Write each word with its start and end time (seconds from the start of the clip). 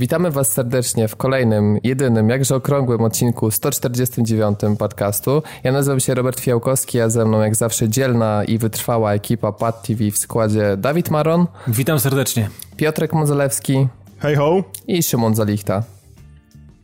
Witamy 0.00 0.30
Was 0.30 0.52
serdecznie 0.52 1.08
w 1.08 1.16
kolejnym, 1.16 1.78
jedynym, 1.84 2.28
jakże 2.28 2.56
okrągłym 2.56 3.00
odcinku 3.00 3.50
149 3.50 4.58
podcastu. 4.78 5.42
Ja 5.64 5.72
nazywam 5.72 6.00
się 6.00 6.14
Robert 6.14 6.40
Fiałkowski, 6.40 7.00
a 7.00 7.08
ze 7.08 7.24
mną 7.24 7.40
jak 7.40 7.56
zawsze 7.56 7.88
dzielna 7.88 8.44
i 8.44 8.58
wytrwała 8.58 9.12
ekipa 9.12 9.52
Pad 9.52 9.82
TV 9.82 10.10
w 10.10 10.18
składzie 10.18 10.76
Dawid 10.76 11.10
Maron. 11.10 11.46
Witam 11.68 12.00
serdecznie. 12.00 12.48
Piotrek 12.76 13.12
Modzelewski. 13.12 13.88
Hej 14.18 14.36
ho. 14.36 14.64
I 14.86 15.02
Szymon 15.02 15.34
Zalichta. 15.34 15.82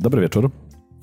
Dobry 0.01 0.21
wieczór. 0.21 0.51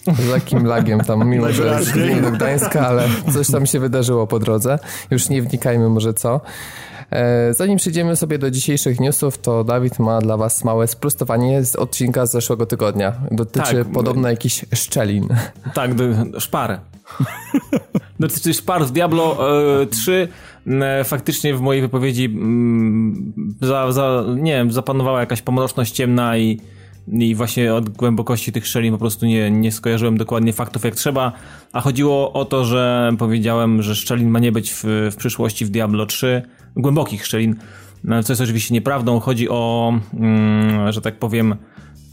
Z 0.07 0.27
lekkim 0.27 0.65
lagiem 0.65 0.99
tam, 0.99 1.29
mimo 1.29 1.51
że 1.51 1.83
z 1.83 2.21
do 2.21 2.31
Gdańska, 2.31 2.87
ale 2.87 3.03
coś 3.33 3.51
tam 3.51 3.65
się 3.65 3.79
wydarzyło 3.79 4.27
po 4.27 4.39
drodze. 4.39 4.79
Już 5.11 5.29
nie 5.29 5.41
wnikajmy 5.41 5.89
może 5.89 6.13
co. 6.13 6.41
E, 7.13 7.53
zanim 7.53 7.77
przejdziemy 7.77 8.15
sobie 8.15 8.39
do 8.39 8.51
dzisiejszych 8.51 8.99
newsów, 8.99 9.37
to 9.37 9.63
Dawid 9.63 9.99
ma 9.99 10.21
dla 10.21 10.37
Was 10.37 10.63
małe 10.63 10.87
sprostowanie 10.87 11.65
z 11.65 11.75
odcinka 11.75 12.25
z 12.25 12.31
zeszłego 12.31 12.65
tygodnia. 12.65 13.13
Dotyczy 13.31 13.75
tak, 13.75 13.93
podobno 13.93 14.29
jakichś 14.29 14.65
szczelin. 14.73 15.27
Tak, 15.73 15.93
do, 15.93 16.03
szpar. 16.39 16.79
Dotyczy 18.19 18.53
szpar 18.53 18.85
w 18.85 18.91
Diablo 18.91 19.37
e, 19.81 19.85
3. 19.85 20.27
E, 20.67 21.03
faktycznie 21.03 21.55
w 21.55 21.61
mojej 21.61 21.81
wypowiedzi 21.81 22.25
mm, 22.25 23.33
za, 23.61 23.91
za, 23.91 24.23
nie 24.35 24.51
wiem, 24.51 24.71
zapanowała 24.71 25.19
jakaś 25.19 25.41
pomroczność 25.41 25.93
ciemna 25.93 26.37
i 26.37 26.59
i 27.07 27.35
właśnie 27.35 27.73
od 27.73 27.89
głębokości 27.89 28.51
tych 28.51 28.67
szczelin 28.67 28.93
po 28.93 28.99
prostu 28.99 29.25
nie, 29.25 29.51
nie 29.51 29.71
skojarzyłem 29.71 30.17
dokładnie 30.17 30.53
faktów 30.53 30.83
jak 30.83 30.95
trzeba, 30.95 31.31
a 31.73 31.81
chodziło 31.81 32.33
o 32.33 32.45
to, 32.45 32.65
że 32.65 33.11
powiedziałem, 33.19 33.81
że 33.81 33.95
szczelin 33.95 34.29
ma 34.29 34.39
nie 34.39 34.51
być 34.51 34.71
w, 34.71 34.83
w 35.11 35.15
przyszłości 35.15 35.65
w 35.65 35.69
Diablo 35.69 36.05
3, 36.05 36.41
głębokich 36.75 37.25
szczelin, 37.25 37.55
no, 38.03 38.23
co 38.23 38.33
jest 38.33 38.41
oczywiście 38.41 38.73
nieprawdą. 38.73 39.19
Chodzi 39.19 39.49
o, 39.49 39.93
mm, 40.13 40.91
że 40.91 41.01
tak 41.01 41.19
powiem, 41.19 41.55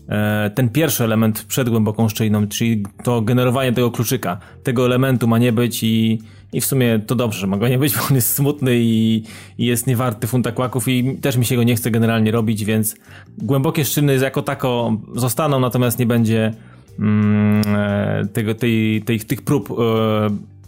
e, 0.09 0.51
ten 0.55 0.69
pierwszy 0.69 1.05
element 1.05 1.45
przed 1.45 1.69
głęboką 1.69 2.09
szczeliną, 2.09 2.49
czyli 2.49 2.83
to 3.05 3.23
generowanie 3.23 3.73
tego 3.73 3.91
kluczyka. 3.91 4.39
Tego 4.63 4.87
elementu 4.87 5.29
ma 5.29 5.39
nie 5.39 5.53
być 5.53 5.83
i, 5.83 6.19
i 6.53 6.61
w 6.61 6.65
sumie 6.65 7.01
to 7.07 7.15
dobrze, 7.15 7.41
że 7.41 7.47
ma 7.47 7.57
go 7.57 7.69
nie 7.69 7.79
być, 7.79 7.97
bo 7.97 8.03
on 8.11 8.15
jest 8.15 8.35
smutny 8.35 8.77
i, 8.77 9.23
i 9.59 9.67
jest 9.67 9.87
niewarty 9.87 10.27
funta 10.27 10.53
kłaków 10.53 10.89
i 10.89 11.17
też 11.17 11.37
mi 11.37 11.45
się 11.45 11.57
go 11.57 11.63
nie 11.63 11.77
chce 11.77 11.91
generalnie 11.91 12.31
robić, 12.31 12.65
więc 12.65 12.97
głębokie 13.39 13.85
szczeliny 13.85 14.17
jako 14.17 14.43
tako 14.43 14.97
zostaną, 15.15 15.61
natomiast 15.61 15.99
nie 15.99 16.07
będzie 16.07 16.55
mm, 16.99 17.63
e, 17.67 18.27
tego, 18.33 18.55
tej, 18.55 19.03
tej, 19.03 19.21
tych 19.21 19.43
prób 19.43 19.71
e, 19.71 19.75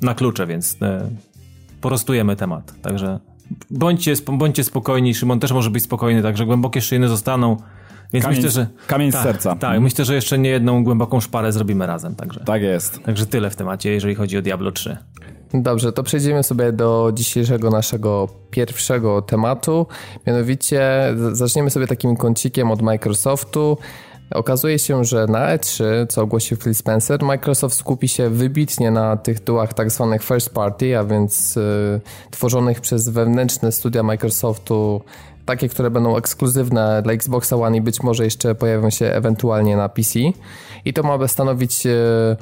na 0.03 0.15
klucze, 0.15 0.47
więc 0.47 0.79
porostujemy 1.81 2.37
temat. 2.37 2.75
Także 2.83 3.32
bądźcie, 3.71 4.15
bądźcie 4.33 4.65
spokojni, 4.65 5.15
Szymon 5.15 5.41
też 5.41 5.53
może 5.53 5.71
być 5.71 5.83
spokojny, 5.83 6.23
także 6.23 6.47
głębokie 6.47 6.81
szyjny 6.81 7.09
zostaną. 7.09 7.57
Więc 8.13 8.25
kamień, 8.25 8.37
myślę, 8.37 8.51
że. 8.51 8.67
Kamień 8.87 9.11
z 9.11 9.15
tak, 9.15 9.23
serca. 9.23 9.57
Tak, 9.57 9.81
myślę, 9.81 10.05
że 10.05 10.15
jeszcze 10.15 10.39
nie 10.39 10.51
jedną 10.51 10.85
głęboką 10.85 11.21
szparę 11.21 11.53
zrobimy 11.53 11.87
razem. 11.87 12.15
Także. 12.15 12.41
Tak 12.41 12.63
jest. 12.63 13.03
Także 13.03 13.27
tyle 13.27 13.51
w 13.51 13.57
temacie, 13.57 13.91
jeżeli 13.91 14.15
chodzi 14.15 14.39
o 14.39 14.43
Diablo 14.43 14.73
3. 14.73 14.97
Dobrze, 15.55 15.93
to 15.93 16.03
przejdziemy 16.03 16.43
sobie 16.43 16.73
do 16.73 17.13
dzisiejszego 17.15 17.71
naszego 17.71 18.29
pierwszego 18.51 19.23
tematu. 19.23 19.87
Mianowicie 20.27 20.83
zaczniemy 21.33 21.71
sobie 21.71 21.87
takim 21.87 22.17
kącikiem 22.17 22.71
od 22.71 22.83
Microsoftu. 22.83 23.79
Okazuje 24.35 24.79
się, 24.79 25.05
że 25.05 25.27
na 25.27 25.57
E3, 25.57 25.85
co 26.09 26.23
ogłosił 26.23 26.57
Phil 26.57 26.75
Spencer, 26.75 27.23
Microsoft 27.23 27.77
skupi 27.77 28.09
się 28.09 28.31
wybitnie 28.31 28.91
na 28.91 29.17
tych 29.17 29.39
tytułach 29.39 29.75
tak 29.75 29.91
zwanych 29.91 30.23
first 30.23 30.55
party, 30.55 30.99
a 30.99 31.05
więc 31.05 31.57
y, 31.57 32.01
tworzonych 32.31 32.81
przez 32.81 33.09
wewnętrzne 33.09 33.73
studia 33.73 34.03
Microsoftu, 34.03 35.01
takie, 35.47 35.69
które 35.69 35.91
będą 35.91 36.17
ekskluzywne 36.17 37.03
dla 37.03 37.13
Xboxa 37.13 37.57
One 37.57 37.77
i 37.77 37.81
być 37.81 38.03
może 38.03 38.25
jeszcze 38.25 38.55
pojawią 38.55 38.91
się 38.91 39.07
ewentualnie 39.07 39.77
na 39.77 39.89
PC. 39.89 40.19
I 40.85 40.93
to 40.93 41.03
ma 41.03 41.29
stanowić 41.29 41.87
y, 41.87 42.37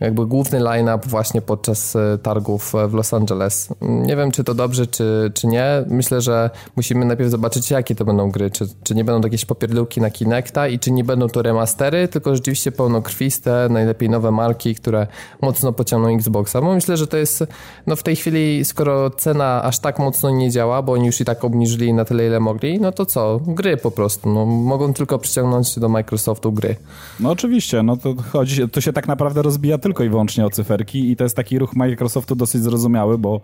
jakby 0.00 0.26
główny 0.26 0.60
line-up 0.60 1.08
właśnie 1.08 1.42
podczas 1.42 1.96
e, 1.96 2.18
targów 2.22 2.72
w 2.88 2.94
Los 2.94 3.14
Angeles. 3.14 3.68
Nie 3.80 4.16
wiem, 4.16 4.30
czy 4.30 4.44
to 4.44 4.54
dobrze, 4.54 4.86
czy, 4.86 5.32
czy 5.34 5.46
nie. 5.46 5.84
Myślę, 5.86 6.20
że 6.20 6.50
musimy 6.76 7.04
najpierw 7.04 7.30
zobaczyć, 7.30 7.70
jakie 7.70 7.94
to 7.94 8.04
będą 8.04 8.30
gry. 8.30 8.50
Czy, 8.50 8.66
czy 8.82 8.94
nie 8.94 9.04
będą 9.04 9.20
to 9.20 9.26
jakieś 9.26 9.44
popierdółki 9.44 10.00
na 10.00 10.10
Kinecta 10.10 10.68
i 10.68 10.78
czy 10.78 10.90
nie 10.90 11.04
będą 11.04 11.28
to 11.28 11.42
remastery, 11.42 12.08
tylko 12.08 12.34
rzeczywiście 12.34 12.72
pełnokrwiste, 12.72 13.68
najlepiej 13.70 14.10
nowe 14.10 14.30
marki, 14.30 14.74
które 14.74 15.06
mocno 15.42 15.72
pociągną 15.72 16.14
Xboxa. 16.14 16.60
Bo 16.60 16.74
myślę, 16.74 16.96
że 16.96 17.06
to 17.06 17.16
jest, 17.16 17.44
no 17.86 17.96
w 17.96 18.02
tej 18.02 18.16
chwili, 18.16 18.64
skoro 18.64 19.10
cena 19.10 19.62
aż 19.62 19.78
tak 19.78 19.98
mocno 19.98 20.30
nie 20.30 20.50
działa, 20.50 20.82
bo 20.82 20.92
oni 20.92 21.06
już 21.06 21.20
i 21.20 21.24
tak 21.24 21.44
obniżyli 21.44 21.92
na 21.92 22.04
tyle, 22.04 22.26
ile 22.26 22.40
mogli, 22.40 22.80
no 22.80 22.92
to 22.92 23.06
co? 23.06 23.40
Gry 23.46 23.76
po 23.76 23.90
prostu. 23.90 24.32
No, 24.32 24.46
mogą 24.46 24.92
tylko 24.92 25.18
przyciągnąć 25.18 25.78
do 25.78 25.88
Microsoftu 25.88 26.52
gry. 26.52 26.76
No 27.20 27.30
oczywiście, 27.30 27.82
no 27.82 27.96
to 27.96 28.14
chodzi, 28.32 28.68
to 28.68 28.80
się 28.80 28.92
tak 28.92 29.08
naprawdę 29.08 29.42
rozbija 29.42 29.78
tylko 29.86 30.04
i 30.04 30.08
wyłącznie 30.08 30.46
o 30.46 30.50
cyferki 30.50 31.10
i 31.10 31.16
to 31.16 31.24
jest 31.24 31.36
taki 31.36 31.58
ruch 31.58 31.76
Microsoftu 31.76 32.36
dosyć 32.36 32.62
zrozumiały, 32.62 33.18
bo 33.18 33.40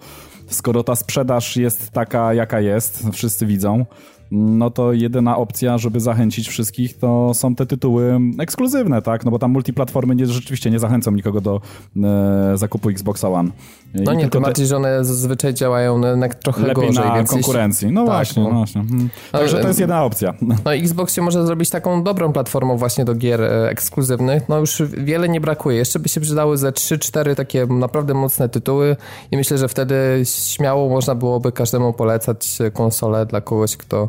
skoro 0.47 0.85
ta 0.85 0.97
sprzedaż 0.97 1.57
jest 1.57 1.91
taka, 1.91 2.35
jaka 2.35 2.61
jest, 2.61 3.09
wszyscy 3.13 3.47
widzą, 3.47 3.87
no 4.31 4.71
to 4.71 4.93
jedyna 4.93 5.37
opcja, 5.37 5.79
żeby 5.79 6.01
zachęcić 6.01 6.49
wszystkich, 6.49 6.99
to 6.99 7.35
są 7.35 7.55
te 7.55 7.67
tytuły 7.67 8.21
ekskluzywne, 8.39 9.03
tak? 9.03 9.25
No 9.25 9.31
bo 9.31 9.39
tam 9.39 9.51
multiplatformy 9.51 10.17
nie, 10.17 10.27
rzeczywiście 10.27 10.71
nie 10.71 10.79
zachęcą 10.79 11.11
nikogo 11.11 11.41
do 11.41 11.61
e, 11.97 12.59
zakupu 12.59 12.89
Xboxa 12.89 13.29
One. 13.29 13.51
No 13.95 14.13
I 14.13 14.17
nie, 14.17 14.29
tym 14.29 14.43
bardziej, 14.43 14.65
te... 14.65 14.69
że 14.69 14.77
one 14.77 15.05
zazwyczaj 15.05 15.55
działają 15.55 15.99
na 15.99 16.29
trochę 16.29 16.67
Lepiej 16.67 16.87
gorzej. 16.87 17.05
na 17.05 17.25
konkurencji. 17.25 17.93
No 17.93 18.01
tak, 18.01 18.15
właśnie, 18.15 18.43
no. 18.43 18.51
właśnie. 18.51 18.85
Hmm. 18.89 19.11
Także 19.33 19.61
to 19.61 19.69
jest 19.69 19.81
jedna 19.81 20.05
opcja. 20.05 20.35
No 20.65 20.75
Xbox 20.75 21.15
się 21.15 21.23
może 21.23 21.47
zrobić 21.47 21.71
taką 21.71 22.03
dobrą 22.05 22.33
platformą 22.33 22.77
właśnie 22.77 23.05
do 23.05 23.15
gier 23.15 23.43
e, 23.43 23.69
ekskluzywnych. 23.69 24.49
No 24.49 24.59
już 24.59 24.83
wiele 24.83 25.29
nie 25.29 25.41
brakuje. 25.41 25.77
Jeszcze 25.77 25.99
by 25.99 26.09
się 26.09 26.21
przydały 26.21 26.59
ze 26.59 26.71
3-4 26.71 27.35
takie 27.35 27.67
naprawdę 27.67 28.15
mocne 28.15 28.49
tytuły 28.49 28.97
i 29.31 29.37
myślę, 29.37 29.59
że 29.59 29.69
wtedy 29.69 30.23
śmiało 30.25 30.89
można 30.89 31.15
byłoby 31.15 31.53
każdemu 31.53 31.93
polecać 31.93 32.59
konsolę 32.73 33.27
dla 33.27 33.41
kogoś, 33.41 33.77
kto 33.77 34.09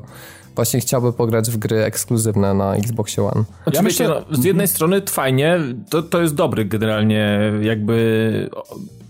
właśnie 0.56 0.80
chciałby 0.80 1.14
pograć 1.14 1.52
w 1.52 1.58
gry 1.58 1.84
ekskluzywne 1.84 2.54
na 2.54 2.76
Xboxie 2.76 3.24
One. 3.24 3.44
Oczywiście, 3.66 4.04
ja 4.04 4.10
myślę, 4.10 4.26
no, 4.30 4.38
z 4.38 4.44
jednej 4.44 4.68
strony 4.68 5.02
fajnie, 5.10 5.60
to, 5.90 6.04
to 6.04 6.22
jest 6.22 6.36
dobry 6.36 6.66
generalnie 6.66 7.40
jakby 7.62 8.50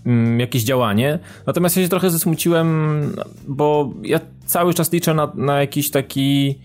mm, 0.06 0.40
jakieś 0.40 0.62
działanie, 0.62 1.18
natomiast 1.46 1.76
ja 1.76 1.82
się 1.82 1.88
trochę 1.88 2.10
zasmuciłem, 2.10 3.00
bo 3.48 3.92
ja 4.02 4.20
cały 4.46 4.74
czas 4.74 4.92
liczę 4.92 5.14
na, 5.14 5.32
na 5.34 5.60
jakiś 5.60 5.90
taki 5.90 6.58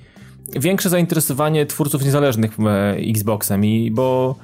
większe 0.56 0.90
zainteresowanie 0.90 1.66
twórców 1.66 2.06
niezależnych 2.06 2.51
e, 2.59 2.96
Xboxem 2.96 3.66
i 3.66 3.91
bo 3.91 4.35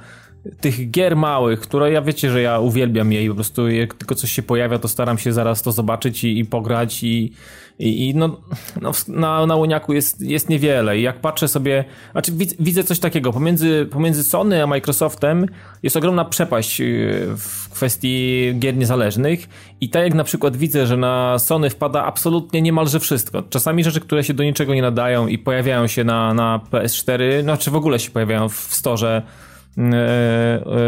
tych 0.60 0.90
gier 0.90 1.16
małych, 1.16 1.60
które 1.60 1.92
ja 1.92 2.02
wiecie, 2.02 2.30
że 2.30 2.42
ja 2.42 2.58
uwielbiam 2.58 3.12
je 3.12 3.24
i 3.24 3.28
po 3.28 3.34
prostu 3.34 3.68
jak 3.68 3.94
tylko 3.94 4.14
coś 4.14 4.32
się 4.32 4.42
pojawia, 4.42 4.78
to 4.78 4.88
staram 4.88 5.18
się 5.18 5.32
zaraz 5.32 5.62
to 5.62 5.72
zobaczyć 5.72 6.24
i, 6.24 6.38
i 6.38 6.44
pograć 6.44 7.02
i, 7.02 7.32
i, 7.78 8.08
i 8.08 8.14
no, 8.14 8.36
no, 8.80 8.92
na, 9.08 9.46
na 9.46 9.56
Łoniaku 9.56 9.92
jest, 9.92 10.20
jest 10.20 10.48
niewiele. 10.48 10.98
I 10.98 11.02
jak 11.02 11.20
patrzę 11.20 11.48
sobie, 11.48 11.84
znaczy 12.12 12.32
widzę 12.60 12.84
coś 12.84 12.98
takiego, 12.98 13.32
pomiędzy, 13.32 13.88
pomiędzy 13.90 14.24
Sony 14.24 14.62
a 14.62 14.66
Microsoftem 14.66 15.46
jest 15.82 15.96
ogromna 15.96 16.24
przepaść 16.24 16.80
y, 16.80 17.26
w 17.36 17.68
kwestii 17.68 18.54
gier 18.58 18.76
niezależnych. 18.76 19.48
I 19.80 19.88
tak 19.88 20.02
jak 20.02 20.14
na 20.14 20.24
przykład 20.24 20.56
widzę, 20.56 20.86
że 20.86 20.96
na 20.96 21.38
Sony 21.38 21.70
wpada 21.70 22.04
absolutnie 22.04 22.62
niemalże 22.62 23.00
wszystko. 23.00 23.42
Czasami 23.42 23.84
rzeczy, 23.84 24.00
które 24.00 24.24
się 24.24 24.34
do 24.34 24.44
niczego 24.44 24.74
nie 24.74 24.82
nadają 24.82 25.26
i 25.26 25.38
pojawiają 25.38 25.86
się 25.86 26.04
na, 26.04 26.34
na 26.34 26.60
PS4, 26.70 27.44
no 27.44 27.56
czy 27.56 27.70
w 27.70 27.76
ogóle 27.76 27.98
się 27.98 28.10
pojawiają 28.10 28.48
w 28.48 28.54
storze 28.54 29.22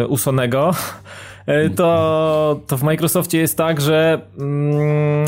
Usonego, 0.09 0.71
e, 1.47 1.71
to, 1.71 2.61
to 2.67 2.77
w 2.77 2.83
Microsoftie 2.83 3.39
jest 3.39 3.57
tak, 3.57 3.81
że 3.81 4.21
mm, 4.39 5.25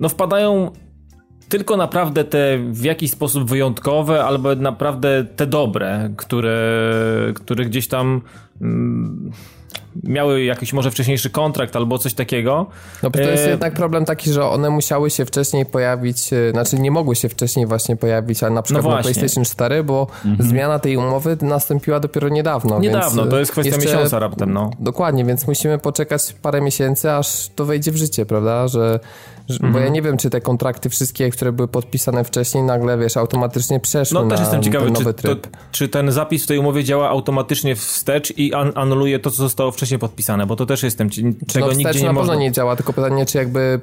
no 0.00 0.08
wpadają 0.08 0.70
tylko 1.48 1.76
naprawdę 1.76 2.24
te 2.24 2.58
w 2.58 2.84
jakiś 2.84 3.10
sposób 3.10 3.48
wyjątkowe, 3.48 4.24
albo 4.24 4.54
naprawdę 4.54 5.24
te 5.36 5.46
dobre, 5.46 6.10
które, 6.16 6.58
które 7.34 7.64
gdzieś 7.64 7.88
tam 7.88 8.22
mm, 8.60 9.30
miały 10.04 10.44
jakiś 10.44 10.72
może 10.72 10.90
wcześniejszy 10.90 11.30
kontrakt 11.30 11.76
albo 11.76 11.98
coś 11.98 12.14
takiego. 12.14 12.66
No 13.02 13.10
to 13.10 13.20
jest 13.20 13.46
e... 13.46 13.50
jednak 13.50 13.74
problem 13.74 14.04
taki, 14.04 14.32
że 14.32 14.44
one 14.44 14.70
musiały 14.70 15.10
się 15.10 15.24
wcześniej 15.24 15.66
pojawić, 15.66 16.32
e, 16.32 16.50
znaczy 16.50 16.78
nie 16.78 16.90
mogły 16.90 17.16
się 17.16 17.28
wcześniej 17.28 17.66
właśnie 17.66 17.96
pojawić, 17.96 18.42
ale 18.42 18.54
na 18.54 18.62
przykład 18.62 18.84
no 18.84 18.90
na 18.90 19.02
PlayStation 19.02 19.44
4, 19.44 19.84
bo 19.84 20.06
mhm. 20.24 20.48
zmiana 20.48 20.78
tej 20.78 20.96
umowy 20.96 21.36
nastąpiła 21.40 22.00
dopiero 22.00 22.28
niedawno. 22.28 22.80
Niedawno, 22.80 23.26
to 23.26 23.38
jest 23.38 23.52
kwestia 23.52 23.74
jeszcze... 23.74 23.92
miesiąca 23.92 24.18
raptem, 24.18 24.52
no. 24.52 24.70
Dokładnie, 24.78 25.24
więc 25.24 25.46
musimy 25.46 25.78
poczekać 25.78 26.34
parę 26.42 26.60
miesięcy, 26.60 27.12
aż 27.12 27.48
to 27.48 27.64
wejdzie 27.64 27.92
w 27.92 27.96
życie, 27.96 28.26
prawda, 28.26 28.68
że 28.68 29.00
Mhm. 29.54 29.72
Bo 29.72 29.78
ja 29.78 29.88
nie 29.88 30.02
wiem, 30.02 30.16
czy 30.16 30.30
te 30.30 30.40
kontrakty 30.40 30.88
wszystkie, 30.88 31.30
które 31.30 31.52
były 31.52 31.68
podpisane 31.68 32.24
wcześniej, 32.24 32.64
nagle, 32.64 32.98
wiesz, 32.98 33.16
automatycznie 33.16 33.80
przeszły 33.80 34.20
No 34.22 34.28
też 34.28 34.38
na 34.38 34.44
jestem 34.44 34.62
ciekawy, 34.62 34.92
ten 34.92 34.94
czy, 34.94 35.14
to, 35.14 35.36
czy 35.72 35.88
ten 35.88 36.12
zapis 36.12 36.44
w 36.44 36.46
tej 36.46 36.58
umowie 36.58 36.84
działa 36.84 37.08
automatycznie 37.08 37.76
wstecz 37.76 38.38
i 38.38 38.54
an 38.54 38.72
anuluje 38.74 39.18
to, 39.18 39.30
co 39.30 39.36
zostało 39.36 39.70
wcześniej 39.70 39.98
podpisane, 39.98 40.46
bo 40.46 40.56
to 40.56 40.66
też 40.66 40.82
jestem, 40.82 41.10
czego 41.46 41.66
no, 41.66 41.72
nigdzie 41.72 42.00
nie 42.00 42.06
na 42.06 42.12
można... 42.12 42.32
pewno 42.32 42.44
nie 42.44 42.52
działa, 42.52 42.76
tylko 42.76 42.92
pytanie, 42.92 43.26
czy 43.26 43.38
jakby... 43.38 43.80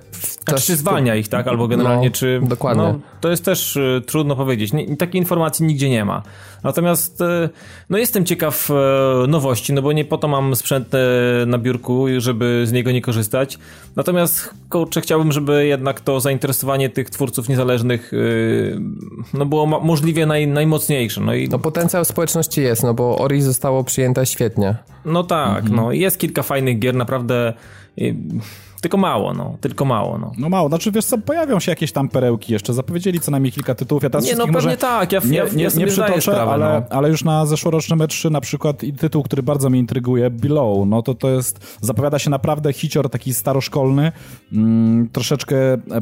Znaczy, 0.48 0.64
czy 0.64 0.76
zwalnia 0.76 1.16
ich, 1.16 1.28
tak? 1.28 1.48
Albo 1.48 1.68
generalnie, 1.68 2.08
No, 2.08 2.14
czy... 2.14 2.42
dokładnie. 2.44 2.84
No, 2.84 3.00
to 3.22 3.30
jest 3.30 3.46
też 3.46 3.76
y, 3.76 4.02
trudno 4.08 4.36
powiedzieć. 4.36 4.74
Nie, 4.74 4.98
takiej 4.98 5.22
informacji 5.22 5.66
nigdzie 5.66 5.90
nie 5.90 6.06
ma. 6.06 6.24
Natomiast 6.64 7.22
y, 7.22 7.26
no 7.90 7.98
jestem 7.98 8.26
ciekaw 8.26 8.70
y, 8.70 9.28
nowości, 9.28 9.74
no 9.74 9.82
bo 9.82 9.92
nie 9.92 10.06
po 10.06 10.18
to 10.18 10.28
mam 10.28 10.56
sprzęt 10.56 10.94
y, 10.94 10.98
na 11.46 11.58
biurku, 11.58 12.06
żeby 12.18 12.64
z 12.68 12.72
niego 12.72 12.92
nie 12.92 13.02
korzystać. 13.02 13.58
Natomiast 13.96 14.54
kurczę, 14.70 15.02
chciałbym, 15.02 15.32
żeby 15.32 15.68
jednak 15.68 16.02
to 16.02 16.20
zainteresowanie 16.20 16.90
tych 16.90 17.10
twórców 17.10 17.50
niezależnych 17.50 18.12
no 19.34 19.46
było 19.46 19.66
możliwie 19.66 20.26
naj, 20.26 20.48
najmocniejsze. 20.48 21.22
No 21.22 21.34
i 21.34 21.50
No 21.50 21.60
potencjał 21.60 22.06
społeczności 22.06 22.62
jest, 22.62 22.84
no 22.84 22.94
bo 22.94 23.18
Ori 23.18 23.42
zostało 23.42 23.84
przyjęte 23.84 24.26
świetnie. 24.26 24.76
no 25.06 25.24
tak, 25.24 25.58
Mhm. 25.58 25.76
no 25.76 25.92
jest 25.92 26.20
kilka 26.20 26.44
fajnych 26.44 26.80
gier, 26.80 26.96
naprawdę 26.96 27.54
tylko 28.82 28.98
mało, 28.98 29.34
no, 29.34 29.58
tylko 29.62 29.86
mało, 29.86 30.18
no. 30.18 30.32
No 30.38 30.50
mało, 30.50 30.70
znaczy 30.70 30.92
wiesz 30.92 31.06
co, 31.06 31.18
pojawią 31.18 31.60
się 31.60 31.72
jakieś 31.72 31.92
tam 31.92 32.10
perełki 32.10 32.54
jeszcze, 32.54 32.74
zapowiedzieli 32.74 33.20
co 33.20 33.32
najmniej 33.32 33.52
kilka 33.52 33.76
tytułów, 33.76 34.04
ja 34.04 34.10
teraz 34.10 34.26
Nie, 34.26 34.36
no 34.36 34.38
pewnie 34.38 34.54
może 34.54 34.78
tak, 34.78 35.12
ja, 35.12 35.22
nie, 35.26 35.38
ja, 35.38 35.46
nie, 35.56 35.64
ja 35.64 35.70
nie 35.78 35.88
przytoczę, 35.88 36.22
sprawę, 36.22 36.52
ale, 36.52 36.86
no. 36.90 36.96
ale 36.98 37.10
już 37.10 37.24
na 37.24 37.46
zeszłorocznym 37.46 38.00
E3 38.00 38.32
na 38.32 38.42
przykład 38.42 38.84
i 38.84 38.94
tytuł, 38.94 39.24
który 39.24 39.44
bardzo 39.44 39.70
mnie 39.70 39.80
intryguje, 39.80 40.30
Below, 40.30 40.88
no 40.88 41.02
to 41.02 41.14
to 41.14 41.30
jest, 41.30 41.78
zapowiada 41.82 42.20
się 42.20 42.30
naprawdę 42.30 42.74
hicior 42.74 43.10
taki 43.10 43.34
staroszkolny, 43.34 44.12
mm, 44.54 45.10
troszeczkę 45.10 45.56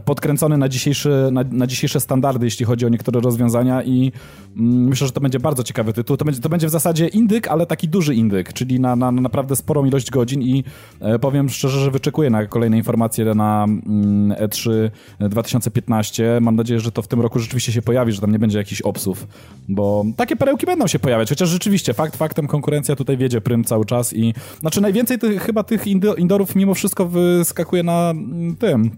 podkręcony 0.06 0.58
na, 0.58 0.70
dzisiejszy, 0.70 1.30
na, 1.32 1.44
na 1.52 1.68
dzisiejsze 1.68 2.00
standardy, 2.00 2.46
jeśli 2.46 2.66
chodzi 2.66 2.86
o 2.86 2.90
niektóre 2.90 3.22
rozwiązania 3.22 3.84
i 3.84 4.12
mm, 4.58 4.84
myślę, 4.84 5.08
że 5.08 5.14
to 5.14 5.22
będzie 5.22 5.40
bardzo 5.40 5.64
ciekawy 5.64 5.94
tytuł. 5.94 6.18
To 6.18 6.26
będzie, 6.26 6.42
to 6.42 6.50
będzie 6.50 6.68
w 6.68 6.72
zasadzie 6.72 7.08
indyk, 7.08 7.48
ale 7.48 7.66
taki 7.66 7.88
duży 7.88 8.16
indyk, 8.16 8.54
czyli 8.54 8.80
na, 8.80 8.96
na, 8.96 9.12
na 9.12 9.22
naprawdę 9.22 9.56
sporą 9.56 9.86
ilość 9.86 10.12
godzin 10.12 10.42
i 10.42 10.64
e, 11.00 11.20
powiem 11.20 11.50
szczerze, 11.50 11.80
że 11.80 11.92
wyczekuję 11.92 12.30
na 12.30 12.46
kolejne 12.46 12.67
informacje 12.74 13.26
na 13.26 13.64
mm, 13.64 14.38
E3 14.38 14.90
2015. 15.20 16.40
Mam 16.42 16.56
nadzieję, 16.56 16.80
że 16.80 16.92
to 16.92 17.02
w 17.02 17.08
tym 17.08 17.22
roku 17.22 17.40
rzeczywiście 17.40 17.72
się 17.72 17.82
pojawi, 17.82 18.12
że 18.12 18.22
tam 18.22 18.32
nie 18.32 18.40
będzie 18.40 18.58
jakichś 18.58 18.82
obsów, 18.82 19.28
bo 19.68 20.06
takie 20.18 20.36
perełki 20.36 20.66
będą 20.66 20.88
się 20.88 21.00
pojawiać, 21.00 21.30
chociaż 21.30 21.50
rzeczywiście 21.50 21.94
fakt 21.94 22.18
faktem 22.18 22.48
konkurencja 22.48 22.96
tutaj 22.96 23.18
wiedzie 23.18 23.42
prym 23.42 23.64
cały 23.64 23.86
czas 23.86 24.14
i 24.14 24.34
znaczy 24.60 24.82
najwięcej 24.82 25.20
tych, 25.20 25.44
chyba 25.44 25.64
tych 25.64 25.88
indo, 25.88 26.16
indorów 26.16 26.56
mimo 26.56 26.74
wszystko 26.74 27.06
wyskakuje 27.06 27.84
na 27.84 28.10
mm, 28.10 28.56
tym, 28.56 28.92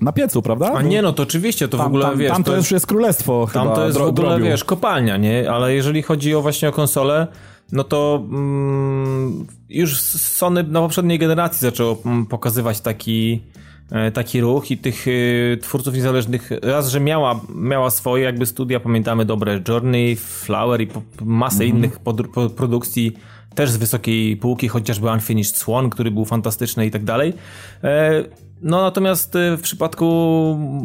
na 0.00 0.12
piecu, 0.12 0.42
prawda? 0.42 0.72
A 0.74 0.82
nie, 0.82 1.02
no 1.02 1.12
to 1.12 1.22
oczywiście, 1.22 1.68
to 1.68 1.76
tam, 1.78 1.86
w 1.86 1.88
ogóle, 1.88 2.04
tam, 2.04 2.18
wiesz... 2.18 2.32
tam 2.32 2.44
to, 2.44 2.56
już 2.56 2.70
jest 2.70 2.86
królestwo 2.86 3.48
Tam 3.52 3.62
chyba 3.62 3.76
to 3.76 3.86
jest 3.86 3.98
w 3.98 4.02
ogóle, 4.02 4.40
wiesz, 4.40 4.64
kopalnia, 4.64 5.16
nie? 5.16 5.50
Ale 5.50 5.74
jeżeli 5.74 6.02
chodzi 6.02 6.34
o 6.34 6.42
właśnie 6.42 6.68
o 6.68 6.72
konsolę, 6.72 7.26
no 7.74 7.84
to 7.84 8.24
mm, 8.30 9.46
już 9.68 10.00
Sony 10.00 10.62
na 10.62 10.80
poprzedniej 10.80 11.18
generacji 11.18 11.60
zaczęło 11.60 11.98
mm, 12.06 12.26
pokazywać 12.26 12.80
taki, 12.80 13.42
e, 13.90 14.10
taki 14.10 14.40
ruch 14.40 14.70
i 14.70 14.78
tych 14.78 15.08
y, 15.08 15.58
twórców 15.62 15.94
niezależnych, 15.94 16.50
raz, 16.62 16.90
że 16.90 17.00
miała, 17.00 17.40
miała 17.54 17.90
swoje 17.90 18.24
jakby 18.24 18.46
studia, 18.46 18.80
pamiętamy 18.80 19.24
dobre 19.24 19.60
Journey, 19.68 20.16
Flower 20.16 20.80
i 20.80 20.88
masę 21.24 21.66
innych 21.66 21.98
pod, 21.98 22.28
po, 22.28 22.50
produkcji 22.50 23.16
też 23.54 23.70
z 23.70 23.76
wysokiej 23.76 24.36
półki, 24.36 24.68
chociażby 24.68 25.10
Unfinished 25.10 25.56
Swan, 25.56 25.90
który 25.90 26.10
był 26.10 26.24
fantastyczny 26.24 26.86
i 26.86 26.90
tak 26.90 27.04
dalej. 27.04 27.32
E, 27.84 28.24
No 28.62 28.82
natomiast 28.82 29.34
w 29.56 29.60
przypadku 29.60 30.06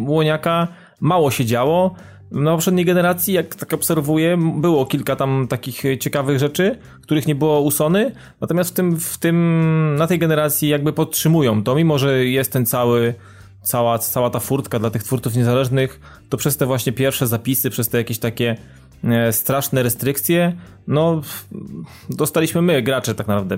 Łoniaka 0.07 0.67
mało 0.99 1.31
się 1.31 1.45
działo. 1.45 1.95
Na 2.31 2.51
poprzedniej 2.51 2.85
generacji, 2.85 3.33
jak 3.33 3.55
tak 3.55 3.73
obserwuję, 3.73 4.37
było 4.55 4.85
kilka 4.85 5.15
tam 5.15 5.47
takich 5.49 5.83
ciekawych 5.99 6.39
rzeczy, 6.39 6.77
których 7.01 7.27
nie 7.27 7.35
było 7.35 7.61
u 7.61 7.71
Sony, 7.71 8.11
natomiast 8.41 8.69
w 8.69 8.73
tym, 8.73 8.99
w 8.99 9.17
tym, 9.17 9.95
na 9.97 10.07
tej 10.07 10.19
generacji 10.19 10.69
jakby 10.69 10.93
podtrzymują 10.93 11.63
to, 11.63 11.75
mimo 11.75 11.97
że 11.97 12.25
jest 12.25 12.51
ten 12.51 12.65
cały, 12.65 13.13
cała, 13.61 13.99
cała 13.99 14.29
ta 14.29 14.39
furtka 14.39 14.79
dla 14.79 14.89
tych 14.89 15.03
twórców 15.03 15.35
niezależnych, 15.35 15.99
to 16.29 16.37
przez 16.37 16.57
te 16.57 16.65
właśnie 16.65 16.93
pierwsze 16.93 17.27
zapisy, 17.27 17.69
przez 17.69 17.89
te 17.89 17.97
jakieś 17.97 18.19
takie 18.19 18.55
e, 19.03 19.33
straszne 19.33 19.83
restrykcje, 19.83 20.55
no 20.89 21.21
dostaliśmy 22.09 22.61
my, 22.61 22.81
gracze 22.81 23.15
tak 23.15 23.27
naprawdę 23.27 23.57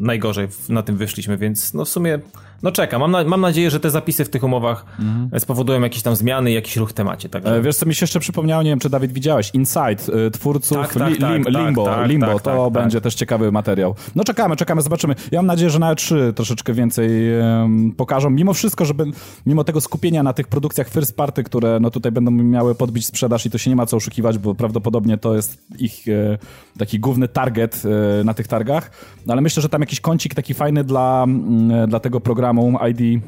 najgorzej 0.00 0.48
na 0.68 0.82
tym 0.82 0.96
wyszliśmy, 0.96 1.36
więc 1.36 1.74
no 1.74 1.84
w 1.84 1.88
sumie 1.88 2.18
no 2.62 2.72
czekam. 2.72 3.00
Mam, 3.00 3.10
na, 3.10 3.24
mam 3.24 3.40
nadzieję, 3.40 3.70
że 3.70 3.80
te 3.80 3.90
zapisy 3.90 4.24
w 4.24 4.28
tych 4.28 4.44
umowach 4.44 4.84
e, 5.32 5.40
spowodują 5.40 5.80
jakieś 5.80 6.02
tam 6.02 6.16
zmiany 6.16 6.52
jakiś 6.52 6.76
ruch 6.76 6.90
w 6.90 6.92
temacie. 6.92 7.28
Także... 7.28 7.56
E, 7.56 7.62
Wiesz 7.62 7.76
co 7.76 7.86
mi 7.86 7.94
się 7.94 8.04
jeszcze 8.04 8.20
przypomniało, 8.20 8.62
nie 8.62 8.70
wiem 8.70 8.78
czy 8.78 8.90
Dawid 8.90 9.12
widziałeś, 9.12 9.50
Inside, 9.54 10.26
y, 10.26 10.30
twórców 10.30 10.78
Tak, 10.78 10.94
tak, 10.94 11.10
li, 11.10 11.18
tak, 11.18 11.30
lim, 11.30 11.44
tak, 11.44 11.54
Limbo, 11.54 11.84
tak, 11.84 12.08
Limbo 12.08 12.26
tak, 12.26 12.42
to 12.42 12.64
tak, 12.64 12.72
będzie 12.72 13.00
też 13.00 13.14
ciekawy 13.14 13.52
materiał. 13.52 13.94
No 14.14 14.24
czekamy, 14.24 14.56
czekamy, 14.56 14.82
zobaczymy. 14.82 15.14
Ja 15.32 15.38
mam 15.38 15.46
nadzieję, 15.46 15.70
że 15.70 15.78
na 15.78 15.94
E3 15.94 16.32
troszeczkę 16.32 16.72
więcej 16.72 17.10
pokażą, 17.96 18.30
mimo 18.30 18.54
wszystko, 18.54 18.84
żeby, 18.84 19.04
mimo 19.46 19.64
tego 19.64 19.80
skupienia 19.80 20.22
na 20.22 20.32
tych 20.32 20.48
produkcjach 20.48 20.88
first 20.88 21.16
party, 21.16 21.44
które 21.44 21.80
no 21.80 21.90
tutaj 21.90 22.12
będą 22.12 22.30
miały 22.30 22.74
podbić 22.74 23.06
sprzedaż 23.06 23.46
i 23.46 23.50
to 23.50 23.58
się 23.58 23.70
nie 23.70 23.76
ma 23.76 23.86
co 23.86 23.96
oszukiwać, 23.96 24.38
bo 24.38 24.54
prawdopodobnie 24.54 25.18
to 25.18 25.34
jest 25.34 25.66
ich 25.78 26.08
e, 26.08 26.23
taki 26.78 27.00
główny 27.00 27.28
target 27.28 27.82
e, 28.20 28.24
na 28.24 28.34
tych 28.34 28.46
targach, 28.48 28.90
no, 29.26 29.32
ale 29.32 29.42
myślę, 29.42 29.62
że 29.62 29.68
tam 29.68 29.80
jakiś 29.80 30.00
kącik 30.00 30.34
taki 30.34 30.54
fajny 30.54 30.84
dla, 30.84 31.24
mm, 31.24 31.88
dla 31.88 32.00
tego 32.00 32.20
programu 32.20 32.78
ID 32.90 33.22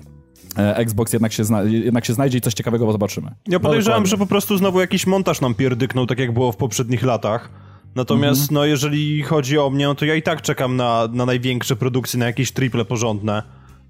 e, 0.59 0.77
Xbox 0.77 1.13
jednak 1.13 1.33
się, 1.33 1.45
zna, 1.45 1.63
jednak 1.63 2.05
się 2.05 2.13
znajdzie 2.15 2.39
i 2.39 2.41
coś 2.41 2.55
ciekawego 2.55 2.93
zobaczymy. 2.93 3.31
Ja 3.49 3.61
podejrzewam, 3.61 3.95
dokładnie. 3.95 4.11
że 4.11 4.17
po 4.19 4.27
prostu 4.27 4.59
znowu 4.59 4.81
jakiś 4.81 5.07
montaż 5.07 5.41
nam 5.41 5.55
pierdyknął, 5.55 6.07
tak 6.07 6.19
jak 6.19 6.33
było 6.33 6.53
w 6.53 6.57
poprzednich 6.57 7.03
latach. 7.03 7.51
Natomiast, 7.95 8.41
Mhm. 8.41 8.55
no, 8.55 8.65
jeżeli 8.65 9.23
chodzi 9.23 9.59
o 9.59 9.71
mnie, 9.71 9.85
no 9.87 9.95
to 9.95 10.05
ja 10.05 10.15
i 10.15 10.23
tak 10.23 10.43
czekam 10.43 10.77
na, 10.77 11.09
na 11.13 11.27
największe 11.27 11.77
produkcje, 11.77 12.19
na 12.21 12.27
jakieś 12.27 12.53
triple 12.53 12.85
porządne. 12.85 13.43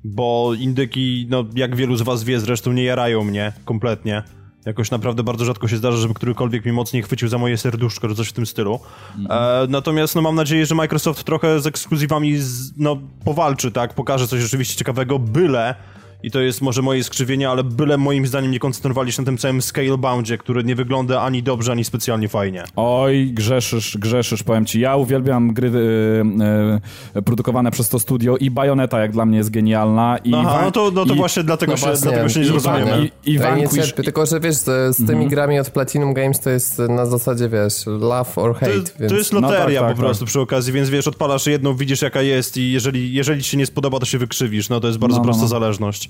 Bo 0.04 0.52
indyki, 0.58 1.26
no, 1.30 1.44
jak 1.54 1.76
wielu 1.76 1.96
z 1.96 2.02
was 2.02 2.24
wie, 2.24 2.40
zresztą 2.40 2.72
nie 2.72 2.84
jarają 2.84 3.24
mnie 3.24 3.52
kompletnie. 3.64 4.22
Jakoś 4.66 4.90
naprawdę 4.90 5.22
bardzo 5.22 5.44
rzadko 5.44 5.68
się 5.68 5.76
zdarza, 5.76 5.98
żeby 5.98 6.14
którykolwiek 6.14 6.64
mnie 6.64 6.72
mocniej 6.72 7.02
chwycił 7.02 7.28
za 7.28 7.38
moje 7.38 7.58
serduszko, 7.58 8.08
czy 8.08 8.14
coś 8.14 8.28
w 8.28 8.32
tym 8.32 8.46
stylu. 8.46 8.80
E, 9.30 9.66
natomiast 9.68 10.14
no, 10.14 10.22
mam 10.22 10.34
nadzieję, 10.34 10.66
że 10.66 10.74
Microsoft 10.74 11.24
trochę 11.24 11.60
z 11.60 11.66
ekskluzywami 11.66 12.36
z, 12.36 12.72
no, 12.76 12.96
powalczy, 13.24 13.72
tak? 13.72 13.94
Pokaże 13.94 14.28
coś 14.28 14.40
rzeczywiście 14.40 14.76
ciekawego, 14.76 15.18
byle 15.18 15.74
i 16.22 16.30
to 16.30 16.40
jest 16.40 16.62
może 16.62 16.82
moje 16.82 17.04
skrzywienie, 17.04 17.50
ale 17.50 17.64
byle 17.64 17.96
moim 17.98 18.26
zdaniem 18.26 18.50
nie 18.50 18.58
koncentrowali 18.58 19.12
się 19.12 19.22
na 19.22 19.26
tym 19.26 19.38
całym 19.38 19.62
Scaleboundzie, 19.62 20.38
który 20.38 20.64
nie 20.64 20.74
wygląda 20.74 21.22
ani 21.22 21.42
dobrze, 21.42 21.72
ani 21.72 21.84
specjalnie 21.84 22.28
fajnie. 22.28 22.64
Oj, 22.76 23.30
grzeszysz, 23.32 23.98
grzeszysz, 23.98 24.42
powiem 24.42 24.66
ci. 24.66 24.80
Ja 24.80 24.96
uwielbiam 24.96 25.52
gry 25.54 25.68
y, 25.68 27.18
y, 27.18 27.22
produkowane 27.22 27.70
przez 27.70 27.88
to 27.88 27.98
studio 27.98 28.36
i 28.36 28.50
Bayonetta 28.50 29.00
jak 29.00 29.12
dla 29.12 29.26
mnie 29.26 29.38
jest 29.38 29.50
genialna. 29.50 30.18
I 30.24 30.32
Aha, 30.34 30.60
no 30.64 30.70
to, 30.70 30.90
no 30.94 31.06
to 31.06 31.14
i, 31.14 31.16
właśnie 31.16 31.42
dlatego, 31.42 31.72
No 31.72 31.76
się, 31.78 31.86
właśnie, 31.86 32.02
dlatego 32.10 32.28
się 32.28 32.40
nie 32.40 32.46
i- 32.46 32.48
zrozumiemy. 32.48 33.10
i- 33.24 33.30
i 33.30 33.34
Ja 33.34 33.56
nie 33.56 33.66
Vanquish- 33.68 33.74
cierpię, 33.76 34.02
tylko 34.02 34.26
że 34.26 34.40
wiesz, 34.40 34.54
z, 34.56 34.96
z 34.96 35.06
tymi 35.06 35.28
grami 35.28 35.58
od 35.60 35.70
Platinum 35.70 36.14
Games 36.14 36.40
to 36.40 36.50
jest 36.50 36.78
na 36.78 37.06
zasadzie, 37.06 37.48
wiesz, 37.48 37.86
love 37.86 38.30
or 38.36 38.54
To, 38.54 38.60
hate, 38.60 38.72
jest- 38.72 38.96
więc... 39.00 39.12
to 39.12 39.18
jest 39.18 39.32
No 39.32 39.40
loteria 39.40 39.80
tak, 39.80 39.88
tak, 39.88 39.96
po 39.96 40.02
prostu 40.02 40.24
przy 40.24 40.40
okazji, 40.40 40.72
więc 40.72 40.90
wiesz, 40.90 41.06
odpalasz 41.08 41.46
jedną, 41.46 41.74
widzisz 41.76 42.02
jaka 42.02 42.22
jest 42.22 42.56
i 42.56 42.72
jeżeli, 42.72 43.12
jeżeli 43.14 43.42
ci 43.42 43.50
się 43.50 43.56
nie 43.56 43.66
spodoba, 43.66 43.98
to 43.98 44.06
się 44.06 44.18
wykrzywisz. 44.18 44.68
No 44.68 44.80
to 44.80 44.86
jest 44.86 44.98
bardzo 44.98 45.16
No, 45.16 45.22
no, 45.22 45.24
prosta 45.24 45.42
no. 45.42 45.48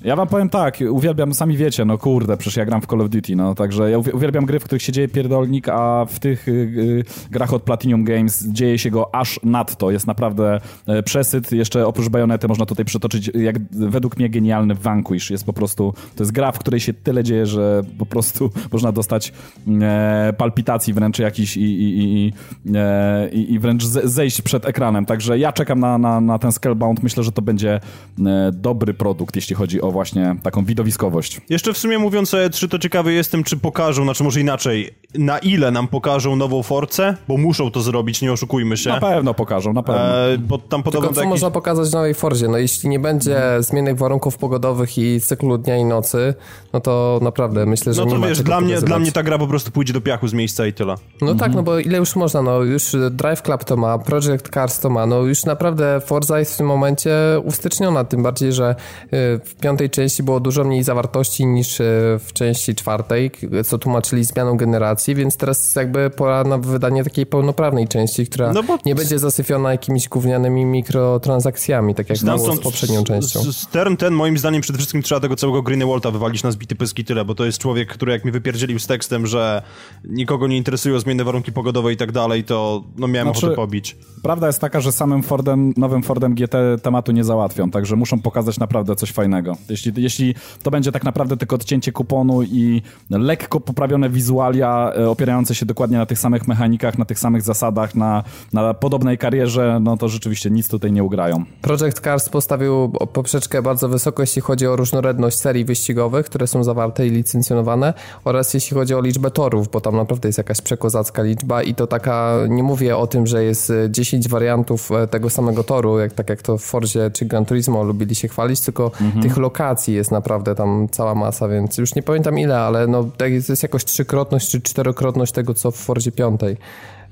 Ja 0.03 0.15
wam 0.15 0.27
powiem 0.27 0.49
tak, 0.49 0.77
uwielbiam, 0.91 1.33
sami 1.33 1.57
wiecie, 1.57 1.85
no 1.85 1.97
kurde, 1.97 2.37
przecież 2.37 2.57
ja 2.57 2.65
gram 2.65 2.81
w 2.81 2.85
Call 2.87 3.01
of 3.01 3.09
Duty, 3.09 3.35
no 3.35 3.55
także 3.55 3.91
ja 3.91 3.97
uwi- 3.97 4.15
uwielbiam 4.15 4.45
gry, 4.45 4.59
w 4.59 4.63
których 4.63 4.81
się 4.81 4.91
dzieje 4.91 5.07
pierdolnik, 5.07 5.69
a 5.69 6.05
w 6.09 6.19
tych 6.19 6.47
y, 6.47 6.51
y, 6.51 7.03
grach 7.31 7.53
od 7.53 7.63
Platinum 7.63 8.03
Games 8.03 8.47
dzieje 8.47 8.77
się 8.79 8.89
go 8.91 9.15
aż 9.15 9.39
nadto. 9.43 9.91
Jest 9.91 10.07
naprawdę 10.07 10.59
e, 10.87 11.03
przesyt. 11.03 11.51
Jeszcze 11.51 11.87
oprócz 11.87 12.09
Bajonety 12.09 12.47
można 12.47 12.65
tutaj 12.65 12.85
przytoczyć, 12.85 13.31
jak 13.33 13.55
według 13.71 14.17
mnie 14.17 14.29
genialny 14.29 14.75
Vanquish. 14.75 15.29
Jest 15.31 15.45
po 15.45 15.53
prostu, 15.53 15.93
to 16.15 16.23
jest 16.23 16.31
gra, 16.31 16.51
w 16.51 16.59
której 16.59 16.79
się 16.79 16.93
tyle 16.93 17.23
dzieje, 17.23 17.45
że 17.45 17.81
po 17.99 18.05
prostu 18.05 18.49
można 18.73 18.91
dostać 18.91 19.33
e, 19.81 20.33
palpitacji 20.37 20.93
wręcz 20.93 21.19
jakiś 21.19 21.57
i, 21.57 21.61
i, 21.61 22.25
i, 22.25 22.33
e, 22.75 23.29
i, 23.29 23.59
wręcz 23.59 23.85
ze- 23.85 24.07
zejść 24.09 24.41
przed 24.41 24.65
ekranem. 24.65 25.05
Także 25.05 25.39
ja 25.39 25.51
czekam 25.53 25.79
na, 25.79 25.97
na, 25.97 26.21
na 26.21 26.39
ten 26.39 26.51
Scalebound. 26.51 27.03
Myślę, 27.03 27.23
że 27.23 27.31
to 27.31 27.41
będzie 27.41 27.79
e, 28.25 28.51
dobry 28.53 28.93
produkt, 28.93 29.35
jeśli 29.35 29.55
chodzi 29.55 29.81
o 29.81 29.86
właśnie 29.91 30.35
taką 30.43 30.65
widowiskowość. 30.65 31.41
Jeszcze 31.49 31.73
w 31.73 31.77
sumie 31.77 31.99
mówiąc 31.99 32.33
o 32.33 32.37
E3, 32.37 32.67
to 32.69 32.79
ciekawy 32.79 33.13
jestem, 33.13 33.43
czy 33.43 33.57
pokażą, 33.57 34.03
znaczy 34.03 34.23
może 34.23 34.41
inaczej, 34.41 34.95
na 35.17 35.39
ile 35.39 35.71
nam 35.71 35.87
pokażą 35.87 36.35
nową 36.35 36.63
Forcę, 36.63 37.17
bo 37.27 37.37
muszą 37.37 37.71
to 37.71 37.81
zrobić, 37.81 38.21
nie 38.21 38.31
oszukujmy 38.31 38.77
się. 38.77 38.89
Na 38.89 38.99
pewno 38.99 39.33
pokażą, 39.33 39.73
na 39.73 39.83
pewno. 39.83 40.01
E, 40.33 40.37
bo 40.37 40.57
tam 40.57 40.83
podobno 40.83 41.01
Tylko 41.07 41.15
co 41.15 41.21
jakiś... 41.21 41.29
można 41.31 41.51
pokazać 41.51 41.89
w 41.89 41.93
nowej 41.93 42.13
Forzie? 42.13 42.47
No 42.47 42.57
jeśli 42.57 42.89
nie 42.89 42.99
będzie 42.99 43.41
zmiennych 43.59 43.97
warunków 43.97 44.37
pogodowych 44.37 44.97
i 44.97 45.21
cyklu 45.21 45.57
dnia 45.57 45.77
i 45.77 45.85
nocy, 45.85 46.33
no 46.73 46.79
to 46.79 47.19
naprawdę 47.21 47.65
myślę, 47.65 47.93
że 47.93 48.05
No 48.05 48.11
to 48.11 48.19
wiesz, 48.19 48.41
dla 48.41 48.55
mnie, 48.61 48.67
pokazywać. 48.69 48.87
dla 48.89 48.99
mnie 48.99 49.11
ta 49.11 49.23
gra 49.23 49.37
po 49.37 49.47
prostu 49.47 49.71
pójdzie 49.71 49.93
do 49.93 50.01
piachu 50.01 50.27
z 50.27 50.33
miejsca 50.33 50.67
i 50.67 50.73
tyle. 50.73 50.95
No 51.21 51.27
tak, 51.35 51.47
Mhm. 51.47 51.53
no 51.55 51.63
bo 51.63 51.79
ile 51.79 51.97
już 51.97 52.15
można, 52.15 52.41
no 52.41 52.61
już 52.63 52.95
Drive 53.11 53.41
Club 53.41 53.63
to 53.63 53.77
ma, 53.77 53.97
Project 53.99 54.49
Cars 54.53 54.79
to 54.79 54.89
ma, 54.89 55.05
no 55.05 55.21
już 55.21 55.45
naprawdę 55.45 56.01
Forza 56.05 56.39
jest 56.39 56.53
w 56.53 56.57
tym 56.57 56.65
momencie 56.67 57.11
ustyczniona, 57.43 58.03
tym 58.03 58.23
bardziej, 58.23 58.53
że 58.53 58.75
y, 59.03 59.07
w 59.45 59.55
piątek 59.61 59.76
piątej 59.77 59.89
części 59.89 60.23
było 60.23 60.39
dużo 60.39 60.63
mniej 60.63 60.83
zawartości 60.83 61.45
niż 61.45 61.81
e, 61.81 61.83
w 62.19 62.33
części 62.33 62.75
czwartej, 62.75 63.31
co 63.65 63.77
tłumaczyli 63.77 64.23
zmianą 64.23 64.57
generacji, 64.57 65.15
więc 65.15 65.37
teraz 65.37 65.75
jakby 65.75 66.09
pora 66.09 66.43
na 66.43 66.57
wydanie 66.57 67.03
takiej 67.03 67.25
pełnoprawnej 67.25 67.87
części, 67.87 68.27
która 68.27 68.53
no 68.53 68.63
nie 68.85 68.95
będzie 68.95 69.19
zasyfiona 69.19 69.71
jakimiś 69.71 70.09
gównianymi 70.09 70.65
mikrotransakcjami, 70.65 71.95
tak 71.95 72.09
jak 72.09 72.19
było 72.19 72.55
z 72.55 72.59
poprzednią 72.59 73.03
częścią. 73.03 73.39
Stern 73.51 73.97
ten, 73.97 74.13
moim 74.13 74.37
zdaniem, 74.37 74.61
przede 74.61 74.77
wszystkim 74.77 75.01
trzeba 75.01 75.21
tego 75.21 75.35
całego 75.35 75.61
Greenwalta 75.61 76.11
wywalić 76.11 76.43
na 76.43 76.51
zbity 76.51 76.75
pyski 76.75 77.05
tyle, 77.05 77.25
bo 77.25 77.35
to 77.35 77.45
jest 77.45 77.57
człowiek, 77.57 77.89
który 77.89 78.11
jak 78.11 78.25
mi 78.25 78.31
wypierdzielił 78.31 78.79
z 78.79 78.87
tekstem, 78.87 79.27
że 79.27 79.61
nikogo 80.03 80.47
nie 80.47 80.57
interesują 80.57 80.99
zmienne 80.99 81.23
warunki 81.23 81.51
pogodowe 81.51 81.93
i 81.93 81.97
tak 81.97 82.11
dalej, 82.11 82.43
to 82.43 82.83
no 82.97 83.07
miałem 83.07 83.27
znaczy, 83.27 83.45
ochotę 83.45 83.55
pobić. 83.55 83.97
Prawda 84.23 84.47
jest 84.47 84.59
taka, 84.59 84.81
że 84.81 84.91
samym 84.91 85.23
Fordem, 85.23 85.73
nowym 85.77 86.03
Fordem 86.03 86.35
GT 86.35 86.55
tematu 86.81 87.11
nie 87.11 87.23
załatwią, 87.23 87.71
także 87.71 87.95
muszą 87.95 88.21
pokazać 88.21 88.59
naprawdę 88.59 88.95
coś 88.95 89.11
fajnego. 89.11 89.57
Jeśli, 89.69 89.91
jeśli 89.97 90.35
to 90.63 90.71
będzie 90.71 90.91
tak 90.91 91.03
naprawdę 91.03 91.37
tylko 91.37 91.55
odcięcie 91.55 91.91
kuponu 91.91 92.43
i 92.43 92.81
lekko 93.09 93.59
poprawione 93.59 94.09
wizualia 94.09 94.91
e, 94.97 95.09
opierające 95.09 95.55
się 95.55 95.65
dokładnie 95.65 95.97
na 95.97 96.05
tych 96.05 96.19
samych 96.19 96.47
mechanikach, 96.47 96.97
na 96.97 97.05
tych 97.05 97.19
samych 97.19 97.41
zasadach, 97.41 97.95
na, 97.95 98.23
na 98.53 98.73
podobnej 98.73 99.17
karierze, 99.17 99.79
no 99.81 99.97
to 99.97 100.09
rzeczywiście 100.09 100.49
nic 100.49 100.67
tutaj 100.67 100.91
nie 100.91 101.03
ugrają. 101.03 101.43
Project 101.61 101.99
Cars 101.99 102.29
postawił 102.29 102.89
poprzeczkę 103.13 103.61
bardzo 103.61 103.89
wysoko, 103.89 104.23
jeśli 104.23 104.41
chodzi 104.41 104.67
o 104.67 104.75
różnorodność 104.75 105.37
serii 105.37 105.65
wyścigowych, 105.65 106.25
które 106.25 106.47
są 106.47 106.63
zawarte 106.63 107.07
i 107.07 107.09
licencjonowane 107.09 107.93
oraz 108.23 108.53
jeśli 108.53 108.77
chodzi 108.77 108.95
o 108.95 109.01
liczbę 109.01 109.31
torów, 109.31 109.71
bo 109.71 109.81
tam 109.81 109.95
naprawdę 109.95 110.29
jest 110.29 110.37
jakaś 110.37 110.61
przekozacka 110.61 111.23
liczba 111.23 111.63
i 111.63 111.75
to 111.75 111.87
taka, 111.87 112.35
nie 112.49 112.63
mówię 112.63 112.97
o 112.97 113.07
tym, 113.07 113.27
że 113.27 113.43
jest 113.43 113.71
10 113.89 114.25
e, 114.25 114.29
wariantów 114.29 114.91
e, 114.91 115.07
tego 115.07 115.29
samego 115.29 115.63
toru, 115.63 115.99
jak, 115.99 116.13
tak 116.13 116.29
jak 116.29 116.41
to 116.41 116.57
w 116.57 116.61
Forzie 116.61 117.11
czy 117.11 117.25
Gran 117.25 117.45
Turismo 117.45 117.83
lubili 117.83 118.15
się 118.15 118.27
chwalić, 118.27 118.61
tylko 118.61 118.91
mhm. 119.01 119.21
tych 119.21 119.37
lokacji 119.57 119.93
jest 119.93 120.11
naprawdę 120.11 120.55
tam 120.55 120.87
cała 120.91 121.15
masa, 121.15 121.47
więc 121.47 121.77
już 121.77 121.95
nie 121.95 122.03
pamiętam 122.03 122.39
ile, 122.39 122.59
ale 122.59 122.87
no, 122.87 123.03
to 123.17 123.25
jest 123.25 123.63
jakoś 123.63 123.85
trzykrotność 123.85 124.51
czy 124.51 124.61
czterokrotność 124.61 125.31
tego, 125.31 125.53
co 125.53 125.71
w 125.71 125.75
Forzie 125.75 126.11
piątej. 126.11 126.57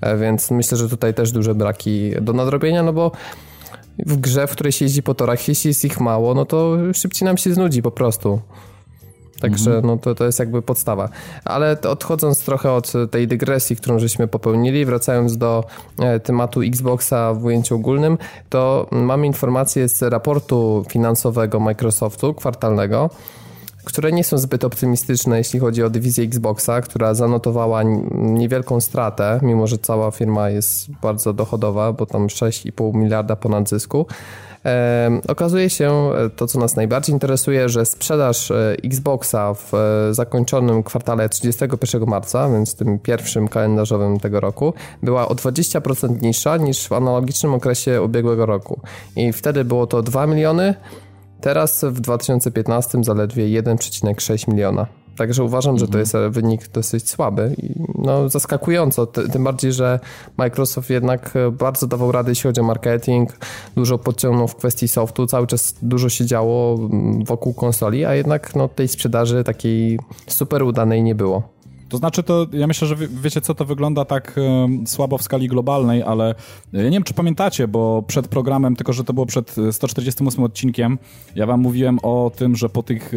E, 0.02 0.18
więc 0.18 0.52
myślę, 0.52 0.78
że 0.78 0.90
tutaj 0.90 1.14
też 1.14 1.32
duże 1.32 1.56
braki 1.56 2.12
do 2.22 2.34
nadrobienia, 2.34 2.84
no 2.84 2.94
bo 2.94 3.12
w 4.06 4.18
grze, 4.18 4.48
w 4.48 4.52
której 4.52 4.72
się 4.72 4.86
jeździ 4.86 5.04
po 5.04 5.14
torach, 5.14 5.48
jeśli 5.48 5.68
jest 5.68 5.86
ich 5.86 6.00
mało, 6.00 6.34
no 6.34 6.46
to 6.46 6.78
szybciej 6.94 7.25
nam 7.25 7.38
się 7.38 7.54
znudzi 7.54 7.82
po 7.82 7.92
prostu. 7.92 8.40
Także 9.42 9.75
mhm. 9.75 9.86
no 9.88 9.98
to, 9.98 10.15
to 10.15 10.25
jest 10.25 10.39
jakby 10.39 10.62
podstawa. 10.62 11.10
Ale 11.46 11.77
odchodząc 11.82 12.46
trochę 12.46 12.72
od 12.72 12.94
tej 13.12 13.27
dygresji, 13.27 13.75
którą 13.75 14.00
żeśmy 14.00 14.27
popełnili, 14.27 14.86
wracając 14.86 15.38
do 15.38 15.63
e, 16.00 16.20
tematu 16.20 16.62
Xboxa 16.62 17.34
w 17.34 17.46
ujęciu 17.46 17.75
ogólnym, 17.75 18.18
to 18.50 18.88
mamy 18.92 19.27
informacje 19.27 19.89
z 19.89 20.01
raportu 20.01 20.86
finansowego 20.89 21.60
Microsoftu 21.60 22.34
kwartalnego, 22.34 23.10
które 23.86 24.12
nie 24.12 24.24
są 24.24 24.38
zbyt 24.38 24.63
optymistyczne, 24.63 25.38
jeśli 25.38 25.60
chodzi 25.60 25.84
o 25.84 25.89
dywizję 25.89 26.24
Xboxa, 26.24 26.82
która 26.82 27.13
zanotowała 27.13 27.84
niewielką 28.13 28.82
stratę, 28.82 29.39
mimo 29.42 29.68
że 29.68 29.77
cała 29.77 30.12
firma 30.12 30.50
jest 30.50 30.92
bardzo 30.92 31.34
dochodowa, 31.34 31.94
bo 31.94 32.06
tam 32.06 32.27
6,5 32.27 32.94
miliarda 32.96 33.36
ponad 33.36 33.70
zysku. 33.70 34.06
E, 34.65 35.22
okazuje 35.27 35.69
się, 35.69 35.91
e, 35.91 36.29
to 36.29 36.48
co 36.48 36.60
nas 36.60 36.75
najbardziej 36.75 37.13
interesuje, 37.13 37.69
że 37.69 37.86
sprzedaż 37.86 38.51
e, 38.51 38.75
Xboxa 38.84 39.53
w 39.53 39.72
zakończonym 40.12 40.84
kwartale 40.84 41.29
31 41.29 42.05
marca, 42.07 42.50
więc 42.50 42.75
tym 42.75 43.00
pierwszym 43.00 43.48
kalendarzowym 43.48 44.19
tego 44.19 44.39
roku, 44.39 44.74
była 45.03 45.27
o 45.27 45.36
20% 45.36 46.22
niższa 46.22 46.57
niż 46.57 46.88
w 46.88 46.93
analogicznym 46.93 47.53
okresie 47.53 48.01
ubiegłego 48.01 48.45
roku. 48.45 48.79
I 49.15 49.34
wtedy 49.34 49.65
było 49.65 49.88
to 49.88 50.01
2 50.01 50.27
miliony, 50.27 50.75
teraz 51.41 51.86
w 51.86 52.00
2015 52.00 53.03
zaledwie 53.03 53.62
1,6 53.62 54.48
miliona. 54.48 54.88
Także 55.17 55.43
uważam, 55.43 55.77
że 55.77 55.88
to 55.88 55.98
jest 55.98 56.13
wynik 56.29 56.67
dosyć 56.67 57.10
słaby 57.10 57.55
i 57.57 57.74
no, 57.95 58.29
zaskakująco, 58.29 59.05
tym 59.05 59.43
bardziej, 59.43 59.74
że 59.74 60.00
Microsoft 60.38 60.89
jednak 60.89 61.34
bardzo 61.51 61.88
dawał 61.88 62.12
radę, 62.12 62.31
jeśli 62.31 62.48
chodzi 62.48 62.62
o 62.62 62.63
marketing, 62.63 63.29
dużo 63.75 63.98
podciągnął 63.98 64.48
w 64.48 64.55
kwestii 64.55 64.88
softu, 64.88 65.27
cały 65.27 65.48
czas 65.48 65.75
dużo 65.81 66.10
się 66.10 66.25
działo 66.25 66.77
wokół 67.25 67.53
konsoli, 67.53 68.05
a 68.05 68.15
jednak 68.15 68.55
no, 68.55 68.67
tej 68.67 68.88
sprzedaży 68.88 69.43
takiej 69.43 70.00
super 70.27 70.63
udanej 70.63 71.03
nie 71.03 71.15
było. 71.15 71.55
To 71.89 71.98
znaczy, 71.98 72.24
to 72.24 72.48
ja 72.54 72.68
myślę, 72.68 72.88
że 72.88 72.96
wiecie, 72.96 73.42
co 73.42 73.56
to 73.56 73.65
wygląda 73.65 74.06
tak 74.06 74.39
słabo 74.86 75.18
w 75.18 75.24
skali 75.24 75.48
globalnej, 75.48 76.04
ale 76.04 76.36
ja 76.74 76.84
nie 76.84 76.92
wiem, 76.92 77.04
czy 77.04 77.13
pamiętacie, 77.13 77.68
bo 77.68 78.04
przed 78.08 78.27
programem, 78.27 78.75
tylko 78.75 78.94
że 78.94 79.04
to 79.04 79.13
było 79.13 79.25
przed 79.25 79.56
148 79.72 80.44
odcinkiem, 80.44 80.98
ja 81.36 81.46
wam 81.46 81.60
mówiłem 81.60 82.00
o 82.04 82.32
tym, 82.36 82.56
że 82.56 82.70
po 82.70 82.84
tych 82.84 83.12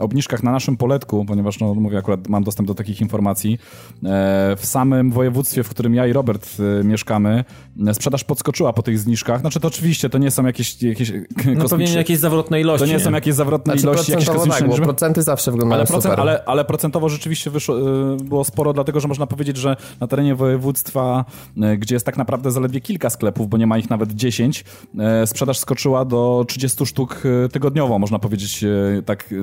obniżkach 0.00 0.42
na 0.42 0.52
naszym 0.52 0.76
poletku, 0.76 1.24
ponieważ, 1.24 1.60
no 1.60 1.74
mówię, 1.74 1.98
akurat 1.98 2.28
mam 2.28 2.44
dostęp 2.44 2.66
do 2.66 2.74
takich 2.74 3.00
informacji, 3.00 3.58
e, 4.04 4.56
w 4.56 4.66
samym 4.66 5.10
województwie, 5.10 5.62
w 5.62 5.68
którym 5.68 5.94
ja 5.94 6.06
i 6.06 6.12
Robert 6.12 6.56
e, 6.80 6.84
mieszkamy, 6.84 7.30
e, 7.30 7.44
sprzedaż 7.92 8.24
podskoczyła 8.24 8.72
po 8.72 8.82
tych 8.82 8.98
zniżkach. 8.98 9.40
Znaczy, 9.40 9.60
to 9.60 9.68
oczywiście 9.68 10.10
to 10.10 10.18
nie 10.18 10.30
są 10.30 10.46
jakieś, 10.46 10.82
jakieś 10.82 11.12
no 11.56 11.68
pewnie 11.68 11.92
jakieś 11.92 12.18
zawrotne 12.18 12.60
ilości. 12.60 12.86
To 12.86 12.86
nie, 12.86 12.98
nie, 12.98 13.04
są 13.04 13.12
jakieś 13.12 13.34
zawrotne 13.34 13.72
znaczy, 13.72 13.96
ilości, 13.96 14.12
jakieś 14.12 14.28
tak, 14.28 14.68
bo 14.68 14.76
procenty 14.76 15.22
zawsze 15.22 15.50
wyglądają 15.50 15.80
ale 15.80 15.86
procent, 15.86 16.04
super. 16.04 16.20
Ale, 16.20 16.44
ale 16.44 16.64
procentowo 16.64 17.08
rzeczywiście 17.08 17.50
wyszło 17.50 17.76
było 18.24 18.44
sporo, 18.44 18.72
dlatego 18.72 19.00
że 19.00 19.08
można 19.08 19.26
powiedzieć, 19.26 19.56
że 19.56 19.76
na 20.00 20.06
terenie 20.06 20.34
województwa, 20.34 21.24
e, 21.62 21.76
gdzie 21.76 21.94
jest 21.94 22.06
tak 22.06 22.16
naprawdę 22.16 22.50
zaledwie 22.50 22.80
kilka 22.80 23.10
sklepów, 23.10 23.48
bo 23.48 23.56
nie 23.56 23.66
ma 23.66 23.78
ich 23.78 23.90
nawet 23.90 24.12
10, 24.12 24.64
e, 24.98 25.26
sprzedaż 25.26 25.58
skoczyła 25.58 26.04
do 26.04 26.44
30 26.48 26.86
sztuk 26.86 27.22
tygodniowo, 27.52 27.98
można 27.98 28.18
powiedzieć 28.18 28.64
tak, 29.06 29.34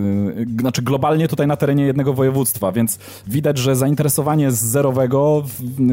znaczy 0.60 0.82
globalnie 0.82 1.28
tutaj 1.28 1.48
na 1.48 1.58
terenie 1.58 1.86
jednego 1.86 2.14
województwa, 2.14 2.72
więc 2.72 3.00
widać, 3.28 3.58
że 3.58 3.76
zainteresowanie 3.76 4.52
z 4.52 4.64
zerowego 4.64 5.44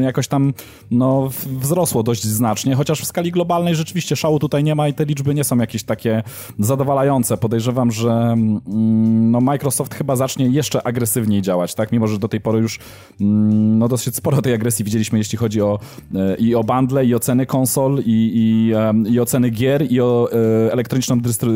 jakoś 0.01 0.27
tam 0.27 0.53
no, 0.91 1.29
wzrosło 1.45 2.03
dość 2.03 2.23
znacznie, 2.33 2.75
chociaż 2.75 3.01
w 3.01 3.05
skali 3.05 3.31
globalnej 3.31 3.75
rzeczywiście 3.75 4.15
szału 4.15 4.39
tutaj 4.39 4.63
nie 4.63 4.75
ma 4.75 4.87
i 4.87 4.93
te 4.93 5.05
liczby 5.05 5.35
nie 5.35 5.43
są 5.43 5.57
jakieś 5.57 5.83
takie 5.83 6.23
zadowalające. 6.59 7.37
Podejrzewam, 7.37 7.91
że 7.91 8.11
mm, 8.11 9.31
no, 9.31 9.41
Microsoft 9.41 9.95
chyba 9.95 10.15
zacznie 10.15 10.45
jeszcze 10.45 10.87
agresywniej 10.87 11.41
działać, 11.41 11.75
tak? 11.75 11.91
Mimo, 11.91 12.07
że 12.07 12.19
do 12.19 12.27
tej 12.27 12.41
pory 12.41 12.59
już 12.59 12.79
mm, 13.21 13.79
no 13.79 13.87
dosyć 13.87 14.15
sporo 14.15 14.41
tej 14.41 14.53
agresji 14.53 14.85
widzieliśmy, 14.85 15.17
jeśli 15.17 15.37
chodzi 15.37 15.61
o 15.61 15.79
e, 16.15 16.35
i 16.35 16.55
o 16.55 16.63
bundle, 16.63 17.05
i 17.05 17.15
o 17.15 17.19
ceny 17.19 17.45
konsol, 17.45 17.99
i, 17.99 18.03
i, 18.05 18.73
i 19.13 19.19
o 19.19 19.25
ceny 19.25 19.49
gier, 19.49 19.91
i 19.91 20.01
o 20.01 20.29
e, 20.31 20.73
elektroniczną, 20.73 21.19
dystry, 21.19 21.51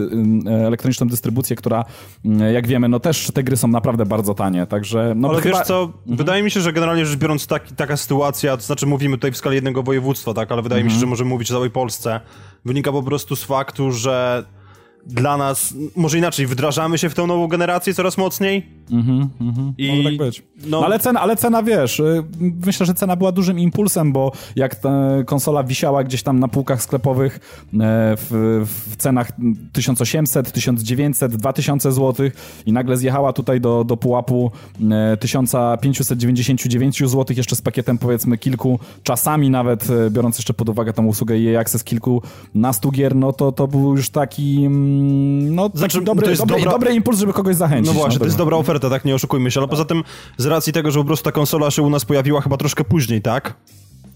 e, 0.46 0.68
elektroniczną 0.68 1.08
dystrybucję, 1.08 1.56
która 1.56 1.86
jak 2.54 2.68
wiemy, 2.68 2.90
no 2.90 3.00
też 3.00 3.32
te 3.34 3.44
gry 3.44 3.58
są 3.58 3.68
naprawdę 3.68 4.06
bardzo 4.06 4.34
tanie, 4.34 4.66
także... 4.66 5.14
No 5.16 5.30
Ale 5.30 5.42
chyba... 5.42 5.58
wiesz 5.58 5.68
co, 5.68 5.82
mhm. 5.84 6.18
wydaje 6.18 6.44
mi 6.44 6.52
się, 6.52 6.62
że 6.62 6.74
generalnie 6.74 7.06
rzecz 7.06 7.20
biorąc 7.20 7.48
taki, 7.48 7.76
taka 7.76 7.98
sytuacja, 7.98 8.58
to 8.58 8.64
znaczy 8.64 8.86
mówimy 8.86 9.18
tutaj 9.18 9.32
w 9.32 9.38
skali 9.38 9.56
jednego 9.56 9.84
województwa, 9.84 10.34
tak, 10.34 10.52
ale 10.52 10.62
wydaje 10.68 10.82
mhm. 10.82 10.86
mi 10.86 10.92
się, 10.92 10.96
mhm. 10.96 11.00
że 11.00 11.10
możemy 11.10 11.30
mówić 11.30 11.52
o 11.52 11.54
całej 11.54 11.72
Polsce, 11.72 12.22
wynika 12.66 12.92
po 12.92 13.04
prostu 13.04 13.36
z 13.36 13.44
faktu, 13.44 13.92
że 13.92 14.46
dla 15.08 15.38
nas, 15.38 15.74
może 15.96 16.18
inaczej, 16.18 16.48
wdrażamy 16.48 16.98
się 16.98 17.10
w 17.10 17.14
tą 17.14 17.28
nową 17.28 17.48
generację 17.48 17.94
coraz 17.94 18.18
mocniej. 18.18 18.66
Mhm, 18.92 19.30
mhm. 19.42 19.74
I... 19.78 19.90
Może 19.90 20.04
tak 20.04 20.18
być. 20.18 20.44
No... 20.66 20.86
ale, 20.86 21.00
cena, 21.00 21.22
ale 21.22 21.36
cena, 21.36 21.64
wiesz, 21.64 22.00
y, 22.00 22.24
myślę, 22.66 22.86
że 22.86 22.94
cena 22.94 23.16
była 23.16 23.32
dużym 23.32 23.60
impulsem, 23.60 24.14
bo 24.14 24.32
jak 24.56 24.76
ta 24.76 24.90
konsola 25.26 25.64
wisiała 25.64 26.04
gdzieś 26.04 26.24
tam 26.24 26.40
na 26.40 26.48
półkach 26.48 26.84
sklepowych 26.84 27.36
e, 27.36 27.40
w, 28.18 28.66
w 28.88 28.96
cenach 28.96 29.32
1800, 29.74 30.52
1900, 30.52 31.36
2000 31.36 31.92
zł 31.92 32.30
i 32.66 32.74
nagle 32.74 32.98
zjechała 32.98 33.34
tutaj 33.34 33.62
do, 33.62 33.84
do 33.84 33.98
pułapu 33.98 34.52
1599 35.20 37.02
e, 37.02 37.08
zł, 37.08 37.38
jeszcze 37.38 37.56
z 37.56 37.62
pakietem 37.62 37.98
powiedzmy 37.98 38.38
kilku, 38.38 38.80
czasami 39.04 39.50
nawet, 39.50 39.90
e, 39.90 40.12
biorąc 40.12 40.38
jeszcze 40.38 40.54
pod 40.54 40.70
uwagę 40.70 40.94
tą 40.94 41.06
usługę 41.06 41.36
EA 41.36 41.62
Access 41.62 41.84
kilkunastu 41.84 42.92
gier, 42.92 43.16
no 43.16 43.34
to 43.34 43.52
to 43.52 43.68
był 43.68 43.96
już 43.96 44.10
taki 44.10 44.68
Mm, 44.97 44.97
no, 45.52 45.70
znaczy, 45.74 46.02
dobry, 46.02 46.24
to 46.24 46.30
jest 46.30 46.42
dobry, 46.42 46.56
dobra... 46.56 46.72
dobry 46.72 46.94
impuls, 46.94 47.20
żeby 47.20 47.34
kogoś 47.34 47.56
zachęcić. 47.56 47.94
No 47.94 48.00
właśnie, 48.00 48.20
to 48.20 48.26
jest 48.26 48.38
dobra 48.38 48.58
oferta, 48.58 48.90
tak, 48.90 49.06
nie 49.06 49.16
oszukujmy 49.16 49.52
się, 49.52 49.60
ale 49.60 49.68
poza 49.68 49.86
tym 49.86 50.04
z 50.38 50.46
racji 50.46 50.74
tego, 50.74 50.92
że 50.92 51.00
po 51.00 51.06
prostu 51.06 51.24
ta 51.24 51.32
konsola 51.32 51.72
się 51.72 51.82
u 51.82 51.90
nas 51.90 52.06
pojawiła 52.06 52.42
chyba 52.42 52.58
troszkę 52.58 52.84
później, 52.84 53.22
tak? 53.22 53.54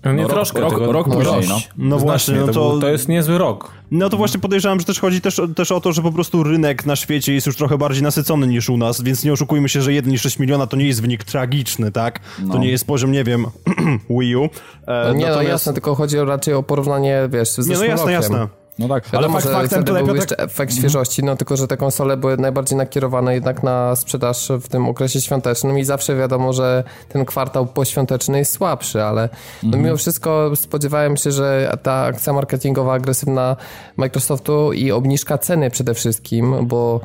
No 0.03 0.13
nie 0.13 0.23
no, 0.23 0.29
troszkę, 0.29 0.61
rok, 0.61 0.73
rok, 0.73 0.91
rok 0.91 1.09
później, 1.09 1.49
no. 1.49 1.59
No 1.77 1.99
właśnie, 1.99 2.35
no 2.35 2.47
to, 2.47 2.53
to, 2.53 2.77
to 2.79 2.89
jest 2.89 3.07
niezły 3.07 3.37
rok. 3.37 3.71
No 3.91 4.09
to 4.09 4.17
właśnie 4.17 4.39
podejrzewam, 4.39 4.79
że 4.79 4.85
też 4.85 4.99
chodzi 4.99 5.21
też, 5.21 5.41
też 5.55 5.71
o 5.71 5.81
to, 5.81 5.93
że 5.93 6.01
po 6.01 6.11
prostu 6.11 6.43
rynek 6.43 6.85
na 6.85 6.95
świecie 6.95 7.33
jest 7.33 7.47
już 7.47 7.55
trochę 7.55 7.77
bardziej 7.77 8.03
nasycony 8.03 8.47
niż 8.47 8.69
u 8.69 8.77
nas, 8.77 9.01
więc 9.01 9.23
nie 9.23 9.33
oszukujmy 9.33 9.69
się, 9.69 9.81
że 9.81 9.91
1,6 9.91 10.39
miliona 10.39 10.67
to 10.67 10.77
nie 10.77 10.85
jest 10.87 11.01
wynik 11.01 11.23
tragiczny, 11.23 11.91
tak? 11.91 12.19
No. 12.43 12.53
To 12.53 12.59
nie 12.59 12.71
jest 12.71 12.87
poziom, 12.87 13.11
nie 13.11 13.23
wiem, 13.23 13.45
Wii 14.19 14.35
U. 14.35 14.43
E, 14.43 14.47
no 14.87 15.13
nie, 15.13 15.19
no 15.19 15.27
natomiast... 15.27 15.35
no 15.35 15.41
jasne, 15.41 15.73
tylko 15.73 15.95
chodzi 15.95 16.17
raczej 16.17 16.53
o 16.53 16.63
porównanie, 16.63 17.29
wiesz, 17.29 17.49
z 17.49 17.67
Nie, 17.67 17.75
no 17.75 17.83
jasne, 17.83 18.05
rokiem. 18.05 18.13
jasne. 18.13 18.60
No 18.81 18.87
tak, 18.87 19.03
ale 19.11 19.29
fakt, 19.29 19.49
faktem 19.49 19.83
tutaj 19.83 20.03
był 20.03 20.15
jeszcze 20.15 20.37
efekt 20.37 20.73
świeżości, 20.73 21.23
no 21.23 21.35
tylko, 21.35 21.57
że 21.57 21.67
te 21.67 21.77
konsole 21.77 22.17
były 22.17 22.37
najbardziej 22.37 22.77
nakierowane 22.77 23.33
jednak 23.33 23.63
na 23.63 23.95
sprzedaż 23.95 24.51
w 24.61 24.67
tym 24.67 24.87
okresie 24.87 25.21
świątecznym 25.21 25.79
i 25.79 25.83
zawsze 25.83 26.15
wiadomo, 26.15 26.53
że 26.53 26.83
ten 27.09 27.25
kwartał 27.25 27.65
poświąteczny 27.65 28.37
jest 28.37 28.51
słabszy, 28.51 29.03
ale 29.03 29.29
no 29.63 29.67
mhm. 29.67 29.83
mimo 29.83 29.97
wszystko 29.97 30.51
spodziewałem 30.55 31.17
się, 31.17 31.31
że 31.31 31.77
ta 31.83 32.03
akcja 32.03 32.33
marketingowa 32.33 32.93
agresywna 32.93 33.55
Microsoftu 33.97 34.73
i 34.73 34.91
obniżka 34.91 35.37
ceny 35.37 35.69
przede 35.69 35.93
wszystkim, 35.93 36.67
bo 36.67 37.01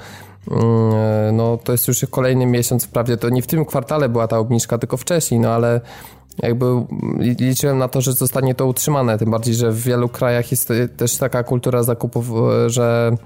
no 1.32 1.58
to 1.64 1.72
jest 1.72 1.88
już 1.88 2.06
kolejny 2.10 2.46
miesiąc, 2.46 2.84
wprawdzie 2.84 3.16
to 3.16 3.28
nie 3.28 3.42
w 3.42 3.46
tym 3.46 3.64
kwartale 3.64 4.08
była 4.08 4.28
ta 4.28 4.38
obniżka, 4.38 4.78
tylko 4.78 4.96
wcześniej, 4.96 5.40
no 5.40 5.50
ale 5.50 5.80
jakby 6.42 6.66
liczyłem 7.38 7.78
na 7.78 7.88
to, 7.88 8.00
że 8.00 8.12
zostanie 8.12 8.54
to 8.54 8.66
utrzymane, 8.66 9.18
tym 9.18 9.30
bardziej, 9.30 9.54
że 9.54 9.72
w 9.72 9.82
wielu 9.82 10.08
krajach 10.08 10.50
jest 10.50 10.72
też 10.96 11.16
taka 11.16 11.44
kultura 11.44 11.82
zakupów, 11.82 12.26
że 12.66 13.16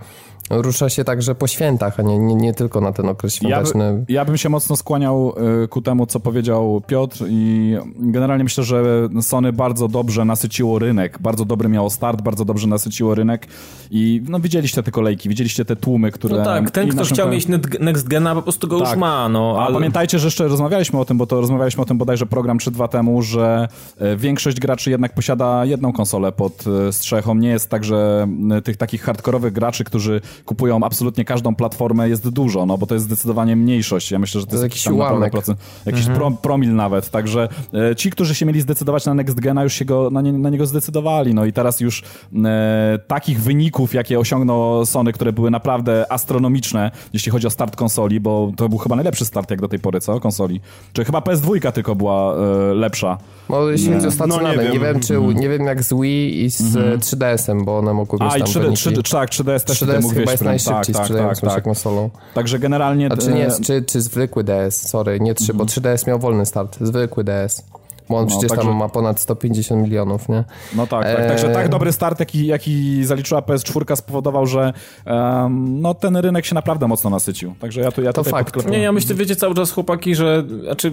rusza 0.50 0.88
się 0.88 1.04
także 1.04 1.34
po 1.34 1.46
świętach, 1.46 2.00
a 2.00 2.02
nie, 2.02 2.18
nie, 2.18 2.34
nie 2.34 2.54
tylko 2.54 2.80
na 2.80 2.92
ten 2.92 3.08
okres 3.08 3.34
świąteczny. 3.34 3.84
Ja, 3.84 3.92
by, 3.92 4.12
ja 4.12 4.24
bym 4.24 4.36
się 4.36 4.48
mocno 4.48 4.76
skłaniał 4.76 5.34
y, 5.64 5.68
ku 5.68 5.82
temu, 5.82 6.06
co 6.06 6.20
powiedział 6.20 6.82
Piotr 6.86 7.24
i 7.28 7.76
generalnie 7.98 8.44
myślę, 8.44 8.64
że 8.64 9.08
Sony 9.20 9.52
bardzo 9.52 9.88
dobrze 9.88 10.24
nasyciło 10.24 10.78
rynek, 10.78 11.18
bardzo 11.20 11.44
dobry 11.44 11.68
miało 11.68 11.90
start, 11.90 12.22
bardzo 12.22 12.44
dobrze 12.44 12.66
nasyciło 12.66 13.14
rynek 13.14 13.46
i 13.90 14.22
no 14.28 14.40
widzieliście 14.40 14.82
te 14.82 14.90
kolejki, 14.90 15.28
widzieliście 15.28 15.64
te 15.64 15.76
tłumy, 15.76 16.12
które... 16.12 16.36
No 16.36 16.44
tak, 16.44 16.70
ten, 16.70 16.88
kto 16.88 17.04
chciał 17.04 17.28
mieć 17.28 17.46
Next 17.80 18.08
Gena 18.08 18.34
po 18.34 18.42
prostu 18.42 18.68
go 18.68 18.80
tak. 18.80 18.88
już 18.88 18.98
ma, 18.98 19.28
no. 19.28 19.54
Ale... 19.58 19.70
A 19.70 19.72
pamiętajcie, 19.72 20.18
że 20.18 20.26
jeszcze 20.26 20.48
rozmawialiśmy 20.48 21.00
o 21.00 21.04
tym, 21.04 21.18
bo 21.18 21.26
to 21.26 21.40
rozmawialiśmy 21.40 21.82
o 21.82 21.86
tym 21.86 21.98
bodajże 21.98 22.26
program 22.26 22.58
3-2 22.58 22.88
temu, 22.88 23.22
że 23.22 23.68
e, 23.98 24.16
większość 24.16 24.60
graczy 24.60 24.90
jednak 24.90 25.14
posiada 25.14 25.64
jedną 25.64 25.92
konsolę 25.92 26.32
pod 26.32 26.64
e, 26.88 26.92
strzechą. 26.92 27.34
Nie 27.34 27.48
jest 27.48 27.70
tak, 27.70 27.84
że 27.84 28.28
tych 28.64 28.76
takich 28.76 29.02
hardkorowych 29.02 29.52
graczy, 29.52 29.84
którzy 29.84 30.20
kupują 30.44 30.84
absolutnie 30.84 31.24
każdą 31.24 31.54
platformę 31.54 32.08
jest 32.08 32.28
dużo, 32.28 32.66
no 32.66 32.78
bo 32.78 32.86
to 32.86 32.94
jest 32.94 33.06
zdecydowanie 33.06 33.56
mniejszość. 33.56 34.10
Ja 34.10 34.18
myślę, 34.18 34.40
że 34.40 34.46
to, 34.46 34.50
to 34.50 34.56
jest 34.56 34.64
jakiś 34.64 34.84
tam 34.84 34.96
naprawdę 34.96 35.30
procent, 35.30 35.58
jakiś 35.86 36.00
mhm. 36.00 36.18
pro, 36.18 36.30
promil 36.30 36.74
nawet. 36.74 37.10
Także 37.10 37.48
e, 37.74 37.96
ci, 37.96 38.10
którzy 38.10 38.34
się 38.34 38.46
mieli 38.46 38.60
zdecydować 38.60 39.06
na 39.06 39.14
Next 39.14 39.40
Gena, 39.40 39.62
już 39.62 39.74
się 39.74 39.84
go, 39.84 40.10
na, 40.10 40.20
nie, 40.20 40.32
na 40.32 40.50
niego 40.50 40.66
zdecydowali. 40.66 41.34
No 41.34 41.44
i 41.44 41.52
teraz 41.52 41.80
już 41.80 42.02
e, 42.44 42.98
takich 43.06 43.40
wyników, 43.40 43.94
jakie 43.94 44.18
osiągnął 44.18 44.86
Sony, 44.86 45.12
które 45.12 45.32
były 45.32 45.50
naprawdę 45.50 46.12
astronomiczne, 46.12 46.90
jeśli 47.12 47.32
chodzi 47.32 47.46
o 47.46 47.50
start 47.50 47.76
konsoli, 47.76 48.20
bo 48.20 48.52
to 48.56 48.68
był 48.68 48.78
chyba 48.78 48.96
najlepszy 48.96 49.24
start 49.24 49.50
jak 49.50 49.60
do 49.60 49.68
tej 49.68 49.78
pory, 49.78 50.00
co? 50.00 50.20
Konsoli. 50.20 50.60
Czy 50.92 51.04
chyba 51.04 51.18
PS2 51.18 51.72
tylko 51.72 51.94
była 51.94 52.34
e, 52.34 52.74
lepsza. 52.74 53.18
No 53.48 53.68
jeśli 53.68 53.92
chodzi 53.92 54.06
o 54.06 54.10
stacjonarne, 54.10 54.56
no, 54.56 54.62
nie, 54.62 54.68
wiem. 54.68 54.72
nie 54.72 54.78
wiem, 54.78 55.00
czy, 55.00 55.16
mhm. 55.16 55.36
nie 55.36 55.48
wiem 55.48 55.66
jak 55.66 55.82
z 55.82 55.94
Wii 55.94 56.44
i 56.44 56.50
z 56.50 56.76
mm 56.76 57.00
3DS-em, 57.00 57.64
bo 57.64 57.78
one 57.78 57.94
mogły 57.94 58.18
być 58.18 58.28
A, 58.32 58.38
i 58.38 58.42
3D, 58.42 58.70
3D, 58.70 59.10
tak, 59.10 59.30
3DS 59.30 59.60
też 59.60 59.82
3DS 59.82 60.02
mógł 60.02 60.19
chyba 60.20 60.32
jest 60.32 60.44
najszybciej 60.44 60.94
tak, 60.94 61.04
sprzedającą 61.04 61.40
tak, 61.40 61.54
tak, 61.54 61.64
konsolą. 61.64 62.10
Także 62.34 62.58
generalnie... 62.58 63.06
Znaczy 63.06 63.32
nie, 63.32 63.48
czy, 63.64 63.82
czy 63.82 64.00
zwykły 64.00 64.44
DS, 64.44 64.88
sorry, 64.88 65.20
nie 65.20 65.34
3, 65.34 65.52
mm 65.52 65.58
bo 65.58 65.64
3DS 65.64 66.08
miał 66.08 66.18
wolny 66.18 66.46
start, 66.46 66.78
zwykły 66.80 67.24
DS. 67.24 67.64
Bo 68.10 68.16
on 68.16 68.24
no, 68.24 68.30
przecież 68.30 68.48
także... 68.48 68.66
tam 68.66 68.76
ma 68.76 68.88
ponad 68.88 69.20
150 69.20 69.82
milionów, 69.82 70.28
nie? 70.28 70.44
No 70.76 70.86
tak, 70.86 71.04
tak. 71.04 71.28
Także 71.28 71.48
tak 71.48 71.68
dobry 71.68 71.92
start, 71.92 72.20
jaki, 72.20 72.46
jaki 72.46 73.04
zaliczyła 73.04 73.40
PS4 73.40 73.96
spowodował, 73.96 74.46
że 74.46 74.72
um, 75.06 75.80
no, 75.80 75.94
ten 75.94 76.16
rynek 76.16 76.46
się 76.46 76.54
naprawdę 76.54 76.88
mocno 76.88 77.10
nasycił. 77.10 77.54
Także 77.60 77.80
ja, 77.80 77.92
tu, 77.92 78.02
ja 78.02 78.12
to 78.12 78.24
fakt. 78.24 78.70
Nie, 78.70 78.78
ja 78.78 78.92
myślę, 78.92 79.14
wiecie 79.14 79.36
cały 79.36 79.54
czas 79.54 79.72
chłopaki, 79.72 80.14
że 80.14 80.44
znaczy 80.62 80.92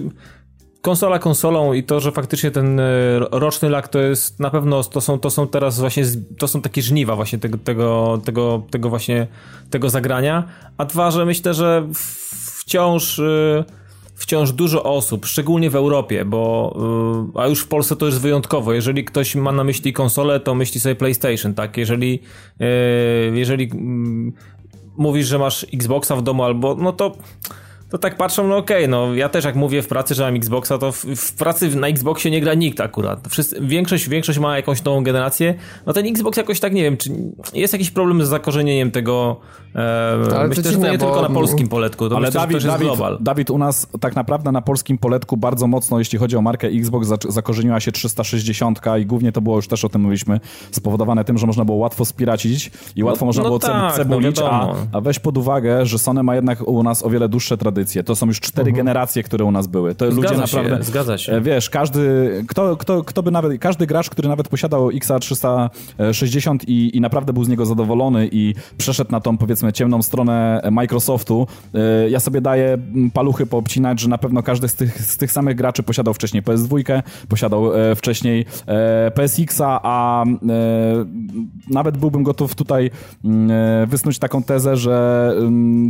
konsola 0.82 1.18
konsolą 1.18 1.72
i 1.72 1.82
to, 1.82 2.00
że 2.00 2.12
faktycznie 2.12 2.50
ten 2.50 2.80
e, 2.80 2.84
roczny 3.30 3.70
lak 3.70 3.88
to 3.88 3.98
jest 3.98 4.40
na 4.40 4.50
pewno, 4.50 4.84
to 4.84 5.00
są, 5.00 5.18
to 5.18 5.30
są 5.30 5.48
teraz 5.48 5.80
właśnie, 5.80 6.04
to 6.38 6.48
są 6.48 6.62
takie 6.62 6.82
żniwa 6.82 7.16
właśnie 7.16 7.38
tego, 7.38 7.58
tego, 7.58 8.20
tego, 8.24 8.62
tego 8.70 8.88
właśnie, 8.88 9.26
tego 9.70 9.90
zagrania, 9.90 10.44
a 10.76 10.84
dwa, 10.84 11.10
że 11.10 11.26
myślę, 11.26 11.54
że 11.54 11.88
wciąż 12.58 13.18
e, 13.18 13.64
wciąż 14.14 14.52
dużo 14.52 14.82
osób, 14.82 15.26
szczególnie 15.26 15.70
w 15.70 15.76
Europie, 15.76 16.24
bo 16.24 16.76
e, 17.34 17.40
a 17.40 17.46
już 17.46 17.60
w 17.60 17.68
Polsce 17.68 17.96
to 17.96 18.06
jest 18.06 18.20
wyjątkowo. 18.20 18.72
Jeżeli 18.72 19.04
ktoś 19.04 19.34
ma 19.34 19.52
na 19.52 19.64
myśli 19.64 19.92
konsolę, 19.92 20.40
to 20.40 20.54
myśli 20.54 20.80
sobie 20.80 20.94
PlayStation, 20.94 21.54
tak? 21.54 21.76
Jeżeli 21.76 22.22
jeżeli 23.32 23.70
mm, 23.72 24.32
mówisz, 24.96 25.26
że 25.26 25.38
masz 25.38 25.66
Xboxa 25.74 26.16
w 26.16 26.22
domu 26.22 26.44
albo 26.44 26.74
no 26.74 26.92
to 26.92 27.12
to 27.90 27.98
tak 27.98 28.16
patrzą, 28.16 28.48
no 28.48 28.56
okej, 28.56 28.76
okay, 28.76 28.88
no 28.88 29.14
ja 29.14 29.28
też 29.28 29.44
jak 29.44 29.54
mówię 29.54 29.82
w 29.82 29.88
pracy, 29.88 30.14
że 30.14 30.24
mam 30.24 30.36
Xboxa, 30.36 30.78
to 30.78 30.92
w, 30.92 31.04
w 31.04 31.32
pracy 31.32 31.76
na 31.76 31.88
Xboxie 31.88 32.30
nie 32.30 32.40
gra 32.40 32.54
nikt 32.54 32.80
akurat. 32.80 33.28
Wszyscy, 33.28 33.60
większość, 33.60 34.08
większość 34.08 34.38
ma 34.38 34.56
jakąś 34.56 34.84
nową 34.84 35.02
generację, 35.02 35.54
no 35.86 35.92
ten 35.92 36.06
Xbox 36.06 36.36
jakoś 36.36 36.60
tak, 36.60 36.72
nie 36.72 36.82
wiem, 36.82 36.96
czy 36.96 37.10
jest 37.54 37.72
jakiś 37.72 37.90
problem 37.90 38.24
z 38.26 38.28
zakorzenieniem 38.28 38.90
tego, 38.90 39.40
e, 39.78 40.48
myślę, 40.48 40.62
że 40.62 40.78
to 40.78 40.92
nie 40.92 40.98
bo... 40.98 41.06
tylko 41.06 41.22
na 41.22 41.28
polskim 41.28 41.68
poletku, 41.68 42.08
to 42.08 42.16
ale 42.16 42.28
myślę, 42.28 42.40
Dawid, 42.40 42.64
Dawid, 42.64 42.86
global. 42.86 43.18
Dawid, 43.20 43.50
u 43.50 43.58
nas 43.58 43.86
tak 44.00 44.16
naprawdę 44.16 44.52
na 44.52 44.62
polskim 44.62 44.98
poletku 44.98 45.36
bardzo 45.36 45.66
mocno, 45.66 45.98
jeśli 45.98 46.18
chodzi 46.18 46.36
o 46.36 46.42
markę 46.42 46.68
Xbox, 46.68 47.08
zakorzeniła 47.28 47.80
się 47.80 47.92
360 47.92 48.80
i 49.00 49.06
głównie 49.06 49.32
to 49.32 49.40
było, 49.40 49.56
już 49.56 49.68
też 49.68 49.84
o 49.84 49.88
tym 49.88 50.02
mówiliśmy, 50.02 50.40
spowodowane 50.70 51.24
tym, 51.24 51.38
że 51.38 51.46
można 51.46 51.64
było 51.64 51.78
łatwo 51.78 52.04
spiracić 52.04 52.70
i 52.96 53.04
łatwo 53.04 53.24
no, 53.24 53.26
można 53.26 53.42
no 53.42 53.48
było 53.48 53.58
tak, 53.58 53.94
cebulić, 53.94 54.36
no 54.40 54.50
a, 54.50 54.74
a 54.92 55.00
weź 55.00 55.18
pod 55.18 55.38
uwagę, 55.38 55.86
że 55.86 55.98
Sony 55.98 56.22
ma 56.22 56.34
jednak 56.34 56.68
u 56.68 56.82
nas 56.82 57.04
o 57.04 57.10
wiele 57.10 57.28
dłuższe 57.28 57.58
tradycje. 57.58 58.04
To 58.04 58.16
są 58.16 58.26
już 58.26 58.40
cztery 58.40 58.68
mhm. 58.68 58.76
generacje, 58.76 59.22
które 59.22 59.44
u 59.44 59.50
nas 59.50 59.66
były. 59.66 59.94
To 59.94 60.12
zgadza 60.12 60.34
ludzie 60.34 60.50
się, 60.50 60.56
naprawdę. 60.56 60.84
Zgadza 60.84 61.18
się. 61.18 61.32
E, 61.32 61.40
wiesz, 61.40 61.70
każdy, 61.70 62.30
kto, 62.48 62.76
kto, 62.76 63.04
kto 63.04 63.22
by 63.22 63.30
nawet, 63.30 63.60
każdy 63.60 63.86
gracz, 63.86 64.10
który 64.10 64.28
nawet 64.28 64.48
posiadał 64.48 64.88
XA360 64.88 66.58
i, 66.66 66.96
i 66.96 67.00
naprawdę 67.00 67.32
był 67.32 67.44
z 67.44 67.48
niego 67.48 67.66
zadowolony 67.66 68.28
i 68.32 68.54
przeszedł 68.78 69.12
na 69.12 69.20
tą 69.20 69.38
powiedzmy 69.38 69.67
ciemną 69.72 70.02
stronę 70.02 70.62
Microsoftu, 70.70 71.46
e, 71.74 72.10
ja 72.10 72.20
sobie 72.20 72.40
daję 72.40 72.78
paluchy 73.14 73.46
poobcinać, 73.46 74.00
że 74.00 74.08
na 74.08 74.18
pewno 74.18 74.42
każdy 74.42 74.68
z 74.68 74.74
tych, 74.74 75.02
z 75.02 75.16
tych 75.16 75.32
samych 75.32 75.56
graczy 75.56 75.82
posiadał 75.82 76.14
wcześniej 76.14 76.42
PS2, 76.42 77.02
posiadał 77.28 77.74
e, 77.74 77.94
wcześniej 77.94 78.46
PSX-a, 79.14 79.80
a 79.82 80.24
nawet 81.70 81.96
byłbym 81.96 82.22
gotów 82.22 82.54
tutaj 82.54 82.90
wysnuć 83.86 84.18
taką 84.18 84.42
tezę, 84.42 84.76
że 84.76 85.32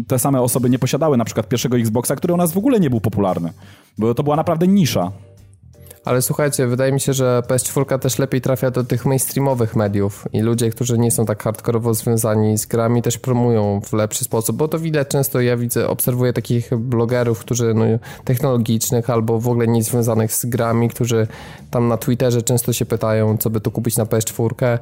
te 0.06 0.18
same 0.18 0.42
osoby 0.42 0.70
nie 0.70 0.78
posiadały 0.78 1.16
na 1.16 1.24
przykład 1.24 1.48
pierwszego 1.48 1.76
Xboxa, 1.76 2.16
który 2.16 2.34
u 2.34 2.36
nas 2.36 2.52
w 2.52 2.58
ogóle 2.58 2.80
nie 2.80 2.90
był 2.90 3.00
popularny, 3.00 3.52
bo 3.98 4.14
to 4.14 4.22
była 4.22 4.36
naprawdę 4.36 4.68
nisza. 4.68 5.12
Ale 6.08 6.22
słuchajcie, 6.22 6.66
wydaje 6.66 6.92
mi 6.92 7.00
się, 7.00 7.12
że 7.12 7.42
PS4 7.48 7.98
też 7.98 8.18
lepiej 8.18 8.40
trafia 8.40 8.70
do 8.70 8.84
tych 8.84 9.06
mainstreamowych 9.06 9.76
mediów 9.76 10.28
i 10.32 10.40
ludzie, 10.40 10.70
którzy 10.70 10.98
nie 10.98 11.10
są 11.10 11.26
tak 11.26 11.42
hardkorowo 11.42 11.94
związani 11.94 12.58
z 12.58 12.66
grami 12.66 13.02
też 13.02 13.18
promują 13.18 13.80
w 13.80 13.92
lepszy 13.92 14.24
sposób, 14.24 14.56
bo 14.56 14.68
to 14.68 14.78
widać 14.78 15.08
często, 15.08 15.40
ja 15.40 15.56
widzę, 15.56 15.88
obserwuję 15.88 16.32
takich 16.32 16.76
blogerów, 16.76 17.38
którzy 17.38 17.74
no, 17.74 17.84
technologicznych 18.24 19.10
albo 19.10 19.40
w 19.40 19.48
ogóle 19.48 19.66
nie 19.66 19.82
związanych 19.82 20.32
z 20.32 20.46
grami, 20.46 20.88
którzy 20.88 21.26
tam 21.70 21.88
na 21.88 21.96
Twitterze 21.96 22.42
często 22.42 22.72
się 22.72 22.86
pytają, 22.86 23.36
co 23.36 23.50
by 23.50 23.60
tu 23.60 23.70
kupić 23.70 23.96
na 23.96 24.04
PS4 24.04 24.78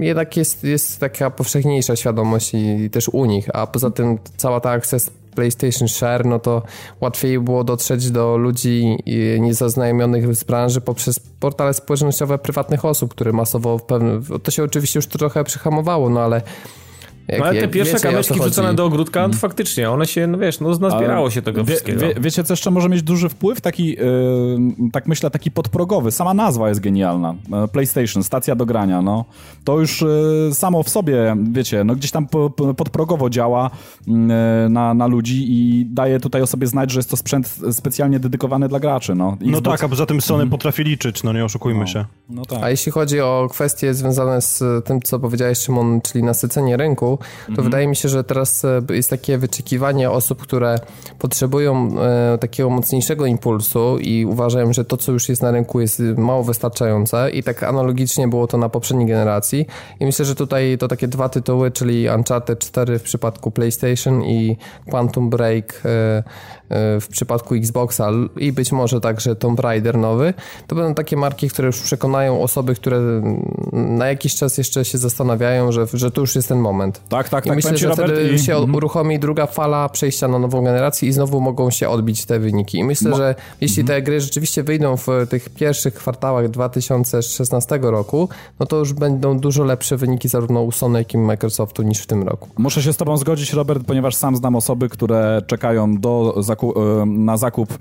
jednak 0.00 0.36
jest, 0.36 0.64
jest 0.64 1.00
taka 1.00 1.30
powszechniejsza 1.30 1.96
świadomość 1.96 2.54
i 2.54 2.90
też 2.90 3.08
u 3.08 3.24
nich, 3.24 3.48
a 3.52 3.66
poza 3.66 3.90
tym 3.90 4.18
cała 4.36 4.60
ta 4.60 4.70
akces 4.70 5.10
PlayStation 5.34 5.88
Share, 5.88 6.26
no 6.26 6.38
to 6.38 6.62
łatwiej 7.00 7.40
było 7.40 7.64
dotrzeć 7.64 8.10
do 8.10 8.36
ludzi 8.36 8.96
niezaznajomionych 9.40 10.36
z 10.36 10.44
branży 10.44 10.80
poprzez 10.80 11.18
portale 11.18 11.74
społecznościowe 11.74 12.38
prywatnych 12.38 12.84
osób, 12.84 13.10
które 13.10 13.32
masowo 13.32 13.80
to 14.42 14.50
się 14.50 14.64
oczywiście 14.64 14.98
już 14.98 15.06
trochę 15.06 15.44
przyhamowało, 15.44 16.10
no 16.10 16.20
ale 16.20 16.42
jak, 17.28 17.40
no 17.40 17.46
ale 17.46 17.60
te 17.60 17.68
pierwsze 17.68 17.98
kamyczki 18.00 18.40
wrzucone 18.40 18.74
do 18.74 18.84
ogródka, 18.84 19.20
no, 19.20 19.26
mm. 19.26 19.38
faktycznie, 19.38 19.90
one 19.90 20.06
się, 20.06 20.26
no 20.26 20.38
wiesz, 20.38 20.60
no 20.60 20.78
nazbierało 20.78 21.30
się 21.30 21.42
tego 21.42 21.64
wie, 21.64 21.66
wszystkiego. 21.66 22.00
Wie, 22.00 22.14
wiecie, 22.20 22.44
co 22.44 22.52
jeszcze 22.52 22.70
może 22.70 22.88
mieć 22.88 23.02
duży 23.02 23.28
wpływ? 23.28 23.60
Taki, 23.60 23.88
yy, 23.88 23.98
tak 24.92 25.06
myślę, 25.06 25.30
taki 25.30 25.50
podprogowy. 25.50 26.10
Sama 26.10 26.34
nazwa 26.34 26.68
jest 26.68 26.80
genialna. 26.80 27.34
E, 27.52 27.68
PlayStation, 27.68 28.22
stacja 28.22 28.54
do 28.54 28.66
grania, 28.66 29.02
no. 29.02 29.24
To 29.64 29.80
już 29.80 30.00
yy, 30.00 30.54
samo 30.54 30.82
w 30.82 30.88
sobie, 30.88 31.36
wiecie, 31.52 31.84
no 31.84 31.94
gdzieś 31.94 32.10
tam 32.10 32.26
po, 32.26 32.50
po, 32.50 32.74
podprogowo 32.74 33.30
działa 33.30 33.70
yy, 34.06 34.14
na, 34.68 34.94
na 34.94 35.06
ludzi 35.06 35.44
i 35.48 35.86
daje 35.86 36.20
tutaj 36.20 36.42
o 36.42 36.46
sobie 36.46 36.66
znać, 36.66 36.90
że 36.90 36.98
jest 36.98 37.10
to 37.10 37.16
sprzęt 37.16 37.58
specjalnie 37.72 38.20
dedykowany 38.20 38.68
dla 38.68 38.80
graczy, 38.80 39.14
no. 39.14 39.32
Xbox... 39.32 39.52
No 39.52 39.60
tak, 39.60 39.84
a 39.84 39.88
poza 39.88 40.06
tym 40.06 40.20
Sony 40.20 40.42
mm. 40.42 40.50
potrafi 40.50 40.84
liczyć, 40.84 41.22
no 41.22 41.32
nie 41.32 41.44
oszukujmy 41.44 41.80
no. 41.80 41.86
się. 41.86 42.04
No 42.28 42.44
tak. 42.44 42.58
A 42.62 42.70
jeśli 42.70 42.92
chodzi 42.92 43.20
o 43.20 43.48
kwestie 43.50 43.94
związane 43.94 44.42
z 44.42 44.84
tym, 44.84 45.00
co 45.00 45.18
powiedziałeś, 45.18 45.58
Szymon, 45.58 46.00
czyli 46.00 46.24
nasycenie 46.24 46.76
rynku, 46.76 47.11
to 47.18 47.48
mhm. 47.48 47.64
wydaje 47.64 47.86
mi 47.86 47.96
się, 47.96 48.08
że 48.08 48.24
teraz 48.24 48.64
e, 48.64 48.82
jest 48.90 49.10
takie 49.10 49.38
wyczekiwanie 49.38 50.10
osób, 50.10 50.42
które 50.42 50.78
potrzebują 51.18 52.00
e, 52.00 52.38
takiego 52.38 52.70
mocniejszego 52.70 53.26
impulsu 53.26 53.98
i 53.98 54.24
uważają, 54.24 54.72
że 54.72 54.84
to, 54.84 54.96
co 54.96 55.12
już 55.12 55.28
jest 55.28 55.42
na 55.42 55.50
rynku, 55.50 55.80
jest 55.80 56.02
mało 56.16 56.44
wystarczające 56.44 57.30
i 57.30 57.42
tak 57.42 57.62
analogicznie 57.62 58.28
było 58.28 58.46
to 58.46 58.58
na 58.58 58.68
poprzedniej 58.68 59.06
generacji. 59.08 59.66
I 60.00 60.06
myślę, 60.06 60.24
że 60.24 60.34
tutaj 60.34 60.78
to 60.78 60.88
takie 60.88 61.08
dwa 61.08 61.28
tytuły, 61.28 61.70
czyli 61.70 62.08
Uncharted 62.16 62.58
4 62.58 62.98
w 62.98 63.02
przypadku 63.02 63.50
PlayStation 63.50 64.22
i 64.24 64.56
Quantum 64.90 65.30
Break 65.30 65.82
e, 65.84 66.22
w 67.00 67.06
przypadku 67.10 67.54
Xboxa 67.54 68.10
i 68.36 68.52
być 68.52 68.72
może 68.72 69.00
także 69.00 69.36
Tomb 69.36 69.60
Raider 69.60 69.98
nowy, 69.98 70.34
to 70.66 70.76
będą 70.76 70.94
takie 70.94 71.16
marki, 71.16 71.48
które 71.48 71.66
już 71.66 71.80
przekonają 71.80 72.42
osoby, 72.42 72.74
które 72.74 73.00
na 73.72 74.06
jakiś 74.06 74.34
czas 74.34 74.58
jeszcze 74.58 74.84
się 74.84 74.98
zastanawiają, 74.98 75.72
że, 75.72 75.86
że 75.92 76.10
to 76.10 76.20
już 76.20 76.34
jest 76.36 76.48
ten 76.48 76.58
moment. 76.58 77.00
Tak, 77.08 77.28
tak, 77.28 77.46
I 77.46 77.48
tak. 77.48 77.56
myślę, 77.56 77.76
że 77.76 77.88
Robert, 77.88 78.12
wtedy 78.12 78.32
i... 78.32 78.38
się 78.38 78.52
Mhm. 78.52 78.74
uruchomi 78.74 79.18
druga 79.18 79.46
fala 79.46 79.88
przejścia 79.88 80.28
na 80.28 80.38
nową 80.38 80.64
generację 80.64 81.08
i 81.08 81.12
znowu 81.12 81.40
mogą 81.40 81.70
się 81.70 81.88
odbić 81.88 82.26
te 82.26 82.38
wyniki. 82.38 82.78
I 82.78 82.84
myślę, 82.84 83.16
że 83.16 83.34
jeśli 83.60 83.80
Mhm. 83.80 83.98
te 83.98 84.02
gry 84.02 84.20
rzeczywiście 84.20 84.62
wyjdą 84.62 84.96
w 84.96 85.06
tych 85.30 85.48
pierwszych 85.48 85.94
kwartałach 85.94 86.48
2016 86.48 87.78
roku, 87.82 88.28
no 88.60 88.66
to 88.66 88.76
już 88.76 88.92
będą 88.92 89.38
dużo 89.38 89.64
lepsze 89.64 89.96
wyniki 89.96 90.28
zarówno 90.28 90.62
u 90.62 90.72
Sony, 90.72 90.98
jak 90.98 91.14
i 91.14 91.18
Microsoftu 91.18 91.82
niż 91.82 91.98
w 91.98 92.06
tym 92.06 92.22
roku. 92.22 92.48
Muszę 92.58 92.82
się 92.82 92.92
z 92.92 92.96
tobą 92.96 93.16
zgodzić, 93.16 93.52
Robert, 93.52 93.82
ponieważ 93.86 94.14
sam 94.14 94.36
znam 94.36 94.56
osoby, 94.56 94.88
które 94.88 95.42
czekają 95.46 95.96
do 96.00 96.34
zaku 96.62 97.00
e, 97.02 97.06
na 97.06 97.36
zakup 97.36 97.78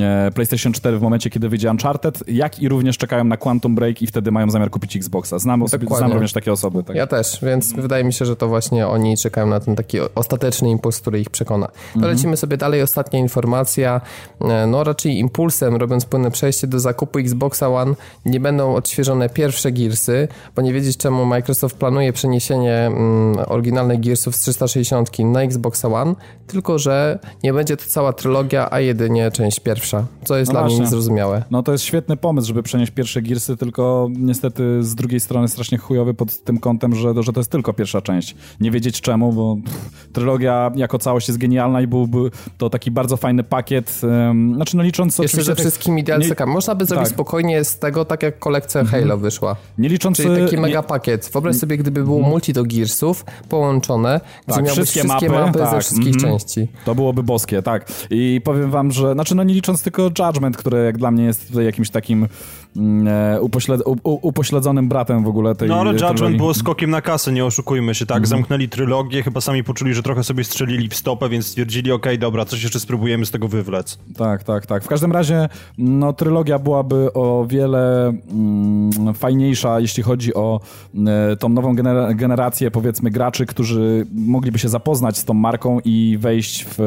e, 0.00 0.30
PlayStation 0.34 0.72
4 0.72 0.98
w 0.98 1.02
momencie, 1.02 1.30
kiedy 1.30 1.48
wyjdzie 1.48 1.70
Uncharted, 1.70 2.22
jak 2.28 2.62
i 2.62 2.68
również 2.68 2.98
czekają 2.98 3.24
na 3.24 3.36
Quantum 3.36 3.74
Break 3.74 4.02
i 4.02 4.06
wtedy 4.06 4.30
mają 4.30 4.50
zamiar 4.50 4.70
kupić 4.70 4.96
Xboxa. 4.96 5.38
Znam, 5.38 5.62
osoby, 5.62 5.86
znam 5.96 6.12
również 6.12 6.32
takie 6.32 6.52
osoby. 6.52 6.84
Tak. 6.84 6.96
Ja 6.96 7.06
też, 7.06 7.38
więc 7.42 7.72
wydaje 7.72 8.04
mi 8.04 8.12
się, 8.12 8.24
że 8.24 8.36
to 8.36 8.48
właśnie 8.48 8.86
oni 8.88 9.16
czekają 9.16 9.46
na 9.46 9.60
ten 9.60 9.76
taki 9.76 9.98
ostateczny 10.14 10.70
impuls, 10.70 11.00
który 11.00 11.20
ich 11.20 11.30
przekona. 11.30 11.66
To 11.66 11.72
Mhm. 11.94 12.14
lecimy 12.14 12.36
sobie 12.36 12.56
dalej. 12.56 12.82
Ostatnia 12.82 13.18
informacja. 13.18 14.00
E, 14.40 14.66
No 14.66 14.84
raczej 14.84 15.18
impulsem, 15.18 15.76
robiąc 15.76 16.04
płynne 16.04 16.30
przejście 16.30 16.66
do 16.66 16.80
zakupu 16.80 17.18
Xboxa 17.18 17.68
One, 17.68 17.94
nie 18.24 18.40
będą 18.40 18.74
odświeżone 18.74 19.28
pierwsze 19.28 19.72
Gearsy, 19.72 20.28
bo 20.56 20.62
nie 20.62 20.72
wiedzieć 20.72 20.96
czemu 20.96 21.24
Microsoft 21.26 21.76
planuje 21.76 22.12
przeniesienie 22.12 22.74
mm, 22.86 23.36
oryginalnych 23.46 24.00
Gearsów 24.00 24.36
z 24.36 24.40
360 24.40 25.18
na 25.18 25.42
Xboxa 25.42 25.88
One, 25.88 26.14
tylko 26.46 26.78
że 26.78 27.18
nie 27.42 27.52
będzie 27.52 27.76
to 27.76 27.84
cała 27.86 28.12
trylogia, 28.18 28.68
a 28.70 28.80
jedynie 28.80 29.30
część 29.30 29.60
pierwsza, 29.60 30.04
co 30.24 30.36
jest 30.36 30.48
No 30.48 30.52
dla 30.52 30.60
mnie 30.60 30.68
właśnie. 30.68 30.84
niezrozumiałe. 30.84 31.42
No 31.50 31.62
to 31.62 31.72
jest 31.72 31.84
świetny 31.84 32.16
pomysł, 32.16 32.48
żeby 32.48 32.62
przenieść 32.62 32.92
pierwsze 32.92 33.22
Gearsy, 33.22 33.56
tylko 33.56 34.08
niestety 34.18 34.82
z 34.82 34.94
drugiej 34.94 35.20
strony 35.20 35.48
strasznie 35.48 35.78
chujowy 35.78 36.14
pod 36.14 36.44
tym 36.44 36.58
kątem, 36.58 36.94
że, 36.94 37.22
że 37.22 37.32
to 37.32 37.40
jest 37.40 37.50
tylko 37.50 37.72
pierwsza 37.72 38.00
część. 38.02 38.36
Nie 38.60 38.70
wiedzieć 38.70 39.00
czemu, 39.00 39.32
bo 39.32 39.56
pff, 39.64 39.90
trylogia 40.12 40.70
jako 40.74 40.98
całość 40.98 41.28
jest 41.28 41.38
genialna 41.38 41.80
i 41.80 41.86
byłby 41.86 42.18
to 42.58 42.70
taki 42.70 42.90
bardzo 42.90 43.16
fajny 43.16 43.44
pakiet. 43.44 44.00
Um, 44.02 44.54
znaczy 44.54 44.76
no 44.76 44.82
licząc 44.82 45.18
Jeszcze 45.18 45.42
ze 45.42 45.54
tych- 45.54 45.60
wszystkimi 45.60 46.04
DLC-kami. 46.04 46.52
Można 46.52 46.74
by 46.74 46.84
zrobić 46.84 47.08
tak. 47.08 47.12
Mhm. 47.12 47.14
spokojnie 47.14 47.64
z 47.64 47.78
tego, 47.78 48.04
tak 48.04 48.22
jak 48.22 48.38
kolekcja 48.38 48.84
Halo 48.84 49.16
wyszła. 49.16 49.56
Nie 49.78 49.88
licząc... 49.88 50.16
Czyli 50.16 50.42
taki 50.44 50.56
nie- 50.56 50.62
mega 50.62 50.82
pakiet. 50.82 51.30
Wyobraź 51.32 51.56
sobie, 51.56 51.76
gdyby 51.76 52.04
było 52.04 52.20
multi 52.20 52.52
do 52.52 52.64
Gearsów 52.64 53.24
połączone, 53.48 54.20
gdzie 54.46 54.54
Tak, 54.56 54.64
miałbyś 54.64 54.72
wszystkie 54.72 55.00
wszystkie 55.00 55.28
mapy, 55.28 55.46
mapy, 55.46 55.58
ze 55.58 55.64
tak, 55.64 55.80
wszystkich 55.80 56.14
mhm. 56.14 56.32
części. 56.38 56.68
To 56.84 56.94
byłoby 56.94 57.22
boskie, 57.22 57.62
tak. 57.62 57.90
I 58.10 58.40
powiem 58.44 58.70
wam, 58.70 58.92
że, 58.92 59.12
znaczy 59.12 59.34
no 59.34 59.42
nie 59.44 59.54
licząc 59.54 59.82
tylko 59.82 60.02
Judgment, 60.02 60.56
które 60.56 60.84
jak 60.84 60.98
dla 60.98 61.10
mnie 61.10 61.24
jest 61.24 61.54
jakimś 61.54 61.90
takim 61.90 62.28
mm, 62.76 63.08
e, 63.08 63.40
upośled, 63.40 63.82
upośledzonym 64.02 64.88
bratem 64.88 65.24
w 65.24 65.28
ogóle 65.28 65.54
tej 65.54 65.68
No 65.68 65.80
ale 65.80 65.90
Judgment 65.90 66.16
trylogii. 66.16 66.38
było 66.38 66.54
skokiem 66.54 66.90
na 66.90 67.02
kasę, 67.02 67.32
nie 67.32 67.44
oszukujmy 67.44 67.94
się, 67.94 68.06
tak? 68.06 68.16
Mhm. 68.16 68.26
Zamknęli 68.28 68.68
trylogię, 68.68 69.22
chyba 69.22 69.40
sami 69.40 69.64
poczuli, 69.64 69.94
że 69.94 70.02
trochę 70.02 70.24
sobie 70.24 70.44
strzelili 70.44 70.88
w 70.88 70.94
stopę, 70.94 71.28
więc 71.28 71.46
stwierdzili, 71.46 71.92
okej, 71.92 72.18
dobra, 72.18 72.44
coś 72.44 72.62
jeszcze 72.62 72.80
spróbujemy 72.80 73.26
z 73.26 73.30
tego 73.30 73.48
wywlec. 73.48 73.98
Tak, 74.16 74.44
tak, 74.44 74.66
tak. 74.66 74.84
W 74.84 74.88
każdym 74.88 75.12
razie 75.12 75.48
no, 75.78 76.12
trylogia 76.12 76.58
byłaby 76.58 77.12
o 77.14 77.46
wiele 77.48 78.12
mm, 78.32 79.14
fajniejsza, 79.14 79.80
jeśli 79.80 80.02
chodzi 80.02 80.34
o 80.34 80.60
e, 81.06 81.36
tą 81.36 81.48
nową 81.48 81.74
genera- 81.74 82.16
generację, 82.16 82.70
powiedzmy, 82.70 83.10
graczy, 83.10 83.46
którzy 83.46 84.06
mogliby 84.14 84.58
się 84.58 84.68
zapoznać 84.68 85.18
z 85.18 85.24
tą 85.24 85.34
marką 85.34 85.80
i 85.84 86.18
wejść 86.20 86.64
w, 86.64 86.80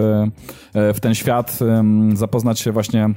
e, 0.74 0.93
w 0.93 1.00
ten 1.02 1.16
świat, 1.16 1.60
zapoznać 2.14 2.60
się 2.60 2.72
właśnie 2.72 3.10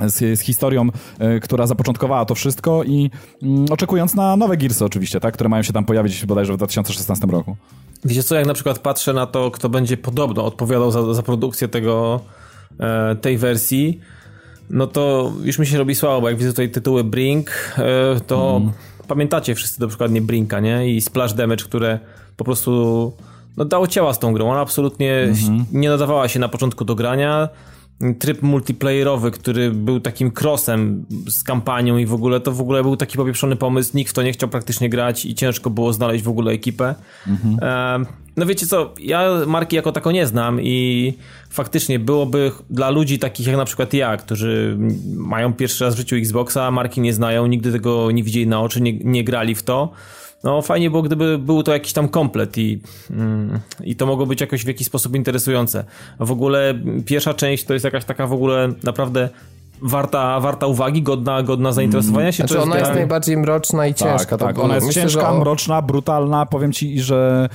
z, 0.00 0.38
z 0.38 0.42
historią, 0.42 0.88
e, 1.18 1.40
która 1.40 1.66
zapoczątkowała 1.66 2.24
to 2.24 2.34
wszystko 2.34 2.84
i 2.84 3.10
mm, 3.42 3.66
oczekując 3.70 4.14
na 4.14 4.36
nowe 4.36 4.56
Gearsy 4.56 4.84
oczywiście, 4.84 5.20
tak, 5.20 5.34
które 5.34 5.48
mają 5.48 5.62
się 5.62 5.72
tam 5.72 5.84
pojawić 5.84 6.26
bodajże 6.26 6.52
w 6.52 6.56
2016 6.56 7.26
roku. 7.26 7.56
Wiecie 8.04 8.22
co, 8.22 8.34
jak 8.34 8.46
na 8.46 8.54
przykład 8.54 8.78
patrzę 8.78 9.12
na 9.12 9.26
to, 9.26 9.50
kto 9.50 9.68
będzie 9.68 9.96
podobno 9.96 10.44
odpowiadał 10.44 10.90
za, 10.90 11.14
za 11.14 11.22
produkcję 11.22 11.68
tego, 11.68 12.20
e, 12.80 13.16
tej 13.16 13.38
wersji, 13.38 14.00
no 14.70 14.86
to 14.86 15.32
już 15.42 15.58
mi 15.58 15.66
się 15.66 15.78
robi 15.78 15.94
słabo, 15.94 16.20
bo 16.20 16.28
jak 16.28 16.38
widzę 16.38 16.50
tutaj 16.50 16.70
tytuły 16.70 17.04
Brink, 17.04 17.50
e, 17.78 18.20
to 18.20 18.60
pamiętacie 19.08 19.54
wszyscy 19.54 19.80
na 19.80 19.86
przykład 19.86 20.10
nie 20.10 20.22
Brinka, 20.22 20.60
nie? 20.60 20.94
I 20.94 21.00
Splash 21.00 21.32
Damage, 21.32 21.64
które 21.64 21.98
po 22.36 22.44
prostu 22.44 23.12
no, 23.56 23.64
dało 23.64 23.86
ciała 23.86 24.12
z 24.12 24.18
tą 24.18 24.32
grą. 24.32 24.50
Ona 24.50 24.60
absolutnie 24.60 25.28
nie 25.72 25.88
nadawała 25.88 26.28
się 26.28 26.40
na 26.40 26.48
początku 26.48 26.84
do 26.84 26.94
grania. 26.94 27.48
Tryb 28.18 28.42
multiplayerowy, 28.42 29.30
który 29.30 29.70
był 29.70 30.00
takim 30.00 30.32
crossem 30.40 31.04
z 31.28 31.42
kampanią 31.42 31.96
i 31.96 32.06
w 32.06 32.14
ogóle 32.14 32.40
to 32.40 32.52
w 32.52 32.60
ogóle 32.60 32.82
był 32.82 32.96
taki 32.96 33.16
popieprzony 33.16 33.56
pomysł. 33.56 33.96
Nikt 33.96 34.10
w 34.10 34.14
to 34.14 34.22
nie 34.22 34.32
chciał 34.32 34.48
praktycznie 34.48 34.88
grać 34.88 35.24
i 35.24 35.34
ciężko 35.34 35.70
było 35.70 35.92
znaleźć 35.92 36.24
w 36.24 36.28
ogóle 36.28 36.52
ekipę. 36.52 36.94
Em, 37.62 38.06
no 38.36 38.46
wiecie 38.46 38.66
co, 38.66 38.94
ja 39.00 39.30
marki 39.46 39.76
jako 39.76 39.92
tako 39.92 40.12
nie 40.12 40.26
znam 40.26 40.60
i 40.62 41.14
faktycznie 41.50 41.98
byłoby 41.98 42.52
dla 42.70 42.90
ludzi 42.90 43.18
takich 43.18 43.46
jak 43.46 43.56
na 43.56 43.64
przykład 43.64 43.94
ja, 43.94 44.16
którzy 44.16 44.78
mają 45.16 45.52
pierwszy 45.52 45.84
raz 45.84 45.94
w 45.94 45.98
życiu 45.98 46.16
Xboxa, 46.16 46.70
marki 46.70 47.00
nie 47.00 47.12
znają, 47.12 47.46
nigdy 47.46 47.72
tego 47.72 48.10
nie 48.10 48.22
widzieli 48.22 48.46
na 48.46 48.60
oczy, 48.60 48.80
nie, 48.80 48.92
nie 48.92 49.24
grali 49.24 49.54
w 49.54 49.62
to. 49.62 49.92
No 50.44 50.62
fajnie 50.62 50.90
było, 50.90 51.02
gdyby 51.02 51.38
był 51.38 51.62
to 51.62 51.72
jakiś 51.72 51.92
tam 51.92 52.08
komplet 52.08 52.58
i, 52.58 52.80
mm, 53.10 53.60
i 53.84 53.96
to 53.96 54.06
mogło 54.06 54.26
być 54.26 54.40
jakoś 54.40 54.64
w 54.64 54.68
jakiś 54.68 54.86
sposób 54.86 55.16
interesujące. 55.16 55.84
W 56.20 56.30
ogóle 56.30 56.74
pierwsza 57.06 57.34
część 57.34 57.64
to 57.64 57.72
jest 57.72 57.84
jakaś 57.84 58.04
taka 58.04 58.26
w 58.26 58.32
ogóle 58.32 58.68
naprawdę 58.82 59.28
warta, 59.82 60.40
warta 60.40 60.66
uwagi, 60.66 61.02
godna, 61.02 61.42
godna 61.42 61.72
zainteresowania 61.72 62.32
się. 62.32 62.36
Znaczy 62.42 62.54
to 62.54 62.62
ona 62.62 62.76
jest 62.78 62.90
gra- 62.90 62.94
najbardziej 62.96 63.36
mroczna 63.36 63.86
i 63.86 63.94
ciężka. 63.94 64.18
tak, 64.18 64.28
To 64.28 64.44
tak. 64.46 64.54
było- 64.54 64.64
Ona 64.64 64.74
jest 64.74 64.86
myślę, 64.86 65.02
ciężka, 65.02 65.30
o- 65.32 65.38
mroczna, 65.38 65.82
brutalna. 65.82 66.46
Powiem 66.46 66.72
ci, 66.72 67.00
że... 67.00 67.48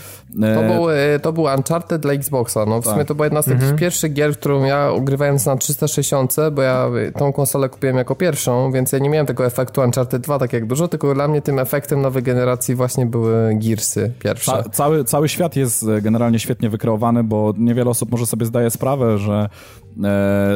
e, 0.43 0.55
To 0.55 0.73
był, 0.75 0.89
e, 0.89 1.19
to 1.19 1.33
był 1.33 1.43
Uncharted 1.43 2.01
dla 2.01 2.13
Xboxa. 2.13 2.65
No, 2.65 2.81
w 2.81 2.83
Tak. 2.85 2.93
sumie 2.93 3.05
to 3.05 3.15
była 3.15 3.25
jedna 3.25 3.41
z 3.41 3.45
takich 3.45 3.61
Mhm. 3.61 3.77
pierwszych 3.77 4.13
gier, 4.13 4.33
którą 4.37 4.63
ja 4.63 4.89
ogrywając 4.89 5.45
na 5.45 5.55
360, 5.57 6.35
bo 6.51 6.61
ja 6.61 6.89
tą 7.17 7.33
konsolę 7.33 7.69
kupiłem 7.69 7.97
jako 7.97 8.15
pierwszą, 8.15 8.71
więc 8.71 8.91
ja 8.91 8.99
nie 8.99 9.09
miałem 9.09 9.25
tego 9.27 9.45
efektu 9.45 9.81
Uncharted 9.81 10.21
2 10.21 10.39
tak 10.39 10.53
jak 10.53 10.65
dużo, 10.65 10.87
tylko 10.87 11.13
dla 11.13 11.27
mnie 11.27 11.41
tym 11.41 11.59
efektem 11.59 12.01
nowej 12.01 12.23
generacji 12.23 12.75
właśnie 12.75 13.05
były 13.05 13.51
Gearsy 13.55 14.11
pierwsze. 14.19 14.51
Ca 14.51 14.69
cały, 14.69 15.03
cały 15.03 15.29
świat 15.29 15.55
jest 15.55 15.83
e, 15.83 16.01
generalnie 16.01 16.39
świetnie 16.39 16.69
wykreowany, 16.69 17.23
bo 17.23 17.53
niewiele 17.57 17.89
osób 17.89 18.11
może 18.11 18.25
sobie 18.25 18.45
zdaje 18.45 18.69
sprawę, 18.69 19.17
że 19.17 19.49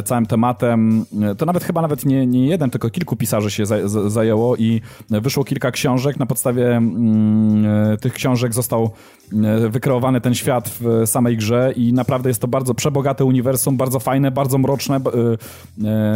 całym 0.05 0.25
tematem, 0.25 1.05
e, 1.21 1.35
to 1.35 1.45
nawet 1.45 1.63
chyba 1.63 1.81
nawet 1.81 2.05
nie, 2.05 2.27
nie 2.27 2.47
jeden, 2.47 2.69
tylko 2.69 2.89
kilku 2.89 3.15
pisarzy 3.15 3.51
się 3.51 3.65
za, 3.65 3.87
za, 3.87 4.09
zajęło 4.09 4.55
i 4.55 4.81
wyszło 5.09 5.43
kilka 5.43 5.71
książek. 5.71 6.19
Na 6.19 6.25
podstawie 6.25 6.75
mm, 6.75 7.65
e, 7.93 7.97
tych 7.97 8.13
książek 8.13 8.53
został 8.53 8.83
e, 8.83 9.22
wykreowany 9.69 10.21
ten 10.21 10.35
świat 10.35 10.69
w 10.81 11.03
samej 11.05 11.37
grze 11.37 11.73
i 11.75 11.93
naprawdę 11.93 12.29
jest 12.29 12.41
to 12.41 12.47
bardzo 12.47 12.73
przebogate 12.73 13.25
uniwersum, 13.25 13.77
bardzo 13.77 13.99
fajne, 13.99 14.31
bardzo 14.31 14.57
mroczne, 14.57 14.95
e, 14.97 15.01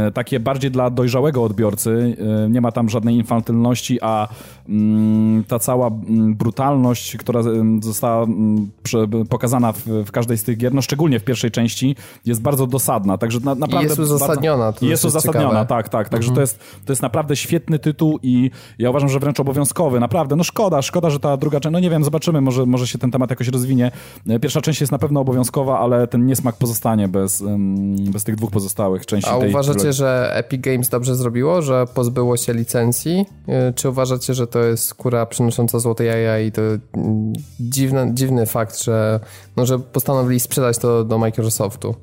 e, 0.07 0.11
takie 0.11 0.39
bardziej 0.39 0.71
dla 0.71 0.89
dojrzałego 0.89 1.43
odbiorcy. 1.43 2.17
E, 2.45 2.49
nie 2.49 2.61
ma 2.61 2.71
tam 2.71 2.89
żadnej 2.89 3.15
infantylności, 3.15 3.99
a 4.01 4.27
mm, 4.69 5.43
ta 5.43 5.59
cała 5.59 5.87
mm, 5.87 6.35
brutalność, 6.35 7.17
która 7.17 7.41
została 7.81 8.23
mm, 8.23 8.71
pokazana 9.29 9.71
w, 9.71 10.11
każdej 10.11 10.37
z 10.37 10.43
tych 10.43 10.57
gier, 10.57 10.73
no 10.73 10.81
szczególnie 10.81 11.19
w 11.19 11.23
pierwszej 11.23 11.51
części, 11.51 11.95
jest 12.25 12.41
bardzo 12.41 12.67
dosadna. 12.67 13.17
Także 13.17 13.39
na, 13.39 13.55
naprawdę 13.55 13.87
jest 13.87 13.99
uzasadniona, 13.99 14.63
Bardzo, 14.63 14.85
jest 14.85 15.03
jest 15.03 15.05
uzasadniona, 15.05 15.49
ciekawe. 15.49 15.65
tak, 15.65 15.89
tak. 15.89 16.09
Także 16.09 16.31
to, 16.31 16.41
jest, 16.41 16.59
to 16.85 16.91
jest 16.91 17.01
naprawdę 17.01 17.35
świetny 17.35 17.79
tytuł 17.79 18.19
i 18.23 18.51
ja 18.79 18.89
uważam, 18.89 19.09
że 19.09 19.19
wręcz 19.19 19.39
obowiązkowy. 19.39 19.99
Naprawdę, 19.99 20.35
no 20.35 20.43
szkoda, 20.43 20.81
szkoda, 20.81 21.09
że 21.09 21.19
ta 21.19 21.37
druga 21.37 21.59
część, 21.59 21.73
no 21.73 21.79
nie 21.79 21.89
wiem, 21.89 22.03
zobaczymy, 22.03 22.41
może, 22.41 22.65
może 22.65 22.87
się 22.87 22.96
ten 22.97 23.12
temat 23.12 23.29
jakoś 23.29 23.47
rozwinie. 23.47 23.91
E, 24.27 24.39
Pierwsza 24.39 24.62
część 24.62 24.81
jest 24.81 24.91
na 24.91 24.99
pewno 24.99 25.19
obowiązkowa, 25.19 25.79
ale 25.79 26.07
ten 26.07 26.25
niesmak 26.25 26.55
pozostanie 26.55 27.07
bez, 27.07 27.43
bez 28.12 28.23
tych 28.23 28.36
dwóch 28.36 28.51
pozostałych 28.51 29.05
części 29.05 29.29
A 29.29 29.38
uważacie, 29.38 29.93
że 29.93 30.31
Epic 30.36 30.62
Games 30.62 30.89
dobrze 30.89 31.15
zrobiło, 31.15 31.62
że 31.62 31.86
pozbyło 31.93 32.38
się 32.38 32.53
licencji? 32.53 33.25
Yy, 33.47 33.73
Czy 33.75 33.89
uważacie, 33.89 34.33
że 34.33 34.47
to 34.47 34.60
jest 34.60 34.83
skóra 34.83 35.25
przynosząca 35.25 35.79
złote 35.79 36.03
jaja 36.03 36.39
i 36.39 36.51
to 36.51 36.62
mm, 36.62 37.33
dziwny, 37.60 38.12
dziwny 38.13 38.45
fakt, 38.45 38.83
że, 38.83 39.19
no, 39.57 39.65
że 39.65 39.79
postanowili 39.79 40.39
sprzedać 40.39 40.77
to 40.77 41.03
do 41.03 41.17
Microsoftu? 41.17 41.95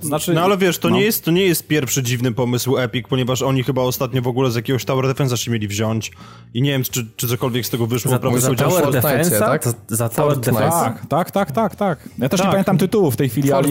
Znaczy, 0.00 0.34
No 0.34 0.42
ale 0.42 0.56
wiesz, 0.58 0.78
to, 0.78 0.88
no. 0.88 0.96
nie 0.96 1.02
jest, 1.02 1.24
to 1.24 1.30
nie 1.30 1.42
jest 1.42 1.66
pierwszy 1.66 2.02
dziwny 2.02 2.32
pomysł 2.32 2.78
Epic, 2.78 3.06
ponieważ 3.08 3.42
oni 3.42 3.62
chyba 3.62 3.82
ostatnio 3.82 4.22
w 4.22 4.26
ogóle 4.26 4.50
z 4.50 4.54
jakiegoś 4.54 4.84
Tower 4.84 5.06
Defense 5.06 5.36
się 5.36 5.50
mieli 5.50 5.68
wziąć 5.68 6.12
i 6.54 6.62
nie 6.62 6.70
wiem, 6.70 6.82
czy, 6.82 7.06
czy 7.16 7.28
cokolwiek 7.28 7.66
z 7.66 7.70
tego 7.70 7.86
wyszło. 7.86 8.10
Za, 8.10 8.18
prawdę 8.18 8.40
za. 8.40 8.54
Tower 8.54 8.82
Fortnite, 8.84 9.08
Defense'a? 9.08 9.38
tak? 9.38 9.64
Za, 9.64 9.72
za 9.88 10.08
Tower 10.08 10.34
Fortnite. 10.34 10.58
Defense'a? 10.60 10.92
Tak, 10.92 11.06
tak, 11.08 11.30
tak, 11.30 11.52
tak, 11.52 11.76
tak. 11.76 12.08
Ja 12.18 12.28
też 12.28 12.40
nie 12.40 12.44
Tak. 12.44 12.52
pamiętam 12.52 12.78
tytułu 12.78 13.10
w 13.10 13.16
tej 13.16 13.28
chwili, 13.28 13.52
ale... 13.52 13.68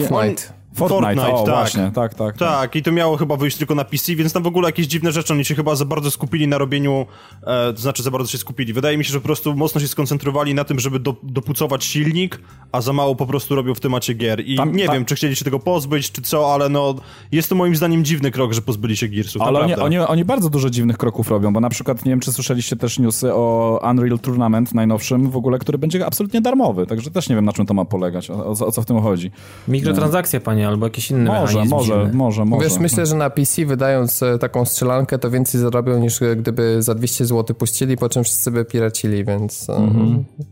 Fortnite. 0.76 1.14
Fortnite, 1.14 1.32
o 1.34 1.44
tak. 1.44 1.54
właśnie, 1.54 1.90
tak, 1.94 2.14
tak. 2.14 2.36
Tak, 2.36 2.76
i 2.76 2.82
to 2.82 2.92
miało 2.92 3.16
chyba 3.16 3.36
wyjść 3.36 3.56
tylko 3.56 3.74
na 3.74 3.84
PC, 3.84 4.14
więc 4.16 4.32
tam 4.32 4.42
w 4.42 4.46
ogóle 4.46 4.68
jakieś 4.68 4.86
dziwne 4.86 5.12
rzeczy, 5.12 5.32
oni 5.32 5.44
się 5.44 5.54
chyba 5.54 5.74
za 5.74 5.84
bardzo 5.84 6.10
skupili 6.10 6.48
na 6.48 6.58
robieniu, 6.58 7.06
e, 7.42 7.72
to 7.72 7.80
znaczy 7.80 8.02
za 8.02 8.10
bardzo 8.10 8.30
się 8.30 8.38
skupili. 8.38 8.72
Wydaje 8.72 8.98
mi 8.98 9.04
się, 9.04 9.12
że 9.12 9.20
po 9.20 9.24
prostu 9.24 9.54
mocno 9.54 9.80
się 9.80 9.88
skoncentrowali 9.88 10.54
na 10.54 10.64
tym, 10.64 10.80
żeby 10.80 10.98
do, 10.98 11.16
dopucować 11.22 11.84
silnik, 11.84 12.40
a 12.72 12.80
za 12.80 12.92
mało 12.92 13.14
po 13.14 13.26
prostu 13.26 13.54
robią 13.54 13.74
w 13.74 13.80
temacie 13.80 14.14
gier. 14.14 14.40
I 14.46 14.56
Tam- 14.56 14.76
nie 14.76 14.86
tam- 14.86 14.94
wiem, 14.94 15.04
czy 15.04 15.14
chcieli 15.14 15.36
się 15.36 15.44
tego 15.44 15.58
pozbyć, 15.58 16.12
czy 16.12 16.22
co, 16.22 16.54
ale 16.54 16.68
no, 16.68 16.94
jest 17.32 17.48
to 17.48 17.54
moim 17.54 17.76
zdaniem 17.76 18.04
dziwny 18.04 18.30
krok, 18.30 18.52
że 18.52 18.62
pozbyli 18.62 18.96
się 18.96 19.08
Gearsów, 19.08 19.42
Ale 19.42 19.60
oni, 19.60 19.74
oni, 19.74 19.98
oni 19.98 20.24
bardzo 20.24 20.50
dużo 20.50 20.70
dziwnych 20.70 20.98
kroków 20.98 21.28
robią, 21.28 21.52
bo 21.52 21.60
na 21.60 21.68
przykład 21.68 22.04
nie 22.04 22.10
wiem, 22.12 22.20
czy 22.20 22.32
słyszeliście 22.32 22.76
też 22.76 22.98
newsy 22.98 23.34
o 23.34 23.80
Unreal 23.90 24.18
Tournament 24.18 24.74
najnowszym 24.74 25.30
w 25.30 25.36
ogóle, 25.36 25.58
który 25.58 25.78
będzie 25.78 26.06
absolutnie 26.06 26.40
darmowy, 26.40 26.86
także 26.86 27.10
też 27.10 27.28
nie 27.28 27.34
wiem, 27.36 27.44
na 27.44 27.52
czym 27.52 27.66
to 27.66 27.74
ma 27.74 27.84
polegać, 27.84 28.30
o, 28.30 28.46
o, 28.46 28.54
co- 28.54 28.66
o 28.66 28.72
co 28.72 28.82
w 28.82 28.86
tym 28.86 29.00
chodzi. 29.00 29.30
Mikrotransakcje, 29.68 30.40
panie, 30.40 30.65
albo 30.68 30.86
jakieś 30.86 31.10
inne 31.10 31.30
Może, 31.30 31.64
może, 31.64 31.94
dziwny. 32.04 32.16
może, 32.18 32.44
może. 32.44 32.64
Wiesz, 32.68 32.78
myślę, 32.78 33.06
że 33.06 33.16
na 33.16 33.30
PC 33.30 33.64
wydając 33.66 34.22
e, 34.22 34.38
taką 34.38 34.64
strzelankę, 34.64 35.18
to 35.18 35.30
więcej 35.30 35.60
zarobią 35.60 35.98
niż 35.98 36.22
e, 36.22 36.36
gdyby 36.36 36.82
za 36.82 36.94
200 36.94 37.26
zł 37.26 37.56
puścili, 37.56 37.96
po 37.96 38.08
czym 38.08 38.24
wszyscy 38.24 38.50
by 38.50 38.64
piracili, 38.64 39.24
więc 39.24 39.70
e, 39.70 39.90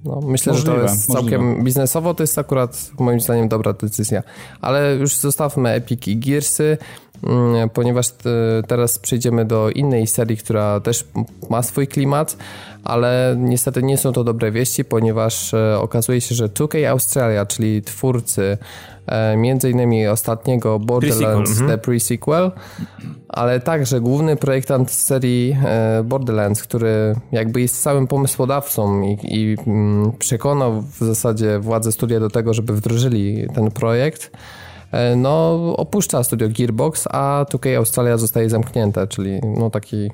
no, 0.05 0.21
myślę, 0.27 0.55
że 0.55 0.63
to 0.63 0.71
Możliwe, 0.71 0.91
jest 0.93 1.09
możliwe. 1.09 1.31
całkiem 1.31 1.65
biznesowo, 1.65 2.15
to 2.15 2.23
jest 2.23 2.39
akurat 2.39 2.91
moim 2.99 3.21
zdaniem 3.21 3.49
dobra 3.49 3.73
decyzja. 3.73 4.23
Ale 4.61 4.95
już 4.95 5.17
zostawmy 5.17 5.71
Epic 5.71 6.09
i 6.09 6.17
Gearsy, 6.17 6.79
mm, 7.23 7.71
ponieważ 7.71 8.07
teraz 8.69 8.99
przejdziemy 8.99 9.45
do 9.45 9.71
innej 9.71 10.07
serii, 10.07 10.37
która 10.37 10.81
też 10.81 11.05
ma 11.51 11.63
swój 11.63 11.87
klimat, 11.87 12.37
ale 12.85 13.37
niestety 13.39 13.83
nie 13.83 13.99
są 13.99 14.13
to 14.13 14.25
dobre 14.25 14.53
wieści, 14.53 14.85
ponieważ 14.85 15.55
okazuje 15.79 16.21
się, 16.21 16.35
że 16.35 16.49
2K 16.49 16.85
Australia, 16.91 17.47
czyli 17.47 17.83
twórcy 17.83 18.59
między 19.37 19.71
innymi 19.71 20.07
ostatniego 20.07 20.79
Borderlands 20.79 21.51
Pre-sequel, 21.51 21.69
The 21.69 21.79
Pre-Sequel, 21.79 22.51
ale 23.29 23.61
także 23.61 24.01
główny 24.01 24.37
projektant 24.37 24.91
serii 24.91 25.57
e, 25.65 26.03
Borderlands, 26.05 26.63
który 26.63 27.15
jakby 27.33 27.61
jest 27.61 27.83
całym 27.83 28.07
pomysłodawcą 28.07 29.03
i, 29.03 29.19
i 29.23 29.57
mm, 29.67 30.13
przekonał 30.19 30.83
w 30.83 30.99
zasadzie 30.99 31.59
władze 31.59 31.93
studia 31.93 32.21
do 32.21 32.31
tego, 32.31 32.55
żeby 32.55 32.73
wdrożyli 32.73 33.47
ten 33.55 33.71
projekt, 33.71 34.31
e, 34.93 35.17
no 35.17 35.55
opuszcza 35.77 36.25
studio 36.25 36.49
Gearbox, 36.59 37.05
a 37.11 37.45
2K 37.53 37.77
Australia 37.77 38.19
zostaje 38.19 38.51
zamknięte, 38.51 39.07
czyli 39.07 39.41
no 39.57 39.71
taki 39.71 40.11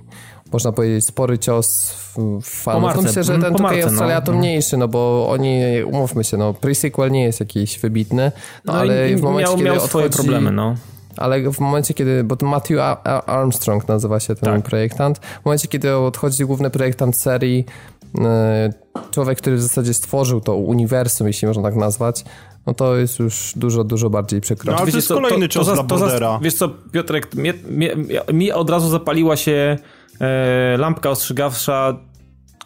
można 0.52 0.72
powiedzieć 0.72 1.06
spory 1.06 1.38
cios 1.38 1.94
fanów. 2.42 2.82
marce, 2.82 2.96
no 3.02 3.08
myślę, 3.08 3.24
że 3.24 3.34
mm, 3.34 3.44
ten 3.44 3.54
2K 3.54 3.62
marce, 3.62 3.84
Australia 3.84 4.14
no. 4.20 4.26
to 4.26 4.32
mniejszy, 4.32 4.76
no 4.76 4.88
bo 4.88 5.28
oni, 5.30 5.60
umówmy 5.86 6.24
się, 6.24 6.36
no 6.36 6.52
pre-sequel 6.52 7.10
nie 7.10 7.24
jest 7.24 7.40
jakiś 7.40 7.78
wybitny, 7.78 8.32
no, 8.64 8.72
No 8.72 8.78
ale 8.78 9.10
i 9.10 9.16
w 9.16 9.22
momencie, 9.22 9.48
miał, 9.48 9.56
kiedy 9.56 9.70
miał 9.70 9.80
swoje 9.80 10.06
odchodzi- 10.06 10.16
problemy, 10.16 10.50
no. 10.52 10.74
ale 11.16 11.50
w 11.50 11.60
momencie, 11.60 11.94
kiedy, 11.94 12.24
bo 12.24 12.36
to 12.36 12.46
Matthew 12.46 12.78
Armstrong 13.26 13.88
nazywa 13.88 14.20
się 14.20 14.34
ten 14.34 14.54
Tak. 14.54 14.62
projektant, 14.62 15.18
w 15.18 15.44
momencie, 15.44 15.68
kiedy 15.68 15.96
odchodzi 15.96 16.44
główny 16.44 16.70
projektant 16.70 17.16
serii, 17.16 17.64
e, 18.20 18.72
człowiek, 19.10 19.38
który 19.38 19.56
w 19.56 19.62
zasadzie 19.62 19.94
stworzył 19.94 20.40
to 20.40 20.54
uniwersum, 20.56 21.26
jeśli 21.26 21.48
można 21.48 21.62
tak 21.62 21.76
nazwać, 21.76 22.24
no 22.66 22.74
to 22.74 22.96
jest 22.96 23.18
już 23.18 23.52
dużo, 23.56 23.84
dużo 23.84 24.10
bardziej 24.10 24.40
przykro. 24.40 24.72
No, 24.72 24.78
ale 24.78 24.90
to 24.90 24.96
jest 24.98 25.08
co, 25.08 25.14
kolejny 25.14 25.48
cios 25.48 25.66
za- 25.66 25.72
dla 25.74 25.82
za- 25.82 25.88
Bordera. 25.88 26.38
Wiesz 26.42 26.54
co, 26.54 26.68
Piotrek, 26.92 27.34
mnie, 27.34 27.54
mnie, 27.70 27.94
mi 28.32 28.52
od 28.52 28.70
razu 28.70 28.88
zapaliła 28.88 29.36
się 29.36 29.78
lampka 30.78 31.10
ostrzegawcza 31.10 31.96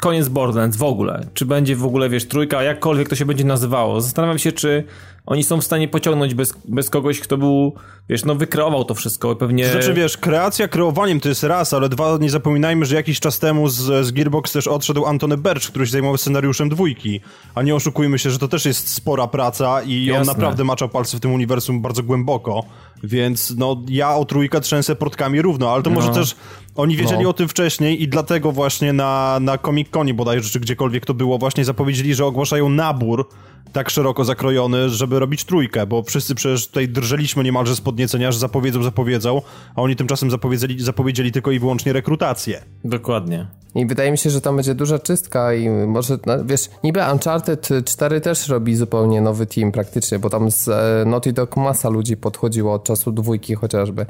koniec 0.00 0.28
Borderlands 0.28 0.76
w 0.76 0.82
ogóle. 0.82 1.26
Czy 1.34 1.46
będzie 1.46 1.76
w 1.76 1.84
ogóle, 1.84 2.08
wiesz, 2.08 2.28
trójka, 2.28 2.62
jakkolwiek 2.62 3.08
to 3.08 3.14
się 3.14 3.24
będzie 3.24 3.44
nazywało. 3.44 4.00
Zastanawiam 4.00 4.38
się, 4.38 4.52
czy 4.52 4.84
oni 5.26 5.44
są 5.44 5.60
w 5.60 5.64
stanie 5.64 5.88
pociągnąć 5.88 6.34
bez, 6.34 6.54
bez 6.68 6.90
kogoś, 6.90 7.20
kto 7.20 7.38
był, 7.38 7.74
wiesz, 8.08 8.24
no 8.24 8.34
wykreował 8.34 8.84
to 8.84 8.94
wszystko. 8.94 9.36
Pewnie... 9.36 9.68
Znaczy 9.68 9.94
wiesz, 9.94 10.16
kreacja 10.16 10.68
kreowaniem 10.68 11.20
to 11.20 11.28
jest 11.28 11.42
raz, 11.42 11.72
ale 11.74 11.88
dwa, 11.88 12.18
nie 12.20 12.30
zapominajmy, 12.30 12.86
że 12.86 12.94
jakiś 12.94 13.20
czas 13.20 13.38
temu 13.38 13.68
z, 13.68 14.06
z 14.06 14.12
Gearbox 14.12 14.52
też 14.52 14.66
odszedł 14.66 15.06
Antony 15.06 15.36
Birch, 15.36 15.66
który 15.66 15.86
się 15.86 15.92
zajmował 15.92 16.16
scenariuszem 16.16 16.68
dwójki. 16.68 17.20
A 17.54 17.62
nie 17.62 17.74
oszukujmy 17.74 18.18
się, 18.18 18.30
że 18.30 18.38
to 18.38 18.48
też 18.48 18.64
jest 18.64 18.88
spora 18.88 19.26
praca 19.26 19.82
i 19.82 20.10
on 20.10 20.18
Jasne. 20.18 20.32
naprawdę 20.32 20.64
maczał 20.64 20.88
palce 20.88 21.16
w 21.16 21.20
tym 21.20 21.32
uniwersum 21.32 21.82
bardzo 21.82 22.02
głęboko. 22.02 22.64
Więc 23.02 23.54
no 23.56 23.82
ja 23.88 24.14
o 24.14 24.24
trójkę 24.24 24.60
trzęsę 24.60 24.96
portkami 24.96 25.42
równo, 25.42 25.72
ale 25.72 25.82
to 25.82 25.90
może 25.90 26.08
No. 26.08 26.14
też 26.14 26.36
oni 26.76 26.96
wiedzieli 26.96 27.22
No. 27.22 27.28
o 27.30 27.32
tym 27.32 27.48
wcześniej 27.48 28.02
i 28.02 28.08
dlatego 28.08 28.52
właśnie 28.52 28.92
na, 28.92 29.38
na 29.40 29.58
Comic 29.58 29.90
Conie 29.90 30.14
bodajże, 30.14 30.50
czy 30.50 30.60
gdziekolwiek 30.60 31.06
to 31.06 31.14
było, 31.14 31.38
właśnie 31.38 31.64
zapowiedzieli, 31.64 32.14
że 32.14 32.26
ogłaszają 32.26 32.68
nabór 32.68 33.28
tak 33.72 33.90
szeroko 33.90 34.24
zakrojony, 34.24 34.88
żeby 34.88 35.18
robić 35.18 35.44
trójkę, 35.44 35.86
bo 35.86 36.02
wszyscy 36.02 36.34
przecież 36.34 36.66
tutaj 36.66 36.88
drżeliśmy 36.88 37.44
niemalże 37.44 37.76
z 37.76 37.80
podniecenia, 37.80 38.32
że 38.32 38.38
zapowiedzą, 38.38 38.82
zapowiedzą, 38.82 39.42
a 39.76 39.82
oni 39.82 39.96
tymczasem 39.96 40.30
zapowiedzieli, 40.30 40.82
zapowiedzieli 40.82 41.32
tylko 41.32 41.50
i 41.50 41.58
wyłącznie 41.58 41.92
rekrutację. 41.92 42.62
Dokładnie. 42.84 43.46
I 43.74 43.86
wydaje 43.86 44.10
mi 44.10 44.18
się, 44.18 44.30
że 44.30 44.40
tam 44.40 44.56
będzie 44.56 44.74
duża 44.74 44.98
czystka 44.98 45.54
i 45.54 45.68
może, 45.68 46.18
no, 46.26 46.44
wiesz, 46.44 46.70
niby 46.84 47.00
Uncharted 47.12 47.68
4 47.84 48.20
też 48.20 48.48
robi 48.48 48.76
zupełnie 48.76 49.20
nowy 49.20 49.46
team 49.46 49.72
praktycznie, 49.72 50.18
bo 50.18 50.30
tam 50.30 50.50
z 50.50 50.68
e, 50.68 51.04
Naughty 51.06 51.32
Dog 51.32 51.56
masa 51.56 51.88
ludzi 51.88 52.16
podchodziło 52.16 52.72
od 52.72 52.84
czasu 52.84 53.12
dwójki 53.12 53.54
chociażby. 53.54 54.06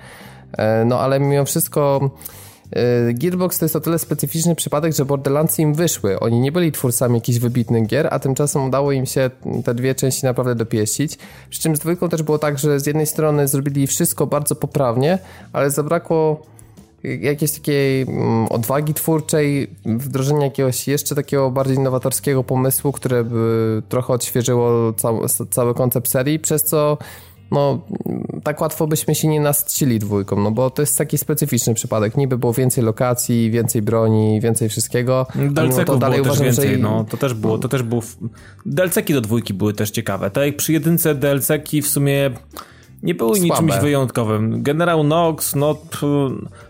E, 0.53 0.85
no 0.85 1.01
ale 1.01 1.21
mimo 1.21 1.45
wszystko 1.45 2.11
Gearbox 3.15 3.59
to 3.59 3.65
jest 3.65 3.77
o 3.77 3.81
tyle 3.81 3.99
specyficzny 3.99 4.55
przypadek, 4.55 4.95
że 4.95 5.05
Borderlandsy 5.05 5.63
im 5.63 5.75
wyszły. 5.75 6.21
Oni 6.21 6.41
nie 6.41 6.53
byli 6.53 6.73
twórcami 6.73 7.15
jakichś 7.15 7.39
wybitnych 7.39 7.87
gier, 7.87 8.09
a 8.11 8.19
tymczasem 8.19 8.65
udało 8.65 8.93
im 8.93 9.07
się 9.07 9.31
te 9.65 9.75
dwie 9.75 9.95
części 9.95 10.25
naprawdę 10.25 10.55
dopieścić. 10.55 11.19
Przy 11.51 11.61
czym 11.61 11.77
z 11.77 11.79
dwójką 11.79 12.09
też 12.09 12.23
było 12.23 12.39
tak, 12.39 12.59
że 12.59 12.81
z 12.81 12.87
jednej 12.87 13.07
strony 13.07 13.49
zrobili 13.49 13.87
wszystko 13.87 14.27
bardzo 14.27 14.55
poprawnie, 14.55 15.19
ale 15.53 15.71
zabrakło 15.71 16.43
jakiejś 17.05 17.53
takiej 17.53 18.03
mm, 18.03 18.47
odwagi 18.47 18.95
twórczej, 18.95 19.71
wdrożenia 19.85 20.45
jakiegoś 20.45 20.89
jeszcze 20.89 21.15
takiego 21.15 21.51
bardziej 21.51 21.79
nowatorskiego 21.79 22.45
pomysłu, 22.45 22.93
które 22.93 23.25
by 23.25 23.83
trochę 23.89 24.13
odświeżyło 24.13 24.93
cały, 24.93 25.29
cały 25.51 25.75
koncept 25.75 26.09
serii, 26.09 26.39
przez 26.39 26.65
co 26.65 26.99
no, 27.51 27.81
tak 28.45 28.61
łatwo 28.61 28.87
byśmy 28.87 29.15
się 29.15 29.29
nie 29.29 29.41
nastcili 29.41 29.99
dwójką, 29.99 30.37
no 30.41 30.51
bo 30.51 30.71
to 30.71 30.83
jest 30.83 30.99
taki 30.99 31.19
specyficzny 31.19 31.75
przypadek. 31.75 32.17
Niby 32.17 32.39
było 32.39 32.53
więcej 32.53 32.85
lokacji, 32.85 33.51
więcej 33.51 33.83
broni, 33.83 34.41
więcej 34.41 34.69
wszystkiego. 34.69 35.27
a 35.35 35.39
mimo 35.39 35.53
Delceków 35.53 35.87
to 35.87 35.97
dalej 35.97 36.23
było 36.23 36.35
też 36.35 36.41
uważam, 36.41 36.45
więcej, 36.45 36.77
że 36.77 36.83
no, 36.83 37.05
to 37.11 37.17
też 37.17 37.35
było, 37.35 37.59
to 37.59 37.69
też 37.69 37.83
było... 37.83 38.03
Delceki 38.67 39.15
do 39.15 39.21
dwójki 39.21 39.55
były 39.55 39.73
też 39.73 39.91
ciekawe. 39.91 40.31
Tak 40.31 40.47
jak 40.47 40.57
przy 40.57 40.73
jedynce 40.73 41.15
Delceki 41.15 41.83
w 41.83 41.89
sumie 41.89 42.31
nie 43.03 43.15
były 43.15 43.37
Słabe. 43.39 43.45
niczymś 43.63 43.83
wyjątkowym. 43.83 44.63
Generał 44.63 45.05
Nox, 45.05 45.55
no 45.55 45.75
p- 45.75 46.07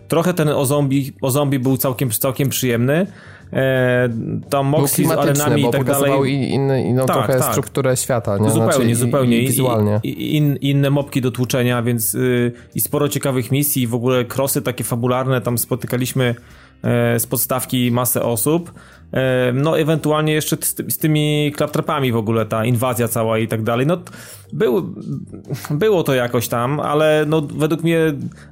trochę 0.09 0.35
ten 0.35 0.49
o 0.49 0.67
zombie, 0.67 1.12
o 1.23 1.31
zombie 1.31 1.59
był 1.59 1.77
całkiem, 1.77 2.11
całkiem 2.11 2.49
przyjemny. 2.49 3.07
E, 3.53 4.09
tam 4.51 4.67
Moxie 4.67 5.09
z 5.09 5.11
arenami 5.11 5.62
i 5.69 5.71
tak 5.71 5.85
dalej. 5.85 6.33
i- 6.33 6.55
inny, 6.55 6.85
inną 6.85 7.07
Tak, 7.07 7.17
trochę 7.17 7.38
tak. 7.38 7.51
strukturę 7.51 7.97
świata. 7.97 8.38
Nie? 8.38 8.51
Zupełnie, 8.51 8.73
Znaczy, 8.73 8.90
i- 8.90 8.95
zupełnie. 8.95 9.38
I, 9.38 9.45
I, 9.45 9.49
wizualnie. 9.49 10.01
i, 10.03 10.37
in, 10.37 10.57
inne 10.57 10.90
mopki 10.90 11.21
do 11.21 11.31
tłuczenia, 11.31 11.83
więc 11.83 12.14
y, 12.14 12.53
i 12.75 12.81
sporo 12.81 13.09
ciekawych 13.09 13.51
misji, 13.51 13.83
i 13.83 13.87
w 13.87 13.95
ogóle 13.95 14.25
krosy 14.25 14.62
takie 14.62 14.85
fabularne, 14.85 15.40
tam 15.40 15.59
spotykaliśmy 15.59 16.35
e, 16.85 17.21
z 17.21 17.27
podstawki 17.27 17.90
masę 17.93 18.23
osób. 18.23 18.73
E, 19.14 19.53
no, 19.53 19.79
ewentualnie 19.79 20.33
jeszcze 20.33 20.57
z, 20.61 20.74
ty- 20.74 20.90
z 20.90 20.98
tymi 20.98 21.53
klaptrapami 21.57 22.12
w 22.12 22.16
ogóle, 22.16 22.46
ta 22.46 22.64
inwazja 22.64 23.09
cała 23.09 23.38
i 23.38 23.48
tak 23.48 23.62
dalej. 23.62 23.87
No, 23.87 23.98
był, 24.53 24.94
było 25.70 26.03
to 26.03 26.14
jakoś 26.14 26.48
tam, 26.48 26.81
ale 26.81 27.24
no, 27.29 27.42
według 27.57 27.83
mnie 27.83 27.98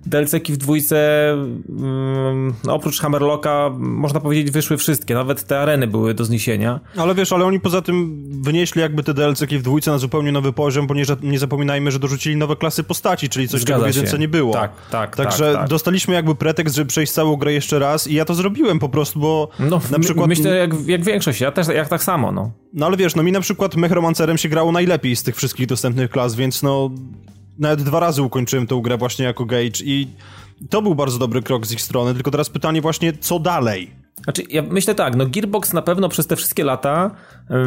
DLC-ki 0.06 0.52
w 0.52 0.56
dwójce, 0.56 1.30
mm, 1.68 2.54
no, 2.64 2.74
oprócz 2.74 3.00
Hammerlocka, 3.00 3.70
można 3.78 4.20
powiedzieć, 4.20 4.50
wyszły 4.50 4.76
wszystkie. 4.76 5.14
Nawet 5.14 5.44
te 5.44 5.60
areny 5.60 5.86
były 5.86 6.14
do 6.14 6.24
zniesienia. 6.24 6.80
Ale 6.96 7.14
wiesz, 7.14 7.32
ale 7.32 7.44
oni 7.44 7.60
poza 7.60 7.82
tym 7.82 8.22
wynieśli 8.42 8.80
jakby 8.80 9.02
te 9.02 9.14
DLC-ki 9.14 9.58
w 9.58 9.62
dwójce 9.62 9.90
na 9.90 9.98
zupełnie 9.98 10.32
nowy 10.32 10.52
poziom, 10.52 10.86
bo 10.86 10.94
nie, 10.94 11.04
nie 11.22 11.38
zapominajmy, 11.38 11.90
że 11.90 11.98
dorzucili 11.98 12.36
nowe 12.36 12.56
klasy 12.56 12.82
postaci, 12.82 13.28
czyli 13.28 13.48
coś, 13.48 13.60
Zgadza 13.60 13.80
czego 13.80 13.92
w 13.92 13.96
jedynce 13.96 14.18
nie 14.18 14.28
było. 14.28 14.52
Tak, 14.52 14.72
tak, 14.90 15.16
Także 15.16 15.52
tak, 15.52 15.60
tak. 15.60 15.68
dostaliśmy 15.68 16.14
jakby 16.14 16.34
pretekst, 16.34 16.76
żeby 16.76 16.88
przejść 16.88 17.12
całą 17.12 17.36
grę 17.36 17.52
jeszcze 17.52 17.78
raz 17.78 18.06
i 18.06 18.14
ja 18.14 18.24
to 18.24 18.34
zrobiłem 18.34 18.78
po 18.78 18.88
prostu, 18.88 19.20
bo 19.20 19.48
No, 19.58 19.80
na 19.90 19.98
przykład... 19.98 20.28
myślę, 20.28 20.51
jak, 20.54 20.70
jak 20.86 21.04
większość, 21.04 21.40
ja 21.40 21.52
też 21.52 21.68
jak 21.68 21.88
tak 21.88 22.02
samo, 22.02 22.32
no. 22.32 22.52
No 22.72 22.86
ale 22.86 22.96
wiesz, 22.96 23.14
no 23.14 23.22
mi 23.22 23.32
na 23.32 23.40
przykład 23.40 23.76
Mechromancerem 23.76 24.38
się 24.38 24.48
grało 24.48 24.72
najlepiej 24.72 25.16
z 25.16 25.22
tych 25.22 25.36
wszystkich 25.36 25.66
dostępnych 25.66 26.10
klas, 26.10 26.34
więc 26.34 26.62
no 26.62 26.90
nawet 27.58 27.82
dwa 27.82 28.00
razy 28.00 28.22
ukończyłem 28.22 28.66
tę 28.66 28.80
grę 28.82 28.98
właśnie 28.98 29.24
jako 29.24 29.44
Gage 29.44 29.84
i 29.84 30.08
to 30.70 30.82
był 30.82 30.94
bardzo 30.94 31.18
dobry 31.18 31.42
krok 31.42 31.66
z 31.66 31.72
ich 31.72 31.80
strony, 31.82 32.14
tylko 32.14 32.30
teraz 32.30 32.50
pytanie 32.50 32.80
właśnie, 32.80 33.12
co 33.12 33.38
dalej? 33.38 34.01
Znaczy, 34.24 34.42
ja 34.50 34.62
myślę 34.62 34.94
tak, 34.94 35.16
no 35.16 35.26
Gearbox 35.26 35.72
na 35.72 35.82
pewno 35.82 36.08
przez 36.08 36.26
te 36.26 36.36
wszystkie 36.36 36.64
lata, 36.64 37.10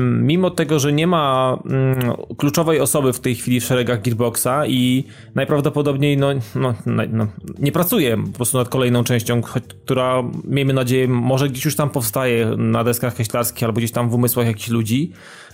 mimo 0.01 0.49
tego, 0.49 0.79
że 0.79 0.93
nie 0.93 1.07
ma 1.07 1.57
ym, 1.65 2.35
kluczowej 2.37 2.79
osoby 2.79 3.13
w 3.13 3.19
tej 3.19 3.35
chwili 3.35 3.59
w 3.59 3.63
szeregach 3.63 4.01
Gearboxa 4.01 4.67
i 4.67 5.03
najprawdopodobniej 5.35 6.17
no, 6.17 6.27
no, 6.55 6.73
no, 6.85 7.03
no, 7.09 7.27
nie 7.59 7.71
pracuje 7.71 8.17
po 8.17 8.31
prostu 8.31 8.57
nad 8.57 8.69
kolejną 8.69 9.03
częścią, 9.03 9.41
która 9.41 10.23
miejmy 10.43 10.73
nadzieję 10.73 11.07
może 11.07 11.49
gdzieś 11.49 11.65
już 11.65 11.75
tam 11.75 11.89
powstaje 11.89 12.45
na 12.57 12.83
deskach 12.83 13.15
heślarskich 13.15 13.63
albo 13.63 13.77
gdzieś 13.77 13.91
tam 13.91 14.09
w 14.09 14.13
umysłach 14.13 14.47
jakichś 14.47 14.69
ludzi. 14.69 15.11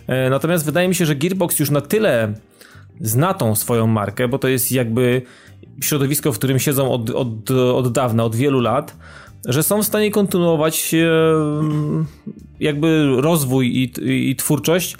E, 0.07 0.29
Natomiast 0.29 0.65
wydaje 0.65 0.87
mi 0.87 0.95
się, 0.95 1.05
że 1.05 1.15
Gearbox 1.15 1.59
już 1.59 1.69
na 1.69 1.81
tyle 1.81 2.33
zna 3.01 3.33
tą 3.33 3.55
swoją 3.55 3.87
markę, 3.87 4.27
bo 4.27 4.39
to 4.39 4.47
jest 4.47 4.71
jakby 4.71 5.21
środowisko, 5.81 6.31
w 6.31 6.37
którym 6.37 6.59
siedzą 6.59 6.91
od, 6.91 7.09
od, 7.09 7.51
od 7.51 7.91
dawna, 7.91 8.23
od 8.23 8.35
wielu 8.35 8.59
lat, 8.59 8.97
że 9.45 9.63
są 9.63 9.83
w 9.83 9.85
stanie 9.85 10.11
kontynuować 10.11 10.93
e, 10.93 10.97
jakby 12.59 13.15
rozwój 13.21 13.77
i, 13.77 13.91
i 14.31 14.35
twórczość 14.35 14.97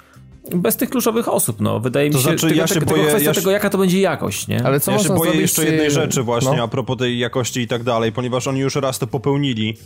bez 0.54 0.76
tych 0.76 0.90
kluczowych 0.90 1.28
osób, 1.28 1.60
no. 1.60 1.80
Wydaje 1.80 2.10
To 2.10 2.16
mi 2.18 2.24
się, 2.24 2.28
znaczy, 2.30 2.46
tego, 2.48 2.60
ja 2.60 2.66
się 2.66 2.74
tego, 2.74 2.86
boję- 2.86 3.06
kwestia 3.06 3.28
ja 3.28 3.34
się- 3.34 3.40
tego, 3.40 3.50
jaka 3.50 3.70
to 3.70 3.78
będzie 3.78 4.00
jakość, 4.00 4.48
nie? 4.48 4.64
Ale 4.66 4.80
co 4.80 4.92
ja 4.92 4.98
się 4.98 5.08
boję 5.08 5.20
zrobić, 5.20 5.40
jeszcze 5.40 5.64
jednej 5.64 5.90
rzeczy 5.90 6.22
właśnie 6.22 6.56
no. 6.56 6.62
a 6.62 6.68
propos 6.68 6.96
tej 6.98 7.18
jakości 7.18 7.60
i 7.60 7.66
tak 7.68 7.82
dalej, 7.82 8.12
ponieważ 8.12 8.46
oni 8.46 8.60
już 8.60 8.74
raz 8.76 8.98
to 8.98 9.06
popełnili 9.06 9.76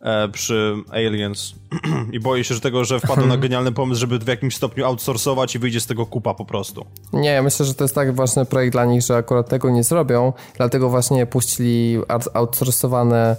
e, 0.00 0.28
przy 0.28 0.74
Aliens 0.90 1.54
i 2.12 2.20
boję 2.20 2.44
się 2.44 2.54
że 2.54 2.60
tego, 2.60 2.84
że 2.84 3.00
wpadną 3.00 3.26
na 3.26 3.36
genialny 3.36 3.72
pomysł, 3.72 4.00
żeby 4.00 4.18
w 4.18 4.26
jakimś 4.28 4.56
stopniu 4.56 4.86
outsourcować 4.86 5.54
i 5.54 5.58
wyjdzie 5.58 5.80
z 5.80 5.86
tego 5.86 6.06
kupa 6.06 6.34
po 6.34 6.44
prostu. 6.44 6.86
Nie, 7.12 7.30
ja 7.30 7.42
myślę, 7.42 7.66
że 7.66 7.74
to 7.74 7.84
jest 7.84 7.94
tak 7.94 8.14
ważny 8.14 8.44
projekt 8.46 8.72
dla 8.72 8.84
nich, 8.84 9.02
że 9.02 9.16
akurat 9.16 9.48
tego 9.48 9.70
nie 9.70 9.84
zrobią, 9.84 10.32
dlatego 10.56 10.88
właśnie 10.90 11.26
puścili 11.26 11.98
out- 12.08 12.28
outsourcowane 12.34 13.36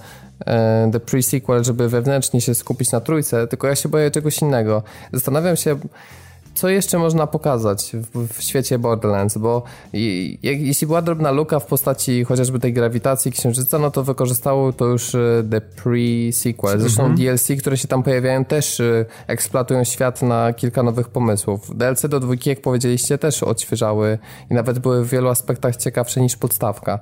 The 0.91 0.99
Pre-Sequel, 0.99 1.63
żeby 1.63 1.89
wewnętrznie 1.89 2.41
się 2.41 2.55
skupić 2.55 2.91
na 2.91 3.01
trójce, 3.01 3.47
tylko 3.47 3.67
ja 3.67 3.75
się 3.75 3.89
boję 3.89 4.11
czegoś 4.11 4.41
innego. 4.41 4.83
Zastanawiam 5.13 5.55
się, 5.55 5.75
co 6.53 6.69
jeszcze 6.69 6.99
można 6.99 7.27
pokazać 7.27 7.91
w, 7.93 8.27
w 8.33 8.43
świecie 8.43 8.79
Borderlands, 8.79 9.37
bo 9.37 9.63
i, 9.93 10.37
jak, 10.43 10.61
jeśli 10.61 10.87
była 10.87 11.01
drobna 11.01 11.31
luka 11.31 11.59
w 11.59 11.65
postaci 11.65 12.23
chociażby 12.23 12.59
tej 12.59 12.73
grawitacji 12.73 13.31
księżyca, 13.31 13.79
no 13.79 13.91
to 13.91 14.03
wykorzystało 14.03 14.73
to 14.73 14.85
już 14.85 15.15
e, 15.15 15.43
The 15.51 15.61
Pre-Sequel. 15.61 16.79
Zresztą 16.79 17.15
DLC, 17.15 17.47
które 17.59 17.77
się 17.77 17.87
tam 17.87 18.03
pojawiają 18.03 18.45
też 18.45 18.79
e, 18.79 19.05
eksploatują 19.27 19.83
świat 19.83 20.21
na 20.21 20.53
kilka 20.53 20.83
nowych 20.83 21.09
pomysłów. 21.09 21.77
DLC 21.77 22.01
do 22.01 22.19
dwójki, 22.19 22.49
jak 22.49 22.61
powiedzieliście, 22.61 23.17
też 23.17 23.43
odświeżały 23.43 24.17
i 24.51 24.53
nawet 24.53 24.79
były 24.79 25.05
w 25.05 25.09
wielu 25.09 25.29
aspektach 25.29 25.75
ciekawsze 25.75 26.21
niż 26.21 26.35
podstawka. 26.35 26.99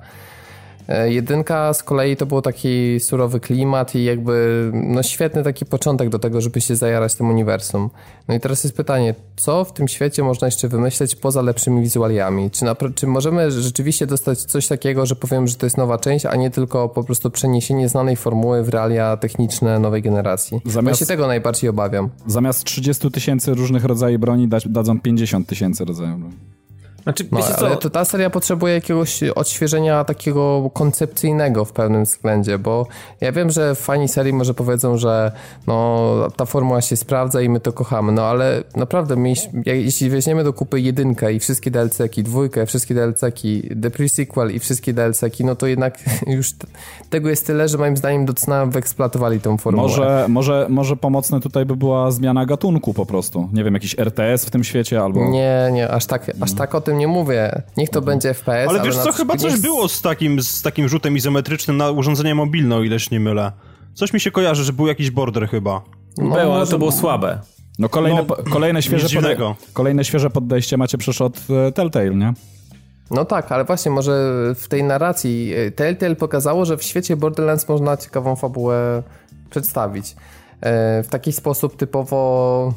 E, 0.88 1.12
Jedynka 1.12 1.74
z 1.74 1.82
kolei 1.82 2.16
to 2.16 2.26
był 2.26 2.42
taki 2.42 3.00
surowy 3.00 3.40
klimat 3.40 3.94
i 3.94 4.04
jakby 4.04 4.70
no 4.74 5.02
świetny 5.02 5.42
taki 5.42 5.66
początek 5.66 6.08
do 6.08 6.18
tego, 6.18 6.40
żeby 6.40 6.60
się 6.60 6.76
zajarać 6.76 7.14
tym 7.14 7.30
uniwersum. 7.30 7.90
No 8.28 8.34
i 8.34 8.40
teraz 8.40 8.64
jest 8.64 8.76
pytanie, 8.76 9.14
co 9.36 9.64
w 9.64 9.72
tym 9.72 9.88
świecie 9.88 10.22
można 10.22 10.46
jeszcze 10.46 10.68
wymyśleć 10.68 11.14
poza 11.16 11.42
lepszymi 11.42 11.82
wizualiami? 11.82 12.50
Czy, 12.50 12.64
napra- 12.64 12.94
czy 12.94 13.06
możemy 13.06 13.50
rzeczywiście 13.50 14.06
dostać 14.06 14.38
coś 14.42 14.66
takiego, 14.68 15.06
że 15.06 15.16
powiem, 15.16 15.48
że 15.48 15.54
to 15.54 15.66
jest 15.66 15.76
nowa 15.76 15.98
część, 15.98 16.26
a 16.26 16.36
nie 16.36 16.50
tylko 16.50 16.88
po 16.88 17.04
prostu 17.04 17.30
przeniesienie 17.30 17.88
znanej 17.88 18.16
formuły 18.16 18.62
w 18.62 18.68
realia 18.68 19.16
techniczne 19.16 19.78
nowej 19.78 20.02
generacji? 20.02 20.60
Zamiast- 20.66 20.88
Ja 20.88 20.94
się 20.94 21.06
tego 21.06 21.26
najbardziej 21.26 21.70
obawiam. 21.70 22.08
Zamiast 22.26 22.64
30 22.64 23.10
tysięcy 23.10 23.54
różnych 23.54 23.84
rodzajów 23.84 24.20
broni 24.20 24.48
dadzą 24.66 25.00
50 25.00 25.48
tysięcy 25.48 25.84
rodzajów 25.84 26.18
broni. 26.20 26.34
Znaczy, 27.02 27.24
No, 27.32 27.40
ale 27.58 27.76
to 27.76 27.90
ta 27.90 28.04
seria 28.04 28.30
potrzebuje 28.30 28.74
jakiegoś 28.74 29.22
odświeżenia 29.22 30.04
takiego 30.04 30.70
koncepcyjnego 30.74 31.64
w 31.64 31.72
pewnym 31.72 32.04
względzie, 32.04 32.58
bo 32.58 32.86
ja 33.20 33.32
wiem, 33.32 33.50
że 33.50 33.74
fani 33.74 34.08
serii 34.08 34.32
może 34.32 34.54
powiedzą, 34.54 34.96
że 34.96 35.32
no, 35.66 36.12
ta 36.36 36.44
formuła 36.44 36.80
się 36.80 36.96
sprawdza 36.96 37.40
i 37.42 37.48
my 37.48 37.60
to 37.60 37.72
kochamy, 37.72 38.12
no 38.12 38.22
ale 38.22 38.62
naprawdę 38.76 39.16
jeśli 39.66 40.10
weźmiemy 40.10 40.44
do 40.44 40.52
kupy 40.52 40.80
jedynkę 40.80 41.32
i 41.32 41.38
wszystkie 41.40 41.70
DLC-ki, 41.70 42.22
dwójkę, 42.22 42.66
wszystkie 42.66 42.94
DLC-ki, 42.94 43.62
The 43.82 43.90
Pre-Sequel 43.90 44.54
i 44.54 44.58
wszystkie 44.58 44.92
DLC-ki, 44.92 45.44
no 45.44 45.56
to 45.56 45.66
jednak 45.66 45.98
już 46.26 46.50
tego 47.10 47.28
jest 47.28 47.46
tyle, 47.46 47.68
że 47.68 47.78
moim 47.78 47.96
zdaniem 47.96 48.26
doceniam 48.26 48.70
wyeksploatowali 48.70 49.40
tą 49.40 49.58
formułę. 49.58 49.88
Może, 49.88 50.26
może, 50.28 50.66
może 50.68 50.96
pomocne 50.96 51.40
tutaj 51.40 51.66
by 51.66 51.76
była 51.76 52.10
zmiana 52.10 52.46
gatunku 52.46 52.94
po 52.94 53.06
prostu. 53.06 53.48
Nie 53.52 53.64
wiem, 53.64 53.74
jakiś 53.74 53.98
RTS 53.98 54.44
w 54.44 54.50
tym 54.50 54.64
świecie 54.64 55.00
albo... 55.00 55.28
Nie, 55.28 55.70
nie, 55.72 55.90
aż 55.90 56.06
tak, 56.06 56.30
aż 56.40 56.52
tak 56.52 56.74
o 56.74 56.80
tym 56.80 56.91
nie 56.92 57.08
mówię. 57.08 57.62
Niech 57.76 57.90
to 57.90 58.02
będzie 58.02 58.34
FPS, 58.34 58.68
Ale 58.68 58.80
wiesz 58.82 58.96
na 58.96 59.02
co, 59.02 59.12
chyba 59.12 59.36
coś 59.36 59.52
niech- 59.52 59.60
było 59.62 59.88
z 59.88 60.02
takim, 60.02 60.42
z 60.42 60.62
takim 60.62 60.88
rzutem 60.88 61.16
izometrycznym 61.16 61.76
na 61.76 61.90
urządzenie 61.90 62.34
mobilne, 62.34 62.76
o 62.76 62.82
ile 62.82 63.00
się 63.00 63.08
nie 63.12 63.20
mylę. 63.20 63.52
Coś 63.94 64.12
mi 64.12 64.20
się 64.20 64.30
kojarzy, 64.30 64.64
że 64.64 64.72
był 64.72 64.86
jakiś 64.86 65.10
border 65.10 65.48
chyba. 65.48 65.82
No, 66.18 66.36
było, 66.36 66.56
ale 66.56 66.66
to 66.66 66.78
było 66.78 66.92
słabe. 66.92 67.38
No 67.78 67.88
kolejne, 67.88 68.18
No, 68.18 68.24
po, 68.24 68.50
kolejne, 68.50 68.82
świeże 68.82 69.02
nic 69.04 69.12
dziwnego. 69.12 69.50
podej- 69.50 69.72
kolejne 69.72 70.04
świeże 70.04 70.30
podejście 70.30 70.76
macie 70.76 70.98
przecież 70.98 71.20
od 71.20 71.36
e, 71.68 71.72
Telltale, 71.72 72.10
nie? 72.14 72.32
No 73.10 73.24
tak, 73.24 73.52
ale 73.52 73.64
właśnie 73.64 73.90
może 73.90 74.12
w 74.54 74.68
tej 74.68 74.84
narracji 74.84 75.52
e, 75.54 75.70
Telltale 75.70 76.16
pokazało, 76.16 76.64
że 76.64 76.76
w 76.76 76.82
świecie 76.82 77.16
Borderlands 77.16 77.68
można 77.68 77.96
ciekawą 77.96 78.36
fabułę 78.36 79.02
przedstawić. 79.50 80.16
E, 80.60 81.02
W 81.02 81.08
taki 81.08 81.32
sposób 81.32 81.76
typowo 81.76 82.74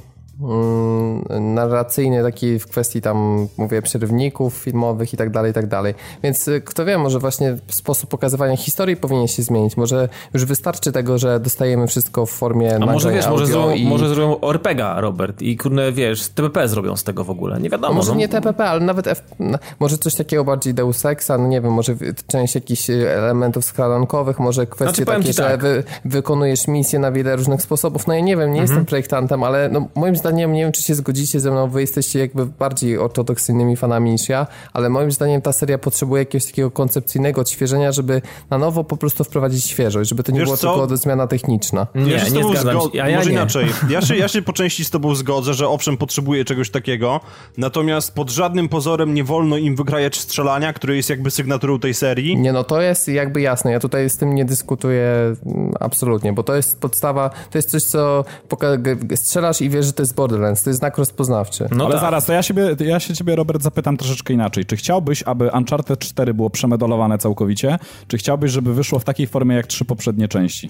narracyjny, 1.39 2.23
taki 2.23 2.59
w 2.59 2.67
kwestii 2.67 3.01
tam, 3.01 3.47
mówię, 3.57 3.81
przerywników 3.81 4.53
filmowych 4.53 5.13
i 5.13 5.17
tak 5.17 5.29
dalej, 5.29 5.51
i 5.51 5.53
tak 5.53 5.67
dalej. 5.67 5.93
Więc 6.23 6.47
e, 6.47 6.61
kto 6.61 6.85
wie, 6.85 6.97
może 6.97 7.19
właśnie 7.19 7.57
sposób 7.67 8.09
pokazywania 8.09 8.57
historii 8.57 8.95
powinien 8.95 9.27
się 9.27 9.43
zmienić. 9.43 9.77
Może 9.77 10.09
już 10.33 10.45
wystarczy 10.45 10.91
tego, 10.91 11.17
że 11.17 11.39
dostajemy 11.39 11.87
wszystko 11.87 12.25
w 12.25 12.31
formie 12.31 12.75
A 12.75 12.85
może 12.85 13.11
wiesz, 13.11 13.27
może 13.27 13.47
zrobią, 13.47 13.71
i... 13.71 13.85
może 13.85 14.09
zrobią 14.09 14.39
ORPGa, 14.41 15.01
Robert, 15.01 15.41
i 15.41 15.57
kurde, 15.57 15.91
wiesz, 15.91 16.27
TPP 16.27 16.67
zrobią 16.67 16.95
z 16.95 17.03
tego 17.03 17.23
w 17.23 17.29
ogóle, 17.29 17.59
nie 17.59 17.69
wiadomo. 17.69 17.93
A 17.93 17.95
może 17.95 18.11
no. 18.11 18.17
nie 18.17 18.27
TPP, 18.27 18.65
ale 18.65 18.79
nawet 18.79 19.07
F, 19.07 19.23
może 19.79 19.97
coś 19.97 20.15
takiego 20.15 20.43
bardziej 20.43 20.73
Deus 20.73 21.05
Exa, 21.05 21.31
no 21.37 21.47
nie 21.47 21.61
wiem, 21.61 21.73
może 21.73 21.95
część 22.27 22.55
jakichś 22.55 22.89
e, 22.89 23.15
elementów 23.15 23.65
skradankowych, 23.65 24.39
może 24.39 24.65
kwestie 24.67 25.03
Znaczy, 25.03 25.19
takie, 25.19 25.33
że 25.33 25.43
tak. 25.43 25.61
wy, 25.61 25.83
wykonujesz 26.05 26.67
misje 26.67 26.99
na 26.99 27.11
wiele 27.11 27.35
różnych 27.35 27.61
sposobów. 27.61 28.07
No 28.07 28.13
ja 28.13 28.19
nie 28.19 28.37
wiem, 28.37 28.53
nie 28.53 28.61
Mhm. 28.61 28.67
jestem 28.67 28.85
projektantem, 28.85 29.43
ale 29.43 29.69
no, 29.69 29.87
moim 29.95 30.15
zdaniem, 30.15 30.24
nie 30.31 30.47
wiem 30.47 30.71
czy 30.71 30.81
się 30.81 30.95
zgodzicie 30.95 31.39
ze 31.39 31.51
mną, 31.51 31.69
wy 31.69 31.81
jesteście 31.81 32.19
jakby 32.19 32.45
bardziej 32.45 32.97
ortodoksyjnymi 32.97 33.77
fanami 33.77 34.11
niż 34.11 34.29
ja, 34.29 34.47
ale 34.73 34.89
moim 34.89 35.11
zdaniem 35.11 35.41
ta 35.41 35.53
seria 35.53 35.77
potrzebuje 35.77 36.21
jakiegoś 36.21 36.45
takiego 36.45 36.71
koncepcyjnego 36.71 37.41
odświeżenia, 37.41 37.91
żeby 37.91 38.21
na 38.49 38.57
nowo 38.57 38.83
po 38.83 38.97
prostu 38.97 39.23
wprowadzić 39.23 39.65
świeżość, 39.65 40.09
żeby 40.09 40.23
to 40.23 40.31
nie 40.31 40.39
Wiesz 40.39 40.45
było 40.45 40.57
co? 40.57 40.79
tylko 40.79 40.97
zmiana 40.97 41.27
techniczna. 41.27 41.87
Nie, 41.95 42.11
ja 42.11 42.19
się 42.19 42.29
z 42.29 42.33
nie 42.33 42.41
tobą 42.41 42.53
zgadzam 42.53 42.91
się. 42.93 43.03
A 43.03 43.09
ja 43.09 43.17
Może 43.17 43.29
nie. 43.29 43.35
inaczej. 43.35 43.65
Ja 43.89 44.01
się, 44.01 44.15
ja 44.15 44.27
się 44.27 44.41
po 44.41 44.53
części 44.53 44.85
z 44.85 44.89
tobą 44.89 45.15
zgodzę, 45.15 45.53
że 45.53 45.67
owszem, 45.69 45.97
potrzebuje 45.97 46.45
czegoś 46.45 46.69
takiego, 46.69 47.19
natomiast 47.57 48.13
pod 48.15 48.29
żadnym 48.29 48.69
pozorem 48.69 49.13
nie 49.13 49.23
wolno 49.23 49.57
im 49.57 49.75
wygrajać 49.75 50.17
strzelania, 50.17 50.73
które 50.73 50.95
jest 50.95 51.09
jakby 51.09 51.31
sygnaturą 51.31 51.79
tej 51.79 51.93
serii. 51.93 52.37
Nie, 52.37 52.53
no 52.53 52.63
to 52.63 52.81
jest 52.81 53.07
jakby 53.07 53.41
jasne. 53.41 53.71
Ja 53.71 53.79
tutaj 53.79 54.09
z 54.09 54.17
tym 54.17 54.35
nie 54.35 54.45
dyskutuję 54.45 55.35
mm, 55.45 55.71
absolutnie, 55.79 56.33
bo 56.33 56.43
to 56.43 56.55
jest 56.55 56.79
podstawa, 56.79 57.29
to 57.29 57.57
jest 57.57 57.69
coś, 57.69 57.83
co 57.83 58.25
strzelasz 59.15 59.61
i 59.61 59.69
wiesz, 59.69 59.85
że 59.85 59.93
to 59.93 60.03
jest 60.03 60.14
Borderlands. 60.15 60.63
To 60.63 60.69
jest 60.69 60.79
znak 60.79 60.97
rozpoznawczy. 60.97 61.67
No 61.71 61.85
Ale 61.85 61.93
tak. 61.93 62.01
zaraz, 62.01 62.25
to 62.25 62.33
ja, 62.33 62.43
siebie, 62.43 62.75
ja 62.79 62.99
się 62.99 63.13
ciebie, 63.13 63.35
Robert, 63.35 63.61
zapytam 63.61 63.97
troszeczkę 63.97 64.33
inaczej. 64.33 64.65
Czy 64.65 64.75
chciałbyś, 64.75 65.23
aby 65.23 65.49
Uncharted 65.53 65.99
4 65.99 66.33
było 66.33 66.49
przemodelowane 66.49 67.17
całkowicie, 67.17 67.79
czy 68.07 68.17
chciałbyś, 68.17 68.51
żeby 68.51 68.73
wyszło 68.73 68.99
w 68.99 69.03
takiej 69.03 69.27
formie 69.27 69.55
jak 69.55 69.67
trzy 69.67 69.85
poprzednie 69.85 70.27
części? 70.27 70.69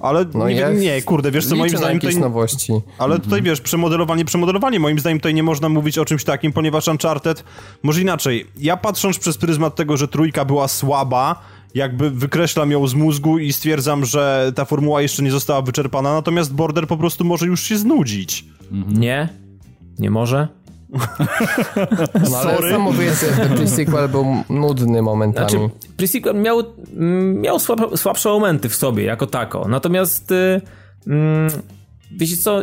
Ale 0.00 0.24
No 0.34 0.48
nie, 0.48 0.54
ja 0.54 0.72
nie, 0.72 1.02
kurde, 1.02 1.30
wiesz 1.30 1.46
co, 1.46 1.56
moim 1.56 1.70
zdaniem 1.70 1.94
jakieś 1.94 2.10
tutaj... 2.10 2.20
nowości. 2.20 2.72
Ale 2.98 3.18
tutaj 3.18 3.42
wiesz, 3.42 3.60
przemodelowanie, 3.60 4.24
przemodelowanie. 4.24 4.80
Moim 4.80 4.98
zdaniem 4.98 5.18
tutaj 5.18 5.34
nie 5.34 5.42
można 5.42 5.68
mówić 5.68 5.98
o 5.98 6.04
czymś 6.04 6.24
takim, 6.24 6.52
ponieważ 6.52 6.88
Uncharted, 6.88 7.44
może 7.82 8.00
inaczej, 8.00 8.46
ja 8.58 8.76
patrząc 8.76 9.18
przez 9.18 9.38
pryzmat 9.38 9.74
tego, 9.74 9.96
że 9.96 10.08
trójka 10.08 10.44
była 10.44 10.68
słaba, 10.68 11.42
jakby 11.76 12.10
wykreślam 12.10 12.70
ją 12.70 12.86
z 12.86 12.94
mózgu 12.94 13.38
i 13.38 13.52
stwierdzam, 13.52 14.04
że 14.04 14.52
ta 14.54 14.64
formuła 14.64 15.02
jeszcze 15.02 15.22
nie 15.22 15.30
została 15.30 15.62
wyczerpana, 15.62 16.12
natomiast 16.14 16.54
Border 16.54 16.86
po 16.86 16.96
prostu 16.96 17.24
może 17.24 17.46
już 17.46 17.60
się 17.62 17.76
znudzić. 17.78 18.44
Nie, 18.88 19.28
nie 19.98 20.10
może. 20.10 20.48
No 22.30 22.38
ale 22.38 22.54
Sorry. 22.56 22.70
sam 22.70 22.80
mówię, 22.82 23.10
że 23.14 23.26
pre-sequel 23.56 24.08
był 24.08 24.26
nudny 24.50 25.02
momentami. 25.02 25.50
Znaczy, 25.50 25.68
Pre-Sequel 25.96 26.34
miał, 26.42 26.62
mm, 26.96 27.40
miał 27.40 27.58
słab, 27.58 27.80
słabsze 27.96 28.28
momenty 28.28 28.68
w 28.68 28.74
sobie, 28.74 29.04
jako 29.04 29.26
tako. 29.26 29.68
Natomiast, 29.68 30.30
y, 30.32 30.60
mm, 31.06 31.50
wiecie 32.10 32.36
co, 32.36 32.62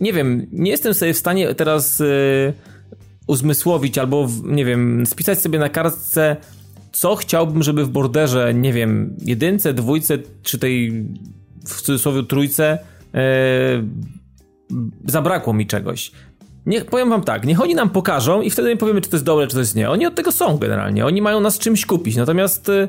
nie 0.00 0.12
wiem, 0.12 0.46
nie 0.52 0.70
jestem 0.70 0.94
sobie 0.94 1.14
w 1.14 1.18
stanie 1.18 1.54
teraz 1.54 2.00
y, 2.00 2.52
uzmysłowić 3.26 3.98
albo, 3.98 4.26
w- 4.26 4.44
nie 4.44 4.64
wiem, 4.64 5.06
spisać 5.06 5.40
sobie 5.40 5.58
na 5.58 5.68
kartce, 5.68 6.36
co 6.92 7.16
chciałbym, 7.16 7.62
żeby 7.62 7.84
w 7.84 7.88
borderze, 7.88 8.54
nie 8.54 8.72
wiem, 8.72 9.16
jedynce, 9.20 9.74
dwójce, 9.74 10.18
czy 10.42 10.58
tej 10.58 11.04
w 11.66 11.82
cudzysłowie 11.82 12.22
trójce 12.22 12.78
y, 13.14 13.18
zabrakło 15.06 15.52
mi 15.52 15.66
czegoś. 15.66 16.12
Nie, 16.66 16.84
powiem 16.84 17.08
wam 17.08 17.24
tak, 17.24 17.46
niech 17.46 17.60
oni 17.60 17.74
nam 17.74 17.90
pokażą 17.90 18.42
i 18.42 18.50
wtedy 18.50 18.76
powiemy, 18.76 19.00
czy 19.00 19.10
to 19.10 19.16
jest 19.16 19.24
dobre, 19.24 19.46
czy 19.46 19.54
to 19.54 19.60
jest 19.60 19.76
nie. 19.76 19.90
Oni 19.90 20.06
od 20.06 20.14
tego 20.14 20.32
są 20.32 20.58
generalnie, 20.58 21.06
oni 21.06 21.22
mają 21.22 21.40
nas 21.40 21.58
czymś 21.58 21.86
kupić, 21.86 22.16
natomiast 22.16 22.68
y, 22.68 22.88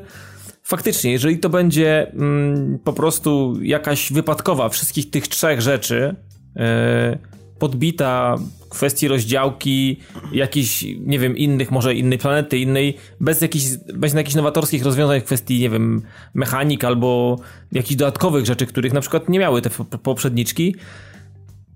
faktycznie, 0.62 1.12
jeżeli 1.12 1.38
to 1.38 1.48
będzie 1.48 2.12
mm, 2.12 2.78
po 2.84 2.92
prostu 2.92 3.54
jakaś 3.62 4.12
wypadkowa 4.12 4.68
wszystkich 4.68 5.10
tych 5.10 5.28
trzech 5.28 5.60
rzeczy, 5.60 6.14
y, 6.56 7.31
podbita 7.62 8.36
kwestii 8.68 9.08
rozdziałki, 9.08 10.00
jakichś, 10.32 10.84
nie 11.00 11.18
wiem, 11.18 11.36
innych, 11.36 11.70
może 11.70 11.94
innej 11.94 12.18
planety, 12.18 12.58
innej, 12.58 12.96
bez 13.20 13.40
jakichś, 13.40 13.64
bez 13.94 14.14
jakichś 14.14 14.34
nowatorskich 14.34 14.84
rozwiązań 14.84 15.20
w 15.20 15.24
kwestii, 15.24 15.60
nie 15.60 15.70
wiem, 15.70 16.02
mechanik 16.34 16.84
albo 16.84 17.36
jakichś 17.72 17.96
dodatkowych 17.96 18.46
rzeczy, 18.46 18.66
których 18.66 18.92
na 18.92 19.00
przykład 19.00 19.28
nie 19.28 19.38
miały 19.38 19.62
te 19.62 19.70
po- 19.70 19.84
poprzedniczki, 19.84 20.74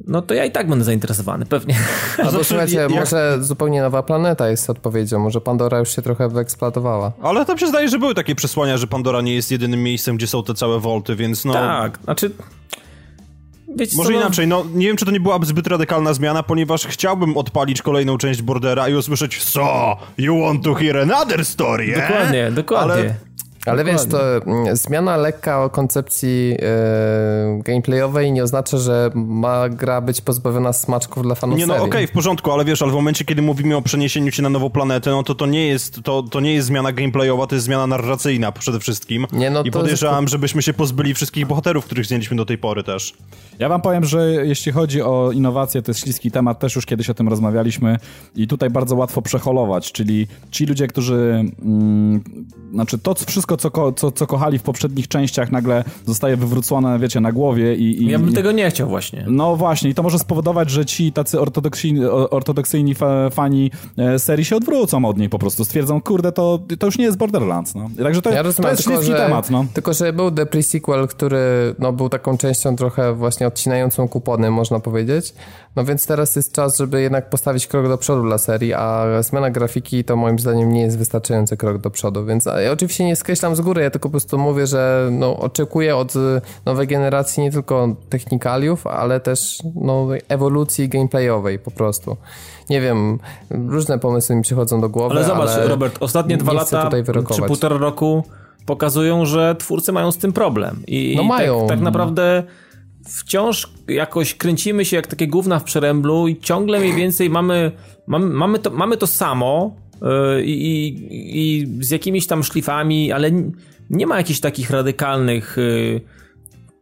no 0.07 0.22
to 0.22 0.35
ja 0.35 0.44
i 0.44 0.51
tak 0.51 0.68
będę 0.68 0.85
zainteresowany, 0.85 1.46
pewnie. 1.46 1.75
Albo 2.18 2.31
znaczy, 2.31 2.44
słuchajcie, 2.44 2.77
jak... 2.77 2.90
może 2.90 3.38
zupełnie 3.40 3.83
nowa 3.83 4.03
planeta 4.03 4.49
jest 4.49 4.70
odpowiedzią, 4.70 5.18
może 5.18 5.40
Pandora 5.40 5.79
już 5.79 5.96
się 5.96 6.03
trochę 6.03 6.29
wyeksploatowała. 6.29 7.12
Ale 7.22 7.44
to 7.44 7.55
przyznaję, 7.55 7.88
że 7.88 7.99
były 7.99 8.14
takie 8.14 8.35
przesłania, 8.35 8.77
że 8.77 8.87
Pandora 8.87 9.21
nie 9.21 9.35
jest 9.35 9.50
jedynym 9.50 9.83
miejscem, 9.83 10.17
gdzie 10.17 10.27
są 10.27 10.42
te 10.42 10.54
całe 10.54 10.81
wolty, 10.81 11.17
więc 11.17 11.44
no... 11.44 11.52
Tak, 11.52 11.98
znaczy... 12.04 12.31
Wiecie 13.77 13.96
Może 13.96 14.08
co, 14.08 14.14
no- 14.14 14.20
inaczej, 14.20 14.46
no 14.46 14.64
nie 14.74 14.87
wiem, 14.87 14.96
czy 14.96 15.04
to 15.04 15.10
nie 15.10 15.20
byłaby 15.20 15.46
zbyt 15.46 15.66
radykalna 15.66 16.14
zmiana, 16.14 16.42
ponieważ 16.42 16.87
chciałbym 16.87 17.37
odpalić 17.37 17.83
kolejną 17.83 18.18
część 18.18 18.42
Bordera 18.42 18.88
i 18.88 18.94
usłyszeć 18.94 19.42
So, 19.42 19.96
you 20.18 20.40
want 20.40 20.64
to 20.64 20.74
hear 20.74 20.98
another 20.98 21.44
story, 21.44 21.85
eh? 21.96 22.08
Dokładnie, 22.08 22.50
dokładnie. 22.50 23.14
Ale 23.67 23.85
wiesz, 23.85 24.04
to 24.10 24.37
mm, 24.37 24.77
zmiana 24.77 25.17
lekka 25.17 25.64
o 25.64 25.71
koncepcji 25.71 26.56
e, 26.62 27.62
gameplayowej 27.62 28.33
nie 28.33 28.42
oznacza, 28.42 28.79
że 28.79 29.10
ma 29.14 29.69
gra 29.69 30.00
być 30.00 30.21
pozbawiona 30.21 30.73
smaczków 30.73 31.23
dla 31.23 31.35
fanów 31.35 31.58
Nie, 31.58 31.67
no 31.67 31.75
okej, 31.75 31.87
okay, 31.87 32.06
w 32.06 32.10
porządku, 32.10 32.52
ale 32.52 32.64
wiesz, 32.64 32.83
ale 32.83 32.92
w 32.92 32.94
momencie, 32.94 33.25
kiedy 33.25 33.42
mówimy 33.42 33.77
o 33.77 33.83
przeniesieniu 33.83 34.33
się 34.33 34.42
na 34.42 34.48
nową 34.48 34.71
planetę, 34.71 35.10
no 35.10 35.23
to 35.23 35.35
to 35.35 35.46
nie 35.46 35.67
jest, 35.67 36.02
to, 36.02 36.23
to 36.23 36.40
nie 36.40 36.54
jest 36.54 36.67
zmiana 36.67 36.92
gameplayowa, 36.92 37.46
to 37.46 37.54
jest 37.54 37.64
zmiana 37.64 37.87
narracyjna 37.87 38.52
przede 38.52 38.81
wszystkim. 38.81 39.27
Nie, 39.33 39.50
no 39.50 39.62
I 39.62 39.71
podejrzewam, 39.71 40.25
jest... 40.25 40.33
żebyśmy 40.33 40.62
się 40.62 40.73
pozbyli 40.73 41.14
wszystkich 41.14 41.46
bohaterów, 41.46 41.85
których 41.85 42.06
znaliśmy 42.06 42.37
do 42.37 42.44
tej 42.44 42.58
pory 42.58 42.83
też. 42.83 43.14
Ja 43.58 43.69
wam 43.69 43.83
powiem, 43.83 44.04
że 44.04 44.33
jeśli 44.46 44.73
chodzi 44.73 45.02
o 45.02 45.31
innowacje, 45.33 45.83
to 45.83 45.90
jest 45.90 46.00
śliski 46.00 46.31
temat, 46.31 46.58
też 46.58 46.77
już 46.77 46.87
kiedyś 46.87 47.10
o 47.10 47.14
tym 47.14 47.29
rozmawialiśmy 47.29 47.98
i 48.35 48.46
tutaj 48.46 48.71
bardzo 48.71 48.96
łatwo 48.96 49.23
przeholować, 49.23 49.92
czyli 49.92 50.27
ci 50.50 50.67
ludzie, 50.67 50.87
którzy, 50.87 51.44
mm, 51.64 52.25
znaczy 52.73 52.98
to 52.98 53.14
wszystko, 53.14 53.56
co, 53.57 53.71
ko, 53.71 53.92
co, 53.92 54.11
co 54.11 54.27
kochali 54.27 54.59
w 54.59 54.63
poprzednich 54.63 55.09
częściach, 55.09 55.52
nagle 55.52 55.85
zostaje 56.07 56.37
wywrócone, 56.37 56.98
wiecie, 56.98 57.21
na 57.21 57.33
głowie 57.33 57.75
i... 57.75 58.02
i 58.02 58.07
ja 58.07 58.19
bym 58.19 58.31
i, 58.31 58.33
tego 58.33 58.52
nie 58.52 58.71
chciał 58.71 58.88
właśnie. 58.88 59.25
No 59.29 59.57
właśnie 59.57 59.90
i 59.90 59.94
to 59.94 60.02
może 60.02 60.19
spowodować, 60.19 60.71
że 60.71 60.87
ci 60.87 61.13
tacy 61.13 61.40
ortodoksyjni, 61.40 62.04
ortodoksyjni 62.07 62.94
fani 63.31 63.71
e, 63.98 64.19
serii 64.19 64.44
się 64.44 64.57
odwrócą 64.57 65.04
od 65.04 65.19
niej 65.19 65.29
po 65.29 65.38
prostu, 65.38 65.65
stwierdzą, 65.65 66.00
kurde, 66.00 66.33
to, 66.33 66.59
to 66.79 66.87
już 66.87 66.98
nie 66.98 67.04
jest 67.04 67.17
Borderlands, 67.17 67.75
no. 67.75 67.90
Także 68.02 68.23
to, 68.23 68.31
ja 68.31 68.42
rozumiem, 68.42 68.67
to 68.67 68.71
jest 68.71 68.85
tylko, 68.85 69.02
że, 69.02 69.15
temat, 69.15 69.50
no. 69.50 69.65
Tylko, 69.75 69.92
że 69.92 70.13
był 70.13 70.31
The 70.31 70.44
Pre-Sequel, 70.44 71.07
który 71.07 71.75
no, 71.79 71.92
był 71.92 72.09
taką 72.09 72.38
częścią 72.38 72.77
trochę 72.77 73.15
właśnie 73.15 73.46
odcinającą 73.46 74.09
kupony, 74.09 74.50
można 74.50 74.81
powiedzieć. 74.81 75.35
No 75.77 75.85
więc 75.85 76.07
teraz 76.07 76.37
jest 76.37 76.52
czas, 76.52 76.79
żeby 76.79 77.02
jednak 77.02 77.31
postawić 77.31 77.67
krok 77.67 77.88
do 77.88 77.98
przodu 77.98 78.23
dla 78.23 78.38
serii, 78.38 78.75
a 78.75 79.07
zmiana 79.21 79.50
grafiki 79.50 80.04
to 80.04 80.17
moim 80.17 80.38
zdaniem 80.38 80.73
nie 80.73 80.81
jest 80.81 80.98
wystarczający 80.98 81.57
krok 81.57 81.79
do 81.79 81.90
przodu, 81.90 82.25
więc 82.25 82.44
ja 82.44 82.73
oczywiście 82.73 83.04
nie 83.04 83.17
skreślam 83.17 83.46
z 83.55 83.61
góry, 83.61 83.83
ja 83.83 83.90
tylko 83.90 84.09
po 84.09 84.11
prostu 84.11 84.38
mówię, 84.38 84.67
że 84.67 85.09
no, 85.13 85.37
oczekuję 85.37 85.97
od 85.97 86.15
nowej 86.65 86.87
generacji 86.87 87.42
nie 87.42 87.53
tylko 87.53 87.97
technikaliów, 88.09 88.87
ale 88.87 89.21
też 89.21 89.59
no, 89.75 90.09
ewolucji 90.29 90.88
gameplayowej 90.88 91.59
po 91.59 91.71
prostu. 91.71 92.17
Nie 92.71 92.81
wiem, 92.81 93.19
różne 93.51 93.99
pomysły 93.99 94.37
mi 94.37 94.42
przychodzą 94.42 94.81
do 94.81 94.88
głowy, 94.88 95.15
ale 95.15 95.25
zobacz, 95.25 95.51
ale 95.51 95.69
Robert, 95.69 95.97
ostatnie 96.01 96.37
dwa 96.37 96.53
lata 96.53 96.90
czy 97.35 97.42
półtora 97.42 97.77
roku 97.77 98.25
pokazują, 98.67 99.27
że 99.27 99.57
twórcy 99.59 99.92
mają 99.92 100.13
z 100.13 100.19
tym 100.19 100.33
problem. 100.33 100.83
I, 100.87 101.15
no 101.17 101.23
i 101.23 101.27
mają. 101.27 101.61
Tak, 101.61 101.69
tak 101.69 101.81
naprawdę 101.81 102.42
wciąż 103.09 103.73
jakoś 103.88 104.35
kręcimy 104.35 104.85
się 104.85 104.97
jak 104.97 105.07
takie 105.07 105.29
gówna 105.29 105.59
w 105.59 105.65
przeręblu 105.65 106.29
i 106.29 106.37
ciągle 106.37 106.81
mniej 106.81 106.94
więcej 106.94 107.31
mamy, 107.31 107.73
mamy, 108.07 108.27
mamy, 108.27 108.59
to, 108.59 108.71
mamy 108.71 108.97
to 108.97 109.07
samo 109.07 109.77
yy, 110.03 110.42
i, 110.44 110.97
i, 111.11 111.67
z 111.81 111.90
jakimiś 111.90 112.27
tam 112.27 112.42
szlifami, 112.42 113.13
ale 113.13 113.31
nie 113.90 114.07
ma 114.07 114.17
jakichś 114.17 114.40
takich 114.40 114.71
radykalnych 114.71 115.57
yy, 115.57 116.01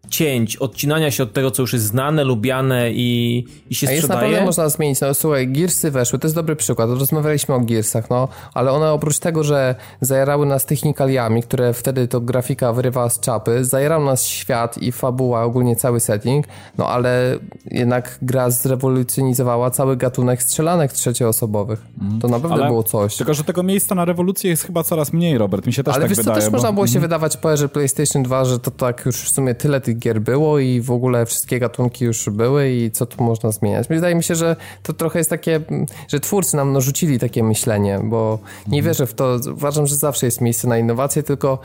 cięć, 0.08 0.56
odcinania 0.56 1.10
się 1.10 1.22
od 1.22 1.32
tego, 1.32 1.50
co 1.50 1.62
już 1.62 1.72
jest 1.72 1.84
znane, 1.84 2.24
lubiane 2.24 2.92
i, 2.92 3.38
i 3.70 3.74
się 3.74 3.86
A 3.86 3.90
sprzedaje. 3.90 3.96
jest 3.96 4.08
naprawdę 4.08 4.44
można 4.44 4.68
zmienić. 4.68 5.00
No 5.00 5.14
słuchaj, 5.14 5.48
Gearsy 5.48 5.90
weszły, 5.90 6.18
to 6.18 6.26
jest 6.26 6.34
dobry 6.34 6.56
przykład. 6.56 6.90
Rozmawialiśmy 6.90 7.54
o 7.54 7.60
Gearsach, 7.60 8.10
no, 8.10 8.28
ale 8.54 8.72
one 8.72 8.92
oprócz 8.92 9.18
tego, 9.18 9.44
że 9.44 9.74
zajarały 10.00 10.46
nas 10.46 10.66
technikaliami, 10.66 11.42
które 11.42 11.72
wtedy 11.72 12.08
to 12.08 12.20
grafika 12.20 12.72
wyrywała 12.72 13.10
z 13.10 13.20
czapy, 13.20 13.64
zajarał 13.64 14.04
nas 14.04 14.26
świat 14.26 14.78
i 14.78 14.92
fabuła, 14.92 15.42
ogólnie 15.42 15.76
cały 15.76 16.00
setting, 16.00 16.46
no 16.78 16.88
ale 16.88 17.38
jednak 17.70 18.18
gra 18.22 18.50
zrewolucjonizowała 18.50 19.70
cały 19.70 19.96
gatunek 19.96 20.42
strzelanek 20.42 20.92
trzecioosobowych. 20.92 21.82
Mm. 22.00 22.20
To 22.20 22.28
naprawdę 22.28 22.62
ale, 22.62 22.66
było 22.66 22.82
coś. 22.82 23.16
Tylko, 23.16 23.34
że 23.34 23.44
tego 23.44 23.62
miejsca 23.62 23.94
na 23.94 24.04
rewolucję 24.04 24.50
jest 24.50 24.62
chyba 24.62 24.82
coraz 24.82 25.12
mniej, 25.12 25.38
Robert. 25.38 25.66
Mi 25.66 25.72
się 25.72 25.84
też 25.84 25.94
ale 25.94 26.02
tak 26.02 26.08
wiesz, 26.08 26.18
wydaje. 26.18 26.32
Ale 26.32 26.42
też 26.42 26.50
bo... 26.50 26.56
można 26.56 26.72
było 26.72 26.86
się 26.86 26.98
mm. 26.98 27.02
wydawać 27.02 27.36
po 27.36 27.52
erze 27.52 27.68
PlayStation 27.68 28.22
2, 28.22 28.44
że 28.44 28.58
to 28.58 28.70
tak 28.70 29.06
już 29.06 29.16
w 29.16 29.28
sumie 29.28 29.54
tyle 29.54 29.80
tych 29.80 29.93
gier 29.94 30.20
było 30.20 30.58
i 30.58 30.80
w 30.80 30.90
ogóle 30.90 31.26
wszystkie 31.26 31.58
gatunki 31.58 32.04
już 32.04 32.30
były 32.30 32.70
i 32.70 32.90
co 32.90 33.06
tu 33.06 33.24
można 33.24 33.52
zmieniać. 33.52 33.88
Wydaje 33.88 34.14
mi 34.14 34.22
się, 34.22 34.34
że 34.34 34.56
to 34.82 34.92
trochę 34.92 35.18
jest 35.18 35.30
takie, 35.30 35.60
że 36.08 36.20
twórcy 36.20 36.56
nam 36.56 36.72
narzucili 36.72 37.18
takie 37.18 37.42
myślenie, 37.42 38.00
bo 38.04 38.38
nie 38.66 38.78
mhm. 38.78 38.84
wierzę 38.84 39.06
w 39.06 39.14
to. 39.14 39.38
Uważam, 39.52 39.86
że 39.86 39.96
zawsze 39.96 40.26
jest 40.26 40.40
miejsce 40.40 40.68
na 40.68 40.78
innowacje, 40.78 41.22
tylko 41.22 41.58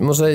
może, 0.00 0.28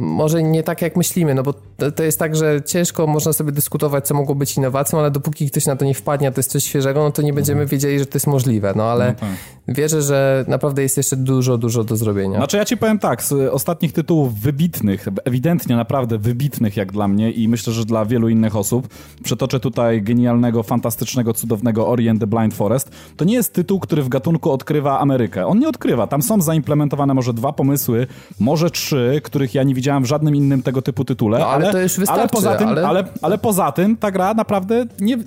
może 0.00 0.42
nie 0.42 0.62
tak 0.62 0.82
jak 0.82 0.96
myślimy, 0.96 1.34
no 1.34 1.42
bo 1.42 1.54
to, 1.96 2.02
jest 2.02 2.18
tak, 2.18 2.36
że 2.36 2.62
ciężko 2.66 3.06
można 3.06 3.32
sobie 3.32 3.52
dyskutować, 3.52 4.06
co 4.06 4.14
mogło 4.14 4.34
być 4.34 4.56
innowacją, 4.56 4.98
ale 4.98 5.10
dopóki 5.10 5.50
ktoś 5.50 5.66
na 5.66 5.76
to 5.76 5.84
nie 5.84 5.94
wpadnie, 5.94 6.28
a 6.28 6.30
to 6.30 6.38
jest 6.38 6.50
coś 6.50 6.64
świeżego, 6.64 7.02
no 7.02 7.10
to 7.10 7.22
nie 7.22 7.32
będziemy 7.32 7.62
mhm. 7.62 7.70
wiedzieli, 7.70 7.98
że 7.98 8.06
to 8.06 8.16
jest 8.16 8.26
możliwe, 8.26 8.72
no 8.76 8.84
ale 8.84 9.06
no 9.06 9.14
tak. 9.14 9.28
wierzę, 9.68 10.02
że 10.02 10.44
naprawdę 10.48 10.82
jest 10.82 10.96
jeszcze 10.96 11.16
dużo, 11.16 11.58
dużo 11.58 11.84
do 11.84 11.96
zrobienia. 11.96 12.36
Znaczy 12.36 12.56
ja 12.56 12.64
ci 12.64 12.76
powiem 12.76 12.98
tak, 12.98 13.22
z 13.22 13.32
ostatnich 13.32 13.92
tytułów 13.92 14.40
wybitnych, 14.40 15.08
ewidentnie 15.24 15.76
naprawdę 15.76 16.18
wybitnych 16.18 16.76
jak 16.76 16.92
dla 16.92 17.08
mnie 17.08 17.30
i 17.30 17.48
myślę, 17.48 17.72
że 17.72 17.84
dla 17.84 18.04
wielu 18.04 18.28
innych 18.28 18.56
osób, 18.56 18.88
przetoczę 19.22 19.60
tutaj 19.60 20.02
genialnego, 20.02 20.62
fantastycznego, 20.62 21.34
cudownego 21.34 21.88
Orient 21.88 22.20
the 22.20 22.26
Blind 22.26 22.54
Forest, 22.54 22.90
to 23.16 23.24
nie 23.24 23.34
jest 23.34 23.54
tytuł, 23.54 23.80
który 23.80 24.02
w 24.02 24.08
gatunku 24.08 24.50
odkrywa 24.50 25.00
Amerykę. 25.00 25.46
On 25.46 25.58
nie 25.58 25.68
odkrywa, 25.68 26.06
tam 26.06 26.22
są 26.22 26.42
zaimplementowane 26.42 27.14
może 27.14 27.32
dwa 27.32 27.52
pomysły, 27.52 28.06
może 28.40 28.69
trzy, 28.70 29.20
których 29.24 29.54
ja 29.54 29.62
nie 29.62 29.74
widziałem 29.74 30.02
w 30.02 30.06
żadnym 30.06 30.36
innym 30.36 30.62
tego 30.62 30.82
typu 30.82 31.04
tytule. 31.04 31.38
No, 31.38 31.46
ale, 31.46 31.64
ale, 31.64 31.72
to 31.72 31.80
już 31.80 31.98
wystarczy, 31.98 32.20
ale 32.20 32.28
poza 32.28 32.56
tym, 32.56 32.68
ale... 32.68 32.88
Ale, 32.88 33.04
ale 33.22 33.38
poza 33.38 33.72
tym 33.72 33.96
ta 33.96 34.10
gra 34.10 34.34
naprawdę 34.34 34.86
nie, 35.00 35.18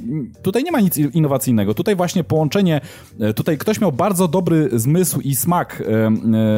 tutaj 0.42 0.64
nie 0.64 0.72
ma 0.72 0.80
nic 0.80 0.98
innowacyjnego. 0.98 1.74
Tutaj 1.74 1.96
właśnie 1.96 2.24
połączenie, 2.24 2.82
e, 3.20 3.34
tutaj 3.34 3.58
ktoś 3.58 3.82
miał 3.82 3.92
bardzo 3.92 4.28
dobry 4.28 4.70
zmysł 4.74 5.20
i 5.20 5.36
smak 5.36 5.82
e, 5.82 6.08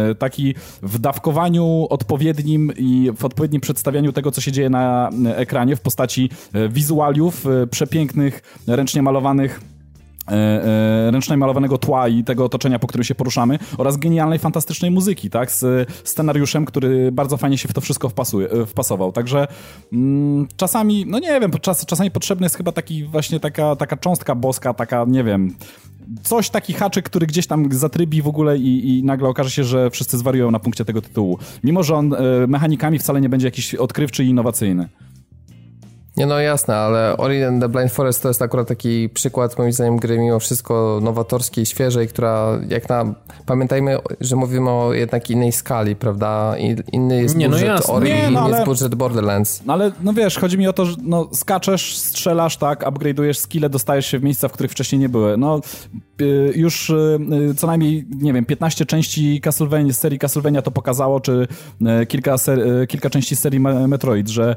e, 0.10 0.16
taki 0.16 0.56
w 0.82 1.00
dawkowaniu 1.00 1.88
odpowiednim 1.90 2.72
i 2.78 3.12
w 3.18 3.26
odpowiednim 3.26 3.62
przedstawianiu 3.62 4.14
tego, 4.14 4.32
co 4.32 4.42
się 4.42 4.52
dzieje 4.52 4.70
na 4.70 5.10
ekranie 5.36 5.76
w 5.76 5.82
postaci 5.82 6.30
wizualiów, 6.70 7.46
przepięknych, 7.72 8.42
ręcznie 8.68 9.02
malowanych 9.02 9.75
E, 10.32 10.34
e, 11.08 11.12
ręcznie 11.12 11.38
malowanego 11.38 11.78
tła 11.78 12.08
i 12.08 12.24
tego 12.24 12.46
otoczenia, 12.46 12.80
po 12.80 12.88
którym 12.88 13.04
się 13.04 13.16
poruszamy 13.16 13.60
oraz 13.78 13.98
genialnej, 13.98 14.40
fantastycznej 14.40 14.92
muzyki, 14.92 15.30
tak, 15.30 15.52
z 15.52 15.90
scenariuszem, 16.04 16.66
który 16.66 17.12
bardzo 17.12 17.38
fajnie 17.38 17.58
się 17.58 17.68
w 17.68 17.74
to 17.74 17.82
wszystko 17.82 18.10
wpasuje, 18.10 18.50
e, 18.50 18.66
wpasował. 18.66 19.12
Także 19.12 19.48
mm, 19.94 20.48
czasami, 20.58 21.06
no 21.08 21.20
nie 21.20 21.40
wiem, 21.40 21.52
czas, 21.52 21.86
czasami 21.86 22.12
potrzebny 22.12 22.46
jest 22.46 22.56
chyba 22.56 22.72
taki 22.72 23.04
właśnie 23.04 23.40
taka, 23.40 23.76
taka 23.76 23.98
cząstka 23.98 24.36
boska, 24.36 24.74
taka, 24.74 25.06
nie 25.08 25.24
wiem, 25.24 25.56
coś, 26.24 26.50
taki 26.50 26.74
haczyk, 26.74 27.06
który 27.06 27.28
gdzieś 27.28 27.48
tam 27.48 27.72
zatrybi 27.72 28.22
w 28.22 28.28
ogóle 28.28 28.58
i, 28.58 28.98
i 28.98 29.04
nagle 29.04 29.30
okaże 29.30 29.52
się, 29.52 29.64
że 29.64 29.90
wszyscy 29.90 30.18
zwariują 30.18 30.52
na 30.52 30.60
punkcie 30.60 30.86
tego 30.86 31.02
tytułu. 31.02 31.40
Mimo, 31.64 31.84
że 31.84 31.96
on 31.96 32.16
mechanikami 32.48 33.00
wcale 33.00 33.22
nie 33.22 33.30
będzie 33.30 33.48
jakiś 33.48 33.76
odkrywczy 33.76 34.24
i 34.24 34.28
innowacyjny. 34.30 34.90
Nie 36.18 36.26
no 36.26 36.40
jasne, 36.40 36.76
ale 36.76 37.18
Ori 37.18 37.44
and 37.44 37.62
the 37.62 37.70
Blind 37.70 37.92
Forest 37.92 38.22
to 38.22 38.28
jest 38.28 38.42
akurat 38.42 38.68
taki 38.68 39.10
przykład 39.10 39.58
moim 39.58 39.72
zdaniem 39.72 39.98
gry 39.98 40.20
mimo 40.20 40.40
wszystko 40.40 41.00
nowatorskiej, 41.04 41.66
świeżej, 41.66 42.08
która 42.08 42.60
jak 42.70 42.90
na... 42.90 43.14
Pamiętajmy, 43.46 43.98
że 44.22 44.36
mówimy 44.36 44.70
o 44.70 44.94
jednak 44.94 45.30
innej 45.30 45.52
skali, 45.52 45.96
prawda? 45.96 46.56
Inny 46.92 47.22
jest 47.22 47.36
nie, 47.36 47.50
no 47.50 47.58
budżet 47.58 47.88
no 47.88 47.94
Ori, 47.94 48.10
nie, 48.10 48.22
no, 48.24 48.30
inny 48.30 48.40
ale, 48.40 48.54
jest 48.54 48.66
budżet 48.66 48.96
Borderlands. 48.96 49.62
No 49.66 49.74
ale 49.74 49.92
no 50.04 50.14
wiesz, 50.14 50.38
chodzi 50.38 50.58
mi 50.58 50.68
o 50.68 50.74
to, 50.74 50.86
że 50.86 50.96
no 51.02 51.30
skaczesz, 51.34 51.98
strzelasz, 51.98 52.58
tak, 52.58 52.84
upgrade'ujesz 52.84 53.34
skille, 53.34 53.70
dostajesz 53.70 54.06
się 54.06 54.20
w 54.20 54.24
miejsca, 54.24 54.48
w 54.48 54.52
których 54.52 54.72
wcześniej 54.72 55.00
nie 55.00 55.10
były. 55.10 55.38
No 55.38 55.62
y, 56.22 56.54
już 56.56 56.90
y, 56.90 57.20
y, 57.52 57.56
co 57.56 57.68
najmniej, 57.68 58.06
nie 58.22 58.34
wiem, 58.34 58.46
15 58.46 58.86
części 58.86 59.42
Castlevania, 59.42 59.94
serii 59.94 60.20
Castlevania 60.20 60.62
to 60.62 60.72
pokazało, 60.72 61.20
czy 61.20 61.48
kilka, 62.08 62.38
ser, 62.38 62.88
kilka 62.88 63.10
części 63.10 63.36
serii 63.36 63.60
Metroid, 63.60 64.30
że, 64.30 64.56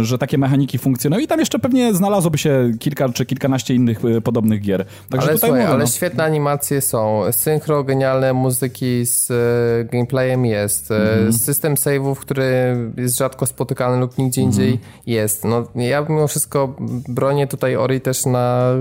że 0.00 0.18
takie 0.18 0.38
mechanizmy 0.38 0.57
mechaniki 0.58 0.78
funkcjonują 0.78 1.22
i 1.22 1.26
tam 1.26 1.40
jeszcze 1.40 1.58
pewnie 1.58 1.94
znalazłoby 1.94 2.38
się 2.38 2.70
kilka 2.78 3.08
czy 3.08 3.26
kilkanaście 3.26 3.74
innych 3.74 4.04
y, 4.04 4.20
podobnych 4.20 4.60
gier. 4.60 4.84
Także 5.10 5.28
ale 5.28 5.38
słuchaj, 5.38 5.64
ale 5.64 5.78
no. 5.78 5.86
świetne 5.86 6.24
animacje 6.24 6.80
są, 6.80 7.22
synchro, 7.30 7.84
genialne 7.84 8.32
muzyki 8.32 9.06
z 9.06 9.30
y, 9.30 9.88
gameplayem 9.92 10.46
jest, 10.46 10.90
mm. 10.90 11.32
system 11.32 11.74
save'ów, 11.74 12.16
który 12.16 12.76
jest 12.96 13.18
rzadko 13.18 13.46
spotykany 13.46 14.00
lub 14.00 14.18
nigdzie 14.18 14.42
indziej 14.42 14.68
mm. 14.68 14.80
jest. 15.06 15.44
No, 15.44 15.68
ja 15.74 16.06
mimo 16.08 16.28
wszystko 16.28 16.76
bronię 17.08 17.46
tutaj 17.46 17.76
Ori 17.76 18.00
też 18.00 18.26
na 18.26 18.72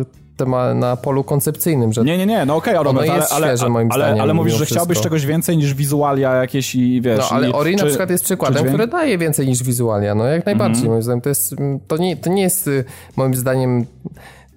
na 0.75 0.95
polu 0.95 1.23
koncepcyjnym, 1.23 1.93
że 1.93 2.03
Nie, 2.03 2.17
nie, 2.17 2.25
nie, 2.25 2.45
no 2.45 2.55
okej, 2.55 2.77
okay, 2.77 2.89
Ono 2.89 2.99
ale, 2.99 3.15
jest 3.15 3.31
ale, 3.31 3.47
świeże, 3.47 3.69
moim 3.69 3.91
ale, 3.91 4.05
zdaniem, 4.05 4.21
ale 4.21 4.33
mówisz, 4.33 4.53
że 4.53 4.65
chciałbyś 4.65 4.97
wszystko. 4.97 5.03
czegoś 5.03 5.25
więcej 5.25 5.57
niż 5.57 5.73
wizualia 5.73 6.33
jakieś 6.33 6.75
i 6.75 7.01
wiesz... 7.01 7.19
No, 7.19 7.29
ale 7.29 7.49
i, 7.49 7.53
Ori 7.53 7.75
na 7.75 7.85
przykład 7.85 8.09
jest 8.09 8.23
przykładem, 8.23 8.57
dźwięk? 8.57 8.69
który 8.69 8.87
daje 8.87 9.17
więcej 9.17 9.47
niż 9.47 9.63
wizualia, 9.63 10.15
no 10.15 10.25
jak 10.25 10.45
najbardziej. 10.45 10.77
Mhm. 10.77 10.91
Moim 10.91 11.03
zdaniem 11.03 11.21
to 11.21 11.29
jest, 11.29 11.53
mm, 11.53 11.79
to 11.87 11.97
nie, 11.97 12.17
to 12.17 12.29
nie 12.29 12.41
jest 12.41 12.67
y, 12.67 12.83
moim 13.15 13.35
zdaniem 13.35 13.85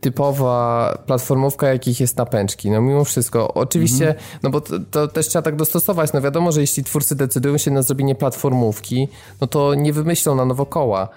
typowa 0.00 0.98
platformówka, 1.06 1.68
jakich 1.68 2.00
jest 2.00 2.16
napęczki, 2.16 2.70
no 2.70 2.80
mimo 2.80 3.04
wszystko. 3.04 3.54
Oczywiście, 3.54 4.08
Mhm. 4.08 4.26
no 4.42 4.50
bo 4.50 4.60
to, 4.60 4.74
to 4.90 5.08
też 5.08 5.28
trzeba 5.28 5.42
tak 5.42 5.56
dostosować, 5.56 6.12
no 6.12 6.20
wiadomo, 6.20 6.52
że 6.52 6.60
jeśli 6.60 6.84
twórcy 6.84 7.16
decydują 7.16 7.58
się 7.58 7.70
na 7.70 7.82
zrobienie 7.82 8.14
platformówki, 8.14 9.08
no 9.40 9.46
to 9.46 9.74
nie 9.74 9.92
wymyślą 9.92 10.34
na 10.34 10.44
nowo 10.44 10.66
koła. 10.66 11.08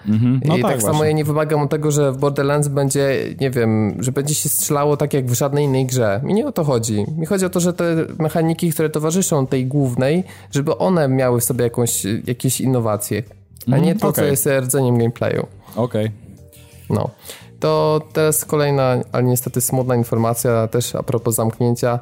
No 0.44 0.56
I 0.56 0.62
tak, 0.62 0.72
tak 0.72 0.82
samo 0.82 1.04
ja 1.04 1.12
nie 1.12 1.24
wymagam 1.24 1.60
od 1.60 1.70
tego, 1.70 1.90
że 1.90 2.12
w 2.12 2.16
Borderlands 2.18 2.68
będzie, 2.68 3.18
nie 3.40 3.50
wiem, 3.50 3.96
że 3.98 4.12
będzie 4.12 4.34
się 4.34 4.48
strzelało 4.48 4.96
tak 4.96 5.14
jak 5.14 5.26
w 5.26 5.34
żadnej 5.34 5.64
innej 5.64 5.86
grze. 5.86 6.20
Mi 6.24 6.34
nie 6.34 6.46
o 6.46 6.52
to 6.52 6.64
chodzi. 6.64 7.04
Mi 7.18 7.26
chodzi 7.26 7.46
o 7.46 7.50
to, 7.50 7.60
że 7.60 7.72
te 7.72 7.84
mechaniki, 8.18 8.72
które 8.72 8.90
towarzyszą 8.90 9.46
tej 9.46 9.66
głównej, 9.66 10.24
żeby 10.50 10.78
one 10.78 11.08
miały 11.08 11.40
w 11.40 11.44
sobie 11.44 11.64
jakąś, 11.64 12.02
jakieś 12.26 12.60
innowacje, 12.60 13.22
a 13.72 13.78
nie 13.78 13.94
to, 13.94 14.00
co 14.00 14.08
okej. 14.08 14.30
jest 14.30 14.48
rdzeniem 14.60 14.98
gameplayu. 14.98 15.46
Okej. 15.76 16.10
No. 16.90 17.10
To 17.64 18.00
teraz 18.12 18.44
kolejna, 18.44 18.96
ale 19.12 19.24
niestety 19.24 19.60
smutna 19.60 19.96
informacja 19.96 20.68
też 20.68 20.94
a 20.94 21.02
propos 21.02 21.34
zamknięcia, 21.34 21.98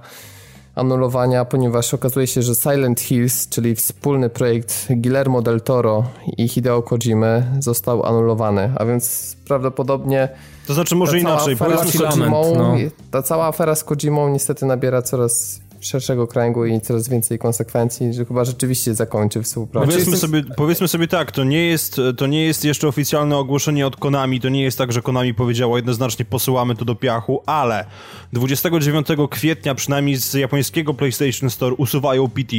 anulowania, 0.75 1.45
ponieważ 1.45 1.95
okazuje 1.95 2.27
się, 2.27 2.43
że 2.43 2.55
Silent 2.55 3.01
Hills, 3.01 3.49
czyli 3.49 3.75
wspólny 3.75 4.31
projekt 4.31 4.87
Guillermo 4.91 5.43
del 5.43 5.61
Toro 5.61 6.05
i 6.37 6.49
Hideo 6.49 6.83
Kojimy 6.83 7.47
został 7.59 8.07
anulowany, 8.07 8.73
a 8.77 8.85
więc 8.85 9.37
prawdopodobnie 9.49 10.29
To 10.67 10.75
znaczy 10.75 10.95
może 10.95 11.19
inaczej, 11.19 11.57
powiedzmy 11.57 12.09
Kojimą, 12.09 12.55
no. 12.57 12.75
ta 13.11 13.23
cała 13.23 13.47
afera 13.47 13.75
z 13.75 13.85
Kojimą 13.85 14.29
niestety 14.29 14.67
nabiera 14.67 15.03
coraz 15.03 15.61
szerszego 15.83 16.27
kręgu 16.27 16.67
i 16.67 16.81
coraz 16.81 17.09
więcej 17.09 17.39
konsekwencji, 17.39 18.15
że 18.15 18.25
chyba 18.25 18.45
rzeczywiście 18.45 18.95
zakończy 18.95 19.43
współpracę. 19.43 19.87
Powiedzmy 19.87 20.17
sobie, 20.17 20.43
powiedzmy 20.57 20.89
sobie 20.89 21.09
tak, 21.09 21.33
to 21.33 21.45
nie, 21.45 21.67
jest, 21.67 22.01
to 22.17 22.27
nie 22.27 22.45
jest 22.45 22.65
jeszcze 22.65 22.89
oficjalne 22.89 23.37
ogłoszenie 23.37 23.87
od 23.87 23.97
Konami, 23.97 24.41
to 24.41 24.49
nie 24.49 24.63
jest 24.63 24.79
tak, 24.79 24.93
że 24.93 25.03
Konami 25.03 25.35
powiedziało 25.35 25.77
jednoznacznie 25.77 26.25
posyłamy 26.25 26.75
to 26.75 26.85
do 26.85 26.95
piachu, 26.95 27.43
ale 27.47 27.87
29 28.33 29.07
kwietnia 29.31 29.75
przynajmniej 29.75 30.17
z 30.17 30.35
japońskiego 30.35 30.95
PlayStation 30.95 31.51
Store 31.51 31.75
usuwają 31.75 32.29
PT. 32.29 32.57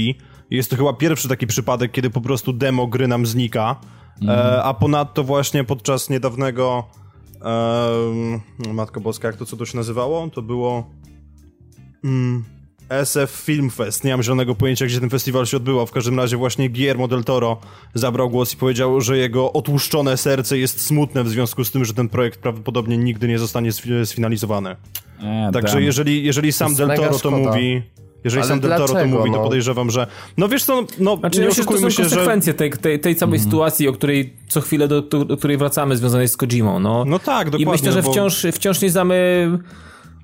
Jest 0.49 0.69
to 0.69 0.76
chyba 0.76 0.93
pierwszy 0.93 1.30
taki 1.30 1.47
przypadek, 1.47 1.91
kiedy 1.91 2.09
po 2.09 2.21
prostu 2.21 2.53
demo 2.53 2.88
gry 2.88 3.07
nam 3.07 3.26
znika, 3.26 3.76
e, 4.28 4.63
a 4.63 4.74
ponadto 4.74 5.24
właśnie 5.24 5.63
podczas 5.63 6.09
niedawnego 6.09 6.84
e, 7.41 8.74
Matko 8.74 9.01
Boska, 9.01 9.28
jak 9.28 9.38
to 9.38 9.45
co 9.45 9.57
to 9.57 9.65
się 9.65 9.78
nazywało? 9.78 10.30
To 10.30 10.41
było... 10.41 10.89
Mm, 12.03 12.43
SF 12.89 13.31
Film 13.31 13.69
Fest. 13.69 14.03
Nie 14.03 14.11
mam 14.11 14.23
zielonego 14.23 14.55
pojęcia, 14.55 14.86
gdzie 14.86 14.99
ten 14.99 15.09
festiwal 15.09 15.45
się 15.45 15.57
odbywał. 15.57 15.86
W 15.88 15.91
każdym 15.91 16.19
razie 16.19 16.38
właśnie 16.38 16.69
Guillermo 16.69 17.07
del 17.07 17.23
Toro 17.23 17.57
zabrał 17.93 18.29
głos 18.29 18.53
i 18.53 18.57
powiedział, 18.57 19.01
że 19.01 19.17
jego 19.17 19.53
otłuszczone 19.53 20.17
serce 20.17 20.57
jest 20.57 20.86
smutne 20.86 21.23
w 21.23 21.29
związku 21.29 21.63
z 21.63 21.71
tym, 21.71 21.86
że 21.86 21.93
ten 21.93 22.09
projekt 22.09 22.39
prawdopodobnie 22.39 22.97
nigdy 22.97 23.27
nie 23.27 23.39
zostanie 23.39 23.69
sfi- 23.71 24.05
sfinalizowany. 24.05 24.75
E, 25.23 25.49
Także 25.53 25.73
damn. 25.73 25.84
jeżeli, 25.86 26.23
jeżeli 26.23 26.51
sam 26.53 26.75
del 26.75 26.89
Toro 26.95 27.19
to 27.19 27.31
mówi... 27.31 27.81
Jeżeli 28.23 28.41
Ale 28.41 28.49
sam 28.49 28.59
del 28.59 28.71
Toro 28.77 28.93
to 28.93 29.05
mówi, 29.05 29.31
to 29.31 29.38
no? 29.38 29.43
podejrzewam, 29.43 29.91
że... 29.91 30.07
No 30.38 30.47
wiesz 30.47 30.63
co, 30.63 30.84
no 30.99 31.17
Znaczy, 31.17 31.39
nie 31.39 31.45
myślę, 31.47 31.63
że 31.63 31.69
to 31.69 31.77
są 31.77 31.89
się, 31.89 32.03
że... 32.03 32.09
konsekwencje 32.09 32.53
tej, 32.53 32.71
tej, 32.71 32.99
tej 32.99 33.15
całej 33.15 33.39
sytuacji, 33.39 33.88
o 33.88 33.93
której 33.93 34.34
co 34.47 34.61
chwilę 34.61 34.88
do, 34.88 35.01
do, 35.01 35.38
której 35.38 35.57
wracamy, 35.57 35.97
związanej 35.97 36.27
z 36.27 36.38
Kojimą. 36.38 36.79
No, 36.79 37.05
No 37.05 37.19
tak, 37.19 37.47
I 37.47 37.51
dokładnie. 37.51 37.71
myślę, 37.71 37.91
że 37.91 38.01
bo- 38.03 38.11
wciąż, 38.11 38.45
wciąż 38.53 38.81
nie 38.81 38.89
znamy 38.89 39.49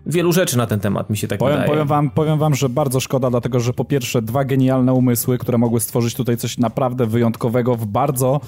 wielu 0.06 0.32
rzeczy 0.34 0.58
na 0.58 0.68
ten 0.68 0.80
temat, 0.80 1.10
mi 1.10 1.18
się 1.18 1.28
tak 1.28 1.40
Powiem, 1.40 1.54
wydaje. 1.56 1.72
powiem, 1.72 1.88
wam, 1.88 2.10
powiem 2.10 2.40
wam, 2.40 2.56
że 2.56 2.70
bardzo 2.70 3.00
szkoda, 3.00 3.30
dlatego 3.30 3.60
że 3.60 3.74
po 3.74 3.86
pierwsze 3.86 4.22
dwa 4.22 4.44
genialne 4.46 4.94
umysły, 4.94 5.38
które 5.38 5.58
mogły 5.58 5.80
stworzyć 5.80 6.16
tutaj 6.16 6.38
coś 6.38 6.58
naprawdę 6.58 7.06
wyjątkowego 7.06 7.76
w 7.76 7.86
bardzo 7.86 8.42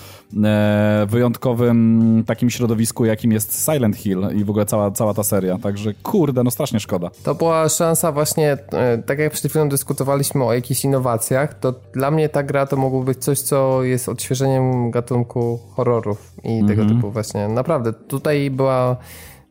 e, 0.44 1.06
wyjątkowym 1.10 2.24
takim 2.28 2.50
środowisku, 2.50 3.06
jakim 3.06 3.32
jest 3.32 3.66
Silent 3.66 3.96
Hill 3.96 4.20
i 4.36 4.44
w 4.44 4.50
ogóle 4.50 4.66
cała, 4.66 4.92
cała 4.92 5.14
ta 5.14 5.24
seria. 5.24 5.58
Także 5.58 5.94
kurde, 5.94 6.44
no 6.44 6.52
strasznie 6.52 6.80
szkoda. 6.80 7.10
To 7.24 7.36
była 7.36 7.70
szansa 7.70 8.12
właśnie, 8.12 8.58
e, 8.74 8.98
tak 8.98 9.20
jak 9.20 9.34
przed 9.34 9.52
chwilą 9.52 9.70
dyskutowaliśmy 9.70 10.44
o 10.44 10.54
jakichś 10.54 10.86
innowacjach, 10.86 11.60
to 11.60 11.74
dla 11.94 12.12
mnie 12.12 12.30
ta 12.30 12.44
gra 12.44 12.66
to 12.66 12.78
mogło 12.78 13.04
być 13.04 13.18
coś, 13.18 13.40
co 13.40 13.84
jest 13.84 14.10
odświeżeniem 14.10 14.92
gatunku 14.92 15.60
horrorów 15.76 16.34
i 16.44 16.60
tego 16.68 16.82
Mhm. 16.82 16.90
typu 16.98 17.12
właśnie. 17.12 17.48
Naprawdę, 17.48 17.94
tutaj 17.94 18.52
była 18.52 18.98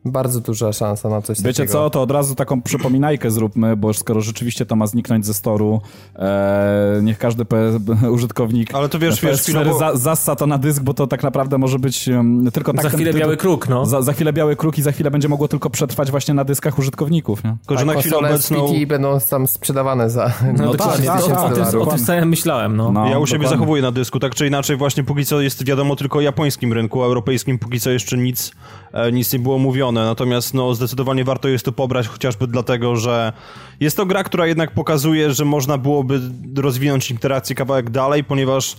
bardzo 0.05 0.39
duża 0.39 0.73
szansa 0.73 1.09
na 1.09 1.21
coś 1.21 1.37
Wiecie 1.41 1.53
takiego. 1.63 1.73
co, 1.73 1.89
to 1.89 2.01
od 2.01 2.11
razu 2.11 2.35
taką 2.35 2.61
przypominajkę 2.61 3.31
zróbmy, 3.31 3.77
bo 3.77 3.93
skoro 3.93 4.21
rzeczywiście 4.21 4.65
to 4.65 4.75
ma 4.75 4.87
zniknąć 4.87 5.25
ze 5.25 5.33
storu, 5.33 5.81
e, 6.15 6.99
niech 7.03 7.17
każdy 7.17 7.45
PS, 7.45 7.75
użytkownik 8.15 8.75
Ale 8.75 8.89
to 8.89 8.99
wiesz, 8.99 9.21
wiesz, 9.21 9.41
PS4 9.41 9.53
chwilowo- 9.63 9.79
za, 9.79 9.95
zassa 9.95 10.35
to 10.35 10.47
na 10.47 10.57
dysk, 10.57 10.83
bo 10.83 10.93
to 10.93 11.07
tak 11.07 11.23
naprawdę 11.23 11.57
może 11.57 11.79
być 11.79 12.07
um, 12.07 12.51
tylko 12.53 12.73
tak... 12.73 12.81
Za 12.83 12.89
ten- 12.89 12.97
chwilę 12.97 13.11
tylko- 13.11 13.25
biały 13.25 13.37
kruk, 13.37 13.69
no. 13.69 13.85
Za, 13.85 14.01
za 14.01 14.13
chwilę 14.13 14.33
biały 14.33 14.55
kruk 14.55 14.77
i 14.77 14.81
za 14.81 14.91
chwilę 14.91 15.11
będzie 15.11 15.27
mogło 15.27 15.47
tylko 15.47 15.69
przetrwać 15.69 16.11
właśnie 16.11 16.33
na 16.33 16.43
dyskach 16.43 16.79
użytkowników, 16.79 17.43
nie? 17.43 17.55
Tylko, 17.59 17.77
że 17.77 17.85
na 17.85 17.93
Tak, 17.93 18.01
chwilę 18.01 18.17
obecną... 18.17 18.67
PT 18.67 18.85
będą 18.87 19.19
tam 19.29 19.47
sprzedawane 19.47 20.09
za 20.09 20.33
No, 20.57 20.65
No 20.65 20.71
dokładnie, 20.71 21.07
tak, 21.07 21.23
o, 21.23 21.27
tak, 21.27 21.55
tak, 21.55 21.71
tym, 21.71 21.81
o 21.81 21.85
tym 21.85 21.99
samym 21.99 22.29
myślałem, 22.29 22.77
no. 22.77 22.91
No, 22.91 23.09
ja 23.09 23.19
u 23.19 23.25
siebie 23.27 23.37
dokładnie. 23.39 23.57
zachowuję 23.57 23.81
na 23.81 23.91
dysku, 23.91 24.19
tak 24.19 24.35
czy 24.35 24.47
inaczej 24.47 24.77
właśnie 24.77 25.03
póki 25.03 25.25
co 25.25 25.41
jest 25.41 25.65
wiadomo 25.65 25.95
tylko 25.95 26.17
o 26.17 26.21
japońskim 26.21 26.73
rynku, 26.73 27.03
a 27.03 27.05
europejskim 27.05 27.59
póki 27.59 27.79
co 27.79 27.89
jeszcze 27.91 28.17
nic, 28.17 28.51
e, 28.93 29.11
nic 29.11 29.33
nie 29.33 29.39
było 29.39 29.57
mówione, 29.57 29.90
natomiast 29.91 30.53
no 30.53 30.73
zdecydowanie 30.75 31.23
warto 31.23 31.47
jest 31.47 31.65
to 31.65 31.71
pobrać 31.71 32.07
chociażby 32.07 32.47
dlatego, 32.47 32.95
że 32.95 33.33
jest 33.79 33.97
to 33.97 34.05
gra, 34.05 34.23
która 34.23 34.47
jednak 34.47 34.71
pokazuje, 34.71 35.33
że 35.33 35.45
można 35.45 35.77
byłoby 35.77 36.19
rozwinąć 36.57 37.11
interakcję 37.11 37.55
kawałek 37.55 37.89
dalej, 37.89 38.23
ponieważ 38.23 38.75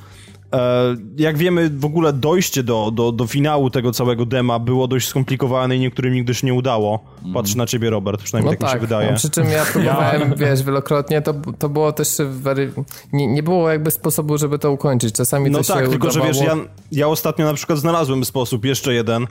e, 0.52 0.96
jak 1.16 1.38
wiemy, 1.38 1.70
w 1.70 1.84
ogóle 1.84 2.12
dojście 2.12 2.62
do, 2.62 2.90
do, 2.90 3.12
do 3.12 3.26
finału 3.26 3.70
tego 3.70 3.92
całego 3.92 4.26
dema 4.26 4.58
było 4.58 4.88
dość 4.88 5.08
skomplikowane 5.08 5.76
i 5.76 5.80
niektórym 5.80 6.14
nigdy 6.14 6.34
się 6.34 6.46
nie 6.46 6.54
udało. 6.54 7.04
Patrzę 7.34 7.58
na 7.58 7.66
ciebie, 7.66 7.90
Robert, 7.90 8.22
przynajmniej 8.22 8.54
No 8.60 8.66
tak, 8.66 8.68
mi 8.68 8.80
się 8.80 8.80
wydaje. 8.86 9.10
no, 9.10 9.16
przy 9.16 9.30
czym 9.30 9.50
ja 9.50 9.64
próbowałem, 9.72 10.34
wiesz, 10.36 10.62
wielokrotnie, 10.62 11.22
to, 11.22 11.34
to 11.58 11.68
było 11.68 11.92
też 11.92 12.08
wery... 12.30 12.72
nie, 13.12 13.26
nie 13.26 13.42
było 13.42 13.70
jakby 13.70 13.90
sposobu, 13.90 14.38
żeby 14.38 14.58
to 14.58 14.72
ukończyć. 14.72 15.14
Czasami 15.14 15.50
No 15.50 15.58
to 15.58 15.74
tak, 15.74 15.84
się 15.84 15.90
tylko 15.90 16.10
że 16.10 16.20
udawało. 16.20 16.44
wiesz, 16.46 16.56
ja, 16.56 16.56
ja 16.92 17.08
ostatnio 17.08 17.44
na 17.46 17.54
przykład 17.54 17.78
znalazłem 17.78 18.24
sposób, 18.24 18.64
jeszcze 18.64 18.94
jeden, 18.94 19.26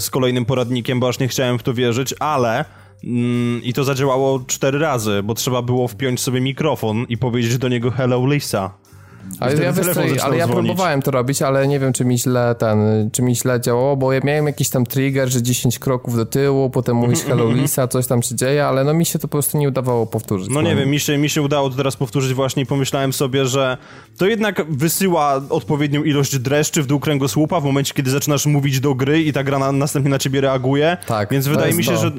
z 0.00 0.10
kolejnym 0.10 0.44
poradnikiem, 0.44 1.00
bo 1.00 1.08
aż 1.08 1.18
nie 1.18 1.28
chciałem 1.28 1.58
w 1.58 1.62
to 1.62 1.74
wierzyć, 1.74 2.14
ale 2.18 2.64
mm, 3.04 3.62
i 3.62 3.72
to 3.72 3.84
zadziałało 3.84 4.40
cztery 4.46 4.78
razy, 4.78 5.22
bo 5.22 5.34
trzeba 5.34 5.62
było 5.62 5.88
wpiąć 5.88 6.20
sobie 6.20 6.40
mikrofon 6.40 7.06
i 7.08 7.18
powiedzieć 7.18 7.58
do 7.58 7.68
niego 7.68 7.90
hello 7.90 8.26
Lisa. 8.26 8.70
Ale 9.40 9.54
ja, 9.54 9.72
ale 10.22 10.36
ja 10.36 10.46
dzwonić. 10.46 10.66
próbowałem 10.66 11.02
to 11.02 11.10
robić, 11.10 11.42
ale 11.42 11.68
nie 11.68 11.80
wiem, 11.80 11.92
czy 11.92 12.04
mi 12.04 12.18
źle 12.18 12.54
ten, 12.58 12.78
czy 13.12 13.22
mi 13.22 13.36
źle 13.36 13.60
działało, 13.60 13.96
bo 13.96 14.12
ja 14.12 14.20
miałem 14.24 14.46
jakiś 14.46 14.70
tam 14.70 14.86
trigger, 14.86 15.28
że 15.28 15.42
10 15.42 15.78
kroków 15.78 16.16
do 16.16 16.26
tyłu, 16.26 16.70
potem 16.70 16.96
mówisz 16.96 17.20
hello 17.28 17.52
Lisa, 17.52 17.88
coś 17.88 18.06
tam 18.06 18.22
się 18.22 18.34
dzieje, 18.34 18.66
ale 18.66 18.84
no 18.84 18.94
mi 18.94 19.06
się 19.06 19.18
to 19.18 19.28
po 19.28 19.32
prostu 19.32 19.58
nie 19.58 19.68
udawało 19.68 20.06
powtórzyć. 20.06 20.48
No 20.50 20.62
nie 20.62 20.76
wiem, 20.76 20.90
mi 20.90 21.00
się, 21.00 21.18
mi 21.18 21.28
się 21.28 21.42
udało 21.42 21.70
to 21.70 21.76
teraz 21.76 21.96
powtórzyć 21.96 22.34
właśnie 22.34 22.62
i 22.62 22.66
pomyślałem 22.66 23.12
sobie, 23.12 23.46
że 23.46 23.76
to 24.18 24.26
jednak 24.26 24.72
wysyła 24.72 25.40
odpowiednią 25.50 26.02
ilość 26.02 26.38
dreszczy 26.38 26.82
w 26.82 26.86
dół 26.86 27.00
kręgosłupa 27.00 27.60
w 27.60 27.64
momencie, 27.64 27.94
kiedy 27.94 28.10
zaczynasz 28.10 28.46
mówić 28.46 28.80
do 28.80 28.94
gry 28.94 29.22
i 29.22 29.32
ta 29.32 29.44
gra 29.44 29.58
na, 29.58 29.72
następnie 29.72 30.10
na 30.10 30.18
ciebie 30.18 30.40
reaguje. 30.40 30.96
Tak, 31.06 31.30
Więc 31.30 31.46
wydaje 31.46 31.74
mi 31.74 31.84
się, 31.84 31.92
to. 31.92 31.96
że 31.96 32.12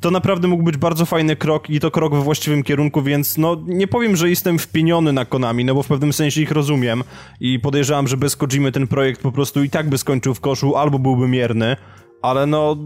to 0.00 0.10
naprawdę 0.10 0.48
mógł 0.48 0.62
być 0.62 0.76
bardzo 0.76 1.06
fajny 1.06 1.36
krok 1.36 1.70
i 1.70 1.80
to 1.80 1.90
krok 1.90 2.14
we 2.14 2.20
właściwym 2.20 2.62
kierunku, 2.62 3.02
więc 3.02 3.38
no 3.38 3.56
nie 3.66 3.86
powiem, 3.86 4.16
że 4.16 4.30
jestem 4.30 4.58
wpieniony 4.58 5.12
na 5.12 5.24
Konami, 5.24 5.64
no 5.64 5.74
bo 5.74 5.82
w 5.82 5.88
pewnym 5.88 6.12
sensie 6.12 6.40
ich 6.40 6.50
rozumiem 6.50 7.04
i 7.40 7.60
podejrzewam, 7.60 8.08
że 8.08 8.16
bez 8.16 8.36
Kojimy 8.36 8.72
ten 8.72 8.86
projekt 8.86 9.22
po 9.22 9.32
prostu 9.32 9.62
i 9.62 9.70
tak 9.70 9.88
by 9.88 9.98
skończył 9.98 10.34
w 10.34 10.40
koszu 10.40 10.76
albo 10.76 10.98
byłby 10.98 11.28
mierny. 11.28 11.76
Ale 12.22 12.46
no, 12.46 12.76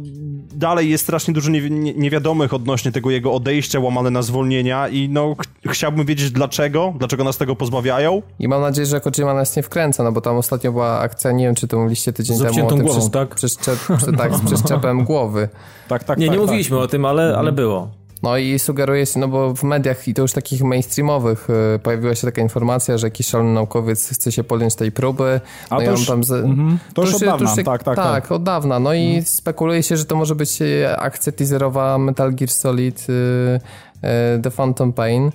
dalej 0.54 0.90
jest 0.90 1.04
strasznie 1.04 1.34
dużo 1.34 1.50
niewi- 1.50 1.70
nie- 1.70 1.94
niewiadomych 1.94 2.54
odnośnie 2.54 2.92
tego 2.92 3.10
jego 3.10 3.32
odejścia, 3.32 3.80
łamane 3.80 4.10
na 4.10 4.22
zwolnienia 4.22 4.88
i 4.88 5.08
no, 5.08 5.34
ch- 5.34 5.70
chciałbym 5.72 6.06
wiedzieć 6.06 6.30
dlaczego, 6.30 6.94
dlaczego 6.98 7.24
nas 7.24 7.36
tego 7.38 7.56
pozbawiają. 7.56 8.22
I 8.38 8.48
mam 8.48 8.60
nadzieję, 8.62 8.86
że 8.86 9.00
Kojima 9.00 9.34
nas 9.34 9.56
nie 9.56 9.62
wkręca, 9.62 10.04
no 10.04 10.12
bo 10.12 10.20
tam 10.20 10.36
ostatnio 10.36 10.72
była 10.72 10.98
akcja, 10.98 11.32
nie 11.32 11.44
wiem, 11.44 11.54
czy 11.54 11.68
to 11.68 11.76
mówiliście 11.78 12.12
tydzień 12.12 12.36
Z 12.36 12.42
temu 12.42 12.66
o 12.66 12.70
tym 12.70 12.78
głową, 12.82 13.10
tak? 13.10 13.34
przeszczep- 13.34 13.96
prze- 13.96 14.16
tak, 14.16 14.34
z 14.34 14.40
przeszczepem 14.46 15.04
głowy. 15.04 15.48
Tak, 15.88 16.04
tak, 16.04 16.18
Nie, 16.18 16.26
tak, 16.26 16.32
nie 16.34 16.38
tak. 16.40 16.46
mówiliśmy 16.46 16.78
o 16.78 16.86
tym, 16.88 17.04
ale, 17.04 17.36
ale 17.38 17.52
było. 17.52 17.90
No 18.24 18.36
i 18.38 18.58
sugeruje 18.58 19.06
się, 19.06 19.20
no 19.20 19.28
bo 19.28 19.54
w 19.54 19.62
mediach 19.62 20.08
i 20.08 20.14
to 20.14 20.22
już 20.22 20.32
takich 20.32 20.62
mainstreamowych 20.62 21.48
y, 21.76 21.78
pojawiła 21.78 22.14
się 22.14 22.26
taka 22.26 22.42
informacja, 22.42 22.98
że 22.98 23.06
jakiś 23.06 23.26
szalony 23.26 23.52
naukowiec 23.52 24.08
chce 24.08 24.32
się 24.32 24.44
podjąć 24.44 24.74
tej 24.74 24.92
próby. 24.92 25.40
A 25.70 25.74
no 25.74 25.80
to 25.80 25.84
i 25.84 25.88
on 25.88 25.94
już- 25.96 26.06
tam 26.06 26.24
z... 26.24 26.30
mhm. 26.32 26.78
To 26.94 27.02
już 27.02 27.14
od 27.14 27.24
dawna, 27.24 27.56
się- 27.56 27.64
tak, 27.64 27.82
tak, 27.82 27.96
Tak, 27.96 28.22
tak. 28.22 28.32
od 28.32 28.42
dawna. 28.42 28.78
No 28.80 28.94
i 28.94 29.22
spekuluje 29.24 29.82
się, 29.82 29.96
że 29.96 30.04
to 30.04 30.16
może 30.16 30.34
być 30.34 30.62
e, 30.62 30.96
akcja 30.98 31.32
teaserowa 31.32 31.98
Metal 31.98 32.34
Gear 32.34 32.50
Solid 32.50 33.06
y, 33.08 33.12
y, 33.12 34.42
The 34.42 34.50
Phantom 34.50 34.92
Pain. 34.92 35.30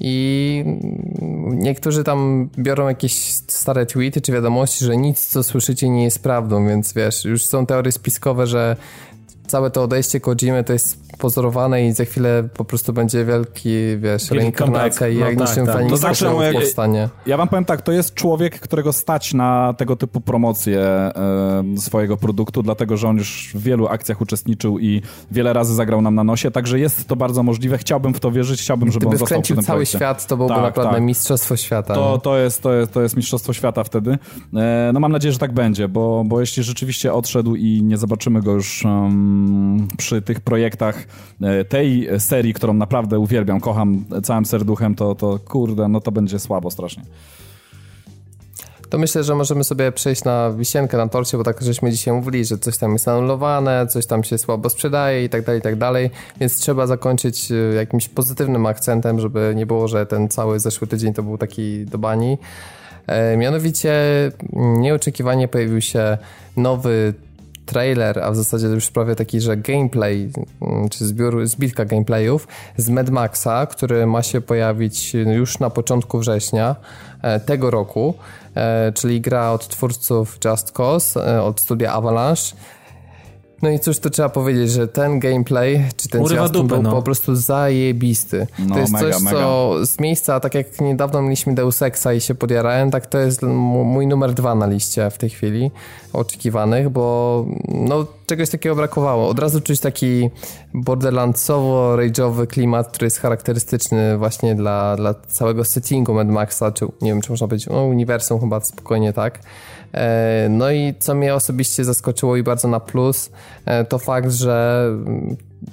I 0.00 0.64
niektórzy 1.48 2.04
tam 2.04 2.48
biorą 2.58 2.88
jakieś 2.88 3.12
stare 3.48 3.86
tweety 3.86 4.20
czy 4.20 4.32
wiadomości, 4.32 4.84
że 4.84 4.96
nic 4.96 5.26
co 5.26 5.42
słyszycie 5.42 5.88
nie 5.88 6.04
jest 6.04 6.22
prawdą, 6.22 6.66
więc 6.68 6.92
wiesz, 6.92 7.24
już 7.24 7.44
są 7.44 7.66
teorie 7.66 7.92
spiskowe, 7.92 8.46
że 8.46 8.76
całe 9.46 9.70
to 9.70 9.82
odejście 9.82 10.20
Kojimy 10.20 10.64
to 10.64 10.72
jest 10.72 11.06
pozorowane 11.18 11.86
i 11.86 11.92
za 11.92 12.04
chwilę 12.04 12.48
po 12.56 12.64
prostu 12.64 12.92
będzie 12.92 13.24
wielki, 13.24 13.70
wiesz, 13.98 14.30
reinkarnacja 14.30 15.08
i 15.08 15.18
No 15.18 15.26
jak 15.26 15.38
tak, 15.38 15.48
niczym 15.48 15.66
tak. 15.66 15.88
To 15.88 15.96
znaczy, 15.96 16.24
powstanie. 16.24 16.46
jak- 16.46 16.54
powstanie. 16.54 17.08
Ja 17.26 17.36
wam 17.36 17.48
powiem 17.48 17.64
tak, 17.64 17.82
to 17.82 17.92
jest 17.92 18.14
człowiek, 18.14 18.60
którego 18.60 18.92
stać 18.92 19.34
na 19.34 19.74
tego 19.78 19.96
typu 19.96 20.20
promocję 20.20 20.80
e, 20.80 21.12
swojego 21.78 22.16
produktu, 22.16 22.62
dlatego 22.62 22.96
że 22.96 23.08
on 23.08 23.16
już 23.16 23.50
w 23.54 23.62
wielu 23.62 23.88
akcjach 23.88 24.20
uczestniczył 24.20 24.78
i 24.78 25.02
wiele 25.30 25.52
razy 25.52 25.74
zagrał 25.74 26.02
nam 26.02 26.14
na 26.14 26.24
nosie, 26.24 26.50
także 26.50 26.78
jest 26.78 27.08
to 27.08 27.16
bardzo 27.16 27.42
możliwe. 27.42 27.78
Chciałbym 27.78 28.14
w 28.14 28.20
to 28.20 28.30
wierzyć, 28.32 28.60
chciałbym, 28.60 28.92
żeby 28.92 29.06
Gdyby 29.06 29.14
on 29.14 29.18
został 29.18 29.42
przy 29.42 29.54
tym 29.54 29.62
cały 29.64 29.76
projekcie. 29.76 29.98
świat, 29.98 30.26
to 30.26 30.36
byłoby 30.36 30.54
Tak, 30.54 30.62
naprawdę 30.64 30.94
tak. 30.94 31.02
mistrzostwo 31.02 31.56
świata. 31.56 31.94
To, 31.94 32.18
to, 32.18 32.38
jest, 32.38 32.62
to, 32.62 32.72
jest, 32.72 32.92
to 32.92 33.02
jest 33.02 33.16
mistrzostwo 33.16 33.52
świata 33.52 33.84
wtedy. 33.84 34.18
E, 34.56 34.90
no 34.94 35.00
mam 35.00 35.12
nadzieję, 35.12 35.32
że 35.32 35.38
tak 35.38 35.52
będzie, 35.52 35.88
bo, 35.88 36.22
bo 36.26 36.40
jeśli 36.40 36.62
rzeczywiście 36.62 37.12
odszedł 37.12 37.54
i 37.54 37.80
nie 37.82 37.96
zobaczymy 37.96 38.42
go 38.42 38.52
już 38.52 38.84
em, 38.84 39.35
przy 39.96 40.22
tych 40.22 40.40
projektach 40.40 41.06
e, 41.42 41.64
tej 41.64 42.08
serii, 42.18 42.54
którą 42.54 42.74
naprawdę 42.74 43.18
uwielbiam, 43.18 43.60
kocham 43.60 44.04
całym 44.22 44.46
serduchem, 44.46 44.94
to, 44.94 45.14
to 45.14 45.38
kurde, 45.38 45.88
no 45.88 46.00
to 46.00 46.12
będzie 46.12 46.38
słabo 46.38 46.70
strasznie. 46.70 47.02
To 48.90 48.98
myślę, 48.98 49.24
że 49.24 49.34
możemy 49.34 49.64
sobie 49.64 49.92
przejść 49.92 50.24
na 50.24 50.50
wisienkę 50.50 50.96
na 50.96 51.08
torcie, 51.08 51.38
bo 51.38 51.44
tak 51.44 51.62
żeśmy 51.62 51.90
dzisiaj 51.90 52.14
mówili, 52.14 52.44
że 52.44 52.58
coś 52.58 52.78
tam 52.78 52.92
jest 52.92 53.08
anulowane, 53.08 53.86
coś 53.86 54.06
tam 54.06 54.24
się 54.24 54.38
słabo 54.38 54.70
sprzedaje 54.70 55.24
i 55.24 55.28
tak 55.28 55.44
dalej, 55.44 55.58
i 55.58 55.62
tak 55.62 55.76
dalej, 55.76 56.10
więc 56.40 56.56
trzeba 56.58 56.86
zakończyć 56.86 57.50
y, 57.52 57.74
jakimś 57.76 58.08
pozytywnym 58.08 58.66
akcentem, 58.66 59.20
żeby 59.20 59.52
nie 59.56 59.66
było, 59.66 59.88
że 59.88 60.06
ten 60.06 60.28
cały 60.28 60.60
zeszły 60.60 60.86
tydzień 60.86 61.14
to 61.14 61.22
był 61.22 61.38
taki 61.38 61.84
do 61.84 61.98
bani. 61.98 62.38
E, 63.06 63.36
mianowicie 63.36 63.92
mm, 64.52 64.80
nieoczekiwanie 64.80 65.48
pojawił 65.48 65.80
się 65.80 66.18
nowy 66.56 67.14
trailer, 67.66 68.18
a 68.18 68.30
w 68.30 68.36
zasadzie 68.36 68.66
już 68.66 68.90
prawie 68.90 69.16
taki, 69.16 69.40
że 69.40 69.56
gameplay, 69.56 70.30
mm, 70.62 70.88
czy 70.88 71.06
zbiór, 71.06 71.46
zbitka 71.46 71.84
gameplayów 71.84 72.48
z 72.76 72.88
Mad 72.88 73.10
Maxa, 73.10 73.66
który 73.66 74.06
ma 74.06 74.22
się 74.22 74.40
pojawić 74.40 75.14
już 75.14 75.58
na 75.58 75.70
początku 75.70 76.18
września 76.18 76.76
e, 77.22 77.40
tego 77.40 77.70
roku, 77.70 78.14
e, 78.54 78.92
czyli 78.92 79.20
gra 79.20 79.50
od 79.50 79.68
twórców 79.68 80.38
Just 80.44 80.72
Cause, 80.72 81.36
e, 81.36 81.42
od 81.42 81.60
studia 81.60 81.92
Avalanche. 81.92 82.56
No 83.62 83.70
i 83.70 83.78
cóż 83.78 83.98
to 83.98 84.10
trzeba 84.10 84.28
powiedzieć, 84.28 84.70
że 84.70 84.88
ten 84.88 85.20
gameplay, 85.20 85.84
czy 85.96 86.08
ten 86.08 86.22
Urywa 86.22 86.40
zwiastun 86.42 86.62
dupę, 86.62 86.74
był 86.74 86.82
no. 86.82 86.90
po 86.90 87.02
prostu 87.02 87.34
zajebisty. 87.34 88.46
No, 88.58 88.74
to 88.74 88.80
jest 88.80 88.92
mega, 88.92 89.12
coś, 89.12 89.22
mega. 89.22 89.36
co 89.36 89.74
z 89.86 90.00
miejsca, 90.00 90.40
tak 90.40 90.54
jak 90.54 90.80
niedawno 90.80 91.22
mieliśmy 91.22 91.54
Deus 91.54 91.82
Exa 91.82 92.12
i 92.12 92.20
się 92.20 92.34
podjarałem, 92.34 92.90
tak 92.90 93.06
to 93.06 93.18
jest 93.18 93.42
mój 93.42 94.06
numer 94.06 94.34
dwa 94.34 94.54
na 94.54 94.66
liście 94.66 95.10
w 95.10 95.18
tej 95.18 95.30
chwili 95.30 95.70
oczekiwanych, 96.12 96.88
bo 96.88 97.46
no 97.68 98.06
czegoś 98.26 98.50
takiego 98.50 98.76
brakowało. 98.76 99.28
Od 99.28 99.38
razu 99.38 99.60
czuć 99.60 99.80
taki 99.80 100.30
borderlandsowo-rage'owy 100.74 102.46
klimat, 102.46 102.88
który 102.88 103.06
jest 103.06 103.20
charakterystyczny 103.20 104.18
właśnie 104.18 104.54
dla, 104.54 104.96
dla 104.96 105.14
całego 105.14 105.64
settingu 105.64 106.14
Mad 106.14 106.28
Maxa, 106.28 106.72
czy 106.72 106.86
nie 107.02 107.10
wiem, 107.10 107.20
czy 107.20 107.30
można 107.32 107.48
powiedzieć, 107.48 107.68
no 107.68 107.84
uniwersum 107.84 108.40
chyba 108.40 108.60
spokojnie 108.60 109.12
tak. 109.12 109.38
E, 109.96 110.48
No 110.50 110.70
i 110.70 110.94
co 110.98 111.14
mnie 111.14 111.34
osobiście 111.34 111.84
zaskoczyło 111.84 112.36
i 112.36 112.42
bardzo 112.42 112.68
na 112.68 112.80
plus, 112.80 113.30
e, 113.66 113.84
to 113.84 113.98
fakt, 113.98 114.30
że 114.30 114.86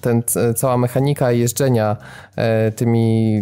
ten, 0.01 0.23
cała 0.55 0.77
mechanika 0.77 1.31
jeżdżenia 1.31 1.97
e, 2.35 2.71
tymi 2.71 3.41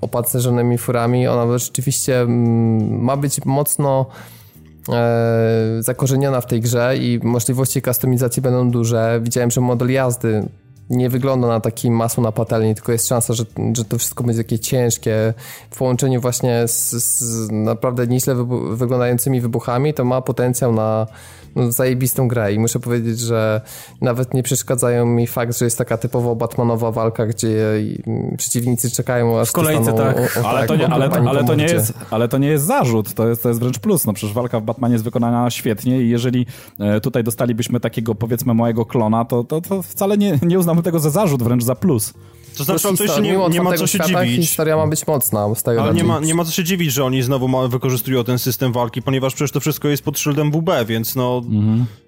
opancerzonymi 0.00 0.78
furami, 0.78 1.28
ona 1.28 1.58
rzeczywiście 1.58 2.20
mm, 2.20 3.02
ma 3.02 3.16
być 3.16 3.44
mocno 3.44 4.06
zakorzeniona 5.80 6.40
w 6.40 6.46
tej 6.46 6.60
grze 6.60 6.96
i 6.96 7.20
możliwości 7.22 7.82
kustomizacji 7.82 8.42
będą 8.42 8.70
duże. 8.70 9.20
Widziałem, 9.22 9.50
że 9.50 9.60
model 9.60 9.90
jazdy 9.90 10.48
nie 10.92 11.10
wygląda 11.10 11.48
na 11.48 11.60
taki 11.60 11.90
masło 11.90 12.22
na 12.22 12.32
patelni, 12.32 12.74
tylko 12.74 12.92
jest 12.92 13.08
szansa, 13.08 13.34
że, 13.34 13.44
że 13.76 13.84
to 13.84 13.98
wszystko 13.98 14.24
będzie 14.24 14.44
takie 14.44 14.58
ciężkie. 14.58 15.34
W 15.70 15.78
połączeniu 15.78 16.20
właśnie 16.20 16.68
z, 16.68 16.90
z 16.90 17.50
naprawdę 17.50 18.06
nieźle 18.06 18.34
wybu- 18.34 18.76
wyglądającymi 18.76 19.40
wybuchami, 19.40 19.94
to 19.94 20.04
ma 20.04 20.20
potencjał 20.20 20.72
na 20.72 21.06
no, 21.56 21.72
zajebistą 21.72 22.28
grę 22.28 22.52
i 22.54 22.58
muszę 22.58 22.80
powiedzieć, 22.80 23.20
że 23.20 23.60
nawet 24.00 24.34
nie 24.34 24.42
przeszkadzają 24.42 25.06
mi 25.06 25.26
fakt, 25.26 25.58
że 25.58 25.64
jest 25.64 25.78
taka 25.78 25.96
typowo 25.96 26.36
Batmanowa 26.36 26.90
walka, 26.90 27.26
gdzie 27.26 27.74
mm, 28.06 28.36
przeciwnicy 28.36 28.90
czekają 28.90 29.40
aż 29.40 29.48
W 29.48 29.52
kolejce, 29.52 29.92
tak. 29.92 30.16
o- 30.16 30.40
o- 30.40 30.48
Ale, 30.48 30.58
tak, 30.58 30.68
to 30.68 30.76
nie, 30.76 30.88
ale, 30.88 31.10
pani 31.10 31.28
ale, 31.28 31.40
po 31.40 31.46
to 31.46 31.54
nie 31.54 31.62
mordzie. 31.62 31.74
jest, 31.76 31.92
ale 32.10 32.28
to 32.28 32.38
nie 32.38 32.48
jest 32.48 32.64
zarzut, 32.64 33.14
to 33.14 33.28
jest, 33.28 33.42
to 33.42 33.48
jest 33.48 33.60
wręcz 33.60 33.78
plus. 33.78 34.06
No 34.06 34.12
przecież 34.12 34.34
walka 34.34 34.60
w 34.60 34.62
Batmanie 34.62 34.92
jest 34.92 35.04
wykonana 35.04 35.50
świetnie 35.50 36.02
i 36.02 36.08
jeżeli 36.08 36.46
e, 36.80 37.00
tutaj 37.00 37.24
dostalibyśmy 37.24 37.80
takiego 37.80 38.14
powiedzmy 38.14 38.54
małego 38.54 38.86
klona, 38.86 39.24
to, 39.24 39.44
to, 39.44 39.60
to 39.60 39.82
wcale 39.82 40.18
nie, 40.18 40.38
nie 40.42 40.58
uznamy 40.58 40.82
tego 40.82 40.98
za 41.00 41.10
zarzut, 41.10 41.42
wręcz 41.42 41.64
za 41.64 41.74
plus. 41.74 42.12
To 42.58 42.64
znaczy, 42.64 42.80
Plus 42.88 42.98
to 42.98 43.04
jeszcze 43.04 43.22
histori- 43.22 43.48
nie, 43.48 43.48
nie 43.48 43.62
ma 43.62 43.72
co 43.72 43.86
się 43.86 43.98
świata 43.98 44.24
dziwić. 44.26 44.40
Historia 44.40 44.76
ma 44.76 44.86
być 44.86 45.06
mocna 45.06 45.54
z 45.54 45.62
tego 45.62 45.82
Ale 45.82 45.94
nie 45.94 46.04
ma, 46.04 46.20
nie 46.20 46.34
ma 46.34 46.44
co 46.44 46.50
się 46.52 46.64
dziwić, 46.64 46.92
że 46.92 47.04
oni 47.04 47.22
znowu 47.22 47.48
ma, 47.48 47.68
wykorzystują 47.68 48.24
ten 48.24 48.38
system 48.38 48.72
walki, 48.72 49.02
ponieważ 49.02 49.34
przecież 49.34 49.52
to 49.52 49.60
wszystko 49.60 49.88
jest 49.88 50.02
pod 50.04 50.18
szyldem 50.18 50.50
WB, 50.50 50.70
więc 50.86 51.16
no 51.16 51.41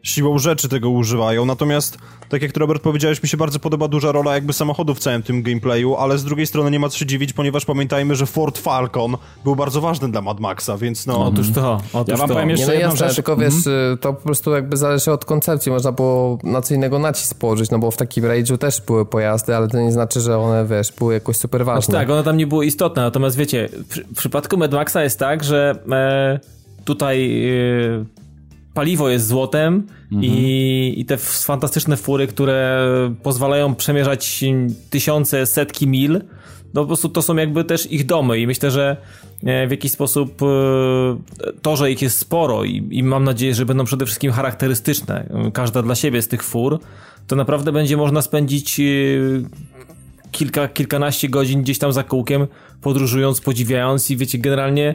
siłą 0.03 0.39
rzeczy 0.39 0.69
tego 0.69 0.91
używają. 0.91 1.45
Natomiast, 1.45 1.99
tak 2.29 2.43
jak 2.43 2.53
ty 2.53 2.61
Robert 2.61 2.83
powiedziałeś, 2.83 3.23
mi 3.23 3.29
się 3.29 3.37
bardzo 3.37 3.59
podoba 3.59 3.89
duża 3.89 4.13
rola 4.13 4.35
jakby 4.35 4.53
samochodu 4.53 4.95
w 4.95 4.99
całym 4.99 5.23
tym 5.23 5.43
gameplayu, 5.43 5.97
ale 5.97 6.19
z 6.19 6.25
drugiej 6.25 6.47
strony 6.47 6.71
nie 6.71 6.79
ma 6.81 6.89
co 6.89 6.99
się 6.99 7.07
dziwić, 7.07 7.33
ponieważ 7.33 7.65
pamiętajmy, 7.65 8.17
że 8.17 8.27
Ford 8.27 8.59
Falcon 8.59 9.17
był 9.45 9.57
bardzo 9.57 9.81
ważny 9.81 10.11
dla 10.11 10.23
Mad 10.23 10.41
Maxa, 10.41 10.77
więc 10.79 11.07
no... 11.07 11.25
Otóż 11.27 11.51
to, 11.51 11.81
otóż 11.93 12.13
Ja 12.13 12.17
wam 12.17 12.29
to. 12.29 12.35
powiem 12.35 12.49
Nie, 12.49 12.53
jeszcze 12.55 12.67
no 12.67 12.73
jedną 12.73 12.89
jasne, 12.91 13.07
rzecz. 13.07 13.17
tylko 13.17 13.37
wiesz, 13.37 13.67
y, 13.67 13.99
to 14.01 14.13
po 14.13 14.23
prostu 14.23 14.51
jakby 14.51 14.77
zależy 14.77 15.13
od 15.13 15.25
koncepcji. 15.25 15.73
Można 15.73 15.93
było 15.93 16.39
na 16.43 16.63
co 16.63 16.75
innego 16.75 16.99
nacisk 16.99 17.39
położyć, 17.39 17.71
no 17.71 17.79
bo 17.79 17.91
w 17.91 17.97
takim 17.97 18.25
rage'u 18.25 18.59
też 18.59 18.81
były 18.81 19.07
pojazdy, 19.07 19.57
ale 19.57 19.69
to 19.69 19.81
nie 19.81 19.93
znaczy, 19.93 20.21
że 20.21 20.39
one, 20.39 20.67
wiesz, 20.67 20.93
były 20.93 21.15
jakoś 21.15 21.37
super 21.37 21.65
ważne. 21.65 21.83
Znaczy 21.83 21.99
tak, 21.99 22.11
one 22.11 22.23
tam 22.23 22.37
nie 22.37 22.47
były 22.47 22.67
istotne, 22.67 23.03
natomiast 23.03 23.37
wiecie, 23.37 23.69
w, 23.89 23.99
w 24.15 24.17
przypadku 24.19 24.57
Mad 24.57 24.73
Maxa 24.73 25.03
jest 25.03 25.19
tak, 25.19 25.45
że 25.45 25.79
e, 25.93 26.41
tutaj 26.85 27.49
e, 28.01 28.05
paliwo 28.75 29.09
jest 29.09 29.27
złotem 29.27 29.87
i, 30.21 30.95
i 30.97 31.05
te 31.05 31.17
fantastyczne 31.17 31.97
fury, 31.97 32.27
które 32.27 32.89
pozwalają 33.23 33.75
przemierzać 33.75 34.45
tysiące, 34.91 35.47
setki 35.47 35.87
mil, 35.87 36.21
no 36.75 36.81
po 36.81 36.87
prostu 36.87 37.09
to 37.09 37.23
są 37.23 37.37
jakby 37.37 37.65
też 37.65 37.93
ich 37.93 38.07
domy 38.07 38.41
i 38.41 38.47
myślę, 38.47 38.71
że 38.71 38.97
e, 39.45 39.67
w 39.67 39.71
jakiś 39.71 39.93
sposób 39.93 40.43
e, 40.43 40.47
to, 41.63 41.77
że 41.77 41.91
ich 41.91 42.03
jest 42.03 42.19
sporo 42.19 42.65
i, 42.65 42.89
i 42.91 43.03
mam 43.03 43.25
nadzieję, 43.25 43.55
że 43.55 43.67
będą 43.67 43.85
przede 43.85 44.07
wszystkim 44.07 44.33
charakterystyczne, 44.33 45.29
e, 45.47 45.51
każda 45.51 45.83
dla 45.83 45.95
siebie 45.95 46.23
z 46.23 46.29
tych 46.29 46.43
fur, 46.43 46.79
to 47.27 47.37
naprawdę 47.37 47.73
będzie 47.73 47.97
można 47.97 48.23
spędzić 48.23 48.81
kilka, 50.31 50.69
kilkanaście 50.69 51.29
godzin 51.29 51.63
gdzieś 51.63 51.79
tam 51.79 51.93
za 51.93 52.03
kółkiem, 52.03 52.47
podróżując, 52.83 53.41
podziwiając 53.41 54.11
i 54.11 54.17
wiecie, 54.17 54.39
generalnie 54.39 54.95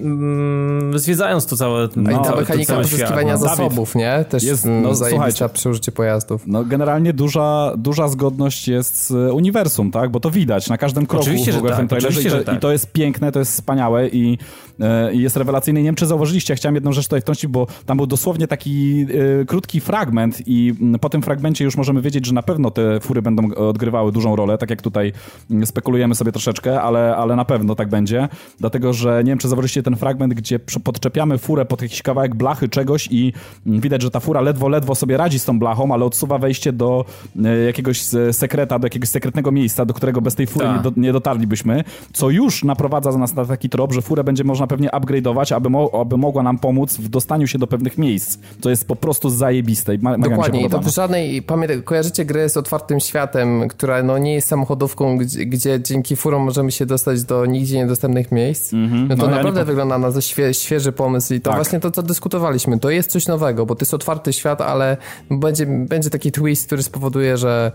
mm, 0.00 0.98
zwiedzając 0.98 1.46
to 1.46 1.56
całe, 1.56 1.82
A 1.82 2.00
i 2.00 2.14
No, 2.14 2.24
ta 2.24 2.32
to 2.32 2.36
mechanika 2.36 2.76
pozyskiwania 2.76 3.32
no. 3.32 3.38
zasobów, 3.38 3.94
nie? 3.94 4.24
Też 4.28 4.42
Jest- 4.42 4.52
jest, 4.52 4.64
no, 4.64 4.88
no, 4.88 4.94
zajebista 4.94 5.48
przy 5.48 5.70
użyciu 5.70 5.92
pojazdów. 5.92 6.42
No 6.46 6.64
generalnie 6.64 7.12
duża, 7.12 7.72
duża 7.76 8.08
zgodność 8.08 8.68
jest 8.68 9.06
z 9.06 9.10
e, 9.10 9.32
uniwersum, 9.32 9.90
tak? 9.90 10.10
Bo 10.10 10.20
to 10.20 10.30
widać 10.30 10.68
na 10.68 10.78
każdym 10.78 11.06
kroku 11.06 11.22
Oczywiście, 11.22 11.50
w 11.50 11.54
że 11.54 11.58
ogóle 11.58 11.74
w 11.74 11.76
tym 11.76 11.88
tak, 11.88 11.98
trailerze 11.98 12.08
i, 12.08 12.20
oczywiście, 12.20 12.30
to, 12.30 12.38
że 12.38 12.44
tak. 12.44 12.56
i 12.56 12.60
to 12.60 12.72
jest 12.72 12.92
piękne, 12.92 13.32
to 13.32 13.38
jest 13.38 13.52
wspaniałe 13.52 14.08
i, 14.08 14.38
e, 14.80 15.14
i 15.14 15.22
jest 15.22 15.36
rewelacyjne. 15.36 15.80
Nie 15.80 15.86
wiem, 15.86 15.94
czy 15.94 16.06
zauważyliście, 16.06 16.52
ja 16.52 16.56
chciałem 16.56 16.74
jedną 16.74 16.92
rzecz 16.92 17.04
tutaj 17.04 17.20
wtrącić, 17.20 17.46
bo 17.46 17.66
tam 17.86 17.96
był 17.96 18.06
dosłownie 18.06 18.48
taki 18.48 19.06
e, 19.40 19.44
krótki 19.44 19.80
fragment 19.80 20.42
i 20.46 20.74
mm, 20.80 20.98
po 20.98 21.08
tym 21.08 21.22
fragmencie 21.22 21.64
już 21.64 21.76
możemy 21.76 22.00
wiedzieć, 22.00 22.26
że 22.26 22.34
na 22.34 22.42
pewno 22.42 22.70
te 22.70 23.00
fury 23.00 23.22
będą 23.22 23.54
odgrywały 23.54 24.12
dużą 24.12 24.36
rolę, 24.36 24.58
tak 24.58 24.70
jak 24.70 24.82
tutaj 24.82 25.12
mm, 25.50 25.66
spekulujemy 25.66 26.14
sobie 26.14 26.32
troszeczkę, 26.32 26.82
ale, 26.82 27.16
ale 27.16 27.36
na 27.36 27.44
pewno 27.44 27.74
tak 27.74 27.88
będzie, 27.88 28.28
dlatego, 28.60 28.92
że 28.92 29.24
nie 29.24 29.30
wiem, 29.30 29.38
czy 29.38 29.48
zauważyliście 29.48 29.82
ten 29.86 29.96
fragment, 29.96 30.34
gdzie 30.34 30.58
podczepiamy 30.84 31.38
furę 31.38 31.64
pod 31.64 31.82
jakiś 31.82 32.02
kawałek 32.02 32.34
blachy 32.34 32.68
czegoś 32.68 33.08
i 33.10 33.32
mm, 33.66 33.80
widać, 33.80 34.02
że 34.02 34.10
ta 34.10 34.20
fura 34.20 34.40
ledwo, 34.40 34.68
ledwo 34.68 34.94
sobie 34.94 35.16
radzi 35.16 35.38
z 35.38 35.44
tą 35.44 35.58
blachą, 35.58 35.94
ale 35.94 36.04
odsuwa 36.04 36.38
wejście 36.38 36.72
do 36.72 37.04
e, 37.44 37.58
jakiegoś 37.58 38.14
e, 38.14 38.32
sekreta, 38.32 38.78
do 38.78 38.86
jakiegoś 38.86 39.08
sekretnego 39.08 39.52
miejsca, 39.52 39.84
do 39.84 39.94
którego 39.94 40.20
bez 40.20 40.34
tej 40.34 40.46
fury 40.46 40.66
Tak. 40.66 40.76
nie, 40.76 40.82
do, 40.82 40.92
nie 41.00 41.12
dotarlibyśmy, 41.12 41.84
co 42.12 42.30
już 42.30 42.64
naprowadza 42.64 43.18
nas 43.18 43.34
na 43.34 43.44
taki 43.44 43.68
trop, 43.68 43.92
że 43.92 44.02
furę 44.02 44.24
będzie 44.24 44.44
można 44.44 44.66
pewnie 44.66 44.88
upgrade'ować, 44.88 45.54
aby, 45.56 45.70
mo 45.70 45.90
aby 46.00 46.16
mogła 46.16 46.42
nam 46.42 46.58
pomóc 46.58 46.96
w 46.96 47.08
dostaniu 47.08 47.46
się 47.46 47.58
do 47.58 47.66
pewnych 47.66 47.98
miejsc, 47.98 48.38
co 48.60 48.70
jest 48.70 48.88
po 48.88 48.96
prostu 48.96 49.30
zajebiste 49.30 49.94
i 49.94 49.98
ma- 49.98 50.18
Dokładnie, 50.18 50.60
i 50.60 50.62
to 50.62 50.70
podoba. 50.70 50.90
w 50.90 50.94
żadnej, 50.94 51.42
pamiętaj, 51.42 51.82
kojarzycie 51.82 52.24
grę 52.24 52.48
z 52.48 52.56
otwartym 52.56 53.00
światem, 53.00 53.68
która 53.68 54.02
no 54.02 54.18
nie 54.18 54.34
jest 54.34 54.48
samochodówką, 54.48 55.16
gdzie, 55.18 55.46
gdzie 55.46 55.80
dzięki 55.82 56.16
furom 56.16 56.42
możemy 56.42 56.72
się 56.72 56.86
dostać 56.86 57.24
do 57.24 57.46
nigdzie 57.46 57.76
niedostępnych 57.76 58.32
miejsc. 58.32 58.72
No 59.08 59.16
to 59.16 59.22
No, 59.22 59.24
ja 59.24 59.30
nie 59.30 59.36
naprawdę 59.36 59.64
wygląda 59.66 59.98
na 59.98 60.20
świe, 60.20 60.54
świeży 60.54 60.92
pomysł 60.92 61.34
i 61.34 61.40
to 61.40 61.50
Tak. 61.50 61.58
właśnie 61.58 61.80
to, 61.80 61.90
co 61.90 62.02
dyskutowaliśmy. 62.02 62.78
To 62.78 62.90
jest 62.90 63.10
coś 63.10 63.26
nowego, 63.26 63.66
bo 63.66 63.74
to 63.74 63.82
jest 63.82 63.94
otwarty 63.94 64.32
świat, 64.32 64.60
ale 64.60 64.96
będzie, 65.30 65.66
będzie 65.66 66.10
taki 66.10 66.32
twist, 66.32 66.66
który 66.66 66.82
spowoduje, 66.82 67.36
że 67.36 67.72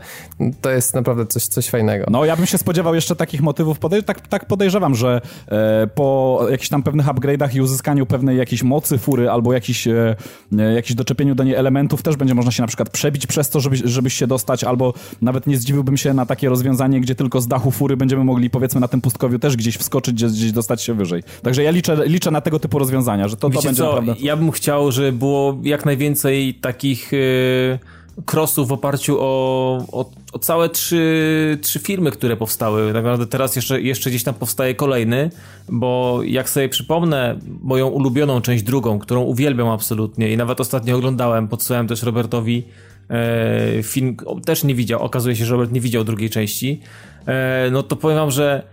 to 0.62 0.70
jest 0.70 0.94
naprawdę 0.94 1.26
coś, 1.26 1.48
coś 1.48 1.70
fajnego. 1.70 2.06
No, 2.10 2.26
ja 2.26 2.36
bym 2.36 2.46
się 2.46 2.58
spodziewał 2.58 2.96
jeszcze 2.96 3.16
takich 3.16 3.42
motywów. 3.42 3.80
Podej 3.80 4.04
tak, 4.04 4.28
tak 4.28 4.46
podejrzewam, 4.46 4.96
że 4.96 5.22
e, 5.48 5.88
po 5.88 6.40
jakichś 6.52 6.70
tam 6.70 6.84
pewnych 6.84 7.06
upgrade'ach 7.06 7.56
i 7.56 7.62
uzyskaniu 7.62 8.06
pewnej 8.06 8.38
jakiejś 8.38 8.64
mocy 8.64 8.98
fury 8.98 9.30
albo 9.30 9.54
jakiś, 9.54 9.88
e, 9.88 10.16
e, 10.60 10.74
jakiś 10.74 10.96
doczepieniu 10.96 11.36
do 11.36 11.44
niej 11.44 11.56
elementów 11.56 12.04
też 12.04 12.16
będzie 12.16 12.34
można 12.36 12.52
się 12.52 12.64
na 12.64 12.68
przykład 12.68 12.90
przebić 12.90 13.28
przez 13.28 13.50
to, 13.50 13.60
żeby, 13.60 13.76
żebyś 13.84 14.14
się 14.14 14.28
dostać, 14.28 14.64
albo 14.64 14.94
nawet 15.22 15.48
nie 15.48 15.58
zdziwiłbym 15.58 15.98
się 15.98 16.14
na 16.14 16.26
takie 16.26 16.50
rozwiązanie, 16.50 17.02
gdzie 17.02 17.16
tylko 17.16 17.42
z 17.42 17.48
dachu 17.48 17.72
fury 17.72 17.98
będziemy 17.98 18.24
mogli 18.24 18.50
powiedzmy 18.50 18.82
na 18.82 18.88
tym 18.88 19.02
pustkowiu 19.02 19.40
też 19.40 19.56
gdzieś 19.58 19.78
wskoczyć, 19.78 20.16
gdzieś, 20.16 20.32
gdzieś 20.32 20.52
dostać 20.52 20.82
się 20.82 20.94
wyżej. 20.94 21.24
Także 21.44 21.64
ja 21.64 21.72
liczę, 21.72 21.81
liczę 22.06 22.32
na 22.32 22.42
tego 22.42 22.60
typu 22.60 22.80
rozwiązania, 22.80 23.28
że 23.28 23.36
to, 23.36 23.42
to 23.42 23.50
będzie 23.50 23.74
co, 23.74 23.96
naprawdę... 23.96 24.14
ja 24.20 24.38
bym 24.38 24.52
chciał, 24.52 24.92
żeby 24.92 25.12
było 25.12 25.58
jak 25.64 25.86
najwięcej 25.86 26.54
takich 26.54 27.14
y, 27.14 27.80
crossów 28.26 28.68
w 28.68 28.72
oparciu 28.72 29.18
o, 29.20 29.78
o, 29.92 30.12
o 30.34 30.40
całe 30.40 30.70
trzy, 30.70 31.58
trzy 31.62 31.80
filmy, 31.80 32.12
które 32.12 32.38
powstały. 32.38 32.86
Tak 32.86 32.94
naprawdę 32.94 33.28
teraz 33.28 33.56
jeszcze, 33.56 33.82
jeszcze 33.82 34.10
gdzieś 34.10 34.24
tam 34.24 34.34
powstaje 34.34 34.76
kolejny, 34.76 35.30
bo 35.70 36.20
jak 36.24 36.50
sobie 36.50 36.70
przypomnę 36.70 37.38
moją 37.62 37.88
ulubioną 37.88 38.42
część 38.42 38.64
drugą, 38.64 39.00
którą 39.00 39.22
uwielbiam 39.22 39.68
absolutnie 39.68 40.32
i 40.32 40.38
nawet 40.38 40.62
ostatnio 40.62 40.98
oglądałem, 40.98 41.48
podsyłałem 41.48 41.88
też 41.88 42.04
Robertowi 42.04 42.64
e, 43.10 43.84
film, 43.84 44.18
też 44.46 44.64
nie 44.64 44.76
widział, 44.76 45.02
okazuje 45.02 45.36
się, 45.36 45.46
że 45.46 45.52
Robert 45.52 45.72
nie 45.72 45.82
widział 45.82 46.04
drugiej 46.04 46.30
części, 46.30 46.82
e, 47.26 47.70
no 47.72 47.84
to 47.84 47.96
powiem 47.96 48.18
wam, 48.18 48.32
że 48.32 48.64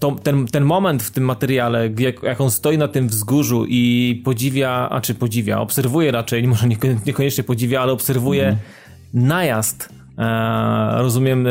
to, 0.00 0.16
ten, 0.22 0.46
ten 0.46 0.64
moment 0.64 1.02
w 1.02 1.10
tym 1.10 1.24
materiale, 1.24 1.90
jak, 1.98 2.22
jak 2.22 2.40
on 2.40 2.50
stoi 2.50 2.78
na 2.78 2.88
tym 2.88 3.08
wzgórzu 3.08 3.64
i 3.68 4.22
podziwia, 4.24 4.88
a 4.90 5.00
czy 5.00 5.14
podziwia, 5.14 5.60
obserwuje 5.60 6.10
raczej, 6.10 6.46
może 6.48 6.66
nieko- 6.66 7.06
niekoniecznie 7.06 7.44
podziwia, 7.44 7.80
ale 7.80 7.92
obserwuje 7.92 8.56
najazd, 9.14 9.88
e, 10.18 11.02
rozumiem, 11.02 11.46
e, 11.46 11.50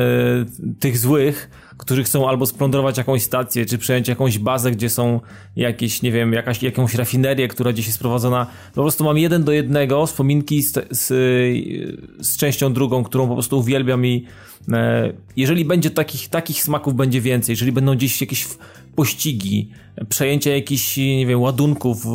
tych 0.79 0.97
złych, 0.97 1.49
którzy 1.77 2.03
chcą 2.03 2.29
albo 2.29 2.45
splądrować 2.45 2.97
jakąś 2.97 3.23
stację, 3.23 3.65
czy 3.65 3.77
przejąć 3.77 4.07
jakąś 4.07 4.39
bazę, 4.39 4.71
gdzie 4.71 4.89
są 4.89 5.19
jakieś, 5.55 6.01
nie 6.01 6.11
wiem, 6.11 6.33
jakaś, 6.33 6.63
jakąś 6.63 6.95
rafinerię, 6.95 7.47
która 7.47 7.73
gdzieś 7.73 7.87
jest 7.87 7.99
prowadzona. 7.99 8.47
Po 8.75 8.81
prostu 8.81 9.03
mam 9.03 9.17
jeden 9.17 9.43
do 9.43 9.51
jednego 9.51 10.05
wspominki 10.05 10.63
z, 10.63 10.73
z, 10.91 11.07
z 12.27 12.37
częścią 12.37 12.73
drugą, 12.73 13.03
którą 13.03 13.27
po 13.27 13.33
prostu 13.33 13.59
uwielbiam 13.59 14.05
i 14.05 14.27
jeżeli 15.37 15.65
będzie 15.65 15.89
takich, 15.89 16.29
takich 16.29 16.63
smaków 16.63 16.95
będzie 16.95 17.21
więcej, 17.21 17.53
jeżeli 17.53 17.71
będą 17.71 17.95
gdzieś 17.95 18.21
jakieś 18.21 18.47
pościgi, 18.95 19.69
przejęcie 20.09 20.55
jakichś, 20.55 20.97
nie 20.97 21.25
wiem, 21.25 21.41
ładunków 21.41 22.05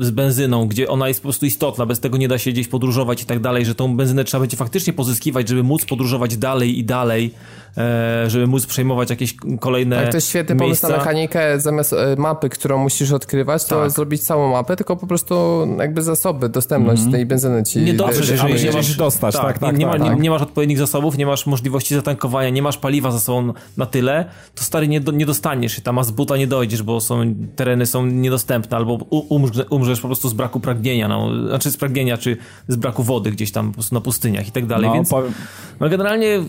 z 0.00 0.10
benzyną, 0.10 0.68
gdzie 0.68 0.88
ona 0.88 1.08
jest 1.08 1.20
po 1.20 1.22
prostu 1.22 1.46
istotna, 1.46 1.86
bez 1.86 2.00
tego 2.00 2.16
nie 2.18 2.28
da 2.28 2.38
się 2.38 2.52
gdzieś 2.52 2.68
podróżować 2.68 3.22
i 3.22 3.26
tak 3.26 3.40
dalej, 3.40 3.64
że 3.64 3.74
tą 3.74 3.96
benzynę 3.96 4.24
trzeba 4.24 4.40
będzie 4.40 4.56
faktycznie 4.56 4.92
pozyskiwać, 4.92 5.48
żeby 5.48 5.62
móc 5.62 5.84
podróżować 5.84 6.36
dalej 6.36 6.78
i 6.78 6.84
dalej, 6.84 7.30
e, 7.76 8.24
żeby 8.30 8.46
móc 8.46 8.66
przejmować 8.66 9.10
jakieś 9.10 9.34
kolejne 9.60 9.96
Tak, 9.96 10.10
to 10.10 10.16
jest 10.16 10.28
świetny 10.28 10.56
pomysł 10.56 10.68
miejsca. 10.68 10.88
na 10.88 10.96
mechanikę, 10.96 11.60
zamiast 11.60 11.92
e, 11.92 12.16
mapy, 12.18 12.48
którą 12.48 12.78
musisz 12.78 13.12
odkrywać, 13.12 13.64
to 13.64 13.80
Tak. 13.82 13.90
zrobić 13.90 14.22
całą 14.22 14.52
mapę, 14.52 14.76
tylko 14.76 14.96
po 14.96 15.06
prostu 15.06 15.34
jakby 15.78 16.02
zasoby, 16.02 16.48
dostępność 16.48 17.02
tej 17.12 17.26
benzyny 17.26 17.62
ci... 17.62 17.78
Nie 17.78 17.94
dotrzesz, 17.94 18.26
że- 18.26 18.32
jeżeli 18.32 18.52
nie 18.52 18.58
się 18.60 18.72
masz, 18.72 18.96
dostać, 18.96 19.34
tak, 19.36 19.58
tak, 19.58 19.78
nie, 19.78 19.86
tak, 19.86 19.98
ma, 20.00 20.06
tak. 20.06 20.16
Nie, 20.16 20.22
nie 20.22 20.30
masz 20.30 20.42
odpowiednich 20.42 20.78
zasobów, 20.78 21.18
nie 21.18 21.26
masz 21.26 21.46
możliwości 21.46 21.87
zatankowania, 21.94 22.50
nie 22.50 22.62
masz 22.62 22.78
paliwa 22.78 23.10
za 23.12 23.20
sobą 23.20 23.52
na 23.76 23.86
tyle, 23.86 24.24
to 24.54 24.64
stary 24.64 24.88
nie, 24.88 25.00
do, 25.00 25.12
nie 25.12 25.26
dostaniesz 25.26 25.72
się 25.72 25.82
tam, 25.82 25.98
a 25.98 26.04
z 26.04 26.10
buta 26.10 26.36
nie 26.36 26.46
dojdziesz, 26.46 26.82
bo 26.82 27.00
są, 27.00 27.34
tereny 27.56 27.86
są 27.86 28.06
niedostępne, 28.06 28.76
albo 28.76 28.92
u- 28.92 29.34
umrze, 29.34 29.64
umrzesz 29.70 30.00
po 30.00 30.08
prostu 30.08 30.28
z 30.28 30.32
braku 30.34 30.60
pragnienia, 30.60 31.08
no, 31.08 31.46
znaczy 31.48 31.70
z 31.70 31.76
pragnienia, 31.76 32.18
czy 32.18 32.36
z 32.68 32.76
braku 32.76 33.02
wody 33.02 33.30
gdzieś 33.30 33.52
tam 33.52 33.68
po 33.68 33.74
prostu 33.74 33.94
na 33.94 34.00
pustyniach 34.00 34.48
i 34.48 34.52
tak 34.52 34.66
dalej, 34.66 34.86
No, 34.88 34.94
więc 34.94 35.10
powiem- 35.10 35.32
no, 35.80 35.88
generalnie 35.88 36.40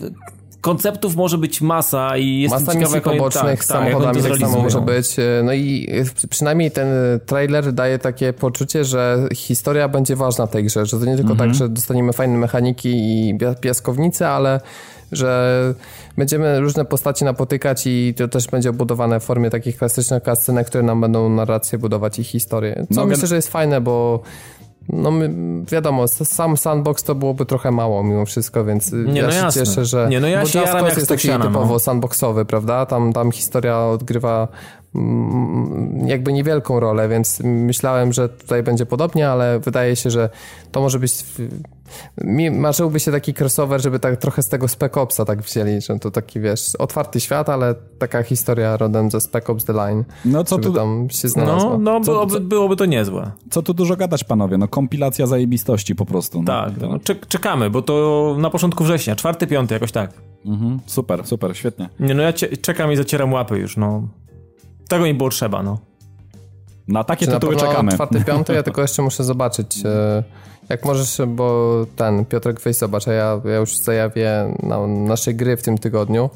konceptów 0.60 1.16
może 1.16 1.38
być 1.38 1.60
masa 1.60 2.16
i 2.16 2.40
jestem 2.40 2.64
Masa 2.64 2.78
misji 2.78 3.00
pobocznych 3.00 3.64
z 3.64 3.66
tak, 3.66 3.78
tak, 3.78 3.86
jak 3.86 3.96
oni 3.96 4.00
samochodami 4.00 4.22
to 4.22 4.28
tak 4.28 4.38
samo 4.50 4.62
może 4.62 4.80
być. 4.80 5.16
No 5.44 5.52
i 5.52 5.88
przynajmniej 6.30 6.70
ten 6.70 6.88
trailer 7.26 7.72
daje 7.72 7.98
takie 7.98 8.32
poczucie, 8.32 8.84
że 8.84 9.28
historia 9.34 9.88
będzie 9.88 10.16
ważna 10.16 10.46
tej 10.46 10.64
grze, 10.64 10.86
że 10.86 10.98
to 10.98 11.04
nie 11.04 11.16
tylko 11.16 11.32
Mhm. 11.32 11.50
tak, 11.50 11.58
że 11.58 11.68
dostaniemy 11.68 12.12
fajne 12.12 12.38
mechaniki 12.38 12.88
i 12.90 13.34
pia- 13.38 13.54
piaskownice, 13.60 14.28
ale 14.28 14.60
że 15.12 15.74
będziemy 16.16 16.60
różne 16.60 16.84
postaci 16.84 17.24
napotykać 17.24 17.82
i 17.86 18.14
to 18.16 18.28
też 18.28 18.46
będzie 18.46 18.70
obudowane 18.70 19.20
w 19.20 19.24
formie 19.24 19.50
takich 19.50 19.76
klasycznych 19.78 20.22
cutscenek, 20.22 20.66
które 20.66 20.82
nam 20.84 21.00
będą 21.00 21.28
narrację 21.28 21.78
budować 21.78 22.18
i 22.18 22.24
historię. 22.24 22.74
Co 22.94 23.00
No, 23.00 23.06
myślę, 23.06 23.26
że 23.28 23.36
jest 23.36 23.48
fajne, 23.48 23.80
bo 23.80 24.22
no 24.92 25.10
my, 25.10 25.30
wiadomo, 25.72 26.08
sam 26.08 26.56
sandbox 26.56 27.02
to 27.02 27.14
byłoby 27.14 27.46
trochę 27.46 27.70
mało 27.70 28.04
mimo 28.04 28.26
wszystko, 28.26 28.64
więc 28.64 28.92
Nie, 28.92 29.20
ja 29.20 29.26
no 29.26 29.32
się 29.32 29.38
jasne. 29.38 29.62
cieszę, 29.62 29.84
że... 29.84 30.08
Nie, 30.10 30.20
no 30.20 30.28
ja 30.28 30.40
bo 30.40 30.46
się 30.46 30.58
jaram 30.58 30.86
jak 30.86 30.96
jest 30.96 31.08
taki 31.08 31.28
no. 31.28 31.38
typowo 31.38 31.78
sandboxowy, 31.78 32.44
prawda? 32.44 32.86
Tam, 32.86 33.12
tam 33.12 33.32
historia 33.32 33.78
odgrywa 33.86 34.48
jakby 36.06 36.32
niewielką 36.32 36.80
rolę, 36.80 37.08
więc 37.08 37.40
myślałem, 37.44 38.12
że 38.12 38.28
tutaj 38.28 38.62
będzie 38.62 38.86
podobnie, 38.86 39.28
ale 39.30 39.60
wydaje 39.60 39.96
się, 39.96 40.10
że 40.10 40.30
to 40.72 40.80
może 40.80 40.98
być... 40.98 41.24
Mi 42.24 42.50
marzyłby 42.50 43.00
się 43.00 43.12
taki 43.12 43.34
crossover, 43.40 43.82
żeby 43.82 43.98
tak 43.98 44.16
trochę 44.16 44.42
z 44.42 44.48
tego 44.48 44.68
Spec 44.68 44.96
Opsa 44.96 45.24
tak 45.24 45.42
wzięli, 45.42 45.80
że 45.80 45.98
to 45.98 46.10
taki, 46.10 46.40
wiesz, 46.40 46.76
otwarty 46.76 47.20
świat, 47.20 47.48
ale 47.48 47.74
taka 47.98 48.22
historia 48.22 48.76
rodem 48.76 49.10
ze 49.10 49.20
Spec 49.20 49.50
Ops 49.50 49.64
The 49.64 49.72
Line, 49.72 50.04
No 50.24 50.44
co 50.44 50.58
tu, 50.58 50.72
tam 50.72 51.08
się 51.10 51.28
znalazła. 51.28 51.70
No, 51.70 51.78
no 51.78 52.00
Co- 52.00 52.12
byłoby, 52.12 52.34
co- 52.34 52.40
byłoby 52.40 52.76
to 52.76 52.86
niezłe. 52.86 53.30
co 53.50 53.62
tu 53.62 53.74
dużo 53.74 53.96
gadać, 53.96 54.24
panowie? 54.24 54.58
No 54.58 54.68
kompilacja 54.68 55.26
zajebistości 55.26 55.94
po 55.94 56.06
prostu. 56.06 56.38
No. 56.42 56.46
Tak, 56.46 56.72
no, 56.80 56.88
czek- 56.98 57.26
czekamy, 57.28 57.70
bo 57.70 57.82
to 57.82 58.36
na 58.38 58.50
początku 58.50 58.84
września, 58.84 59.16
czwarty, 59.16 59.46
piąty, 59.46 59.74
jakoś 59.74 59.92
tak. 59.92 60.12
Mhm. 60.46 60.80
Super, 60.86 61.26
super, 61.26 61.56
świetnie. 61.56 61.88
Nie 62.00 62.14
no, 62.14 62.22
ja 62.22 62.32
cie- 62.32 62.56
czekam 62.56 62.92
i 62.92 62.96
zacieram 62.96 63.32
łapy 63.32 63.58
już, 63.58 63.76
no. 63.76 64.02
Tego 64.90 65.04
mi 65.04 65.14
było 65.14 65.30
trzeba, 65.30 65.62
no. 65.62 65.78
Na 66.88 67.04
takie 67.04 67.26
Czy 67.26 67.32
na 67.32 67.36
tytuły 67.38 67.54
pewno 67.56 67.68
czekamy. 67.70 67.92
czwarty, 67.92 68.24
piąty, 68.24 68.54
ja 68.54 68.62
tylko 68.66 68.80
jeszcze 68.82 69.02
muszę 69.02 69.24
zobaczyć. 69.24 69.82
e, 69.84 70.22
Jak 70.68 70.84
możesz, 70.84 71.20
bo 71.26 71.76
ten, 71.96 72.24
Piotrek, 72.24 72.60
weź 72.60 72.76
zobacz, 72.76 73.08
a 73.08 73.12
ja, 73.12 73.40
ja 73.44 73.56
już 73.56 73.76
zajawię 73.78 74.54
na 74.62 74.86
nasze 74.86 75.34
gry 75.34 75.56
w 75.56 75.62
tym 75.62 75.78
tygodniu, 75.78 76.30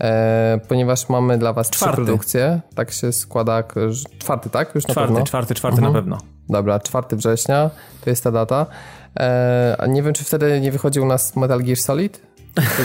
e, 0.00 0.60
ponieważ 0.68 1.08
mamy 1.08 1.38
dla 1.38 1.52
was 1.52 1.70
Czwarty. 1.70 1.96
trzy 1.96 2.04
produkcje. 2.04 2.60
Tak 2.74 2.90
się 2.92 3.12
składa, 3.12 3.62
że- 3.90 4.04
czwarty, 4.18 4.50
tak? 4.50 4.74
Już 4.74 4.88
na 4.88 4.94
Czwarty, 4.94 5.12
pewno? 5.12 5.26
czwarty, 5.26 5.54
czwarty 5.54 5.80
na 5.80 5.90
pewno. 5.92 6.18
Dobra, 6.48 6.80
4 6.80 7.16
września, 7.16 7.70
to 8.04 8.10
jest 8.10 8.24
ta 8.24 8.30
data. 8.32 8.66
E, 9.20 9.76
a 9.78 9.86
nie 9.86 10.02
wiem, 10.02 10.12
czy 10.14 10.24
wtedy 10.24 10.60
nie 10.60 10.72
wychodzi 10.72 11.00
u 11.00 11.06
nas 11.06 11.36
Metal 11.36 11.62
Gear 11.62 11.76
Solid? 11.78 12.20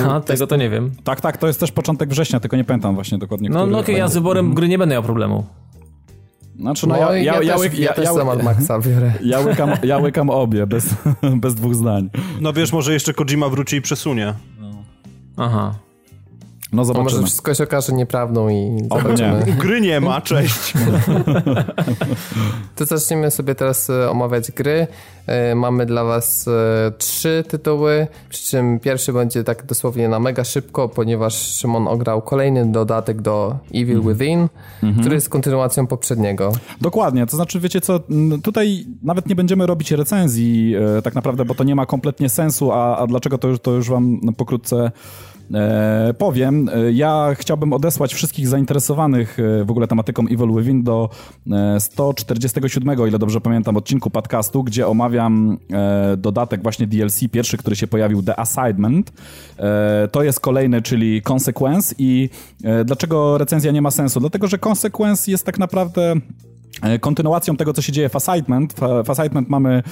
A, 0.09 0.20
tego 0.20 0.47
to 0.47 0.55
nie 0.55 0.70
wiem. 0.70 0.91
Tak, 1.03 1.22
tak, 1.22 1.38
to 1.38 1.47
jest 1.47 1.59
też 1.59 1.72
początek 1.72 2.09
września, 2.09 2.39
tylko 2.39 2.57
nie 2.57 2.63
pamiętam 2.63 2.95
właśnie 2.95 3.17
dokładnie, 3.17 3.49
No, 3.49 3.65
no 3.67 3.80
okej, 3.80 3.95
ja 3.97 4.07
z 4.07 4.13
wyborem 4.13 4.53
gry 4.53 4.67
nie 4.67 4.78
będę 4.78 4.95
miał 4.95 5.03
problemu. 5.03 5.45
Znaczy, 6.59 6.88
no, 6.88 6.95
No, 6.95 6.99
ja, 7.01 7.17
i 7.17 7.26
ja, 7.26 7.34
ja, 7.34 7.41
ja, 7.43 7.53
też, 7.53 7.61
łyk- 7.61 7.74
ja, 7.80 7.86
ja, 7.86 7.93
też 7.93 8.05
ja, 8.05 8.13
za 8.13 8.26
Mad 8.26 8.43
Maxa 8.43 8.80
biorę. 8.80 9.13
ja, 9.24 9.39
łykam, 9.39 9.70
ja 9.84 9.97
łykam 9.97 10.30
obie, 10.30 10.67
bez, 10.67 10.95
bez 11.41 11.55
dwóch 11.55 11.76
zdań. 11.76 12.09
No 12.41 12.53
wiesz, 12.53 12.74
może 12.74 12.93
jeszcze 12.93 13.13
Kojima 13.13 13.49
wróci 13.49 13.76
i 13.76 13.82
przesunie. 13.82 14.34
Aha. 15.38 15.74
No 16.74 16.82
To 16.86 16.88
może 16.88 16.93
zobaczymy. 16.97 17.26
wszystko 17.26 17.53
się 17.53 17.63
okaże 17.63 17.93
nieprawdą 17.93 18.49
i 18.49 18.78
zobaczymy. 18.89 19.43
nie. 19.47 19.53
Gry 19.53 19.82
nie 19.82 19.99
ma, 19.99 20.22
cześć. 20.22 20.74
To 22.76 22.86
zaczniemy 22.86 23.32
sobie 23.32 23.55
teraz 23.55 23.89
e, 23.89 24.09
omawiać 24.11 24.51
gry. 24.51 24.88
E, 25.28 25.55
Mamy 25.55 25.86
dla 25.86 26.03
was 26.03 26.47
e, 26.47 26.91
trzy 26.97 27.43
tytuły, 27.47 28.07
przy 28.30 28.43
czym 28.49 28.80
pierwszy 28.80 29.13
będzie 29.13 29.43
tak 29.43 29.65
dosłownie 29.65 30.09
na 30.09 30.20
mega 30.20 30.43
szybko, 30.43 30.89
ponieważ 30.89 31.34
Szymon 31.36 31.88
ograł 31.88 32.22
kolejny 32.22 32.72
dodatek 32.72 33.22
do 33.22 33.55
Evil 33.76 34.01
Within, 34.01 34.47
który 34.99 35.15
jest 35.15 35.30
kontynuacją 35.30 35.88
poprzedniego. 35.88 36.51
Dokładnie, 36.82 37.26
to 37.26 37.36
znaczy 37.36 37.59
wiecie 37.59 37.82
co, 37.82 37.99
tutaj 38.43 38.86
nawet 39.03 39.28
nie 39.30 39.36
będziemy 39.36 39.65
robić 39.65 39.91
recenzji 39.91 40.76
tak 41.03 41.15
naprawdę, 41.15 41.45
bo 41.45 41.55
to 41.55 41.63
nie 41.63 41.76
ma 41.76 41.86
kompletnie 41.86 42.30
sensu, 42.30 42.72
a, 42.72 42.97
a 42.97 43.07
dlaczego 43.07 43.38
to 43.38 43.47
już, 43.47 43.59
to 43.59 43.72
już 43.72 43.89
wam 43.89 44.20
pokrótce 44.38 44.91
e, 45.54 46.14
powiem. 46.18 46.70
E, 46.70 46.91
Ja 46.91 47.30
chciałbym 47.38 47.74
odesłać 47.74 48.14
wszystkich 48.14 48.47
zainteresowanych 48.47 49.38
e, 49.39 49.64
w 49.66 49.72
ogóle 49.72 49.88
tematyką 49.88 50.24
Evil 50.24 50.56
Within 50.56 50.84
do 50.84 51.10
e, 51.52 51.80
147, 51.80 53.00
o 53.00 53.08
ile 53.08 53.20
dobrze 53.20 53.41
pamiętam, 53.41 53.78
odcinku 53.78 54.10
podcastu, 54.10 54.64
gdzie 54.64 54.88
omawiam 54.88 55.58
e, 55.72 56.18
dodatek 56.18 56.64
właśnie 56.64 56.88
DLC, 56.88 57.20
pierwszy, 57.32 57.58
który 57.58 57.76
się 57.76 57.88
pojawił, 57.88 58.24
The 58.24 58.39
Assignment. 58.39 59.12
E, 59.60 60.08
To 60.12 60.24
jest 60.24 60.39
kolejny, 60.39 60.82
czyli 60.82 61.22
Consequence 61.30 61.95
i 61.97 62.30
e, 62.64 62.86
dlaczego 62.86 63.38
recenzja 63.38 63.72
nie 63.72 63.82
ma 63.82 63.91
sensu? 63.91 64.20
Dlatego, 64.20 64.47
że 64.47 64.58
Consequence 64.66 65.32
jest 65.32 65.45
tak 65.45 65.60
naprawdę 65.60 66.00
E, 66.00 66.16
kontynuacją 67.01 67.57
tego, 67.57 67.73
co 67.73 67.82
się 67.82 67.91
dzieje 67.91 68.09
w 68.09 68.15
Assignment, 68.15 68.73
w 69.05 69.09
Assignment 69.09 69.49
mamy 69.49 69.84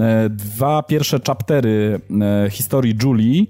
e, 0.00 0.30
dwa 0.30 0.82
pierwsze 0.82 1.20
chaptery 1.26 2.00
e, 2.20 2.50
historii 2.50 2.94
Julii 3.02 3.48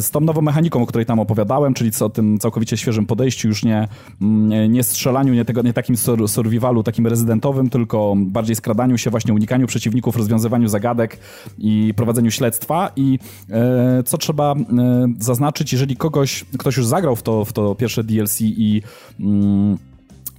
z 0.00 0.10
tą 0.10 0.20
nową 0.20 0.42
mechaniką, 0.42 0.82
o 0.82 0.86
której 0.86 1.06
tam 1.06 1.18
opowiadałem, 1.20 1.74
czyli 1.74 1.90
o 2.00 2.10
tym 2.10 2.38
całkowicie 2.38 2.76
świeżym 2.76 3.06
podejściu, 3.06 3.48
już 3.48 3.64
nie, 3.64 3.88
mm, 4.22 4.72
nie 4.72 4.82
strzelaniu, 4.82 5.34
nie, 5.34 5.44
tego, 5.44 5.62
nie 5.62 5.72
takim 5.72 5.96
survivalu, 6.26 6.82
takim 6.82 7.06
rezydentowym, 7.06 7.70
tylko 7.70 8.14
bardziej 8.16 8.56
skradaniu 8.56 8.98
się, 8.98 9.10
właśnie 9.10 9.34
unikaniu 9.34 9.66
przeciwników, 9.66 10.16
rozwiązywaniu 10.16 10.68
zagadek 10.68 11.18
i 11.58 11.94
prowadzeniu 11.96 12.30
śledztwa. 12.30 12.90
I 12.96 13.18
co 14.04 14.18
trzeba 14.18 14.54
zaznaczyć, 15.18 15.72
jeżeli 15.72 15.96
kogoś, 15.96 16.44
ktoś 16.58 16.76
już 16.76 16.86
zagrał 16.86 17.16
w 17.16 17.22
to, 17.22 17.44
w 17.44 17.52
to 17.52 17.74
pierwsze 17.74 18.04
DLC 18.04 18.40
i 18.40 18.82
mm, 19.20 19.78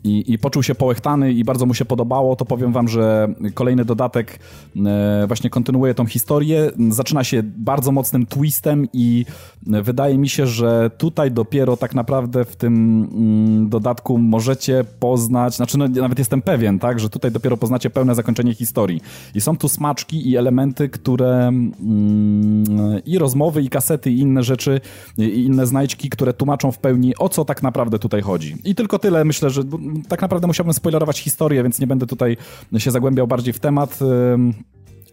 i, 0.06 0.34
i 0.34 0.38
poczuł 0.38 0.64
się 0.64 0.76
połechtany 0.76 1.34
i 1.34 1.43
bardzo 1.43 1.66
mu 1.66 1.74
się 1.74 1.86
podobało, 1.86 2.36
to 2.36 2.45
powiem 2.45 2.72
wam, 2.72 2.88
że 2.88 3.28
kolejny 3.53 3.86
dodatek 3.86 4.39
e, 4.86 5.24
właśnie 5.28 5.49
kontynuuje 5.49 5.93
tą 5.93 6.06
historię. 6.06 6.72
Zaczyna 6.89 7.24
się 7.24 7.43
bardzo 7.43 7.91
mocnym 7.91 8.26
twistem 8.26 8.88
i 8.93 9.26
wydaje 9.66 10.18
mi 10.18 10.30
się, 10.30 10.47
że 10.47 10.91
tutaj 10.97 11.32
dopiero 11.32 11.78
tak 11.78 11.95
naprawdę 11.95 12.45
w 12.45 12.56
tym 12.56 12.74
mm, 13.14 13.70
dodatku 13.70 14.18
możecie 14.18 14.84
poznać, 14.99 15.56
znaczy 15.56 15.78
no, 15.78 15.88
nawet 15.88 16.20
jestem 16.20 16.41
pewien, 16.41 16.80
tak, 16.80 16.99
że 16.99 17.10
tutaj 17.10 17.32
dopiero 17.32 17.58
poznacie 17.58 17.89
pełne 17.89 18.16
zakończenie 18.16 18.53
historii. 18.53 19.01
I 19.36 19.41
są 19.41 19.58
tu 19.58 19.70
smaczki 19.70 20.30
i 20.30 20.38
elementy, 20.38 20.89
które 20.89 21.47
mm, 21.47 22.66
i 23.06 23.18
rozmowy, 23.18 23.62
i 23.62 23.70
kasety, 23.70 24.12
i 24.12 24.20
inne 24.20 24.43
rzeczy, 24.43 24.82
i 25.18 25.43
inne 25.43 25.68
znajdźki, 25.68 26.10
które 26.10 26.34
tłumaczą 26.34 26.72
w 26.72 26.78
pełni 26.78 27.14
o 27.20 27.30
co 27.30 27.45
tak 27.45 27.64
naprawdę 27.64 27.99
tutaj 27.99 28.22
chodzi. 28.22 28.56
I 28.66 28.76
tylko 28.76 28.99
tyle 28.99 29.26
myślę, 29.26 29.49
że 29.49 29.64
tak 30.07 30.21
naprawdę 30.21 30.47
musiałbym 30.47 30.73
spoilerować 30.73 31.19
historię, 31.19 31.63
więc 31.63 31.79
nie 31.79 31.87
będę 31.87 32.05
tutaj 32.05 32.37
się 32.77 32.91
zagłębiał 32.91 33.27
bardziej 33.27 33.53
w 33.53 33.59
temat. 33.59 33.99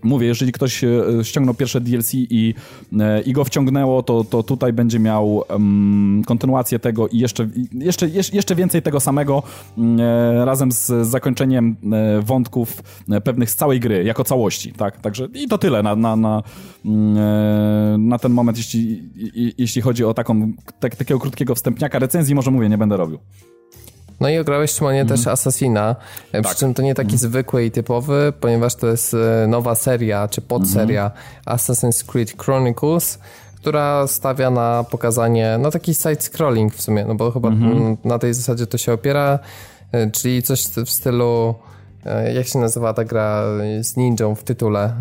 Mówię, 0.02 0.26
jeżeli 0.26 0.52
ktoś 0.52 0.84
e, 0.84 0.90
ściągnął 1.22 1.54
pierwsze 1.54 1.80
DLC 1.80 2.14
i, 2.14 2.54
e, 3.00 3.20
i 3.20 3.32
go 3.32 3.44
wciągnęło, 3.44 4.02
to, 4.02 4.24
to 4.24 4.42
tutaj 4.42 4.72
będzie 4.72 4.98
miał 4.98 5.44
um, 5.50 6.22
kontynuację 6.26 6.78
tego 6.78 7.08
i 7.08 7.18
jeszcze, 7.18 7.48
jeszcze, 7.72 8.08
jeszcze 8.32 8.54
więcej 8.54 8.82
tego 8.82 9.00
samego 9.00 9.42
um, 9.76 10.00
razem 10.44 10.72
z 10.72 11.06
zakończeniem 11.06 11.76
wątków 12.22 12.82
pewnych 13.24 13.50
z 13.50 13.56
całej 13.56 13.80
gry, 13.80 14.04
jako 14.04 14.24
całości. 14.24 14.72
Tak? 14.72 15.00
Także 15.00 15.28
i 15.34 15.48
to 15.48 15.58
tyle 15.58 15.82
na, 15.82 15.96
na, 15.96 16.16
na, 16.16 16.42
na 17.98 18.18
ten 18.18 18.32
moment, 18.32 18.58
jeśli, 18.58 19.02
jeśli 19.58 19.82
chodzi 19.82 20.04
o 20.04 20.14
taką, 20.14 20.52
tak, 20.80 20.96
takiego 20.96 21.20
krótkiego 21.20 21.54
wstępniaka. 21.54 21.98
Recenzji 21.98 22.34
może 22.34 22.50
mówię, 22.50 22.68
nie 22.68 22.78
będę 22.78 22.96
robił. 22.96 23.18
No 24.22 24.28
i 24.28 24.38
ograłeś 24.38 24.70
Szymonie 24.70 25.00
mm. 25.00 25.08
też 25.08 25.26
Assassina, 25.26 25.96
e, 26.32 26.42
tak. 26.42 26.50
przy 26.50 26.60
czym 26.60 26.74
to 26.74 26.82
nie 26.82 26.94
taki 26.94 27.08
mm. 27.08 27.18
zwykły 27.18 27.64
i 27.64 27.70
typowy, 27.70 28.32
ponieważ 28.40 28.74
to 28.74 28.86
jest 28.86 29.14
e, 29.14 29.46
nowa 29.46 29.74
seria, 29.74 30.28
czy 30.28 30.40
podseria 30.40 31.10
mm. 31.10 31.58
Assassin's 31.58 32.06
Creed 32.06 32.42
Chronicles, 32.42 33.18
która 33.56 34.06
stawia 34.06 34.50
na 34.50 34.84
pokazanie, 34.90 35.56
no 35.60 35.70
taki 35.70 35.92
side-scrolling 35.92 36.70
w 36.70 36.82
sumie, 36.82 37.04
no 37.04 37.14
bo 37.14 37.30
chyba 37.30 37.48
mm-hmm. 37.48 37.96
na 38.04 38.18
tej 38.18 38.34
zasadzie 38.34 38.66
to 38.66 38.78
się 38.78 38.92
opiera, 38.92 39.38
e, 39.92 40.10
czyli 40.10 40.42
coś 40.42 40.62
w 40.62 40.90
stylu, 40.90 41.54
jak 42.34 42.46
się 42.46 42.58
nazywa 42.58 42.94
ta 42.94 43.04
gra 43.04 43.44
z 43.80 43.96
ninją 43.96 44.34
w 44.34 44.44
tytule? 44.44 44.94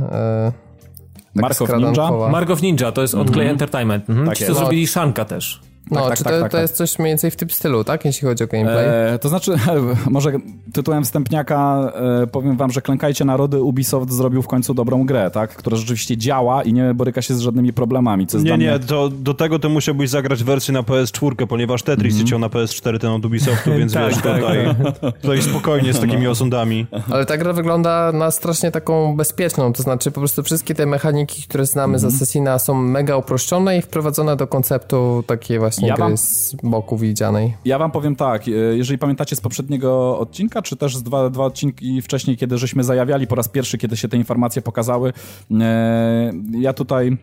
Mark 1.36 1.62
of 1.62 1.70
Ninja? 1.78 2.12
Mark 2.32 2.50
of 2.50 2.62
Ninja, 2.62 2.92
to 2.92 3.02
jest 3.02 3.16
od 3.16 3.32
Clay 3.32 3.46
mm-hmm. 3.46 3.50
Entertainment. 3.50 4.10
Mhm. 4.10 4.28
Tak 4.28 4.38
Ci 4.38 4.46
to 4.46 4.54
zrobili 4.54 4.88
Shanka 4.88 5.26
też. 5.26 5.71
No, 5.92 6.00
tak, 6.00 6.10
tak, 6.10 6.18
czy 6.18 6.24
tak, 6.24 6.34
to, 6.34 6.40
tak, 6.40 6.52
to 6.52 6.58
tak. 6.58 6.62
jest 6.62 6.76
coś 6.76 7.00
mniej 7.00 7.12
więcej 7.12 7.32
w 7.32 7.36
tym 7.36 7.50
stylu, 7.50 7.84
tak? 7.84 8.06
Jeśli 8.06 8.28
chodzi 8.28 8.44
o 8.44 8.48
gameplay? 8.48 8.86
E, 9.14 9.20
to 9.20 9.30
znaczy, 9.30 9.56
może 10.10 10.32
tytułem 10.74 11.04
wstępniaka 11.04 11.92
e, 12.24 12.28
powiem 12.28 12.58
wam, 12.58 12.72
że 12.72 12.82
Klękajcie 12.82 13.26
Narody 13.26 13.62
Ubisoft 13.62 14.12
zrobił 14.12 14.42
w 14.42 14.48
końcu 14.48 14.74
dobrą 14.74 15.06
grę, 15.06 15.32
tak? 15.32 15.56
Która 15.56 15.78
rzeczywiście 15.78 16.18
działa 16.18 16.64
i 16.64 16.74
nie 16.74 16.94
boryka 16.94 17.22
się 17.22 17.34
z 17.34 17.40
żadnymi 17.40 17.74
problemami. 17.74 18.28
Co 18.28 18.38
nie, 18.38 18.44
nie, 18.44 18.58
mnie... 18.58 18.80
to, 18.80 19.10
do 19.10 19.34
tego 19.34 19.60
to 19.60 19.70
musiałbyś 19.70 20.10
zagrać 20.10 20.44
wersję 20.44 20.74
na 20.74 20.82
PS4, 20.82 21.48
ponieważ 21.48 21.84
Tetris 21.84 22.16
mm 22.16 22.28
-hmm. 22.28 22.40
na 22.40 22.48
PS4 22.48 23.00
ten 23.00 23.10
od 23.10 23.26
Ubisoftu, 23.26 23.72
więc 23.80 23.94
tak, 23.94 24.10
wiesz, 24.10 24.22
tak. 24.22 24.40
tutaj, 24.40 24.76
tutaj 25.22 25.42
spokojnie 25.42 25.94
z 25.94 26.00
takimi 26.00 26.24
no. 26.24 26.30
osądami. 26.30 26.88
Ale 27.12 27.26
ta 27.26 27.38
gra 27.38 27.54
wygląda 27.54 28.12
na 28.12 28.32
strasznie 28.32 28.72
taką 28.72 29.16
bezpieczną, 29.16 29.74
to 29.74 29.84
znaczy 29.84 30.12
po 30.12 30.20
prostu 30.20 30.44
wszystkie 30.44 30.76
te 30.76 30.86
mechaniki, 30.86 31.44
które 31.44 31.66
znamy 31.66 31.98
mm 31.98 31.98
-hmm. 31.98 32.02
z 32.02 32.04
mhm. 32.04 32.16
Assassina 32.16 32.60
są 32.60 32.74
mega 32.74 33.18
uproszczone 33.18 33.78
i 33.78 33.82
wprowadzone 33.82 34.36
do 34.36 34.48
konceptu 34.48 35.24
takiej 35.28 35.60
właśnie 35.60 35.71
ja 35.80 35.96
gry 35.96 36.04
wam... 36.04 36.18
z 36.18 36.56
boku 36.64 36.98
widzianej. 36.98 37.54
Ja 37.66 37.78
wam 37.78 37.92
powiem 37.92 38.16
tak, 38.16 38.48
e, 38.48 38.52
jeżeli 38.52 38.98
pamiętacie 38.98 39.36
z 39.36 39.42
poprzedniego 39.42 40.20
odcinka, 40.20 40.62
czy 40.62 40.76
też 40.76 40.98
z 40.98 41.04
dwa, 41.04 41.30
dwa 41.30 41.46
odcinki 41.46 42.02
wcześniej, 42.02 42.38
kiedy 42.38 42.58
żeśmy 42.58 42.84
zajawiali 42.84 43.28
po 43.28 43.36
raz 43.36 43.48
pierwszy, 43.48 43.78
kiedy 43.78 43.98
się 43.98 44.08
te 44.08 44.18
informacje 44.18 44.62
pokazały, 44.62 45.14
e, 45.62 46.32
ja 46.52 46.74
tutaj 46.74 47.18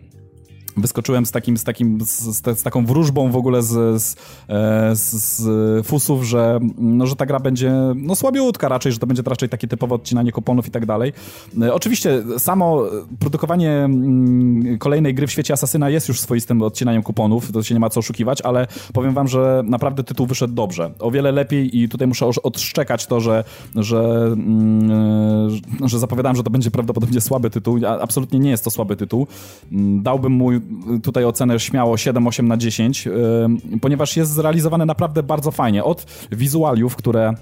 wyskoczyłem 0.80 1.26
z 1.26 1.30
takim, 1.30 1.56
z 1.56 1.64
takim, 1.64 1.98
z, 2.00 2.20
z, 2.58 2.62
taką 2.62 2.86
wróżbą 2.86 3.30
w 3.30 3.36
ogóle 3.36 3.62
z, 3.62 4.02
z, 4.02 4.16
e, 4.48 4.96
z, 4.96 5.86
fusów, 5.86 6.24
że, 6.24 6.58
no, 6.78 7.06
że 7.06 7.16
ta 7.16 7.26
gra 7.26 7.40
będzie 7.40 7.72
no 7.96 8.16
słabiutka 8.16 8.68
raczej, 8.68 8.92
że 8.92 8.98
to 8.98 9.06
będzie 9.06 9.22
raczej 9.26 9.48
takie 9.48 9.68
typowe 9.68 9.94
odcinanie 9.94 10.32
kuponów 10.32 10.68
i 10.68 10.70
tak 10.70 10.86
dalej. 10.86 11.12
E, 11.62 11.74
oczywiście 11.74 12.22
samo 12.38 12.82
produkowanie 13.18 13.72
mm, 13.72 14.78
kolejnej 14.78 15.14
gry 15.14 15.26
w 15.26 15.32
świecie 15.32 15.54
Asasyna 15.54 15.90
jest 15.90 16.08
już 16.08 16.20
swoistym 16.20 16.62
odcinaniem 16.62 17.02
kuponów, 17.02 17.52
to 17.52 17.62
się 17.62 17.74
nie 17.74 17.80
ma 17.80 17.90
co 17.90 18.00
oszukiwać, 18.00 18.42
ale 18.42 18.66
powiem 18.92 19.14
wam, 19.14 19.28
że 19.28 19.62
naprawdę 19.64 20.04
tytuł 20.04 20.26
wyszedł 20.26 20.54
dobrze. 20.54 20.90
O 20.98 21.10
wiele 21.10 21.32
lepiej 21.32 21.78
i 21.78 21.88
tutaj 21.88 22.06
muszę 22.06 22.26
odszczekać 22.42 23.06
to, 23.06 23.20
że, 23.20 23.44
że, 23.74 24.30
mm, 24.32 25.50
że 25.84 25.98
zapowiadałem, 25.98 26.36
że 26.36 26.42
to 26.42 26.50
będzie 26.50 26.70
prawdopodobnie 26.70 27.20
słaby 27.20 27.50
tytuł. 27.50 27.78
Absolutnie 28.00 28.38
nie 28.38 28.50
jest 28.50 28.64
to 28.64 28.70
słaby 28.70 28.96
tytuł. 28.96 29.26
Mm, 29.72 30.02
dałbym 30.02 30.32
mu 30.32 30.50
tutaj 31.02 31.24
ocenę 31.24 31.60
śmiało 31.60 31.94
7-8 31.94 32.44
na 32.44 32.56
10, 32.56 33.08
ponieważ 33.80 34.16
jest 34.16 34.32
zrealizowany 34.32 34.86
naprawdę 34.86 35.22
bardzo 35.22 35.50
fajnie. 35.50 35.84
Od 35.84 36.06
wizualiów, 36.32 36.96
które 36.96 37.34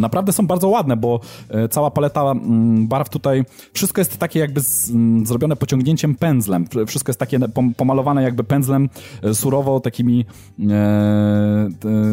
Naprawdę 0.00 0.32
są 0.32 0.46
bardzo 0.46 0.68
ładne, 0.68 0.96
bo 0.96 1.20
e, 1.48 1.68
cała 1.68 1.90
paleta 1.90 2.22
mm, 2.22 2.88
barw 2.88 3.08
tutaj, 3.08 3.44
wszystko 3.72 4.00
jest 4.00 4.18
takie 4.18 4.40
jakby 4.40 4.60
z, 4.60 4.90
mm, 4.90 5.26
zrobione 5.26 5.56
pociągnięciem 5.56 6.14
pędzlem. 6.14 6.66
Wszystko 6.86 7.10
jest 7.10 7.20
takie 7.20 7.38
pomalowane 7.76 8.22
jakby 8.22 8.44
pędzlem 8.44 8.88
e, 9.22 9.34
surowo, 9.34 9.80
takimi, 9.80 10.24
e, 10.70 11.68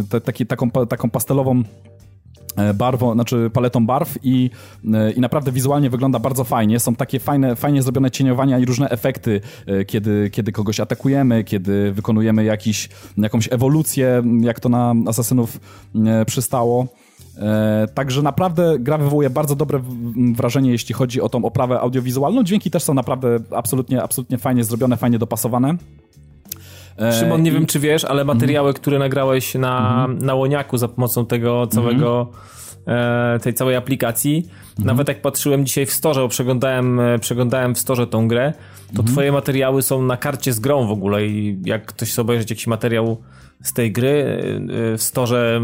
te, 0.10 0.22
taki, 0.22 0.46
taką, 0.46 0.72
taką 0.72 1.10
pastelową 1.10 1.64
barwą, 2.74 3.14
znaczy 3.14 3.50
paletą 3.54 3.86
barw 3.86 4.18
i, 4.24 4.50
e, 4.94 5.12
i 5.12 5.20
naprawdę 5.20 5.52
wizualnie 5.52 5.90
wygląda 5.90 6.20
bardzo 6.20 6.44
fajnie. 6.44 6.80
Są 6.80 6.96
takie 6.96 7.20
fajne, 7.20 7.56
fajnie 7.56 7.82
zrobione 7.82 8.12
cieniowania 8.12 8.60
i 8.60 8.66
różne 8.66 8.90
efekty, 8.90 9.42
e, 9.66 9.86
kiedy, 9.86 10.30
kiedy 10.30 10.52
kogoś 10.52 10.80
atakujemy, 10.80 11.44
kiedy 11.44 11.92
wykonujemy 11.92 12.44
jakiś, 12.44 12.90
jakąś 13.18 13.50
ewolucję, 13.52 14.24
jak 14.42 14.60
to 14.60 14.70
na 14.70 14.94
Asasynów 15.08 15.60
przystało. 16.26 16.88
Także 17.94 18.22
naprawdę 18.22 18.80
gra 18.80 18.98
wywołuje 18.98 19.30
bardzo 19.30 19.56
dobre 19.56 19.80
wrażenie, 20.34 20.72
jeśli 20.72 20.96
chodzi 20.96 21.22
o 21.22 21.30
tą 21.30 21.46
oprawę 21.46 21.80
audiowizualną. 21.80 22.44
Dźwięki 22.44 22.72
też 22.72 22.84
są 22.84 22.94
naprawdę 22.94 23.40
absolutnie, 23.56 24.04
absolutnie 24.04 24.38
fajnie 24.38 24.64
zrobione, 24.64 24.98
fajnie 24.98 25.20
dopasowane. 25.20 25.78
Szymon, 27.20 27.44
nie 27.44 27.52
I... 27.52 27.54
wiem 27.54 27.66
czy 27.66 27.80
wiesz, 27.80 28.06
ale 28.06 28.26
materiały, 28.26 28.74
które 28.74 29.00
nagrałeś 29.00 29.56
na, 29.56 30.06
mm 30.06 30.20
na 30.20 30.36
Łoniaku 30.36 30.78
za 30.78 30.88
pomocą 30.88 31.26
tego 31.26 31.68
całego 31.68 32.22
mm 32.22 32.34
-hmm 32.34 32.60
E, 32.90 33.40
tej 33.40 33.54
całej 33.54 33.76
aplikacji. 33.76 34.38
Mhm. 34.70 34.88
Nawet 34.88 35.08
jak 35.08 35.22
patrzyłem 35.22 35.66
dzisiaj 35.66 35.86
w 35.86 35.92
storze, 35.92 36.22
bo 36.22 36.28
przeglądałem, 36.28 37.00
e, 37.00 37.20
przeglądałem 37.20 37.76
w 37.76 37.80
storze 37.80 38.08
tą 38.08 38.28
grę, 38.28 38.54
to 38.88 39.00
mhm. 39.00 39.08
twoje 39.08 39.32
materiały 39.32 39.82
są 39.82 40.02
na 40.02 40.18
karcie 40.18 40.54
z 40.54 40.60
grą 40.60 40.88
w 40.88 40.92
ogóle 40.92 41.26
i 41.28 41.62
jak 41.66 41.86
ktoś 41.86 42.14
sobie 42.14 42.24
obejrzeć 42.24 42.50
jakiś 42.50 42.68
materiał 42.68 43.18
z 43.64 43.74
tej 43.74 43.92
gry 43.92 44.42
e, 44.94 44.98
w 44.98 45.04
storze 45.04 45.62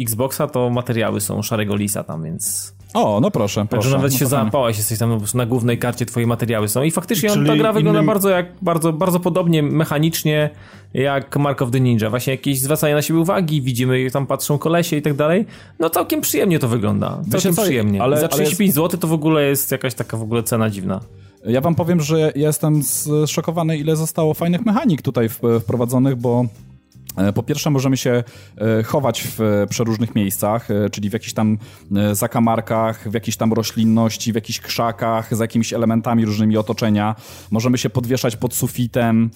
Xboxa, 0.00 0.46
to 0.46 0.70
materiały 0.70 1.20
są 1.20 1.42
Szarego 1.42 1.76
Lisa 1.76 2.04
tam, 2.04 2.24
więc... 2.24 2.74
O, 2.94 3.20
no 3.20 3.30
proszę, 3.30 3.66
proszę. 3.70 3.82
Także 3.82 3.96
nawet 3.96 4.12
no 4.12 4.18
się 4.18 4.26
załapałeś, 4.26 4.76
jesteś 4.76 4.98
tam 4.98 5.10
po 5.10 5.16
prostu 5.16 5.38
na 5.38 5.46
głównej 5.46 5.78
karcie, 5.78 6.06
twoje 6.06 6.26
materiały 6.26 6.68
są. 6.68 6.82
I 6.82 6.90
faktycznie 6.90 7.30
Czyli 7.30 7.46
ta 7.46 7.56
gra 7.56 7.72
wygląda 7.72 8.00
innym... 8.00 8.06
bardzo, 8.06 8.28
jak, 8.30 8.46
bardzo, 8.62 8.92
bardzo 8.92 9.20
podobnie, 9.20 9.62
mechanicznie, 9.62 10.50
jak 10.94 11.36
Mark 11.36 11.62
of 11.62 11.70
the 11.70 11.80
Ninja. 11.80 12.10
Właśnie 12.10 12.30
jakieś 12.30 12.60
zwracanie 12.60 12.94
na 12.94 13.02
siebie 13.02 13.20
uwagi, 13.20 13.62
widzimy, 13.62 14.10
tam 14.10 14.26
patrzą 14.26 14.58
kolesie 14.58 14.96
i 14.96 15.02
tak 15.02 15.14
dalej. 15.14 15.46
No 15.78 15.90
całkiem 15.90 16.20
przyjemnie 16.20 16.58
to 16.58 16.68
wygląda. 16.68 17.22
Całkiem 17.30 17.54
co, 17.54 17.62
przyjemnie. 17.62 18.02
Ale, 18.02 18.20
Za 18.20 18.28
35 18.28 18.70
ale... 18.70 18.74
zł 18.74 19.00
to 19.00 19.06
w 19.06 19.12
ogóle 19.12 19.44
jest 19.44 19.72
jakaś 19.72 19.94
taka 19.94 20.16
w 20.16 20.22
ogóle 20.22 20.42
cena 20.42 20.70
dziwna. 20.70 21.00
Ja 21.46 21.60
wam 21.60 21.74
powiem, 21.74 22.00
że 22.00 22.32
jestem 22.36 22.82
zszokowany, 23.26 23.78
ile 23.78 23.96
zostało 23.96 24.34
fajnych 24.34 24.66
mechanik 24.66 25.02
tutaj 25.02 25.28
wprowadzonych, 25.60 26.16
bo 26.16 26.44
po 27.34 27.42
pierwsze, 27.42 27.70
możemy 27.70 27.96
się 27.96 28.24
e, 28.58 28.82
chować 28.82 29.28
w 29.38 29.66
przeróżnych 29.70 30.14
miejscach, 30.14 30.70
e, 30.70 30.90
czyli 30.90 31.10
w 31.10 31.12
jakichś 31.12 31.32
tam 31.32 31.58
zakamarkach, 32.12 33.10
w 33.10 33.14
jakiejś 33.14 33.36
tam 33.36 33.52
roślinności, 33.52 34.32
w 34.32 34.34
jakichś 34.34 34.60
krzakach, 34.60 35.36
z 35.36 35.38
jakimiś 35.38 35.72
elementami 35.72 36.24
różnymi 36.24 36.56
otoczenia. 36.56 37.14
Możemy 37.50 37.78
się 37.78 37.90
podwieszać 37.90 38.36
pod 38.36 38.54
sufitem 38.54 39.30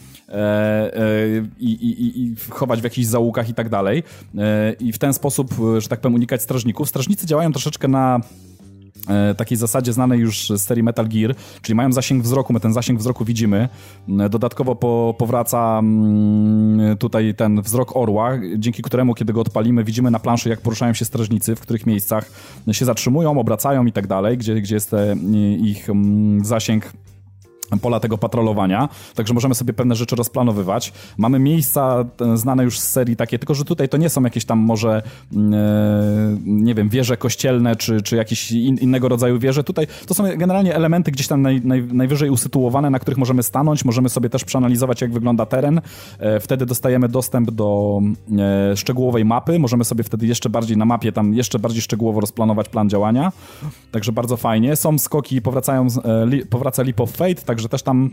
i, 1.58 1.68
i, 1.68 2.22
i 2.22 2.34
chować 2.50 2.80
w 2.80 2.84
jakichś 2.84 3.06
zaułkach 3.06 3.48
i 3.48 3.54
tak 3.54 3.68
dalej. 3.68 4.02
I 4.80 4.92
w 4.92 4.98
ten 4.98 5.14
sposób, 5.14 5.54
że 5.78 5.88
tak 5.88 6.00
powiem, 6.00 6.14
unikać 6.14 6.42
strażników. 6.42 6.88
Strażnicy 6.88 7.26
działają 7.26 7.52
troszeczkę 7.52 7.88
na 7.88 8.20
E, 8.20 8.51
takiej 9.36 9.58
zasadzie 9.58 9.92
znanej 9.92 10.20
już 10.20 10.50
z 10.50 10.62
serii 10.62 10.82
Metal 10.82 11.08
Gear, 11.08 11.34
czyli 11.62 11.76
mają 11.76 11.92
zasięg 11.92 12.22
wzroku, 12.22 12.52
my 12.52 12.60
ten 12.60 12.72
zasięg 12.72 12.98
wzroku 12.98 13.24
widzimy. 13.24 13.68
E, 14.20 14.28
dodatkowo 14.28 14.74
po, 14.74 15.14
powraca 15.18 15.78
mm, 15.78 16.96
tutaj 16.96 17.34
ten 17.34 17.62
wzrok 17.62 17.96
orła, 17.96 18.32
dzięki 18.58 18.82
któremu, 18.82 19.14
kiedy 19.14 19.32
go 19.32 19.40
odpalimy, 19.40 19.84
widzimy 19.84 20.10
na 20.10 20.18
planszy, 20.18 20.48
jak 20.48 20.60
poruszają 20.60 20.94
się 20.94 21.04
strażnicy, 21.04 21.56
w 21.56 21.60
których 21.60 21.86
miejscach 21.86 22.30
się 22.72 22.84
zatrzymują, 22.84 23.40
obracają 23.40 23.86
i 23.86 23.92
tak 23.92 24.06
dalej, 24.06 24.38
gdzie, 24.38 24.54
gdzie 24.54 24.74
jest 24.74 24.90
te, 24.90 25.16
ich 25.58 25.90
mm, 25.90 26.44
zasięg 26.44 26.92
pola 27.78 28.00
tego 28.00 28.18
patrolowania, 28.18 28.88
także 29.14 29.34
możemy 29.34 29.54
sobie 29.54 29.72
pewne 29.72 29.94
rzeczy 29.94 30.16
rozplanowywać. 30.16 30.92
Mamy 31.18 31.38
miejsca 31.38 32.04
e, 32.20 32.36
znane 32.36 32.64
już 32.64 32.80
z 32.80 32.88
serii 32.88 33.16
takie, 33.16 33.38
tylko 33.38 33.54
że 33.54 33.64
tutaj 33.64 33.88
to 33.88 33.96
nie 33.96 34.08
są 34.08 34.22
jakieś 34.22 34.44
tam 34.44 34.58
może 34.58 35.02
mm, 35.32 35.54
e, 35.54 35.58
nie 36.46 36.74
wiem, 36.74 36.88
wieże 36.88 37.16
kościelne, 37.16 37.76
czy, 37.76 38.02
czy 38.02 38.16
jakieś 38.16 38.52
in, 38.52 38.78
innego 38.78 39.08
rodzaju 39.08 39.38
wieże. 39.38 39.64
Tutaj 39.64 39.86
to 40.06 40.14
są 40.14 40.24
generalnie 40.36 40.74
elementy 40.74 41.10
gdzieś 41.10 41.28
tam 41.28 41.42
naj, 41.42 41.60
naj, 41.64 41.82
najwyżej 41.82 42.30
usytuowane, 42.30 42.90
na 42.90 42.98
których 42.98 43.18
możemy 43.18 43.42
stanąć, 43.42 43.84
możemy 43.84 44.08
sobie 44.08 44.30
też 44.30 44.44
przeanalizować, 44.44 45.00
jak 45.00 45.12
wygląda 45.12 45.46
teren. 45.46 45.80
E, 46.18 46.40
wtedy 46.40 46.66
dostajemy 46.66 47.08
dostęp 47.08 47.50
do 47.50 48.00
szczegółowej 48.76 49.24
mapy, 49.24 49.58
możemy 49.58 49.84
sobie 49.84 50.04
wtedy 50.04 50.26
jeszcze 50.26 50.50
bardziej 50.50 50.76
na 50.76 50.84
mapie 50.84 51.12
tam 51.12 51.34
jeszcze 51.34 51.58
bardziej 51.58 51.82
szczegółowo 51.82 52.20
rozplanować 52.20 52.68
plan 52.68 52.90
działania. 52.90 53.32
Także 53.90 54.12
bardzo 54.12 54.36
fajnie. 54.36 54.76
Są 54.76 54.98
skoki, 54.98 55.42
powracają, 55.42 55.86
powraca 56.50 56.82
Leap 56.82 57.00
of 57.00 57.10
Fate, 57.10 57.34
także 57.34 57.61
także 57.62 57.68
też 57.68 57.82
tam 57.82 58.10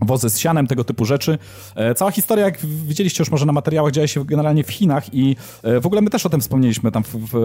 wozy 0.00 0.30
z 0.30 0.38
sianem, 0.38 0.66
tego 0.66 0.84
typu 0.84 1.04
rzeczy. 1.04 1.38
E, 1.74 1.94
cała 1.94 2.10
historia, 2.10 2.44
jak 2.44 2.58
widzieliście 2.60 3.22
już 3.22 3.30
może 3.30 3.46
na 3.46 3.52
materiałach, 3.52 3.92
dzieje 3.92 4.08
się 4.08 4.24
generalnie 4.24 4.64
w 4.64 4.70
Chinach 4.70 5.14
i 5.14 5.36
e, 5.62 5.80
w 5.80 5.86
ogóle 5.86 6.00
my 6.00 6.10
też 6.10 6.26
o 6.26 6.30
tym 6.30 6.40
wspomnieliśmy 6.40 6.92
tam, 6.92 7.02
w, 7.02 7.14
w, 7.32 7.36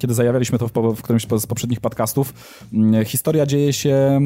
kiedy 0.00 0.14
zajawialiśmy 0.14 0.58
to 0.58 0.68
w, 0.68 0.72
w 0.96 1.02
którymś 1.02 1.26
z 1.38 1.46
poprzednich 1.46 1.80
podcastów. 1.80 2.34
Historia 3.06 3.46
dzieje 3.46 3.72
się 3.72 4.20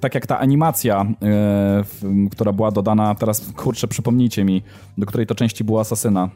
tak 0.00 0.14
jak 0.14 0.26
ta 0.26 0.38
animacja, 0.38 1.06
e, 1.22 1.84
która 2.30 2.52
była 2.52 2.70
dodana, 2.70 3.14
teraz 3.14 3.40
kurczę, 3.56 3.88
przypomnijcie 3.88 4.44
mi, 4.44 4.62
do 4.98 5.06
której 5.06 5.26
to 5.26 5.34
części 5.34 5.64
była 5.64 5.80
Asasyna. 5.80 6.30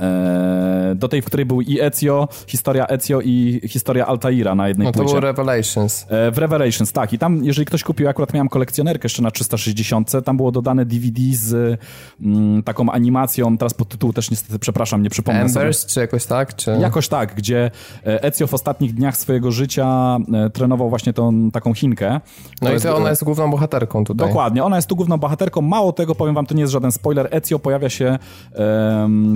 E, 0.00 0.94
do 0.94 1.08
tej, 1.08 1.22
w 1.22 1.24
której 1.24 1.46
był 1.46 1.60
i 1.60 1.80
Ezio, 1.80 2.28
historia 2.46 2.86
Ezio 2.86 3.20
i 3.20 3.60
historia 3.68 4.06
Altaira 4.06 4.54
na 4.54 4.68
jednej 4.68 4.86
No 4.86 4.92
to 4.92 4.98
płycie. 4.98 5.08
było 5.08 5.20
Revelations. 5.20 6.06
E, 6.08 6.30
w 6.30 6.38
Revelations, 6.38 6.92
tak. 6.92 7.12
I 7.12 7.18
tam, 7.18 7.44
jeżeli 7.44 7.66
ktoś 7.66 7.82
kupił, 7.82 8.08
akurat 8.08 8.34
miałem 8.34 8.48
kolekcjonerkę 8.48 9.06
jeszcze 9.06 9.22
na 9.22 9.30
360, 9.30 10.12
tam 10.24 10.36
było 10.36 10.52
dodane 10.52 10.84
DVD 10.84 11.20
z 11.32 11.80
mm, 12.20 12.62
taką 12.62 12.90
animacją, 12.90 13.58
teraz 13.58 13.74
pod 13.74 13.88
tytułu 13.88 14.12
też 14.12 14.30
niestety, 14.30 14.58
przepraszam, 14.58 15.02
nie 15.02 15.10
przypomnę 15.10 15.40
Embers, 15.40 15.78
sobie. 15.78 15.92
czy 15.92 16.00
jakoś 16.00 16.26
tak? 16.26 16.56
Czy... 16.56 16.70
Jakoś 16.80 17.08
tak, 17.08 17.34
gdzie 17.34 17.70
e, 18.06 18.22
Ezio 18.22 18.46
w 18.46 18.54
ostatnich 18.54 18.94
dniach 18.94 19.16
swojego 19.16 19.52
życia 19.52 20.16
trenował 20.52 20.90
właśnie 20.90 21.12
tą 21.12 21.50
taką 21.50 21.74
Chinkę. 21.74 22.20
No 22.62 22.68
to 22.68 22.76
i 22.76 22.80
to 22.80 22.96
ona 22.96 23.10
jest 23.10 23.24
główną 23.24 23.50
bohaterką 23.50 24.04
tutaj. 24.04 24.28
Dokładnie, 24.28 24.64
ona 24.64 24.76
jest 24.76 24.88
tu 24.88 24.96
główną 24.96 25.18
bohaterką. 25.18 25.62
Mało 25.62 25.92
tego, 25.92 26.14
powiem 26.14 26.34
wam, 26.34 26.46
to 26.46 26.54
nie 26.54 26.60
jest 26.60 26.72
żaden 26.72 26.92
spoiler. 26.92 27.28
Ezio 27.30 27.58
pojawia 27.58 27.88
się 27.88 28.18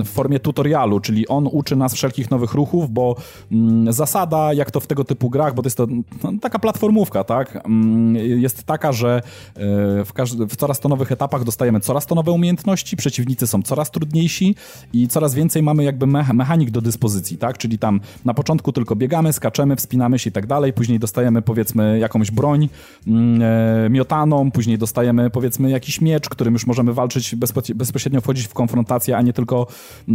w 0.05 0.09
formie 0.09 0.39
tutorialu, 0.49 0.99
czyli 0.99 1.27
on 1.27 1.49
uczy 1.51 1.75
nas 1.75 1.93
wszelkich 1.93 2.31
nowych 2.31 2.53
ruchów, 2.53 2.91
bo 2.91 3.15
mm, 3.51 3.93
zasada, 3.93 4.53
jak 4.53 4.71
to 4.71 4.79
w 4.79 4.87
tego 4.87 5.03
typu 5.03 5.29
grach, 5.29 5.53
bo 5.53 5.61
to 5.61 5.67
jest 5.67 5.77
to 5.77 5.87
no, 6.23 6.31
taka 6.41 6.59
platformówka, 6.59 7.23
tak, 7.23 7.65
mm, 7.65 8.15
jest 8.15 8.63
taka, 8.63 8.91
że 8.91 9.21
e, 9.55 9.61
w, 10.05 10.11
w 10.49 10.55
coraz 10.55 10.79
to 10.79 10.89
nowych 10.89 11.11
etapach 11.11 11.43
dostajemy 11.43 11.79
coraz 11.79 12.05
to 12.05 12.15
nowe 12.15 12.31
umiejętności, 12.31 12.97
przeciwnicy 12.97 13.47
są 13.47 13.61
coraz 13.61 13.91
trudniejsi 13.91 14.55
i 14.93 15.07
coraz 15.07 15.33
więcej 15.33 15.63
mamy 15.63 15.83
jakby 15.83 16.07
me 16.07 16.25
mechanik 16.33 16.71
do 16.71 16.81
dyspozycji, 16.81 17.37
tak, 17.37 17.57
czyli 17.57 17.79
tam 17.79 17.99
na 18.25 18.33
początku 18.33 18.71
tylko 18.71 18.95
biegamy, 18.95 19.33
skaczemy, 19.33 19.75
wspinamy 19.75 20.19
się 20.19 20.29
i 20.29 20.33
tak 20.33 20.47
dalej, 20.47 20.73
później 20.73 20.99
dostajemy 20.99 21.41
powiedzmy 21.41 21.99
jakąś 21.99 22.31
broń 22.31 22.69
mm, 23.07 23.41
e, 23.85 23.89
miotaną, 23.89 24.51
później 24.51 24.77
dostajemy 24.77 25.29
powiedzmy 25.29 25.69
jakiś 25.69 26.01
miecz, 26.01 26.29
którym 26.29 26.53
już 26.53 26.67
możemy 26.67 26.93
walczyć 26.93 27.35
bezpośrednio 27.75 28.21
wchodzić 28.21 28.47
w 28.47 28.53
konfrontację, 28.53 29.17
a 29.17 29.21
nie 29.21 29.33
tylko 29.33 29.67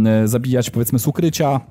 e, 0.05 0.24
zabijać 0.27 0.69
powiedzmy 0.69 0.99
z 0.99 1.07
ukrycia. 1.07 1.61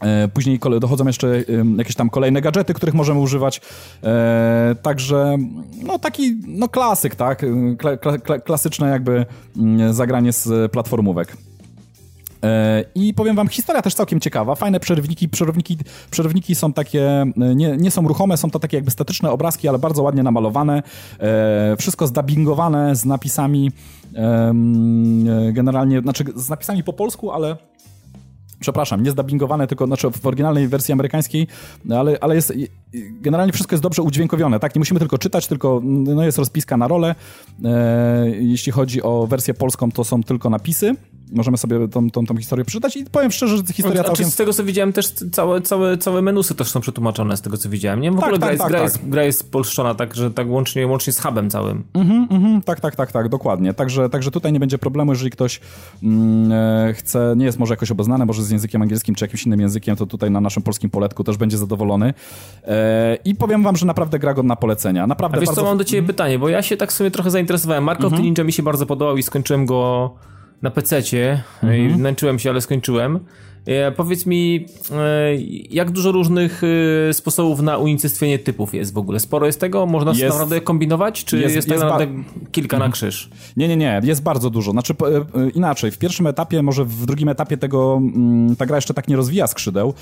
E, 0.00 0.28
później 0.28 0.60
dochodzą 0.80 1.06
jeszcze 1.06 1.44
jakieś 1.76 1.94
tam 1.94 2.10
kolejne 2.10 2.40
gadżety, 2.40 2.74
których 2.74 2.94
możemy 2.94 3.20
używać. 3.20 3.60
E, 4.04 4.76
także 4.82 5.36
no 5.82 5.98
taki 5.98 6.40
no 6.46 6.68
klasyk, 6.68 7.14
tak? 7.14 7.46
Kla, 7.78 7.96
kla, 7.96 8.38
klasyczne 8.38 8.88
jakby 8.88 9.26
mm, 9.56 9.94
zagranie 9.94 10.32
z 10.32 10.72
platformówek. 10.72 11.36
E, 12.42 12.84
I 12.94 13.14
powiem 13.14 13.36
wam, 13.36 13.48
historia 13.48 13.82
też 13.82 13.94
całkiem 13.94 14.20
ciekawa, 14.20 14.54
fajne 14.54 14.80
przerywniki, 14.80 15.28
przerywniki, 15.28 15.78
przerywniki 16.10 16.54
są 16.54 16.72
takie, 16.72 17.26
nie, 17.36 17.76
nie 17.76 17.90
są 17.90 18.08
ruchome, 18.08 18.36
są 18.36 18.50
to 18.50 18.58
takie 18.58 18.76
jakby 18.76 18.90
statyczne 18.90 19.30
obrazki, 19.30 19.68
ale 19.68 19.78
bardzo 19.78 20.02
ładnie 20.02 20.22
namalowane, 20.22 20.82
wszystko 21.78 22.06
zdubbingowane 22.06 22.96
z 22.96 23.04
napisami 23.04 23.72
generalnie, 25.52 26.00
znaczy 26.00 26.24
z 26.36 26.48
napisami 26.48 26.84
po 26.84 26.92
polsku, 26.92 27.30
ale 27.30 27.56
przepraszam, 28.60 29.02
nie 29.02 29.10
zdubbingowane, 29.10 29.66
tylko 29.66 29.86
znaczy 29.86 30.10
w 30.10 30.26
oryginalnej 30.26 30.68
wersji 30.68 30.92
amerykańskiej, 30.92 31.46
ale, 31.90 32.18
ale 32.20 32.34
jest, 32.34 32.52
generalnie 33.20 33.52
wszystko 33.52 33.74
jest 33.74 33.82
dobrze 33.82 34.02
udźwiękowione, 34.02 34.60
tak? 34.60 34.74
Nie 34.74 34.78
musimy 34.78 35.00
tylko 35.00 35.18
czytać, 35.18 35.46
tylko 35.46 35.80
no 35.84 36.24
jest 36.24 36.38
rozpiska 36.38 36.76
na 36.76 36.88
rolę. 36.88 37.14
E, 37.64 38.30
jeśli 38.40 38.72
chodzi 38.72 39.02
o 39.02 39.26
wersję 39.26 39.54
polską, 39.54 39.92
to 39.92 40.04
są 40.04 40.22
tylko 40.22 40.50
napisy 40.50 40.94
możemy 41.32 41.58
sobie 41.58 41.88
tą, 41.88 42.10
tą, 42.10 42.26
tą 42.26 42.36
historię 42.36 42.64
przeczytać 42.64 42.96
i 42.96 43.04
powiem 43.04 43.30
szczerze, 43.30 43.56
że 43.56 43.62
historia 43.72 44.00
A 44.00 44.04
całkiem... 44.04 44.30
z 44.30 44.36
tego 44.36 44.52
co 44.52 44.64
widziałem 44.64 44.92
też 44.92 45.12
całe, 45.32 45.60
całe, 45.60 45.98
całe 45.98 46.22
menusy 46.22 46.54
też 46.54 46.68
są 46.68 46.80
przetłumaczone 46.80 47.36
z 47.36 47.42
tego 47.42 47.56
co 47.56 47.68
widziałem, 47.68 48.00
nie? 48.00 48.12
W 48.12 48.14
tak, 48.14 48.24
ogóle 48.24 48.38
tak, 48.38 48.48
gra, 48.48 48.58
tak, 48.58 48.68
gra, 48.68 48.78
tak. 48.78 48.88
Jest, 48.88 49.08
gra 49.08 49.22
jest 49.22 49.50
polszczona 49.50 49.94
tak, 49.94 50.14
że 50.14 50.30
tak 50.30 50.48
łącznie, 50.48 50.86
łącznie 50.86 51.12
z 51.12 51.20
hubem 51.20 51.50
całym. 51.50 51.84
Mhm, 51.94 52.26
mhm, 52.30 52.62
tak, 52.62 52.80
tak, 52.80 52.96
tak, 52.96 53.12
tak, 53.12 53.28
dokładnie. 53.28 53.74
Także, 53.74 54.08
także 54.08 54.30
tutaj 54.30 54.52
nie 54.52 54.60
będzie 54.60 54.78
problemu, 54.78 55.12
jeżeli 55.12 55.30
ktoś 55.30 55.60
mm, 56.02 56.52
e, 56.52 56.94
chce, 56.94 57.34
nie 57.36 57.44
jest 57.44 57.58
może 57.58 57.72
jakoś 57.72 57.90
obeznany, 57.90 58.26
może 58.26 58.42
z 58.42 58.50
językiem 58.50 58.82
angielskim 58.82 59.14
czy 59.14 59.24
jakimś 59.24 59.46
innym 59.46 59.60
językiem, 59.60 59.96
to 59.96 60.06
tutaj 60.06 60.30
na 60.30 60.40
naszym 60.40 60.62
polskim 60.62 60.90
poletku 60.90 61.24
też 61.24 61.36
będzie 61.36 61.58
zadowolony. 61.58 62.14
E, 62.64 63.18
I 63.24 63.34
powiem 63.34 63.62
wam, 63.62 63.76
że 63.76 63.86
naprawdę 63.86 64.18
gra 64.18 64.34
godna 64.34 64.56
polecenia. 64.56 65.06
Naprawdę 65.06 65.36
A 65.36 65.40
wiesz 65.40 65.46
bardzo... 65.46 65.60
co, 65.60 65.66
mam 65.66 65.78
do 65.78 65.84
ciebie 65.84 65.98
mhm. 65.98 66.14
pytanie, 66.14 66.38
bo 66.38 66.48
ja 66.48 66.62
się 66.62 66.76
tak 66.76 66.92
sobie 66.92 67.10
trochę 67.10 67.30
zainteresowałem. 67.30 67.84
Mark 67.84 68.04
of 68.04 68.12
the 68.12 68.22
Ninja 68.22 68.44
mi 68.44 68.52
się 68.52 68.62
bardzo 68.62 68.86
podobał 68.86 69.16
i 69.16 69.22
skończyłem 69.22 69.66
go 69.66 70.10
na 70.62 70.70
PC-cie 70.70 71.42
mhm. 71.62 71.90
i 71.90 71.96
męczyłem 71.96 72.38
się, 72.38 72.50
ale 72.50 72.60
skończyłem. 72.60 73.20
E, 73.68 73.92
powiedz 73.92 74.26
mi, 74.26 74.66
e, 74.92 75.34
jak 75.70 75.90
dużo 75.90 76.12
różnych 76.12 76.62
e, 77.08 77.14
sposobów 77.14 77.60
na 77.60 77.78
unicestwienie 77.78 78.38
typów 78.38 78.74
jest 78.74 78.94
w 78.94 78.98
ogóle? 78.98 79.20
Sporo 79.20 79.46
jest 79.46 79.60
tego? 79.60 79.86
Można 79.86 80.10
jest, 80.10 80.22
naprawdę 80.22 80.60
kombinować? 80.60 81.24
Czy 81.24 81.38
jest, 81.38 81.56
jest 81.56 81.68
tak 81.68 81.78
naprawdę 81.78 82.06
kilka 82.52 82.76
na 82.78 82.84
mhm. 82.84 82.92
krzyż? 82.92 83.30
Nie, 83.56 83.68
nie, 83.68 83.76
nie. 83.76 84.00
Jest 84.04 84.22
bardzo 84.22 84.50
dużo. 84.50 84.70
Znaczy 84.70 84.94
inaczej. 85.54 85.90
W 85.90 85.98
pierwszym 85.98 86.26
etapie, 86.26 86.62
może 86.62 86.84
w 86.84 87.06
drugim 87.06 87.28
etapie 87.28 87.56
tego 87.56 88.00
mm, 88.02 88.56
ta 88.56 88.66
gra 88.66 88.76
jeszcze 88.76 88.94
tak 88.94 89.08
nie 89.08 89.16
rozwija 89.16 89.46
skrzydeł, 89.46 89.94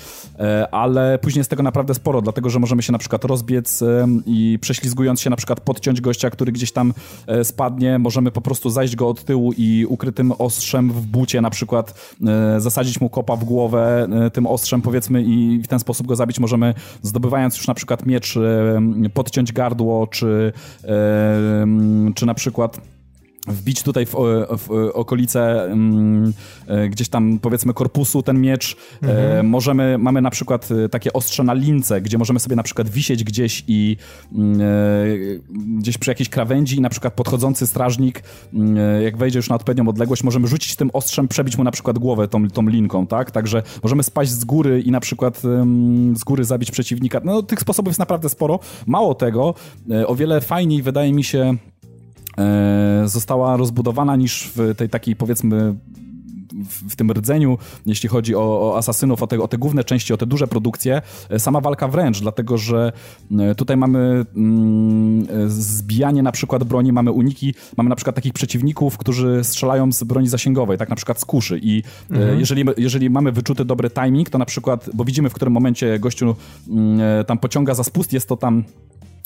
ale 0.71 1.19
później 1.19 1.39
jest 1.39 1.49
tego 1.49 1.63
naprawdę 1.63 1.93
sporo, 1.93 2.21
dlatego, 2.21 2.49
że 2.49 2.59
możemy 2.59 2.83
się 2.83 2.91
na 2.91 2.97
przykład 2.97 3.25
rozbiec 3.25 3.83
i 4.25 4.59
prześlizgując 4.61 5.21
się 5.21 5.29
na 5.29 5.35
przykład 5.35 5.59
podciąć 5.59 6.01
gościa, 6.01 6.29
który 6.29 6.51
gdzieś 6.51 6.71
tam 6.71 6.93
spadnie. 7.43 7.99
Możemy 7.99 8.31
po 8.31 8.41
prostu 8.41 8.69
zajść 8.69 8.95
go 8.95 9.07
od 9.07 9.23
tyłu 9.23 9.53
i 9.57 9.85
ukrytym 9.89 10.31
ostrzem 10.31 10.91
w 10.91 11.05
bucie 11.05 11.41
na 11.41 11.49
przykład 11.49 12.17
zasadzić 12.57 13.01
mu 13.01 13.09
kopa 13.09 13.35
w 13.35 13.43
głowę 13.43 13.56
głowę 13.57 14.07
e, 14.25 14.31
tym 14.31 14.47
ostrzem 14.47 14.81
powiedzmy 14.81 15.23
i 15.23 15.61
w 15.63 15.67
ten 15.67 15.79
sposób 15.79 16.07
go 16.07 16.15
zabić 16.15 16.39
możemy 16.39 16.73
zdobywając 17.01 17.57
już 17.57 17.67
na 17.67 17.73
przykład 17.73 18.05
miecz 18.05 18.37
e, 18.37 19.09
podciąć 19.13 19.51
gardło 19.51 20.07
czy, 20.07 20.53
e, 20.83 21.65
czy 22.15 22.25
na 22.25 22.33
przykład 22.33 22.81
wbić 23.47 23.83
tutaj 23.83 24.05
w, 24.05 24.11
w 24.57 24.91
okolice 24.93 25.67
um, 25.69 26.33
gdzieś 26.89 27.09
tam 27.09 27.39
powiedzmy 27.39 27.73
korpusu 27.73 28.23
ten 28.23 28.41
miecz. 28.41 28.77
Mhm. 29.01 29.39
E, 29.39 29.43
możemy, 29.43 29.97
mamy 29.97 30.21
na 30.21 30.29
przykład 30.29 30.69
e, 30.71 30.89
takie 30.89 31.13
ostrze 31.13 31.43
na 31.43 31.53
lince, 31.53 32.01
gdzie 32.01 32.17
możemy 32.17 32.39
sobie 32.39 32.55
na 32.55 32.63
przykład 32.63 32.89
wisieć 32.89 33.23
gdzieś 33.23 33.63
i 33.67 33.97
mm, 34.35 34.61
e, 34.61 34.65
gdzieś 35.79 35.97
przy 35.97 36.11
jakiejś 36.11 36.29
krawędzi 36.29 36.77
i 36.77 36.81
na 36.81 36.89
przykład 36.89 37.13
podchodzący 37.13 37.67
strażnik, 37.67 38.23
e, 38.77 39.03
jak 39.03 39.17
wejdzie 39.17 39.39
już 39.39 39.49
na 39.49 39.55
odpowiednią 39.55 39.87
odległość, 39.89 40.23
możemy 40.23 40.47
rzucić 40.47 40.75
tym 40.75 40.89
ostrzem, 40.93 41.27
przebić 41.27 41.57
mu 41.57 41.63
na 41.63 41.71
przykład 41.71 41.99
głowę 41.99 42.27
tą, 42.27 42.49
tą 42.49 42.67
linką, 42.67 43.07
tak? 43.07 43.31
Także 43.31 43.63
możemy 43.83 44.03
spaść 44.03 44.31
z 44.31 44.45
góry 44.45 44.81
i 44.81 44.91
na 44.91 44.99
przykład 44.99 45.41
z 46.15 46.23
góry 46.23 46.45
zabić 46.45 46.71
przeciwnika. 46.71 47.21
No 47.23 47.43
tych 47.43 47.59
sposobów 47.59 47.89
jest 47.89 47.99
naprawdę 47.99 48.29
sporo. 48.29 48.59
Mało 48.87 49.15
tego, 49.15 49.53
e, 49.91 50.07
o 50.07 50.15
wiele 50.15 50.41
fajniej 50.41 50.81
wydaje 50.81 51.13
mi 51.13 51.23
się 51.23 51.37
E, 51.37 51.76
została 53.05 53.57
rozbudowana 53.57 54.15
niż 54.15 54.51
w 54.55 54.75
tej 54.75 54.89
takiej 54.89 55.15
powiedzmy 55.15 55.75
w, 56.65 56.95
tym 56.95 57.11
rdzeniu, 57.11 57.57
jeśli 57.85 58.09
chodzi 58.09 58.35
o, 58.35 58.71
o 58.71 58.77
asasynów, 58.77 59.23
o 59.23 59.27
te, 59.27 59.41
o 59.41 59.47
te 59.47 59.57
główne 59.57 59.83
części, 59.83 60.13
o 60.13 60.17
te 60.17 60.25
duże 60.25 60.47
produkcje, 60.47 61.01
sama 61.37 61.61
walka 61.61 61.87
wręcz, 61.87 62.21
dlatego 62.21 62.57
że 62.57 62.91
tutaj 63.57 63.77
mamy 63.77 64.25
mm, 64.35 65.27
zbijanie 65.51 66.23
na 66.23 66.31
przykład 66.31 66.63
broni, 66.63 66.93
mamy 66.93 67.11
uniki, 67.11 67.53
mamy 67.77 67.89
na 67.89 67.95
przykład 67.95 68.15
takich 68.15 68.33
przeciwników, 68.33 68.97
którzy 68.97 69.43
strzelają 69.43 69.91
z 69.91 70.03
broni 70.03 70.27
zasięgowej, 70.27 70.77
tak 70.77 70.89
na 70.89 70.95
przykład 70.95 71.19
z 71.19 71.25
kuszy 71.25 71.59
i 71.63 71.83
mhm. 72.11 72.39
jeżeli, 72.39 72.63
jeżeli 72.77 73.09
mamy 73.09 73.31
wyczuty 73.31 73.65
dobry 73.65 73.89
timing, 73.89 74.29
to 74.29 74.37
na 74.37 74.45
przykład, 74.45 74.89
bo 74.93 75.05
widzimy 75.05 75.29
w 75.29 75.33
którym 75.33 75.53
momencie 75.53 75.99
gościu 75.99 76.35
mm, 76.69 77.25
tam 77.25 77.37
pociąga 77.37 77.73
za 77.73 77.83
spust, 77.83 78.13
jest 78.13 78.29
to 78.29 78.37
tam 78.37 78.63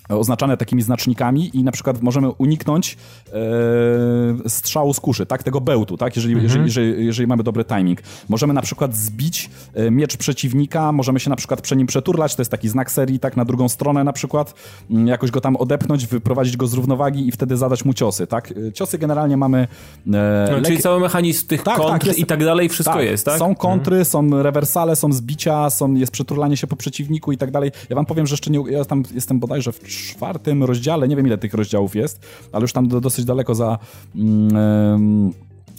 oznaczane 0.09 0.57
takimi 0.57 0.81
znacznikami 0.81 1.57
i 1.57 1.63
na 1.63 1.71
przykład 1.71 2.01
możemy 2.01 2.29
uniknąć 2.29 2.97
e, 3.27 4.49
strzału 4.49 4.93
z 4.93 4.99
kuszy, 4.99 5.25
tak, 5.25 5.43
tego 5.43 5.61
bełtu, 5.61 5.97
tak, 5.97 6.15
jeżeli, 6.15 6.33
mhm. 6.33 6.47
jeżeli, 6.47 6.65
jeżeli, 6.65 7.05
jeżeli, 7.05 7.27
mamy 7.27 7.43
dobry 7.43 7.65
timing. 7.65 8.01
Możemy 8.29 8.53
na 8.53 8.61
przykład 8.61 8.95
zbić 8.95 9.49
e, 9.73 9.91
miecz 9.91 10.17
przeciwnika, 10.17 10.91
możemy 10.91 11.19
się 11.19 11.29
na 11.29 11.35
przykład 11.35 11.61
przy 11.61 11.75
nim 11.75 11.87
przeturlać, 11.87 12.35
to 12.35 12.41
jest 12.41 12.51
taki 12.51 12.69
znak 12.69 12.91
serii, 12.91 13.19
tak, 13.19 13.37
na 13.37 13.45
drugą 13.45 13.69
stronę 13.69 14.03
na 14.03 14.13
przykład, 14.13 14.53
mm, 14.91 15.07
jakoś 15.07 15.31
go 15.31 15.41
tam 15.41 15.55
odepnąć, 15.55 16.07
wyprowadzić 16.07 16.57
go 16.57 16.67
z 16.67 16.73
równowagi 16.73 17.27
i 17.27 17.31
wtedy 17.31 17.57
zadać 17.57 17.85
mu 17.85 17.93
ciosy, 17.93 18.27
tak. 18.27 18.53
E, 18.67 18.71
ciosy 18.71 18.97
generalnie 18.97 19.37
mamy... 19.37 19.67
E, 20.13 20.49
no, 20.51 20.61
czyli 20.61 20.77
cały 20.77 20.99
mechanizm 20.99 21.47
tych 21.47 21.63
tak, 21.63 21.77
kontr 21.77 21.91
tak, 21.91 22.05
jest, 22.05 22.19
i 22.19 22.25
tak 22.25 22.45
dalej, 22.45 22.69
wszystko 22.69 22.95
tak, 22.95 23.03
jest, 23.03 23.25
tak? 23.25 23.39
Są 23.39 23.55
kontry, 23.55 23.97
mhm. 23.97 24.05
są 24.05 24.43
rewersale, 24.43 24.95
są 24.95 25.13
zbicia, 25.13 25.69
są, 25.69 25.93
jest 25.93 26.11
przeturlanie 26.11 26.57
się 26.57 26.67
po 26.67 26.75
przeciwniku 26.75 27.31
i 27.31 27.37
tak 27.37 27.51
dalej. 27.51 27.71
Ja 27.89 27.95
wam 27.95 28.05
powiem, 28.05 28.27
że 28.27 28.33
jeszcze 28.33 28.51
nie, 28.51 28.71
ja 28.71 28.85
tam 28.85 29.03
jestem 29.13 29.39
bodajże 29.39 29.71
w 29.71 29.79
czwartym 29.91 30.63
rozdziale, 30.63 31.07
nie 31.07 31.15
wiem 31.15 31.27
ile 31.27 31.37
tych 31.37 31.53
rozdziałów 31.53 31.95
jest, 31.95 32.25
ale 32.51 32.61
już 32.61 32.73
tam 32.73 32.87
do, 32.87 33.01
dosyć 33.01 33.25
daleko 33.25 33.55
za... 33.55 33.79
Mm, 34.15 35.33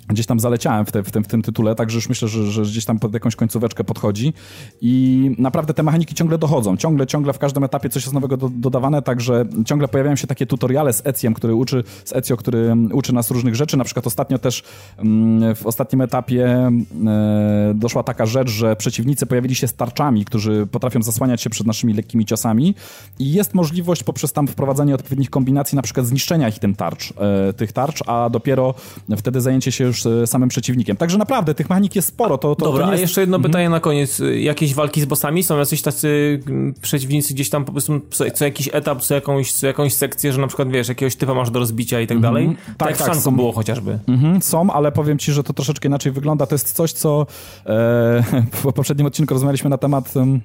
gdzieś 0.08 0.26
tam 0.26 0.40
zaleciałem 0.40 0.86
w, 0.86 0.92
te, 0.92 1.02
w, 1.02 1.10
tym, 1.10 1.24
w 1.24 1.28
tym 1.28 1.42
tytule, 1.42 1.74
także 1.74 1.96
już 1.96 2.08
myślę, 2.08 2.28
że, 2.28 2.50
że 2.50 2.62
gdzieś 2.62 2.84
tam 2.84 2.98
pod 2.98 3.14
jakąś 3.14 3.36
końcóweczkę 3.36 3.84
podchodzi. 3.84 4.32
I 4.80 5.30
naprawdę 5.38 5.74
te 5.74 5.82
mechaniki 5.82 6.14
ciągle 6.14 6.38
dochodzą, 6.38 6.76
ciągle, 6.76 7.06
ciągle 7.06 7.32
w 7.32 7.38
każdym 7.38 7.64
etapie 7.64 7.88
coś 7.88 8.02
jest 8.02 8.14
nowego 8.14 8.36
do, 8.36 8.48
dodawane, 8.48 9.02
także 9.02 9.44
ciągle 9.66 9.88
pojawiają 9.88 10.16
się 10.16 10.26
takie 10.26 10.46
tutoriale 10.46 10.92
z 10.92 11.06
Ecjem, 11.06 11.34
który 11.34 11.54
uczy, 11.54 11.84
z 12.04 12.12
Ecio, 12.12 12.36
który 12.36 12.76
uczy 12.92 13.12
nas 13.14 13.30
różnych 13.30 13.54
rzeczy, 13.54 13.76
na 13.76 13.84
przykład 13.84 14.06
ostatnio 14.06 14.38
też 14.38 14.62
mm, 14.98 15.54
w 15.54 15.66
ostatnim 15.66 16.00
etapie 16.00 16.70
e, 17.06 17.72
doszła 17.74 18.02
taka 18.02 18.26
rzecz, 18.26 18.50
że 18.50 18.76
przeciwnicy 18.76 19.26
pojawili 19.26 19.54
się 19.54 19.68
z 19.68 19.74
tarczami, 19.74 20.24
którzy 20.24 20.66
potrafią 20.66 21.02
zasłaniać 21.02 21.42
się 21.42 21.50
przed 21.50 21.66
naszymi 21.66 21.94
lekkimi 21.94 22.24
ciosami. 22.24 22.74
I 23.18 23.32
jest 23.32 23.54
możliwość 23.54 24.02
poprzez 24.02 24.32
tam 24.32 24.48
wprowadzenie 24.48 24.94
odpowiednich 24.94 25.30
kombinacji, 25.30 25.76
na 25.76 25.82
przykład 25.82 26.06
zniszczenia 26.06 26.48
ich 26.48 26.58
tym 26.58 26.74
tarcz, 26.74 27.12
e, 27.16 27.52
tych 27.52 27.72
tarcz, 27.72 28.02
a 28.06 28.30
dopiero 28.30 28.74
wtedy 29.16 29.40
zajęcie 29.40 29.72
się 29.72 29.91
już 29.92 30.02
z 30.02 30.30
samym 30.30 30.48
przeciwnikiem. 30.48 30.96
Także 30.96 31.18
naprawdę 31.18 31.54
tych 31.54 31.70
mechanik 31.70 31.96
jest 31.96 32.08
sporo. 32.08 32.38
To, 32.38 32.56
to, 32.56 32.64
Dobra, 32.64 32.86
to 32.86 32.92
jest... 32.92 33.00
a 33.00 33.02
jeszcze 33.02 33.20
jedno 33.20 33.36
mhm. 33.36 33.50
pytanie 33.52 33.68
na 33.68 33.80
koniec. 33.80 34.22
Jakieś 34.34 34.74
walki 34.74 35.00
z 35.00 35.04
bossami? 35.04 35.42
Są 35.42 35.58
jacyś 35.58 35.82
tacy 35.82 36.40
mm, 36.46 36.74
przeciwnicy 36.82 37.34
gdzieś 37.34 37.50
tam 37.50 37.64
po 37.64 37.72
prostu 37.72 38.00
co, 38.10 38.30
co 38.30 38.44
jakiś 38.44 38.68
etap, 38.72 39.00
co 39.00 39.14
jakąś, 39.14 39.52
co 39.52 39.66
jakąś 39.66 39.94
sekcję, 39.94 40.32
że 40.32 40.40
na 40.40 40.46
przykład 40.46 40.70
wiesz, 40.70 40.88
jakiegoś 40.88 41.16
typa 41.16 41.34
masz 41.34 41.50
do 41.50 41.58
rozbicia 41.58 42.00
i 42.00 42.06
tak 42.06 42.16
mhm. 42.16 42.34
dalej? 42.34 42.56
Tak, 42.66 42.76
tak, 42.76 42.88
jak 42.88 42.98
tak, 42.98 43.16
są, 43.16 43.36
było 43.36 43.52
chociażby. 43.52 43.98
Mhm, 44.08 44.42
są, 44.42 44.70
ale 44.70 44.92
powiem 44.92 45.18
ci, 45.18 45.32
że 45.32 45.42
to 45.42 45.52
troszeczkę 45.52 45.88
inaczej 45.88 46.12
wygląda. 46.12 46.46
To 46.46 46.54
jest 46.54 46.72
coś, 46.72 46.92
co 46.92 47.26
e, 47.66 48.24
w 48.52 48.72
poprzednim 48.72 49.06
odcinku 49.06 49.34
rozmawialiśmy 49.34 49.70
na 49.70 49.78
temat... 49.78 50.16
E, 50.16 50.40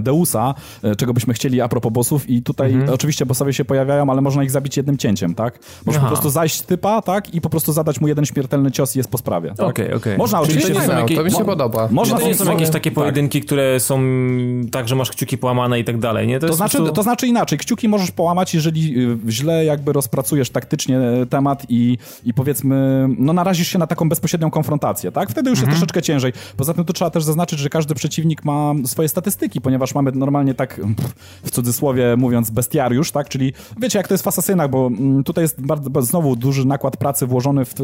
Deusa, 0.00 0.54
e, 0.82 0.96
czego 0.96 1.14
byśmy 1.14 1.34
chcieli 1.34 1.60
a 1.60 1.68
propos 1.68 1.92
bossów 1.92 2.30
i 2.30 2.42
tutaj 2.42 2.72
mhm. 2.72 2.94
oczywiście 2.94 3.26
bossowie 3.26 3.52
się 3.52 3.64
pojawiają, 3.64 4.10
ale 4.10 4.20
można 4.20 4.44
ich 4.44 4.50
zabić 4.50 4.76
jednym 4.76 4.98
cięciem, 4.98 5.34
tak? 5.34 5.58
Można 5.86 6.02
po 6.02 6.08
prostu 6.08 6.30
zajść 6.30 6.62
typa, 6.62 7.02
tak? 7.02 7.34
I 7.34 7.40
po 7.40 7.50
prostu 7.50 7.72
zadać 7.72 8.00
mu 8.00 8.08
jeden 8.08 8.24
śmiertelny 8.24 8.70
cios 8.70 8.96
i 8.96 8.98
jest 8.98 9.10
po 9.10 9.18
sprawie. 9.18 9.52
Okej, 9.52 9.66
okej. 9.66 9.86
Okay, 9.86 9.96
okay. 9.96 10.16
Można 10.16 10.40
oczywiście... 10.40 10.74
To, 10.74 10.92
jakieś... 10.92 11.16
to 11.16 11.24
mi 11.24 11.30
się 11.30 11.44
podoba. 11.44 11.88
Można 11.90 12.18
to 12.18 12.26
nie 12.26 12.34
są 12.34 12.52
jakieś 12.52 12.70
takie 12.70 12.90
tak. 12.90 12.94
pojedynki, 12.94 13.40
tak. 13.40 13.46
które 13.46 13.80
są 13.80 14.00
tak, 14.70 14.88
że 14.88 14.96
masz 14.96 15.10
kciuki 15.10 15.38
połamane 15.38 15.80
i 15.80 15.84
tak 15.84 15.98
dalej, 15.98 16.26
nie? 16.26 16.38
To, 16.38 16.46
to 16.46 16.52
znaczy, 16.52 16.76
prostu... 16.76 16.94
to 16.94 17.02
znaczy 17.02 17.26
inaczej. 17.26 17.58
Kciuki 17.58 17.88
możesz 17.88 18.10
połamać, 18.10 18.54
jeżeli 18.54 18.98
y, 18.98 19.18
źle 19.28 19.64
jakby 19.64 19.92
rozpracujesz 19.92 20.50
taktycznie 20.50 20.98
e, 20.98 21.26
temat 21.26 21.66
i, 21.68 21.98
i 22.24 22.34
powiedzmy, 22.34 23.06
no 23.18 23.32
narazisz 23.32 23.68
się 23.68 23.78
na 23.78 23.86
taką 23.86 24.08
bezpośrednią 24.08 24.50
konfrontację, 24.50 25.12
tak? 25.12 25.30
Wtedy 25.30 25.50
już 25.50 25.58
mhm. 25.58 25.70
jest 25.70 25.80
troszeczkę 25.80 26.02
ciężej. 26.02 26.32
Poza 26.56 26.74
tym 26.74 26.84
tu 26.84 26.92
trzeba 26.92 27.10
też 27.10 27.24
zaznaczyć, 27.24 27.58
że 27.58 27.68
każdy 27.68 27.94
przeciwnik 27.94 28.44
ma 28.44 28.72
swoje 28.84 29.08
statystyki, 29.08 29.41
ponieważ 29.62 29.94
mamy 29.94 30.12
normalnie 30.12 30.54
tak, 30.54 30.80
w 31.42 31.50
cudzysłowie 31.50 32.16
mówiąc, 32.16 32.50
bestiariusz, 32.50 33.10
tak? 33.10 33.28
Czyli 33.28 33.52
wiecie, 33.80 33.98
jak 33.98 34.08
to 34.08 34.14
jest 34.14 34.24
w 34.24 34.28
asasynach, 34.28 34.70
bo 34.70 34.86
mm, 34.86 35.24
tutaj 35.24 35.44
jest 35.44 35.66
bardzo, 35.66 36.02
znowu 36.02 36.36
duży 36.36 36.66
nakład 36.66 36.96
pracy 36.96 37.26
włożony 37.26 37.64
w, 37.64 37.74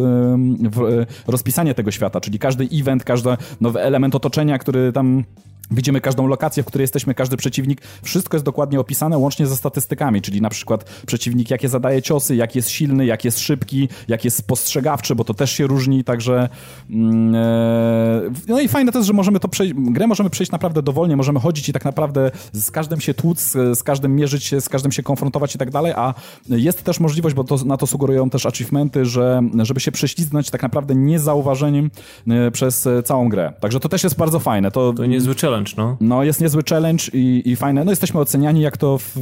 w 0.70 0.82
e, 0.82 1.06
rozpisanie 1.26 1.74
tego 1.74 1.90
świata, 1.90 2.20
czyli 2.20 2.38
każdy 2.38 2.68
event, 2.72 3.04
każdy 3.04 3.30
nowy 3.61 3.80
element 3.80 4.14
otoczenia, 4.14 4.59
który 4.59 4.92
tam 4.92 5.24
Widzimy 5.71 6.01
każdą 6.01 6.27
lokację, 6.27 6.62
w 6.62 6.66
której 6.66 6.83
jesteśmy, 6.83 7.14
każdy 7.14 7.37
przeciwnik. 7.37 7.81
Wszystko 8.03 8.37
jest 8.37 8.45
dokładnie 8.45 8.81
opisane, 8.81 9.19
łącznie 9.19 9.47
ze 9.47 9.57
statystykami, 9.57 10.23
czyli 10.23 10.41
na 10.41 10.51
przykład 10.51 10.85
przeciwnik, 11.07 11.51
jakie 11.51 11.69
zadaje 11.69 12.03
ciosy, 12.03 12.37
jak 12.37 12.57
jest 12.57 12.71
silny, 12.71 13.07
jak 13.07 13.25
jest 13.25 13.41
szybki, 13.41 13.89
jak 14.09 14.25
jest 14.25 14.37
spostrzegawczy, 14.37 15.14
bo 15.14 15.25
to 15.25 15.35
też 15.35 15.53
się 15.53 15.66
różni, 15.66 16.05
także... 16.05 16.49
Mm, 16.91 17.35
e, 17.35 18.21
no 18.49 18.61
i 18.61 18.69
fajne 18.69 18.93
to 18.93 18.99
jest, 18.99 19.07
że 19.07 19.12
możemy 19.12 19.41
to 19.41 19.49
przejść, 19.49 19.75
grę 19.77 20.07
możemy 20.07 20.31
przejść 20.31 20.53
naprawdę 20.53 20.83
dowolnie, 20.83 21.16
możemy 21.16 21.41
chodzić 21.41 21.69
i 21.69 21.73
tak 21.73 21.85
naprawdę 21.85 22.31
z 22.53 22.71
każdym 22.71 23.01
się 23.01 23.14
tłuc, 23.14 23.41
z 23.75 23.83
każdym 23.83 24.16
mierzyć 24.16 24.45
się, 24.45 24.61
z 24.61 24.69
każdym 24.69 24.93
się 24.93 25.03
konfrontować 25.03 25.55
i 25.55 25.59
tak 25.59 25.71
dalej, 25.71 25.93
a 25.97 26.14
jest 26.49 26.83
też 26.83 27.01
możliwość, 27.01 27.35
bo 27.35 27.45
to, 27.45 27.57
na 27.64 27.77
to 27.77 27.87
sugerują 27.87 28.31
też 28.31 28.47
achievementy, 28.47 29.05
że 29.05 29.43
żeby 29.62 29.81
się 29.81 29.93
prześlizgnąć 29.93 30.51
tak 30.51 30.62
naprawdę 30.62 30.95
niezauważeniem 30.95 31.91
e, 32.29 32.51
przez 32.51 32.89
całą 33.05 33.29
grę. 33.29 33.53
Także 33.61 33.81
to 33.81 33.89
też 33.89 34.05
jest 34.05 34.16
bardzo 34.16 34.41
fajne. 34.41 34.71
To, 34.71 34.93
to 34.93 35.07
niezły 35.07 35.35
challenge 35.59 35.72
no. 35.76 35.96
No, 36.00 36.24
jest 36.24 36.40
niezły 36.40 36.62
challenge 36.68 37.04
i, 37.12 37.42
i 37.44 37.56
fajne. 37.56 37.84
No, 37.84 37.92
jesteśmy 37.92 38.20
oceniani 38.20 38.61
jak 38.61 38.76
to 38.76 38.98
w, 38.98 39.16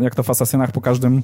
jak 0.00 0.14
to 0.14 0.22
w 0.22 0.26
po 0.72 0.80
każdym 0.80 1.22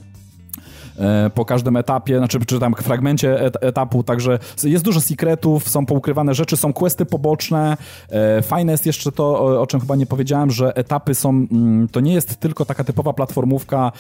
po 1.35 1.45
każdym 1.45 1.77
etapie, 1.77 2.19
znaczy 2.19 2.39
czy 2.47 2.61
tam 2.61 2.75
fragmencie 2.75 3.41
et 3.41 3.57
etapu, 3.61 4.03
także 4.03 4.39
jest 4.65 4.85
dużo 4.85 5.01
secretów, 5.01 5.69
są 5.69 5.87
poukrywane 5.87 6.35
rzeczy, 6.35 6.57
są 6.57 6.73
questy 6.73 7.07
poboczne. 7.07 7.77
E, 8.11 8.43
fajne 8.43 8.73
jest 8.73 8.87
jeszcze 8.87 9.13
to, 9.13 9.61
o, 9.61 9.67
czym 9.67 9.81
chyba 9.81 9.97
nie 9.97 10.07
powiedziałem, 10.07 10.51
że 10.51 10.77
etapy 10.77 11.15
są, 11.15 11.31
mm, 11.31 11.89
to 11.89 12.01
nie 12.01 12.15
jest 12.15 12.37
tylko 12.37 12.65
taka 12.65 12.85
typowa 12.85 13.13
platformówka 13.13 13.93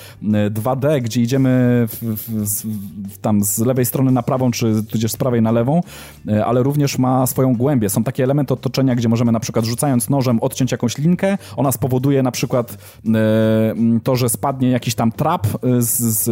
2D, 0.50 0.88
e, 0.88 1.00
gdzie 1.00 1.20
idziemy 1.20 1.48
w, 1.88 1.98
w, 2.02 2.64
w, 3.12 3.18
tam 3.18 3.44
z 3.44 3.58
lewej 3.58 3.86
strony 3.86 4.10
na 4.10 4.22
prawą, 4.22 4.50
czy 4.50 4.84
tudzież 4.90 5.12
z 5.12 5.16
prawej 5.16 5.42
na 5.42 5.52
lewą, 5.52 5.80
ale 6.44 6.62
również 6.62 6.98
ma 6.98 7.26
swoją 7.26 7.56
głębię. 7.56 7.90
Są 7.90 8.04
takie 8.04 8.24
elementy 8.24 8.54
otoczenia, 8.54 8.94
gdzie 8.94 9.08
możemy 9.08 9.32
na 9.32 9.40
przykład 9.40 9.64
rzucając 9.64 10.10
nożem 10.10 10.40
odciąć 10.40 10.72
jakąś 10.72 10.98
linkę, 10.98 11.38
ona 11.56 11.72
spowoduje 11.72 12.22
na 12.22 12.30
przykład 12.30 12.78
to, 14.04 14.16
że 14.16 14.28
spadnie 14.28 14.70
jakiś 14.70 14.94
tam 14.94 15.12
trap 15.12 15.46
z, 15.78 16.00
z 16.00 16.30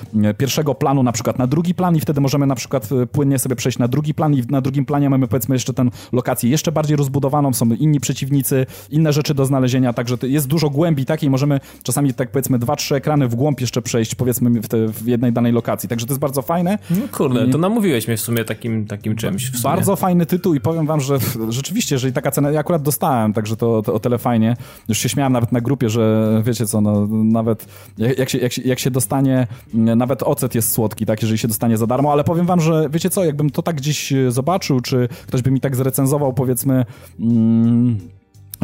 pierwszego 0.37 0.75
planu 0.75 1.03
na 1.03 1.11
przykład 1.11 1.39
na 1.39 1.47
drugi 1.47 1.75
plan 1.75 1.95
i 1.95 1.99
wtedy 1.99 2.21
możemy 2.21 2.47
na 2.47 2.55
przykład 2.55 2.89
e, 2.91 3.07
płynnie 3.07 3.39
sobie 3.39 3.55
przejść 3.55 3.77
na 3.77 3.87
drugi 3.87 4.13
plan 4.13 4.33
i 4.33 4.43
na 4.49 4.61
drugim 4.61 4.85
planie 4.85 5.09
mamy 5.09 5.27
powiedzmy 5.27 5.55
jeszcze 5.55 5.73
tę 5.73 5.85
lokację 6.13 6.49
jeszcze 6.49 6.71
bardziej 6.71 6.97
rozbudowaną, 6.97 7.53
są 7.53 7.65
inni 7.65 7.99
przeciwnicy, 7.99 8.65
inne 8.89 9.13
rzeczy 9.13 9.33
do 9.33 9.45
znalezienia, 9.45 9.93
także 9.93 10.17
jest 10.23 10.47
dużo 10.47 10.69
głębi 10.69 11.05
takiej, 11.05 11.29
możemy 11.29 11.59
czasami 11.83 12.13
tak 12.13 12.31
powiedzmy 12.31 12.59
dwa, 12.59 12.75
trzy 12.75 12.95
ekrany 12.95 13.27
w 13.27 13.35
głąb 13.35 13.61
jeszcze 13.61 13.81
przejść 13.81 14.15
powiedzmy 14.15 14.49
w, 14.61 14.67
te, 14.67 14.87
w 14.87 15.07
jednej 15.07 15.33
danej 15.33 15.51
lokacji, 15.51 15.89
także 15.89 16.05
to 16.05 16.13
jest 16.13 16.21
bardzo 16.21 16.41
fajne. 16.41 16.79
No 16.89 17.07
kurde, 17.11 17.47
to 17.47 17.57
namówiłeś 17.57 18.07
mnie 18.07 18.17
w 18.17 18.21
sumie 18.21 18.45
takim, 18.45 18.85
takim 18.85 19.15
czymś. 19.15 19.51
Bardzo 19.61 19.95
fajny 19.95 20.25
tytuł 20.25 20.53
i 20.53 20.59
powiem 20.59 20.87
wam, 20.87 21.01
że 21.01 21.17
rzeczywiście, 21.49 21.95
jeżeli 21.95 22.13
taka 22.13 22.31
cena, 22.31 22.51
ja 22.51 22.59
akurat 22.59 22.81
dostałem, 22.81 23.33
także 23.33 23.57
to, 23.57 23.81
to 23.81 23.93
o 23.93 23.99
tyle 23.99 24.17
fajnie, 24.17 24.55
już 24.89 24.97
się 24.97 25.09
śmiałem 25.09 25.33
nawet 25.33 25.51
na 25.51 25.61
grupie, 25.61 25.89
że 25.89 26.41
wiecie 26.45 26.65
co, 26.65 26.81
no 26.81 27.07
nawet 27.09 27.65
jak, 27.97 28.17
jak, 28.17 28.29
się, 28.29 28.37
jak, 28.37 28.53
się, 28.53 28.61
jak 28.61 28.79
się 28.79 28.91
dostanie 28.91 29.47
nawet 29.95 30.23
ocet 30.23 30.55
jest 30.55 30.71
słodki, 30.71 31.05
tak, 31.05 31.21
jeżeli 31.21 31.37
się 31.37 31.47
dostanie 31.47 31.77
za 31.77 31.87
darmo, 31.87 32.11
ale 32.11 32.23
powiem 32.23 32.45
wam, 32.45 32.61
że 32.61 32.89
wiecie 32.89 33.09
co, 33.09 33.25
jakbym 33.25 33.49
to 33.49 33.61
tak 33.61 33.75
gdzieś 33.75 34.13
e, 34.13 34.31
zobaczył, 34.31 34.81
czy 34.81 35.09
ktoś 35.27 35.41
by 35.41 35.51
mi 35.51 35.59
tak 35.59 35.75
zrecenzował, 35.75 36.33
powiedzmy... 36.33 36.85
Mm, 37.19 37.99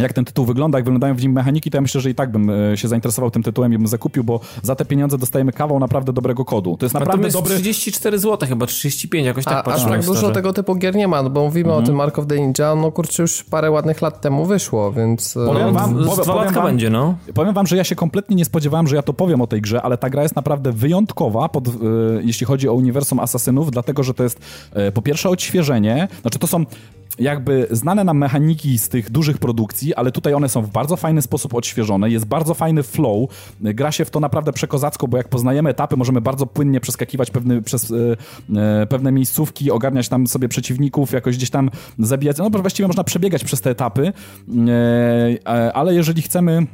jak 0.04 0.14
ten 0.14 0.26
tytuł 0.26 0.46
wygląda, 0.46 0.78
jak 0.78 0.86
wyglądają 0.86 1.16
w 1.16 1.22
nim 1.22 1.32
mechaniki, 1.32 1.72
to 1.72 1.78
ja 1.78 1.82
myślę, 1.82 2.02
że 2.02 2.10
i 2.10 2.16
tak 2.16 2.32
bym 2.32 2.50
e, 2.50 2.78
się 2.78 2.88
zainteresował 2.88 3.32
tym 3.32 3.44
tytułem 3.44 3.74
i 3.74 3.78
bym 3.78 3.88
zakupił, 3.88 4.24
bo 4.24 4.40
za 4.64 4.76
te 4.76 4.86
pieniądze 4.86 5.18
dostajemy 5.18 5.52
kawał 5.52 5.80
naprawdę 5.80 6.14
dobrego 6.14 6.46
kodu. 6.46 6.78
To 6.78 6.86
jest 6.86 6.94
naprawdę 6.94 7.26
jest 7.26 7.38
dobry... 7.38 7.54
34 7.54 8.20
zł 8.20 8.50
chyba, 8.50 8.66
35, 8.66 9.26
jakoś 9.26 9.46
tak 9.46 9.58
a, 9.58 9.64
patrzę. 9.64 9.90
tak 9.90 10.06
dużo 10.06 10.32
tego 10.32 10.54
typu 10.54 10.76
gier 10.76 10.96
nie 10.96 11.08
ma, 11.08 11.24
no 11.24 11.30
bo 11.30 11.44
mówimy 11.44 11.70
mhm. 11.70 11.84
o 11.84 11.88
tym 11.88 11.96
Mark 11.96 12.20
of 12.20 12.28
the 12.28 12.40
Ninja, 12.40 12.76
no 12.76 12.92
kurczę, 12.92 13.24
już 13.24 13.44
parę 13.44 13.72
ładnych 13.72 14.02
lat 14.02 14.22
temu 14.22 14.46
wyszło, 14.46 14.92
więc... 14.92 15.38
E, 15.38 15.46
powiem 15.46 15.74
wam, 15.74 16.00
no, 16.00 16.10
powiem, 16.10 16.26
powiem 16.26 16.54
wam, 16.54 16.66
będzie, 16.66 16.90
no. 16.90 17.18
Powiem 17.34 17.54
wam, 17.54 17.68
że 17.68 17.78
ja 17.78 17.84
się 17.84 17.96
kompletnie 17.96 18.36
nie 18.36 18.46
spodziewałem, 18.46 18.88
że 18.88 18.96
ja 18.96 19.02
to 19.02 19.14
powiem 19.14 19.42
o 19.42 19.48
tej 19.48 19.62
grze, 19.62 19.82
ale 19.82 19.98
ta 19.98 20.10
gra 20.10 20.24
jest 20.24 20.36
naprawdę 20.36 20.72
wyjątkowa, 20.72 21.50
pod, 21.50 21.68
e, 21.68 21.72
jeśli 22.22 22.46
chodzi 22.46 22.70
o 22.70 22.74
uniwersum 22.74 23.20
Asasynów, 23.20 23.72
dlatego, 23.72 24.04
że 24.04 24.14
to 24.14 24.24
jest 24.24 24.40
po 24.94 25.02
pierwsze 25.02 25.30
odświeżenie, 25.30 26.08
znaczy 26.22 26.40
to 26.40 26.48
są 26.48 26.66
jakby 27.20 27.68
znane 27.72 28.04
nam 28.04 28.18
mechaniki 28.18 28.78
z 28.78 28.90
tych 28.90 29.12
dużych 29.12 29.38
produkcji, 29.38 29.87
ale 29.96 30.12
tutaj 30.12 30.34
one 30.34 30.50
są 30.50 30.62
w 30.62 30.70
bardzo 30.70 30.96
fajny 30.96 31.22
sposób 31.22 31.54
odświeżone, 31.54 32.10
jest 32.10 32.26
bardzo 32.26 32.54
fajny 32.54 32.84
flow, 32.84 33.30
gra 33.62 33.92
się 33.92 34.06
w 34.06 34.10
to 34.10 34.20
naprawdę 34.20 34.54
przekozacko, 34.54 35.08
bo 35.08 35.18
jak 35.18 35.30
poznajemy 35.30 35.70
etapy, 35.70 35.98
możemy 35.98 36.22
bardzo 36.22 36.46
płynnie 36.46 36.80
przeskakiwać 36.80 37.32
pewny, 37.32 37.62
przez 37.62 37.94
e, 38.56 38.88
pewne 38.88 39.12
miejscówki, 39.12 39.72
ogarniać 39.72 40.10
tam 40.10 40.28
sobie 40.28 40.50
przeciwników, 40.50 41.12
jakoś 41.12 41.38
gdzieś 41.38 41.50
tam 41.50 41.70
zabijać, 42.00 42.38
no 42.38 42.50
właściwie 42.50 42.88
można 42.88 43.04
przebiegać 43.04 43.44
przez 43.44 43.62
te 43.62 43.70
etapy, 43.70 44.14
e 44.68 45.48
ale 45.74 45.94
jeżeli 45.94 46.22
chcemy 46.22 46.68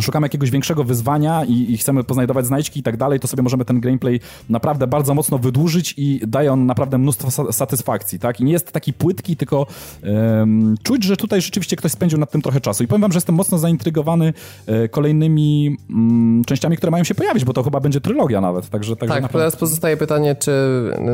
szukamy 0.00 0.24
jakiegoś 0.24 0.50
większego 0.50 0.84
wyzwania 0.84 1.44
i, 1.44 1.72
i, 1.72 1.78
chcemy 1.78 2.04
poznajdować 2.04 2.46
znajdźki 2.46 2.80
i 2.80 2.82
tak 2.82 2.96
dalej, 2.96 3.20
to 3.20 3.28
sobie 3.28 3.42
możemy 3.42 3.64
ten 3.64 3.80
gameplay 3.80 4.20
naprawdę 4.48 4.86
bardzo 4.86 5.14
mocno 5.14 5.38
wydłużyć 5.38 5.94
i 5.96 6.20
daje 6.26 6.52
on 6.52 6.66
naprawdę 6.66 6.98
mnóstwo 6.98 7.52
satysfakcji, 7.52 8.18
tak? 8.18 8.40
I 8.40 8.44
nie 8.44 8.52
jest 8.52 8.72
taki 8.72 8.92
płytki, 8.92 9.36
tylko 9.36 9.66
um, 10.02 10.74
czuć, 10.82 11.04
że 11.04 11.16
tutaj 11.16 11.40
rzeczywiście 11.40 11.76
ktoś 11.76 11.92
spędził 11.92 12.18
nad 12.18 12.30
tym 12.30 12.42
trochę 12.42 12.60
czasu. 12.60 12.84
I 12.84 12.86
powiem 12.86 13.00
wam, 13.00 13.12
że 13.12 13.16
jestem 13.16 13.34
mocno 13.34 13.58
zaintrygowany 13.58 14.32
e, 14.66 14.88
kolejnymi 14.88 15.76
mm, 15.90 16.44
częściami, 16.44 16.76
które 16.76 16.90
mają 16.90 17.04
się 17.04 17.14
pojawić, 17.14 17.44
bo 17.44 17.52
to 17.52 17.62
chyba 17.62 17.80
będzie 17.80 18.00
trylogia 18.00 18.40
nawet, 18.40 18.68
także... 18.68 18.96
także 18.96 19.20
tak, 19.20 19.32
teraz 19.32 19.56
pozostaje 19.56 19.96
pytanie, 19.96 20.34
czy 20.34 20.52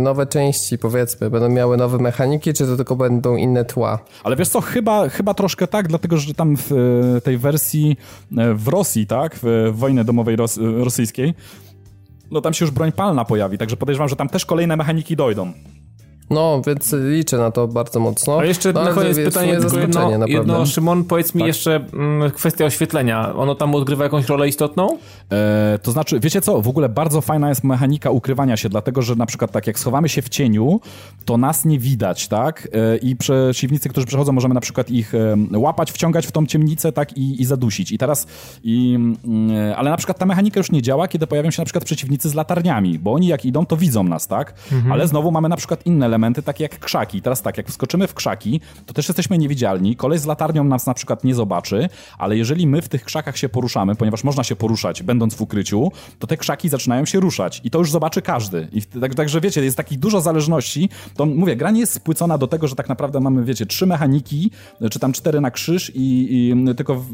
nowe 0.01 0.27
części, 0.27 0.79
powiedzmy, 0.79 1.31
będą 1.31 1.49
miały 1.49 1.77
nowe 1.77 1.99
mechaniki, 1.99 2.53
czy 2.53 2.67
to 2.67 2.77
tylko 2.77 2.97
będą 2.97 3.37
inne 3.37 3.65
tła? 3.65 3.99
Ale 4.25 4.37
wiesz 4.37 4.49
co, 4.49 4.61
chyba, 4.61 5.09
chyba 5.09 5.35
troszkę 5.35 5.67
tak, 5.67 5.89
dlatego, 5.89 6.17
że 6.17 6.35
tam 6.35 6.57
w 6.57 6.73
e, 6.73 7.21
tej 7.21 7.39
wersji 7.39 7.97
e, 8.39 8.55
w 8.69 8.71
Rosji, 8.71 9.07
tak, 9.07 9.39
w 9.43 9.71
wojnie 9.73 10.05
domowej 10.05 10.37
ros 10.37 10.59
rosyjskiej, 10.61 11.35
no 12.31 12.41
tam 12.41 12.55
się 12.55 12.65
już 12.65 12.75
broń 12.75 12.93
palna 12.93 13.25
pojawi, 13.25 13.59
także 13.59 13.77
podejrzewam, 13.77 14.09
że 14.09 14.17
tam 14.17 14.29
też 14.29 14.47
kolejne 14.47 14.77
mechaniki 14.77 15.17
dojdą. 15.17 15.53
No, 16.31 16.63
więc 16.67 16.93
liczę 16.93 17.39
na 17.39 17.51
to 17.51 17.69
bardzo 17.69 18.01
mocno. 18.01 18.39
A 18.39 18.45
jeszcze 18.45 18.73
no, 18.73 18.85
na 18.85 18.93
koniec 18.93 19.17
pytanie 19.17 19.57
tylko 19.57 19.79
jedno, 19.79 20.27
jedno, 20.27 20.67
Szymon, 20.67 21.05
powiedz 21.05 21.35
mi 21.35 21.41
tak. 21.41 21.47
jeszcze 21.47 21.77
mm, 21.93 22.31
kwestia 22.31 22.65
oświetlenia. 22.65 23.35
Ono 23.35 23.55
tam 23.55 23.75
odgrywa 23.75 24.05
jakąś 24.05 24.27
rolę 24.27 24.49
istotną? 24.49 24.99
E, 25.33 25.79
to 25.83 25.93
znaczy, 25.93 26.21
wiecie 26.21 26.41
co, 26.41 26.63
w 26.63 26.69
ogóle 26.69 26.89
bardzo 26.89 27.21
fajna 27.21 27.49
jest 27.49 27.65
mechanika 27.65 28.11
ukrywania 28.11 28.57
się, 28.57 28.69
dlatego, 28.69 29.03
że 29.03 29.15
na 29.15 29.27
przykład 29.27 29.51
tak 29.53 29.67
jak 29.67 29.79
schowamy 29.79 30.09
się 30.09 30.23
w 30.23 30.29
cieniu, 30.29 30.81
to 31.25 31.37
nas 31.37 31.65
nie 31.65 31.79
widać, 31.79 32.29
tak? 32.29 32.69
E, 32.73 32.97
I 32.97 33.17
przeciwnicy, 33.17 33.89
którzy 33.89 34.07
przechodzą, 34.07 34.33
możemy 34.33 34.55
na 34.55 34.61
przykład 34.61 34.91
ich 34.91 35.15
e, 35.15 35.37
łapać, 35.53 35.93
wciągać 35.93 36.27
w 36.27 36.33
tą 36.33 36.47
ciemnicę, 36.47 36.93
tak? 36.93 37.17
I, 37.17 37.43
i 37.43 37.45
zadusić. 37.45 37.93
I 37.93 37.99
teraz, 37.99 38.27
i, 38.65 38.95
mm, 38.95 39.75
ale 39.77 39.91
na 39.91 39.97
przykład 39.97 40.19
ta 40.19 40.27
mechanika 40.27 40.61
już 40.61 40.71
nie 40.71 40.83
działa, 40.83 41.09
kiedy 41.09 41.27
pojawią 41.27 41.51
się 41.51 41.63
na 41.63 41.67
przykład 41.67 41.85
przeciwnicy 41.85 42.29
z 42.29 42.35
latarniami, 42.35 42.99
bo 42.99 43.13
oni 43.13 43.27
jak 43.27 43.45
idą, 43.45 43.67
to 43.67 43.77
widzą 43.77 44.05
nas, 44.05 44.27
tak? 44.27 44.55
Mhm. 44.73 44.93
Ale 44.93 45.09
znowu 45.09 45.31
mamy 45.31 45.49
na 45.49 45.57
przykład 45.57 45.87
inne 45.87 46.07
elementy, 46.07 46.18
elementy 46.19 46.43
takie 46.43 46.65
jak 46.65 46.79
krzaki. 46.79 47.23
Teraz 47.23 47.43
tak, 47.43 47.57
jak 47.57 47.69
wskoczymy 47.69 48.07
w 48.07 48.15
krzaki, 48.15 48.61
to 48.87 48.95
też 48.95 49.09
jesteśmy 49.09 49.39
niewidzialni. 49.39 49.97
Kolej 49.97 50.19
z 50.19 50.27
latarnią 50.27 50.65
nas 50.65 50.87
na 50.87 50.95
przykład 50.95 51.25
nie 51.25 51.35
zobaczy, 51.35 51.89
ale 52.19 52.37
jeżeli 52.37 52.67
my 52.67 52.83
w 52.83 52.89
tych 52.89 53.05
krzakach 53.05 53.37
się 53.37 53.49
poruszamy, 53.49 53.95
ponieważ 53.95 54.25
można 54.25 54.45
się 54.45 54.57
poruszać 54.57 55.03
będąc 55.03 55.35
w 55.35 55.41
ukryciu, 55.41 55.93
to 56.19 56.27
te 56.27 56.37
krzaki 56.37 56.69
zaczynają 56.69 57.05
się 57.05 57.21
ruszać 57.21 57.61
i 57.65 57.71
to 57.71 57.79
już 57.79 57.91
zobaczy 57.91 58.23
każdy. 58.23 58.69
I 58.73 58.83
tak, 58.83 59.15
także 59.15 59.41
wiecie, 59.41 59.65
jest 59.65 59.77
takich 59.77 59.99
dużo 59.99 60.21
zależności. 60.21 60.89
To 61.17 61.27
mówię, 61.27 61.57
gra 61.57 61.71
nie 61.71 61.81
jest 61.81 61.93
spłycona 61.93 62.39
do 62.39 62.47
tego, 62.47 62.69
że 62.69 62.75
tak 62.75 62.89
naprawdę 62.89 63.21
mamy, 63.21 63.45
wiecie, 63.45 63.67
trzy 63.67 63.87
mechaniki, 63.87 64.51
czy 64.91 64.99
tam 64.99 65.13
cztery 65.13 65.41
na 65.41 65.51
krzyż 65.51 65.93
i, 65.95 66.27
i 66.31 66.75
tylko 66.75 66.95
w, 66.95 67.13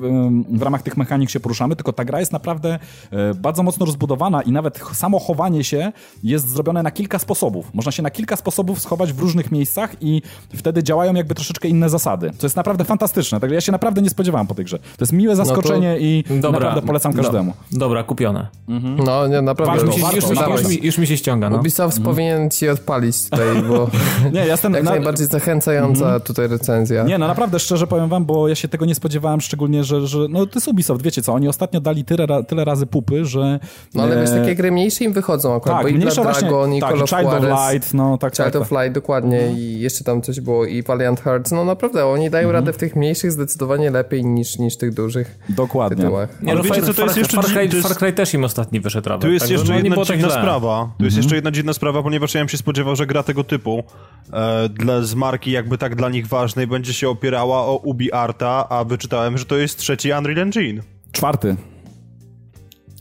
w, 0.48 0.62
ramach 0.62 0.82
tych 0.82 0.96
mechanik 0.96 1.30
się 1.30 1.40
poruszamy, 1.40 1.76
tylko 1.76 1.92
ta 1.92 2.04
gra 2.04 2.20
jest 2.20 2.32
naprawdę 2.32 2.78
e, 3.10 3.34
bardzo 3.34 3.62
mocno 3.62 3.86
rozbudowana 3.86 4.42
i 4.42 4.52
nawet 4.52 4.78
samo 4.92 5.18
chowanie 5.18 5.64
się 5.64 5.92
jest 6.22 6.48
zrobione 6.48 6.82
na 6.82 6.90
kilka 6.90 7.18
sposobów. 7.18 7.74
Można 7.74 7.92
się 7.92 8.02
na 8.02 8.10
kilka 8.10 8.36
sposobów 8.36 8.80
schować 8.80 8.93
w 8.96 9.18
różnych 9.18 9.52
miejscach 9.52 9.96
i 10.00 10.22
wtedy 10.54 10.82
działają 10.82 11.14
jakby 11.14 11.34
troszeczkę 11.34 11.68
inne 11.68 11.90
zasady. 11.90 12.30
To 12.38 12.46
jest 12.46 12.56
naprawdę 12.56 12.84
fantastyczne. 12.84 13.40
Także 13.40 13.54
ja 13.54 13.60
się 13.60 13.72
naprawdę 13.72 14.02
nie 14.02 14.10
spodziewałem 14.10 14.46
po 14.46 14.54
tej 14.54 14.64
grze. 14.64 14.78
To 14.78 14.84
jest 15.00 15.12
miłe 15.12 15.34
no 15.34 15.44
zaskoczenie 15.44 15.90
no 15.90 15.96
i 15.96 16.24
dobra, 16.40 16.60
naprawdę 16.60 16.82
polecam 16.82 17.12
każdemu. 17.12 17.54
Do, 17.72 17.78
dobra, 17.78 18.02
kupione. 18.02 18.46
Mhm. 18.68 18.96
No, 19.04 19.26
nie, 19.26 19.42
naprawdę. 19.42 19.76
Warto, 19.76 19.92
już, 19.92 20.02
warto, 20.02 20.16
już, 20.16 20.38
warto. 20.38 20.58
Już, 20.58 20.68
mi, 20.68 20.86
już, 20.86 20.98
mi, 20.98 21.06
się 21.06 21.16
ściąga, 21.16 21.50
no. 21.50 21.58
Ubisoft 21.58 21.98
mhm. 21.98 22.14
powinien 22.14 22.50
ci 22.50 22.68
odpalić 22.68 23.24
tutaj, 23.24 23.62
bo 23.68 23.90
nie, 24.32 24.40
ja 24.40 24.46
jestem 24.46 24.74
jak 24.74 24.84
na... 24.84 24.90
najbardziej 24.90 25.26
zachęcająca 25.26 26.04
mhm. 26.04 26.20
tutaj 26.20 26.48
recenzja. 26.48 27.04
Nie, 27.04 27.18
no 27.18 27.28
naprawdę 27.28 27.58
szczerze 27.58 27.86
powiem 27.86 28.08
wam, 28.08 28.24
bo 28.24 28.48
ja 28.48 28.54
się 28.54 28.68
tego 28.68 28.84
nie 28.84 28.94
spodziewałem, 28.94 29.40
szczególnie, 29.40 29.84
że, 29.84 30.06
że 30.06 30.18
no 30.28 30.46
to 30.46 30.52
jest 30.54 30.68
Ubisoft, 30.68 31.02
wiecie 31.02 31.22
co, 31.22 31.34
oni 31.34 31.48
ostatnio 31.48 31.80
dali 31.80 32.04
tyle, 32.04 32.44
tyle 32.44 32.64
razy 32.64 32.86
pupy, 32.86 33.24
że... 33.24 33.60
No 33.94 34.02
ale 34.02 34.16
e... 34.16 34.20
wiesz, 34.20 34.30
takie 34.30 34.54
gry 34.54 34.72
mniejsze 34.72 35.04
im 35.04 35.12
wychodzą 35.12 35.56
akurat, 35.56 35.76
tak, 35.76 35.82
bo 35.82 35.88
i 35.88 35.98
Dragon, 35.98 36.24
właśnie, 36.24 36.48
i 36.76 36.80
tak, 36.80 36.90
Call 36.90 37.02
of 37.02 37.10
Child 37.10 37.44
of 37.44 37.72
Light, 37.72 37.94
no 37.94 38.18
tak, 38.18 38.36
Child 38.36 38.52
tak, 38.52 38.62
of 38.62 38.70
Light, 38.70 38.83
dokładnie 38.90 39.40
no. 39.50 39.58
i 39.58 39.80
jeszcze 39.80 40.04
tam 40.04 40.22
coś 40.22 40.40
było 40.40 40.64
i 40.64 40.82
Valiant 40.82 41.20
Hearts, 41.20 41.52
no 41.52 41.64
naprawdę, 41.64 42.06
oni 42.06 42.30
dają 42.30 42.48
mhm. 42.48 42.64
radę 42.64 42.72
w 42.72 42.76
tych 42.76 42.96
mniejszych 42.96 43.32
zdecydowanie 43.32 43.90
lepiej 43.90 44.24
niż, 44.24 44.58
niż 44.58 44.76
tych 44.76 44.94
dużych 44.94 45.38
Dokładnie. 45.48 45.96
tytułach. 45.96 46.42
Nie, 46.42 46.54
no 46.54 46.62
wiecie, 46.62 46.82
co 46.82 46.94
to 46.94 47.04
jest 47.04 47.16
jeszcze... 47.16 47.42
Far 47.42 47.44
Cry, 47.44 47.82
Far 47.82 47.96
Cry 47.96 48.12
też 48.12 48.34
im 48.34 48.44
ostatni 48.44 48.80
wyszedł, 48.80 49.04
prawda? 49.04 49.26
Tu 49.26 49.32
jest 49.32 49.44
tak, 49.44 49.50
jeszcze 49.50 49.74
jedna 49.74 49.96
tak 49.96 50.06
dziwna 50.06 50.30
sprawa. 50.30 50.76
Tu 50.78 50.82
mhm. 50.82 51.04
jest 51.04 51.16
jeszcze 51.16 51.34
jedna 51.34 51.50
dziwna 51.50 51.72
sprawa, 51.72 52.02
ponieważ 52.02 52.34
ja 52.34 52.40
bym 52.40 52.48
się 52.48 52.58
spodziewał, 52.58 52.96
że 52.96 53.06
gra 53.06 53.22
tego 53.22 53.44
typu 53.44 53.84
e, 54.32 54.68
dla, 54.68 55.02
z 55.02 55.14
marki 55.14 55.50
jakby 55.50 55.78
tak 55.78 55.94
dla 55.94 56.08
nich 56.08 56.26
ważnej 56.26 56.66
będzie 56.66 56.92
się 56.92 57.08
opierała 57.08 57.58
o 57.58 57.76
Ubi 57.76 58.12
Arta, 58.12 58.68
a 58.68 58.84
wyczytałem, 58.84 59.38
że 59.38 59.44
to 59.44 59.56
jest 59.56 59.78
trzeci 59.78 60.12
Unreal 60.12 60.38
Engine. 60.38 60.82
Czwarty 61.12 61.56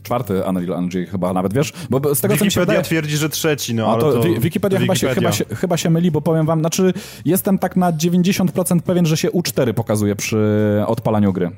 czwarty 0.04 0.42
Unreal 0.48 0.78
Engine 0.78 1.06
chyba 1.06 1.32
nawet, 1.32 1.54
wiesz? 1.54 1.72
Bo 1.90 1.98
z 1.98 2.00
tego, 2.00 2.12
Wikipedia 2.12 2.38
co 2.38 2.44
mi 2.44 2.50
się 2.50 2.60
wydaje... 2.60 2.82
twierdzi, 2.82 3.16
że 3.16 3.28
trzeci, 3.28 3.74
no 3.74 3.86
ale 3.92 4.00
to... 4.00 4.12
to... 4.12 4.22
Wikipedia, 4.22 4.78
Wikipedia, 4.78 4.78
Chyba, 4.78 4.94
się, 4.94 5.14
chyba, 5.14 5.32
się, 5.32 5.44
chyba 5.44 5.76
się 5.76 5.90
myli, 5.90 6.10
bo 6.10 6.20
powiem 6.20 6.46
wam, 6.46 6.60
znaczy 6.60 6.92
jestem 7.24 7.58
tak 7.58 7.76
na 7.76 7.92
90% 7.92 8.80
pewien, 8.80 9.06
że 9.06 9.16
się 9.16 9.28
U4 9.30 9.72
pokazuje 9.72 10.16
przy 10.16 10.38
odpalaniu 10.86 11.32
gry. 11.32 11.50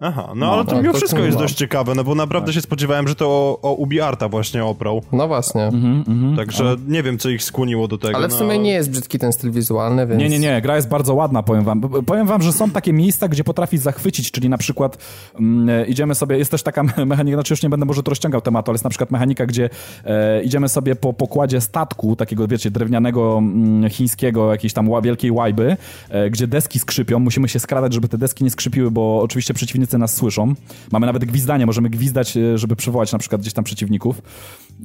Aha, 0.00 0.26
no, 0.28 0.34
no 0.34 0.52
ale 0.52 0.64
to 0.64 0.74
no, 0.74 0.82
mimo 0.82 0.92
to 0.92 0.98
wszystko 0.98 1.20
jest 1.20 1.38
dość 1.38 1.54
ciekawe, 1.54 1.94
no 1.94 2.04
bo 2.04 2.14
naprawdę 2.14 2.46
tak. 2.46 2.54
się 2.54 2.60
spodziewałem, 2.60 3.08
że 3.08 3.14
to 3.14 3.26
o, 3.26 3.58
o 3.62 3.72
UbiArta 3.72 4.28
właśnie 4.28 4.64
oprał. 4.64 5.02
No 5.12 5.28
właśnie. 5.28 5.64
Mhm, 5.64 6.04
mhm, 6.08 6.36
Także 6.36 6.64
ale... 6.64 6.76
nie 6.88 7.02
wiem, 7.02 7.18
co 7.18 7.28
ich 7.28 7.42
skłoniło 7.42 7.88
do 7.88 7.98
tego. 7.98 8.16
Ale 8.16 8.28
w 8.28 8.30
no, 8.30 8.36
sumie 8.36 8.56
no, 8.56 8.62
nie 8.62 8.72
jest 8.72 8.90
brzydki 8.90 9.18
ten 9.18 9.32
styl 9.32 9.50
wizualny, 9.50 10.06
więc... 10.06 10.20
Nie, 10.20 10.28
nie, 10.28 10.38
nie, 10.38 10.62
gra 10.62 10.76
jest 10.76 10.88
bardzo 10.88 11.14
ładna, 11.14 11.42
powiem 11.42 11.64
wam. 11.64 11.80
Powiem 11.80 12.26
wam, 12.26 12.42
że 12.42 12.52
są 12.52 12.70
takie 12.70 12.92
miejsca, 12.92 13.28
gdzie 13.28 13.44
potrafi 13.44 13.78
zachwycić, 13.78 14.30
czyli 14.30 14.48
na 14.48 14.58
przykład 14.58 14.98
mm, 15.40 15.86
idziemy 15.86 16.14
sobie, 16.14 16.38
jest 16.38 16.50
też 16.50 16.62
taka 16.62 16.82
mechanika, 17.06 17.36
znaczy 17.36 17.52
już 17.52 17.62
nie 17.62 17.68
będę 17.68 17.86
może 17.86 18.02
tu 18.02 18.10
rozciągał 18.10 18.40
tematu, 18.40 18.70
ale 18.70 18.74
jest 18.74 18.84
na 18.84 18.90
przykład 18.90 19.10
mechanika, 19.10 19.46
gdzie 19.46 19.70
e, 20.04 20.42
idziemy 20.42 20.68
sobie 20.68 20.96
po 20.96 21.12
pokładzie 21.12 21.60
statku, 21.60 22.16
takiego 22.16 22.48
wiecie, 22.48 22.70
drewnianego, 22.70 23.38
mm, 23.38 23.90
chińskiego, 23.90 24.50
jakiejś 24.50 24.72
tam 24.72 24.88
wielkiej 25.02 25.30
łajby, 25.30 25.76
e, 26.08 26.30
gdzie 26.30 26.46
deski 26.46 26.78
skrzypią, 26.78 27.18
musimy 27.18 27.48
się 27.48 27.60
skradać, 27.60 27.94
żeby 27.94 28.08
te 28.08 28.18
deski 28.18 28.44
nie 28.44 28.50
skrzypiły, 28.50 28.90
bo 28.90 29.20
oczywiście 29.22 29.54
przeciwnicy 29.86 29.98
nas 29.98 30.14
słyszą. 30.14 30.54
Mamy 30.92 31.06
nawet 31.06 31.24
gwizdanie, 31.24 31.66
możemy 31.66 31.90
gwizdać, 31.90 32.36
e, 32.36 32.58
żeby 32.58 32.76
przywołać 32.76 33.12
na 33.12 33.18
przykład 33.18 33.40
gdzieś 33.40 33.52
tam 33.52 33.64
przeciwników. 33.64 34.22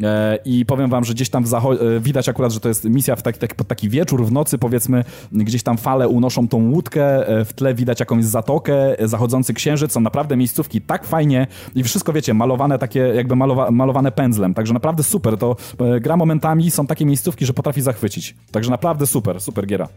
E, 0.03 0.37
I 0.45 0.65
powiem 0.65 0.89
wam, 0.89 1.03
że 1.03 1.13
gdzieś 1.13 1.29
tam 1.29 1.43
e, 1.43 1.99
widać 1.99 2.29
akurat, 2.29 2.51
że 2.51 2.59
to 2.59 2.69
jest 2.69 2.83
misja 2.83 3.15
w 3.15 3.21
taki, 3.21 3.39
taki, 3.39 3.55
pod 3.55 3.67
taki 3.67 3.89
wieczór, 3.89 4.25
w 4.25 4.31
nocy 4.31 4.57
powiedzmy, 4.57 5.03
gdzieś 5.31 5.63
tam 5.63 5.77
fale 5.77 6.07
unoszą 6.07 6.47
tą 6.47 6.71
łódkę, 6.71 7.25
w 7.45 7.53
tle 7.55 7.73
widać 7.73 7.99
jakąś 7.99 8.25
zatokę, 8.25 8.95
zachodzący 8.99 9.53
księżyc, 9.53 9.91
są 9.91 9.99
naprawdę 9.99 10.37
miejscówki 10.37 10.81
tak 10.81 11.05
fajnie 11.05 11.47
i 11.75 11.83
wszystko 11.83 12.13
wiecie, 12.13 12.33
malowane 12.33 12.79
takie 12.79 12.99
jakby 12.99 13.35
malowa, 13.35 13.71
malowane 13.71 14.11
pędzlem, 14.11 14.53
także 14.53 14.73
naprawdę 14.73 15.03
super, 15.03 15.37
to 15.37 15.55
gra 16.01 16.17
momentami, 16.17 16.71
są 16.71 16.87
takie 16.87 17.05
miejscówki, 17.05 17.45
że 17.45 17.53
potrafi 17.53 17.81
zachwycić, 17.81 18.35
także 18.51 18.71
naprawdę 18.71 19.07
super, 19.07 19.41
super 19.41 19.67
giera. 19.67 19.87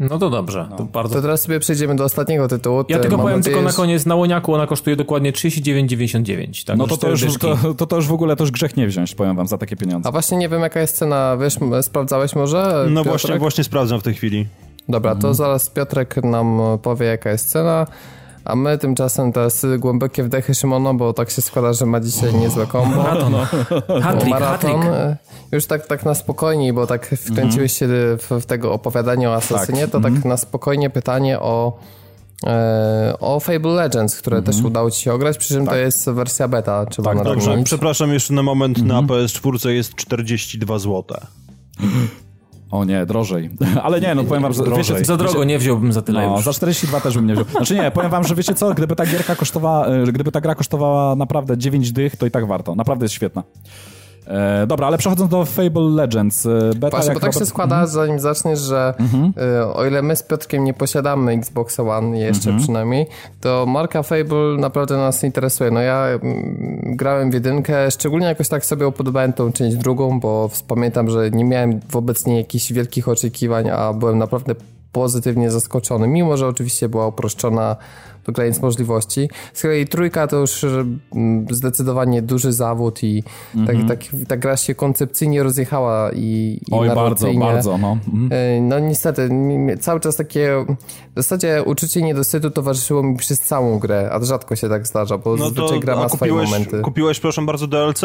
No 0.00 0.18
to 0.18 0.30
dobrze. 0.30 0.66
No. 0.70 0.76
To, 0.76 0.84
bardzo... 0.84 1.14
to 1.14 1.22
teraz 1.22 1.42
sobie 1.42 1.60
przejdziemy 1.60 1.96
do 1.96 2.04
ostatniego 2.04 2.48
tytułu. 2.48 2.84
Ja 2.88 2.98
tylko 2.98 3.18
powiem 3.18 3.42
tylko 3.42 3.62
na 3.62 3.72
koniec, 3.72 4.06
na 4.06 4.14
Łoniaku 4.14 4.54
ona 4.54 4.66
kosztuje 4.66 4.96
dokładnie 4.96 5.32
39,99. 5.32 6.66
Tak? 6.66 6.76
No 6.76 6.86
to 6.86 6.96
to, 6.96 7.10
już, 7.10 7.38
to, 7.38 7.74
to, 7.74 7.86
to 7.86 7.96
już 7.96 8.06
w 8.06 8.12
ogóle 8.12 8.36
to 8.36 8.42
już 8.42 8.50
grzech 8.50 8.76
nie 8.76 8.86
wziąć, 8.86 9.14
powiem 9.14 9.36
wam, 9.36 9.46
za 9.46 9.58
takie 9.58 9.76
pieniądze. 9.76 10.08
A 10.08 10.12
właśnie 10.12 10.38
nie 10.38 10.48
wiem 10.48 10.60
jaka 10.62 10.80
jest 10.80 10.96
cena, 10.96 11.36
wiesz, 11.36 11.58
sprawdzałeś 11.82 12.34
może? 12.34 12.86
No 12.90 13.04
właśnie, 13.04 13.38
właśnie 13.38 13.64
sprawdzam 13.64 14.00
w 14.00 14.02
tej 14.02 14.14
chwili. 14.14 14.46
Dobra, 14.88 15.10
to 15.10 15.16
mhm. 15.16 15.34
zaraz 15.34 15.70
Piotrek 15.70 16.16
nam 16.24 16.60
powie 16.82 17.06
jaka 17.06 17.30
jest 17.30 17.50
cena. 17.50 17.86
A 18.44 18.56
my 18.56 18.78
tymczasem 18.78 19.32
teraz 19.32 19.66
głębokie 19.78 20.22
wdechy 20.22 20.54
Szymono, 20.54 20.94
bo 20.94 21.12
tak 21.12 21.30
się 21.30 21.42
składa, 21.42 21.72
że 21.72 21.86
ma 21.86 22.00
dzisiaj 22.00 22.34
niezłe 22.34 22.66
kombo. 22.66 22.96
Maraton. 22.96 23.34
Hatrik, 24.02 24.30
maraton. 24.30 24.80
Już 25.52 25.66
tak, 25.66 25.86
tak 25.86 26.04
na 26.04 26.14
spokojniej, 26.14 26.72
bo 26.72 26.86
tak 26.86 27.06
wkręciłeś 27.06 27.72
się 27.72 27.86
w, 27.88 28.28
w 28.40 28.46
tego 28.46 28.72
opowiadania 28.72 29.30
o 29.30 29.34
Asasynie, 29.34 29.80
tak. 29.80 29.90
to 29.90 30.00
tak 30.00 30.12
mhm. 30.12 30.28
na 30.28 30.36
spokojnie 30.36 30.90
pytanie 30.90 31.40
o 31.40 31.78
e, 32.46 33.14
o 33.20 33.40
Fable 33.40 33.72
Legends, 33.72 34.16
które 34.16 34.42
też 34.42 34.56
mhm. 34.56 34.72
udało 34.72 34.90
ci 34.90 35.02
się 35.02 35.12
ograć, 35.12 35.38
przy 35.38 35.54
czym 35.54 35.64
tak. 35.64 35.74
to 35.74 35.78
jest 35.78 36.10
wersja 36.10 36.48
beta, 36.48 36.86
trzeba 36.86 37.14
tak, 37.14 37.24
dobrze. 37.24 37.62
Przepraszam, 37.64 38.12
jeszcze 38.12 38.34
na 38.34 38.42
moment 38.42 38.82
na 38.82 39.02
PS4 39.02 39.68
jest 39.68 39.94
42 39.94 40.78
zł. 40.78 41.04
O 42.74 42.84
nie, 42.84 43.06
drożej. 43.06 43.50
Ale 43.84 44.00
nie, 44.00 44.14
no 44.14 44.24
powiem 44.24 44.42
wam, 44.42 44.52
że 44.52 44.62
wiecie, 44.76 45.04
za 45.04 45.16
drogo 45.16 45.44
nie 45.44 45.58
wziąłbym 45.58 45.92
za 45.92 46.02
tyle 46.02 46.26
no, 46.26 46.36
już. 46.36 46.44
Za 46.44 46.52
42 46.52 47.00
też 47.00 47.14
bym 47.14 47.26
nie 47.26 47.34
wziął. 47.34 47.44
Znaczy 47.44 47.74
nie, 47.74 47.90
powiem 47.90 48.10
wam, 48.10 48.24
że 48.24 48.34
wiecie 48.34 48.54
co, 48.54 48.74
gdyby 48.74 48.96
ta 48.96 49.06
gierka 49.06 49.36
kosztowała, 49.36 49.86
e, 49.86 50.04
gdyby 50.04 50.32
ta 50.32 50.40
gra 50.40 50.54
kosztowała 50.54 51.16
naprawdę 51.16 51.58
9 51.58 51.92
dych, 51.92 52.16
to 52.16 52.26
i 52.26 52.30
tak 52.30 52.46
warto. 52.46 52.74
Naprawdę 52.74 53.04
jest 53.04 53.14
świetna. 53.14 53.42
E, 54.26 54.66
dobra, 54.66 54.86
ale 54.86 54.98
przechodząc 54.98 55.30
do 55.30 55.44
Fable 55.44 55.82
Legends. 55.82 56.46
e, 56.46 56.48
Beta 56.76 56.96
Właśnie, 56.96 57.14
bo 57.14 57.20
tak 57.20 57.32
się 57.32 57.38
Robert- 57.40 57.48
składa, 57.48 57.86
zanim 57.86 58.18
zaczniesz, 58.20 58.58
że 58.58 58.94
y, 59.60 59.66
o 59.66 59.86
ile 59.86 60.02
my 60.02 60.16
z 60.16 60.22
Piotrkiem 60.22 60.64
nie 60.64 60.74
posiadamy 60.74 61.32
Xboxa 61.32 61.82
One 61.82 62.18
jeszcze 62.18 62.56
przynajmniej, 62.58 63.06
to 63.40 63.64
marka 63.66 64.02
Fable 64.02 64.56
naprawdę 64.58 64.96
nas 64.96 65.24
interesuje. 65.24 65.70
No 65.70 65.80
ja 65.80 66.06
mm, 66.06 66.96
grałem 66.96 67.30
w 67.30 67.34
jedynkę, 67.34 67.90
szczególnie 67.90 68.26
jakoś 68.26 68.48
tak 68.48 68.66
sobie 68.66 68.88
upodobałem 68.88 69.32
tą 69.32 69.52
część 69.52 69.76
drugą, 69.76 70.20
bo 70.20 70.50
pamiętam, 70.68 71.10
że 71.10 71.30
nie 71.30 71.44
miałem 71.44 71.80
wobec 71.90 72.26
niej 72.26 72.36
jakichś 72.38 72.72
wielkich 72.72 73.08
oczekiwań, 73.08 73.70
a 73.70 73.92
byłem 73.92 74.18
naprawdę 74.18 74.54
pozytywnie 74.94 75.50
zaskoczony, 75.50 76.08
mimo 76.08 76.36
że 76.36 76.48
oczywiście 76.48 76.88
była 76.88 77.06
uproszczona 77.06 77.76
do 78.26 78.32
granic 78.32 78.60
możliwości. 78.60 79.28
Z 79.52 79.62
kolei 79.62 79.86
trójka 79.86 80.26
to 80.26 80.36
już 80.36 80.64
mm, 80.64 81.46
zdecydowanie 81.50 82.22
duży 82.22 82.52
zawód 82.52 83.02
i 83.02 83.22
tak, 83.66 83.76
tak, 83.88 83.98
ta 84.28 84.36
gra 84.36 84.56
się 84.56 84.74
koncepcyjnie 84.74 85.42
rozjechała 85.42 86.10
i, 86.12 86.60
i 86.68 86.72
Oj, 86.72 86.88
bardzo, 86.88 87.34
bardzo, 87.34 87.78
no. 87.78 87.98
Mhm. 88.12 88.28
E, 88.32 88.60
No 88.60 88.78
niestety, 88.78 89.30
cały 89.80 90.00
czas 90.00 90.16
takie 90.16 90.64
w 91.16 91.22
zasadzie 91.22 91.62
uczucie 91.66 92.02
niedosytu 92.02 92.50
towarzyszyło 92.50 93.02
mi 93.02 93.16
przez 93.16 93.40
całą 93.40 93.78
grę, 93.78 94.10
a 94.12 94.24
rzadko 94.24 94.56
się 94.56 94.68
tak 94.68 94.86
zdarza, 94.86 95.18
bo 95.18 95.36
No 95.36 95.44
zazwyczaj 95.44 95.80
gra 95.80 95.96
ma 95.96 96.08
swoje 96.08 96.32
kupiłeś, 96.32 96.50
momenty. 96.50 96.80
kupiłeś, 96.80 97.20
proszę 97.20 97.42
bardzo, 97.42 97.66
DLC? 97.66 98.00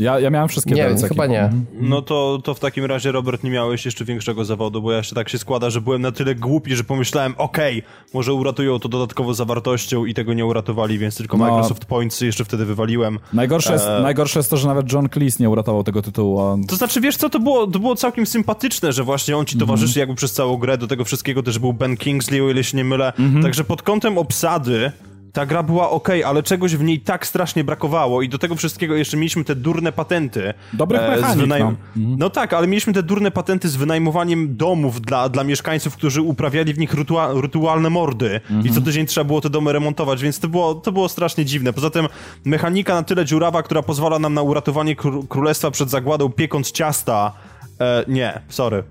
Ja, 0.00 0.20
ja 0.20 0.30
miałem 0.30 0.48
wszystkie 0.48 0.74
Nie, 0.74 0.84
DLC-ki. 0.88 1.08
chyba 1.08 1.26
nie. 1.26 1.50
No 1.80 2.02
to, 2.02 2.40
to 2.44 2.54
w 2.54 2.60
takim 2.60 2.84
razie, 2.84 3.12
Robert, 3.12 3.44
nie 3.44 3.50
miałeś 3.50 3.84
jeszcze 3.84 4.04
większego 4.04 4.44
zawodu, 4.44 4.82
bo 4.82 4.90
ja 4.92 4.98
jeszcze 4.98 5.14
tak 5.14 5.28
się 5.28 5.38
składa, 5.38 5.70
że 5.70 5.80
byłem 5.80 6.02
na 6.02 6.12
tyle 6.12 6.34
głupi, 6.34 6.76
że 6.76 6.84
pomyślałem, 6.84 7.34
okej, 7.38 7.82
może 8.14 8.34
uratują 8.34 8.78
to 8.78 8.88
dodatkowo 8.88 9.34
zawartością 9.34 10.04
i 10.04 10.14
tego 10.14 10.34
nie 10.34 10.46
uratowali, 10.46 10.98
więc 10.98 11.16
tylko 11.16 11.36
No. 11.36 11.44
Microsoft 11.44 11.84
Points 11.84 12.20
jeszcze 12.20 12.44
wtedy 12.44 12.64
wywaliłem. 12.64 13.18
Najgorsze 13.32 13.72
jest, 13.72 13.86
E. 13.86 14.00
najgorsze 14.02 14.38
jest 14.38 14.50
to, 14.50 14.56
że 14.56 14.68
nawet 14.68 14.92
John 14.92 15.08
Cleese 15.08 15.40
nie 15.40 15.50
uratował 15.50 15.84
tego 15.84 16.02
tytułu. 16.02 16.40
A... 16.40 16.56
To 16.68 16.76
znaczy, 16.76 17.00
wiesz 17.00 17.16
co, 17.16 17.30
to 17.30 17.40
było, 17.40 17.66
to 17.66 17.78
było 17.78 17.96
całkiem 17.96 18.26
sympatyczne, 18.26 18.92
że 18.92 19.04
właśnie 19.04 19.36
on 19.36 19.46
ci 19.46 19.58
towarzyszy 19.58 19.98
jakby 19.98 20.14
przez 20.14 20.32
całą 20.32 20.56
grę, 20.56 20.78
do 20.78 20.86
tego 20.86 21.04
wszystkiego 21.04 21.42
też 21.42 21.58
był 21.58 21.72
Ben 21.72 21.96
Kingsley, 21.96 22.40
o 22.40 22.50
ile 22.50 22.64
się 22.64 22.76
nie 22.76 22.84
mylę. 22.84 23.12
Także 23.42 23.64
pod 23.64 23.82
kątem 23.82 24.18
obsady 24.18 24.92
ta 25.32 25.46
gra 25.46 25.62
była 25.62 25.90
ok, 25.90 26.08
ale 26.26 26.42
czegoś 26.42 26.76
w 26.76 26.82
niej 26.82 27.00
tak 27.00 27.26
strasznie 27.26 27.64
brakowało 27.64 28.22
i 28.22 28.28
do 28.28 28.38
tego 28.38 28.56
wszystkiego 28.56 28.94
jeszcze 28.94 29.16
mieliśmy 29.16 29.44
te 29.44 29.54
durne 29.54 29.92
patenty. 29.92 30.54
Dobrych 30.72 31.00
z 31.00 31.04
mechanik, 31.20 31.48
no. 31.96 32.16
no 32.18 32.30
tak, 32.30 32.52
ale 32.52 32.66
mieliśmy 32.66 32.92
te 32.92 33.02
durne 33.02 33.30
patenty 33.30 33.68
z 33.68 33.76
wynajmowaniem 33.76 34.56
domów 34.56 35.00
dla, 35.00 35.28
dla 35.28 35.44
mieszkańców, 35.44 35.96
którzy 35.96 36.22
uprawiali 36.22 36.74
w 36.74 36.78
nich 36.78 36.94
rytua 36.94 37.32
rytualne 37.40 37.90
mordy 37.90 38.40
i 38.64 38.70
co 38.70 38.80
tydzień 38.80 39.06
trzeba 39.06 39.24
było 39.24 39.40
te 39.40 39.50
domy 39.50 39.72
remontować, 39.72 40.22
więc 40.22 40.40
to 40.40 40.48
było, 40.48 40.74
to 40.74 40.92
było 40.92 41.08
strasznie 41.08 41.44
dziwne. 41.44 41.72
Poza 41.72 41.90
tym 41.90 42.08
mechanika 42.44 42.94
na 42.94 43.02
tyle 43.02 43.24
dziurawa, 43.24 43.62
która 43.62 43.82
pozwala 43.82 44.18
nam 44.18 44.34
na 44.34 44.42
uratowanie 44.42 44.96
kró- 44.96 45.28
królestwa 45.28 45.70
przed 45.70 45.90
zagładą 45.90 46.28
piekąc 46.32 46.72
ciasta, 46.72 47.32
e, 47.80 48.04
nie, 48.08 48.40
sorry. 48.48 48.82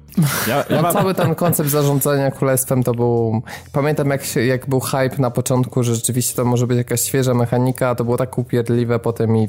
Ja, 0.48 0.64
ja 0.70 0.82
mam... 0.84 0.94
cały 0.94 1.14
ten 1.14 1.36
koncept 1.36 1.70
zarządzania 1.70 2.32
królestwem 2.32 2.84
to 2.84 2.94
był... 2.94 3.42
Pamiętam 3.72 4.10
jak, 4.10 4.26
się, 4.26 4.46
jak 4.46 4.70
był 4.70 4.80
hype 4.80 5.16
na 5.18 5.32
początku, 5.32 5.84
że 5.84 5.96
rzeczywiście 5.96 6.36
to 6.36 6.46
może 6.46 6.68
być 6.68 6.78
jakaś 6.78 7.02
świeża 7.02 7.34
mechanika, 7.34 7.90
a 7.90 7.96
to 7.96 8.04
było 8.04 8.18
tak 8.18 8.38
upierdliwe 8.38 9.00
potem 9.00 9.38
i 9.38 9.48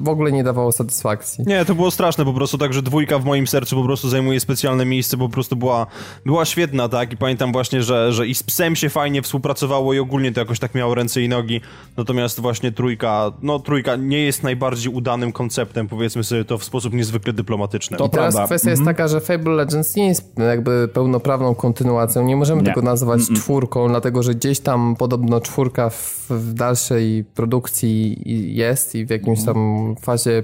w- 0.00 0.08
ogóle 0.08 0.32
nie 0.32 0.44
dawało 0.44 0.72
satysfakcji. 0.72 1.44
Nie, 1.46 1.64
to 1.64 1.74
było 1.74 1.90
straszne 1.90 2.24
po 2.24 2.32
prostu, 2.32 2.58
także 2.58 2.82
dwójka 2.82 3.18
w 3.18 3.24
moim 3.24 3.46
sercu 3.46 3.76
po 3.76 3.84
prostu 3.84 4.08
zajmuje 4.08 4.40
specjalne 4.40 4.84
miejsce, 4.84 5.16
bo 5.16 5.28
po 5.28 5.32
prostu 5.32 5.56
była, 5.56 5.86
była 6.26 6.44
świetna, 6.44 6.88
tak? 6.88 7.12
I 7.12 7.16
pamiętam 7.16 7.52
właśnie, 7.52 7.82
że, 7.82 8.12
że 8.12 8.26
i 8.26 8.34
z 8.34 8.42
psem 8.42 8.76
się 8.76 8.88
fajnie 8.88 9.22
współpracowało 9.22 9.94
i 9.94 9.98
ogólnie 9.98 10.32
to 10.32 10.40
jakoś 10.40 10.58
tak 10.58 10.74
miało 10.74 10.94
ręce 10.94 11.22
i 11.22 11.28
nogi. 11.28 11.60
Natomiast 11.96 12.40
właśnie 12.40 12.72
trójka, 12.72 13.32
no 13.42 13.58
trójka 13.58 13.96
nie 13.96 14.20
jest 14.20 14.42
najbardziej 14.42 14.92
udanym 14.92 15.32
konceptem, 15.32 15.88
powiedzmy 15.88 16.24
sobie 16.24 16.44
to 16.44 16.58
w 16.58 16.64
sposób 16.64 16.94
niezwykle 16.94 17.32
dyplomatyczny. 17.32 17.96
To 17.96 18.06
I 18.06 18.10
teraz 18.10 18.34
prawda. 18.34 18.45
Kwestia 18.46 18.70
jest 18.70 18.84
taka, 18.84 19.08
że 19.08 19.20
Fable 19.20 19.52
Legends 19.52 19.96
nie 19.96 20.08
jest 20.08 20.32
jakby 20.38 20.88
pełnoprawną 20.88 21.54
kontynuacją. 21.54 22.24
Nie 22.24 22.36
możemy 22.36 22.62
Nie. 22.62 22.68
tego 22.68 22.82
nazwać 22.82 23.20
czwórką, 23.36 23.88
dlatego 23.88 24.22
że 24.22 24.34
gdzieś 24.34 24.60
tam 24.60 24.96
podobno 24.96 25.40
czwórka 25.40 25.90
w, 25.90 26.26
w 26.30 26.52
dalszej 26.52 27.24
produkcji 27.34 28.22
jest 28.56 28.94
i 28.94 29.06
w 29.06 29.10
jakimś 29.10 29.44
tam 29.44 29.94
fazie 30.00 30.42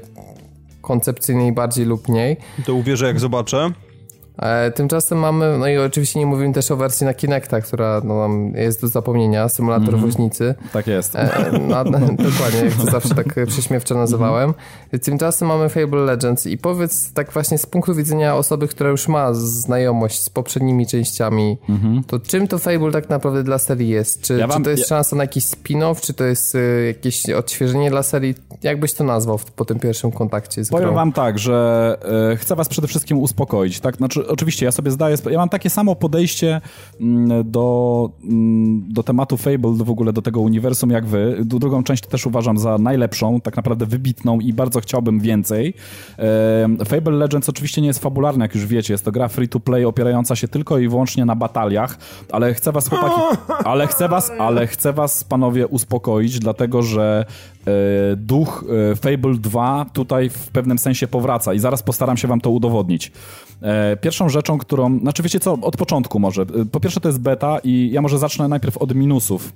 koncepcyjnej 0.81 1.53
bardziej 1.53 1.87
lub 1.87 2.09
mniej. 2.09 2.37
To 2.67 2.75
uwierzę 2.75 3.07
jak 3.07 3.21
zobaczę. 3.21 3.71
E, 4.39 4.71
tymczasem 4.71 5.19
mamy, 5.19 5.59
no 5.59 5.69
i 5.69 5.79
oczywiście 5.79 6.21
nie 6.21 6.27
mówimy 6.27 6.55
też 6.55 6.71
o 6.71 6.77
wersji 6.77 7.05
na 7.07 7.15
Kinecta, 7.15 7.61
która 7.61 8.01
no, 8.05 8.19
nam 8.19 8.53
jest 8.55 8.81
do 8.81 8.89
zapomnienia, 8.89 9.49
symulator 9.49 9.99
woźnicy. 9.99 10.55
Tak 10.73 10.87
jest. 10.87 11.17
E, 11.17 11.51
no, 11.69 11.85
dokładnie, 12.31 12.61
jak 12.65 12.75
to 12.75 12.91
zawsze 12.91 13.15
tak 13.15 13.35
prześmiewczo 13.47 13.95
nazywałem. 13.95 14.55
Tymczasem 15.03 15.49
mamy 15.49 15.69
Fable 15.69 16.01
Legends 16.01 16.47
i 16.47 16.59
powiedz 16.59 17.13
tak 17.13 17.33
właśnie 17.33 17.59
z 17.59 17.67
punktu 17.67 17.95
widzenia 17.95 18.37
osoby, 18.37 18.69
która 18.69 18.91
już 18.91 19.09
ma 19.09 19.35
znajomość 19.35 20.23
z 20.23 20.31
poprzednimi 20.31 20.87
częściami, 20.87 21.59
to 22.07 22.19
czym 22.19 22.49
to 22.49 22.59
Fable 22.59 22.93
tak 22.93 23.09
naprawdę 23.09 23.43
dla 23.43 23.59
serii 23.59 23.89
jest? 23.89 24.23
Czy, 24.23 24.39
Ja 24.39 24.47
wam- 24.47 24.59
czy 24.59 24.65
to 24.65 24.71
jest 24.71 24.89
szansa 24.89 25.17
na 25.17 25.25
jakiś 25.25 25.45
spin-off, 25.45 26.01
czy 26.01 26.15
to 26.15 26.25
jest 26.25 26.55
y, 26.55 26.85
jakieś 26.87 27.31
odświeżenie 27.31 27.91
dla 27.91 28.03
serii? 28.03 28.35
Jak 28.63 28.81
byś 28.81 28.93
to 28.93 29.05
nazwał 29.05 29.41
po 29.57 29.65
tym 29.65 29.79
pierwszym 29.79 30.13
kontakcie 30.13 30.65
z 30.65 30.69
Powiem 30.71 30.87
grą? 30.87 30.95
wam 30.95 31.13
tak, 31.13 31.39
że 31.39 31.99
e, 32.33 32.37
chcę 32.37 32.57
was 32.57 32.69
przede 32.69 32.87
wszystkim 32.89 33.19
uspokoić, 33.19 33.81
tak? 33.81 33.97
Znaczy, 33.97 34.22
oczywiście 34.29 34.67
ja 34.67 34.73
sobie 34.73 34.91
zdaję, 34.91 35.17
ja 35.31 35.39
mam 35.39 35.49
takie 35.49 35.71
samo 35.71 35.97
podejście 35.97 36.61
mm, 37.01 37.51
do, 37.51 38.11
mm, 38.25 38.85
do 38.89 39.03
tematu 39.03 39.37
Fable, 39.37 39.77
do 39.77 39.85
w 39.85 39.91
ogóle 39.91 40.13
do 40.13 40.23
tego 40.23 40.41
uniwersum 40.41 40.91
jak 40.91 41.07
wy. 41.07 41.37
Drugą 41.45 41.85
część 41.85 42.07
też 42.07 42.27
uważam 42.27 42.59
za 42.59 42.79
najlepszą, 42.79 43.41
tak 43.41 43.57
naprawdę 43.57 43.87
wybitną 43.87 44.41
i 44.41 44.53
bardzo 44.53 44.81
chciałbym 44.81 45.21
więcej. 45.21 45.75
Fable 46.87 47.13
Legends 47.13 47.49
oczywiście 47.49 47.81
nie 47.81 47.87
jest 47.87 48.03
fabularny, 48.03 48.45
jak 48.45 48.55
już 48.55 48.67
wiecie, 48.67 48.95
jest 48.95 49.05
to 49.05 49.13
gra 49.13 49.29
free 49.29 49.49
to 49.49 49.61
play 49.61 49.85
opierająca 49.85 50.37
się 50.37 50.49
tylko 50.49 50.79
i 50.79 50.89
wyłącznie 50.89 51.25
na 51.25 51.37
bataliach, 51.37 51.99
ale 52.33 52.55
chcę 52.55 52.73
was 52.73 52.89
chłopaki, 52.89 53.21
ale 53.71 53.87
chcę 53.87 54.09
was, 54.09 54.31
ale 54.39 54.67
chcę 54.67 54.93
was 54.93 55.25
panowie 55.25 55.67
uspokoić, 55.67 56.39
dlatego 56.39 56.83
że 56.83 57.25
duch 58.17 58.65
e, 58.93 58.97
Fable 58.97 59.35
2 59.35 59.87
tutaj 59.93 60.31
w 60.31 60.49
pewnym 60.49 60.79
sensie 60.79 61.07
powraca 61.07 61.55
i 61.55 61.59
zaraz 61.59 61.83
postaram 61.83 62.17
się 62.17 62.29
wam 62.29 62.41
to 62.41 62.51
udowodnić. 62.51 63.13
E, 63.63 63.97
Pierwszą 63.97 64.29
rzeczą, 64.29 64.59
którą, 64.59 64.99
znaczy 64.99 65.23
wiecie 65.23 65.41
co, 65.41 65.53
od 65.53 65.77
początku 65.77 66.19
może. 66.19 66.43
E, 66.43 66.47
Po 66.73 66.81
pierwsze 66.81 67.01
to 67.01 67.09
jest 67.09 67.21
beta 67.21 67.59
i 67.65 67.91
ja 67.93 68.03
może 68.03 68.19
zacznę 68.19 68.49
najpierw 68.49 68.79
od 68.79 68.95
minusów. 68.95 69.53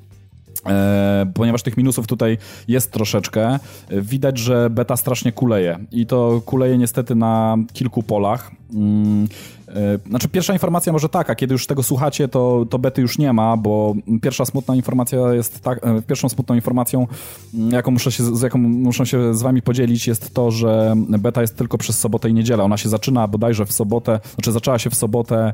E, 0.69 1.27
ponieważ 1.35 1.63
tych 1.63 1.77
minusów 1.77 2.07
tutaj 2.07 2.39
jest 2.69 2.93
troszeczkę. 2.93 3.59
Widać, 3.91 4.39
że 4.39 4.71
beta 4.71 4.97
strasznie 4.97 5.33
kuleje 5.33 5.79
i 5.93 6.07
to 6.07 6.43
kuleje 6.45 6.79
niestety 6.79 7.15
na 7.15 7.57
kilku 7.73 8.03
polach. 8.03 8.51
Mm, 8.75 9.29
e, 9.69 9.99
Znaczy 10.09 10.29
pierwsza 10.29 10.53
informacja 10.53 10.93
może 10.93 11.09
taka, 11.09 11.35
kiedy 11.35 11.53
już 11.55 11.67
tego 11.67 11.83
słuchacie, 11.83 12.29
to, 12.29 12.67
to 12.71 12.79
bety 12.79 13.03
już 13.03 13.19
nie 13.19 13.33
ma, 13.33 13.57
bo 13.57 13.95
pierwsza 14.23 14.45
smutna 14.45 14.75
informacja 14.77 15.35
jest 15.35 15.61
tak, 15.61 15.81
pierwszą 16.07 16.29
smutną 16.29 16.55
informacją, 16.55 17.07
mm, 17.55 17.71
jaką 17.71 17.91
muszę 17.91 18.13
się, 18.13 18.37
z 18.37 18.43
jaką 18.43 18.59
muszę 18.59 19.07
się 19.07 19.35
z 19.35 19.43
wami 19.43 19.63
podzielić, 19.63 20.07
jest 20.07 20.35
to, 20.35 20.51
że 20.51 20.95
beta 20.97 21.41
jest 21.41 21.57
tylko 21.57 21.79
przez 21.79 21.99
sobotę 21.99 22.31
i 22.31 22.35
niedzielę. 22.35 22.65
Ona 22.65 22.77
się 22.77 22.89
zaczyna 22.89 23.29
bodajże 23.29 23.67
w 23.67 23.73
sobotę, 23.73 24.21
znaczy 24.35 24.53
zaczęła 24.53 24.79
się 24.79 24.91
w 24.91 24.95
sobotę 24.95 25.53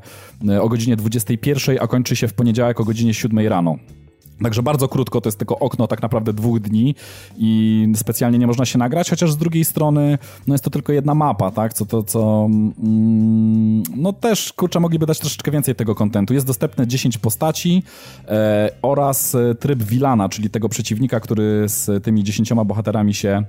o 0.61 0.69
godzinie 0.69 0.97
21, 0.97 1.79
a 1.81 1.87
kończy 1.87 2.17
się 2.17 2.29
w 2.29 2.35
poniedziałek 2.35 2.81
o 2.81 2.85
godzinie 2.85 3.15
7 3.15 3.49
rano. 3.49 3.77
Także 4.43 4.63
bardzo 4.63 4.89
krótko, 4.89 5.21
to 5.21 5.29
jest 5.29 5.39
tylko 5.39 5.59
okno 5.59 5.87
tak 5.87 6.03
naprawdę 6.03 6.33
dwóch 6.33 6.61
dni 6.61 6.95
i 7.37 7.87
specjalnie 7.97 8.39
nie 8.39 8.47
można 8.47 8.65
się 8.65 8.79
nagrać, 8.79 9.11
chociaż 9.11 9.33
z 9.33 9.37
drugiej 9.37 9.65
strony 9.65 10.19
no 10.47 10.55
jest 10.55 10.65
to 10.65 10.71
tylko 10.71 10.93
jedna 10.93 11.15
mapa, 11.15 11.51
tak, 11.51 11.75
co 11.75 11.87
to, 11.87 12.03
co 12.03 12.49
mm, 12.51 13.83
no 13.97 14.13
też, 14.13 14.53
kurczę, 14.53 14.81
mogliby 14.81 15.07
dać 15.07 15.19
troszeczkę 15.19 15.51
więcej 15.51 15.75
tego 15.75 15.95
kontentu. 15.95 16.35
Jest 16.35 16.47
dostępne 16.47 16.87
10 16.87 17.19
postaci 17.19 17.83
e, 18.29 18.71
oraz 18.83 19.35
e, 19.35 19.55
tryb 19.55 19.83
Wilana, 19.83 20.29
czyli 20.29 20.51
tego 20.51 20.69
przeciwnika, 20.69 21.21
który 21.21 21.69
z 21.69 22.05
tymi 22.05 22.25
10 22.25 22.53
bohaterami 22.67 23.15
się 23.15 23.45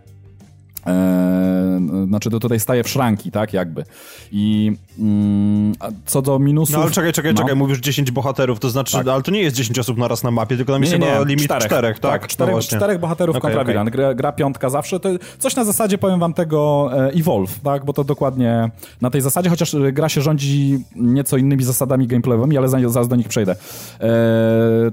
E, 0.88 2.04
znaczy 2.08 2.30
to 2.30 2.40
tutaj 2.40 2.60
staje 2.60 2.84
w 2.84 2.90
szranki, 2.90 3.32
tak, 3.32 3.54
jakby. 3.54 3.84
I 4.32 4.72
mm, 5.00 5.74
co 6.06 6.22
do 6.22 6.40
minusów... 6.40 6.76
No 6.76 6.82
ale 6.82 6.92
czekaj, 6.92 7.14
czekaj, 7.14 7.34
no. 7.34 7.42
czekaj, 7.42 7.56
mówisz 7.56 7.80
10 7.80 8.12
bohaterów, 8.12 8.60
to 8.60 8.70
znaczy, 8.70 8.98
Tak. 8.98 9.08
ale 9.08 9.22
to 9.22 9.32
nie 9.32 9.42
jest 9.42 9.56
10 9.56 9.80
osób 9.80 9.98
naraz 9.98 10.24
na 10.24 10.32
mapie, 10.32 10.58
tylko 10.58 10.74
tam 10.74 10.82
jest 10.82 10.94
chyba 10.94 11.24
limit 11.24 11.52
czterech, 11.60 12.00
tak? 12.00 12.22
No 12.22 12.28
czterech, 12.28 12.54
właśnie. 12.54 12.78
czterech 12.78 13.00
bohaterów 13.00 13.40
kontra 13.40 13.62
okej. 13.62 13.74
Wilan. 13.74 13.90
Gra, 13.90 14.14
gra 14.14 14.32
piątka 14.32 14.70
zawsze. 14.70 15.00
To 15.00 15.10
coś 15.40 15.56
na 15.56 15.66
zasadzie, 15.66 15.98
powiem 15.98 16.20
wam 16.20 16.34
tego, 16.34 16.90
e, 16.94 17.12
Evolve, 17.12 17.60
tak? 17.60 17.86
Bo 17.86 17.94
to 17.94 18.04
dokładnie 18.04 18.72
na 19.02 19.10
tej 19.10 19.22
zasadzie, 19.22 19.50
chociaż 19.50 19.74
e, 19.74 19.92
gra 19.92 20.10
się 20.10 20.22
rządzi 20.22 20.84
nieco 20.96 21.38
innymi 21.38 21.64
zasadami 21.64 22.08
gameplayowymi, 22.08 22.58
ale 22.58 22.70
zaraz 22.70 22.92
zaraz 22.92 23.08
do 23.08 23.16
nich 23.16 23.28
przejdę. 23.28 23.56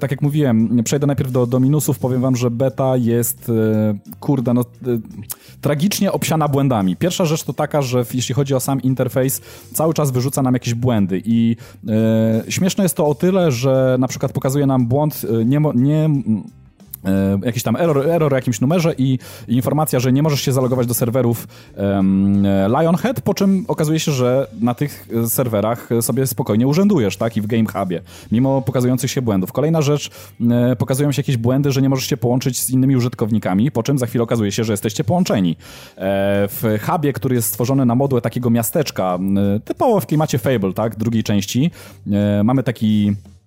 Tak 0.01 0.11
jak 0.11 0.23
mówiłem, 0.23 0.83
przejdę 0.85 1.07
najpierw 1.07 1.33
do, 1.33 1.47
do 1.47 1.61
minusów. 1.61 1.99
Powiem 1.99 2.21
wam, 2.21 2.37
że 2.37 2.51
beta 2.51 2.97
jest, 2.97 3.53
kurde, 4.21 4.55
no... 4.55 4.61
E, 4.61 4.99
tragicznie 5.81 6.13
obsiana 6.13 6.49
błędami. 6.49 6.97
Pierwsza 6.97 7.25
rzecz 7.25 7.43
to 7.43 7.53
taka, 7.53 7.83
że 7.83 8.05
jeśli 8.15 8.35
chodzi 8.35 8.55
o 8.55 8.61
sam 8.61 8.83
interfejs, 8.83 9.41
cały 9.75 9.95
czas 9.95 10.11
wyrzuca 10.11 10.43
nam 10.43 10.55
jakieś 10.55 10.75
błędy 10.75 11.23
i 11.25 11.57
e, 11.89 12.51
śmieszne 12.53 12.85
jest 12.85 12.97
to 12.97 13.07
o 13.07 13.15
tyle, 13.15 13.53
że 13.53 13.97
na 14.01 14.09
przykład 14.09 14.33
pokazuje 14.33 14.67
nam 14.67 14.87
błąd, 14.87 15.23
e, 15.41 15.45
nie, 15.45 15.61
nie 15.75 16.11
jakiś 17.45 17.63
tam 17.63 17.77
error, 17.77 18.11
error 18.11 18.33
o 18.33 18.37
jakimś 18.37 18.61
numerze 18.61 18.95
i, 18.99 19.19
informacja, 19.49 20.01
że 20.01 20.13
nie 20.13 20.23
możesz 20.23 20.41
się 20.41 20.53
zalogować 20.53 20.87
do 20.87 20.95
serwerów 20.95 21.49
um, 21.77 22.47
Lionhead, 22.69 23.21
po 23.21 23.35
czym 23.35 23.65
okazuje 23.69 24.01
się, 24.01 24.13
że 24.13 24.47
na 24.61 24.75
tych 24.75 25.09
serwerach 25.27 25.89
sobie 26.01 26.27
spokojnie 26.27 26.67
urzędujesz, 26.67 27.17
tak, 27.17 27.37
i 27.37 27.41
w 27.41 27.47
Game 27.47 27.65
Hubie, 27.73 28.01
mimo 28.33 28.63
pokazujących 28.63 29.11
się 29.11 29.23
błędów. 29.23 29.53
Kolejna 29.53 29.83
rzecz, 29.83 30.11
e, 30.51 30.77
pokazują 30.77 31.13
się 31.13 31.21
jakieś 31.21 31.37
błędy, 31.37 31.73
że 31.73 31.83
nie 31.83 31.89
możesz 31.89 32.07
się 32.07 32.17
połączyć 32.17 32.61
z 32.61 32.71
innymi 32.71 32.97
użytkownikami, 32.97 33.71
po 33.71 33.83
czym 33.83 33.99
za 33.99 34.07
chwilę 34.07 34.25
okazuje 34.25 34.53
się, 34.53 34.65
że 34.65 34.73
jesteście 34.73 35.05
połączeni. 35.05 35.57
E, 35.97 36.49
w 36.49 36.79
hubie, 36.87 37.13
który 37.13 37.35
jest 37.35 37.49
stworzony 37.49 37.87
na 37.87 37.95
modłę 37.95 38.21
takiego 38.21 38.51
miasteczka, 38.51 39.19
e, 39.57 39.61
typowo 39.61 40.01
w 40.01 40.07
klimacie 40.07 40.39
Fable, 40.39 40.73
tak, 40.73 40.97
drugiej 40.97 41.23
części, 41.23 41.71
e, 42.13 42.45
mamy 42.45 42.63
taki 42.63 43.01
E, 43.11 43.40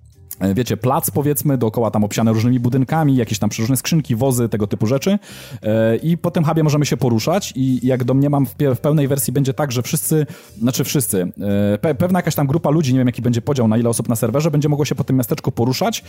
wiecie, 0.56 0.78
plac 0.78 1.12
powiedzmy, 1.12 1.58
dookoła 1.58 1.92
tam 1.92 2.04
obsiane 2.04 2.34
różnymi 2.34 2.60
budynkami, 2.60 3.16
jakieś 3.16 3.40
tam 3.40 3.50
przeróżne 3.50 3.78
skrzynki, 3.78 4.16
wozy, 4.16 4.50
tego 4.50 4.68
typu 4.68 4.88
rzeczy 4.88 5.20
e, 5.64 5.96
i 5.96 6.18
po 6.18 6.32
tym 6.32 6.44
hubie 6.44 6.64
możemy 6.64 6.86
się 6.86 6.98
poruszać 6.98 7.54
i 7.56 7.88
jak 7.88 8.04
domniemam 8.04 8.46
w, 8.46 8.56
w 8.76 8.80
pełnej 8.80 9.08
wersji 9.08 9.34
będzie 9.34 9.54
tak, 9.54 9.72
że 9.72 9.82
wszyscy, 9.82 10.26
znaczy 10.60 10.84
wszyscy, 10.84 11.32
e, 11.74 11.78
pe 11.78 11.96
pewna 11.96 12.20
jakaś 12.20 12.36
tam 12.36 12.48
grupa 12.48 12.70
ludzi, 12.70 12.94
nie 12.94 13.00
wiem 13.00 13.08
jaki 13.08 13.22
będzie 13.22 13.42
podział 13.42 13.68
na 13.68 13.78
ile 13.78 13.90
osób 13.90 14.10
na 14.10 14.16
serwerze, 14.16 14.52
będzie 14.52 14.70
mogło 14.70 14.86
się 14.86 14.96
po 14.96 15.04
tym 15.04 15.16
miasteczku 15.16 15.52
poruszać, 15.52 16.04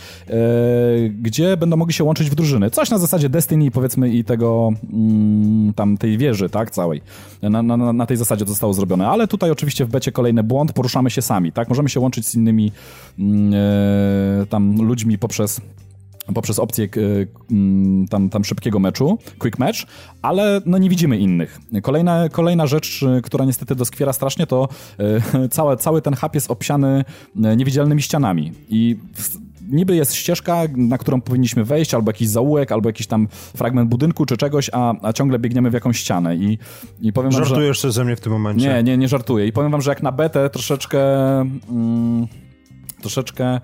gdzie 1.21 1.57
będą 1.57 1.77
mogli 1.77 1.93
się 1.93 2.03
łączyć 2.03 2.29
w 2.29 2.35
drużyny. 2.35 2.71
Coś 2.71 2.89
na 2.89 2.97
zasadzie 2.97 3.29
Destiny 3.29 3.71
powiedzmy 3.71 4.09
i 4.09 4.23
tego 4.23 4.71
mm, 4.93 5.73
tam 5.73 5.97
tej 5.97 6.17
wieży, 6.17 6.49
tak, 6.49 6.71
całej. 6.71 7.01
Na, 7.41 7.63
na, 7.63 7.93
na 7.93 8.05
tej 8.05 8.17
zasadzie 8.17 8.45
to 8.45 8.49
zostało 8.49 8.73
zrobione, 8.73 9.07
ale 9.07 9.27
tutaj 9.27 9.51
oczywiście 9.51 9.85
w 9.85 9.89
becie 9.89 10.11
kolejny 10.11 10.43
błąd, 10.43 10.73
poruszamy 10.73 11.09
się 11.09 11.21
sami, 11.21 11.51
tak, 11.51 11.69
możemy 11.69 11.89
się 11.89 11.99
łączyć 11.99 12.27
z 12.27 12.35
innymi 12.35 12.71
mm, 13.19 13.53
tam 14.49 14.81
ludźmi 14.81 15.17
poprzez 15.17 15.61
poprzez 16.33 16.59
opcję 16.59 16.87
mm, 17.51 18.07
tam, 18.07 18.29
tam 18.29 18.43
szybkiego 18.43 18.79
meczu, 18.79 19.17
quick 19.39 19.59
match, 19.59 19.79
ale 20.21 20.61
no 20.65 20.77
nie 20.77 20.89
widzimy 20.89 21.17
innych. 21.17 21.59
Kolejna, 21.81 22.29
kolejna 22.29 22.67
rzecz, 22.67 23.05
która 23.23 23.45
niestety 23.45 23.75
doskwiera 23.75 24.13
strasznie, 24.13 24.47
to 24.47 24.69
e, 25.33 25.49
całe, 25.49 25.77
cały 25.77 26.01
ten 26.01 26.15
hub 26.15 26.35
jest 26.35 26.51
obsiany 26.51 27.03
e, 27.43 27.55
niewidzialnymi 27.55 28.01
ścianami 28.01 28.51
i 28.69 28.97
niby 29.69 29.95
jest 29.95 30.13
ścieżka, 30.13 30.63
na 30.75 30.97
którą 30.97 31.21
powinniśmy 31.21 31.63
wejść, 31.63 31.93
albo 31.93 32.09
jakiś 32.09 32.27
zaułek, 32.27 32.71
albo 32.71 32.89
jakiś 32.89 33.07
tam 33.07 33.27
fragment 33.31 33.89
budynku 33.89 34.25
czy 34.25 34.37
czegoś, 34.37 34.69
a, 34.73 34.93
a 35.01 35.13
ciągle 35.13 35.39
biegniemy 35.39 35.69
w 35.69 35.73
jakąś 35.73 35.97
ścianę 35.97 36.35
i, 36.35 36.57
i 37.01 37.13
powiem 37.13 37.31
Żartujesz 37.31 37.83
wam, 37.83 37.91
że... 37.91 37.91
ze 37.91 38.05
mnie 38.05 38.15
w 38.15 38.19
tym 38.19 38.31
momencie. 38.31 38.67
Nie, 38.67 38.83
nie, 38.83 38.97
nie 38.97 39.07
żartuję 39.07 39.47
i 39.47 39.51
powiem 39.51 39.71
wam, 39.71 39.81
że 39.81 39.91
jak 39.91 40.03
na 40.03 40.11
betę 40.11 40.49
troszeczkę... 40.49 40.99
Mm, 41.41 42.27
troszeczkę 43.01 43.59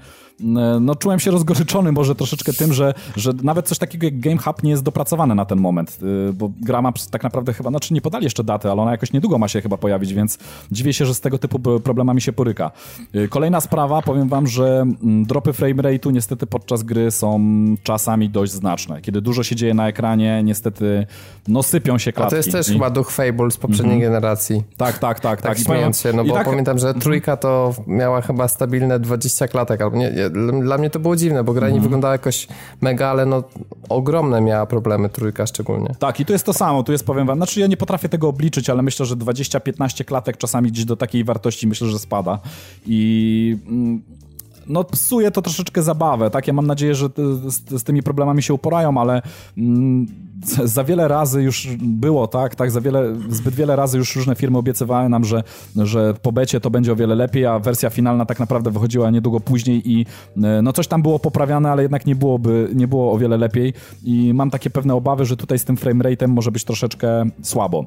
no 0.82 0.96
czułem 0.96 1.20
się 1.20 1.32
rozgoryczony 1.32 1.92
może 1.92 2.16
troszeczkę 2.16 2.54
tym, 2.54 2.74
że, 2.74 2.94
że 3.16 3.32
nawet 3.44 3.68
coś 3.68 3.78
takiego 3.78 4.06
jak 4.06 4.20
Game 4.20 4.38
Hub 4.38 4.64
nie 4.64 4.72
jest 4.72 4.84
dopracowane 4.84 5.36
na 5.36 5.46
ten 5.46 5.60
moment, 5.60 5.98
y, 6.30 6.34
bo 6.34 6.52
gra 6.62 6.82
ma 6.82 6.92
tak 7.12 7.24
naprawdę 7.24 7.54
chyba, 7.54 7.70
znaczy 7.70 7.94
nie 7.94 8.02
podali 8.02 8.24
jeszcze 8.24 8.44
daty, 8.44 8.72
ale 8.72 8.82
ona 8.82 8.92
jakoś 8.92 9.14
niedługo 9.14 9.38
ma 9.38 9.48
się 9.48 9.62
chyba 9.62 9.78
pojawić, 9.78 10.14
więc 10.14 10.38
dziwię 10.72 10.94
się, 10.94 11.06
że 11.06 11.16
z 11.16 11.22
tego 11.22 11.38
typu 11.38 11.80
problemami 11.80 12.22
się 12.22 12.34
poryka. 12.34 12.72
Y, 13.16 13.28
kolejna 13.28 13.62
sprawa, 13.62 14.02
powiem 14.02 14.30
wam, 14.30 14.48
że 14.48 14.82
mm, 14.82 15.26
dropy 15.26 15.54
frame 15.54 15.84
rate'u 15.84 16.14
niestety 16.14 16.48
podczas 16.48 16.84
gry 16.84 17.12
są 17.12 17.42
czasami 17.84 18.30
dość 18.30 18.52
znaczne. 18.52 19.02
Kiedy 19.02 19.22
dużo 19.22 19.44
się 19.44 19.56
dzieje 19.56 19.74
na 19.74 19.88
ekranie, 19.88 20.42
niestety 20.44 21.08
no 21.48 21.64
sypią 21.64 21.98
się 21.98 22.14
klatki. 22.14 22.28
A 22.28 22.30
to 22.30 22.38
jest 22.38 22.52
też 22.52 22.70
I... 22.70 22.74
chyba 22.74 22.90
duch 22.90 23.12
Fable 23.12 23.52
z 23.52 23.58
poprzedniej 23.58 23.96
mm 23.96 24.00
-hmm. 24.00 24.12
generacji. 24.12 24.64
Tak, 24.78 25.00
tak, 25.00 25.20
tak. 25.20 25.42
Tak, 25.42 25.56
tak. 25.56 25.66
śmiejąc 25.66 26.02
się, 26.02 26.14
no 26.14 26.24
bo 26.24 26.34
tak... 26.34 26.46
pamiętam, 26.46 26.78
że 26.78 26.94
trójka 26.94 27.38
to 27.38 27.74
miała 27.88 28.22
chyba 28.22 28.48
stabilne 28.48 29.00
20 29.00 29.48
klatek, 29.48 29.82
albo 29.82 29.98
nie, 29.98 30.12
dla 30.62 30.78
mnie 30.78 30.90
to 30.90 31.00
było 31.00 31.16
dziwne, 31.16 31.44
bo 31.44 31.54
gra 31.54 31.68
nie 31.68 31.72
mm. 31.72 31.84
wyglądała 31.84 32.12
jakoś 32.12 32.48
mega, 32.82 33.08
ale 33.08 33.26
no 33.26 33.44
ogromne 33.90 34.42
miała 34.42 34.66
problemy, 34.66 35.10
trójka 35.10 35.46
szczególnie. 35.46 35.96
Tak, 36.00 36.20
i 36.20 36.26
to 36.26 36.34
jest 36.34 36.46
to 36.46 36.54
samo, 36.54 36.84
tu 36.84 36.92
jest, 36.92 37.06
powiem 37.06 37.28
wam, 37.28 37.38
znaczy 37.38 37.60
ja 37.60 37.68
nie 37.68 37.78
potrafię 37.78 38.10
tego 38.10 38.28
obliczyć, 38.28 38.70
ale 38.70 38.82
myślę, 38.82 39.06
że 39.06 39.16
20-15 39.16 40.06
klatek 40.06 40.38
czasami 40.38 40.72
gdzieś 40.72 40.86
do 40.86 40.96
takiej 40.96 41.24
wartości 41.24 41.68
myślę, 41.68 41.88
że 41.88 42.00
spada 42.00 42.40
i... 42.86 43.58
Mm, 43.68 44.02
no 44.68 44.84
psuje 44.84 45.32
to 45.32 45.42
troszeczkę 45.42 45.84
zabawę, 45.84 46.30
tak? 46.30 46.48
Ja 46.48 46.54
mam 46.54 46.68
nadzieję, 46.68 46.96
że 46.96 47.10
z, 47.48 47.82
z 47.82 47.84
tymi 47.84 48.04
problemami 48.04 48.44
się 48.44 48.54
uporają, 48.54 48.98
ale 48.98 49.22
mm, 49.58 50.08
za 50.64 50.84
wiele 50.84 51.08
razy 51.08 51.44
już 51.44 51.68
było, 51.80 52.28
tak? 52.28 52.56
tak 52.56 52.72
za 52.72 52.82
wiele, 52.82 53.16
zbyt 53.30 53.56
wiele 53.56 53.76
razy 53.76 53.98
już 53.98 54.16
różne 54.16 54.36
firmy 54.36 54.58
obiecywały 54.58 55.10
nam, 55.10 55.26
że, 55.26 55.44
że 55.76 56.14
po 56.22 56.32
becie 56.32 56.60
to 56.60 56.70
będzie 56.70 56.92
o 56.92 56.96
wiele 56.96 57.16
lepiej, 57.16 57.46
a 57.46 57.60
wersja 57.60 57.90
finalna 57.90 58.26
tak 58.26 58.40
naprawdę 58.40 58.72
wychodziła 58.72 59.10
niedługo 59.10 59.40
później 59.40 59.92
i 59.92 60.06
e, 60.44 60.62
no 60.62 60.74
coś 60.74 60.88
tam 60.88 61.02
było 61.02 61.20
poprawiane, 61.20 61.72
ale 61.72 61.82
jednak 61.82 62.06
nie 62.06 62.16
byłoby, 62.16 62.70
nie 62.74 62.88
było 62.88 63.12
o 63.12 63.18
wiele 63.18 63.38
lepiej 63.38 63.74
i 64.04 64.34
mam 64.34 64.50
takie 64.50 64.70
pewne 64.70 64.96
obawy, 64.96 65.26
że 65.26 65.38
tutaj 65.38 65.60
z 65.60 65.66
tym 65.66 65.76
framerate'em 65.76 66.28
może 66.28 66.52
być 66.52 66.64
troszeczkę 66.64 67.26
słabo. 67.42 67.86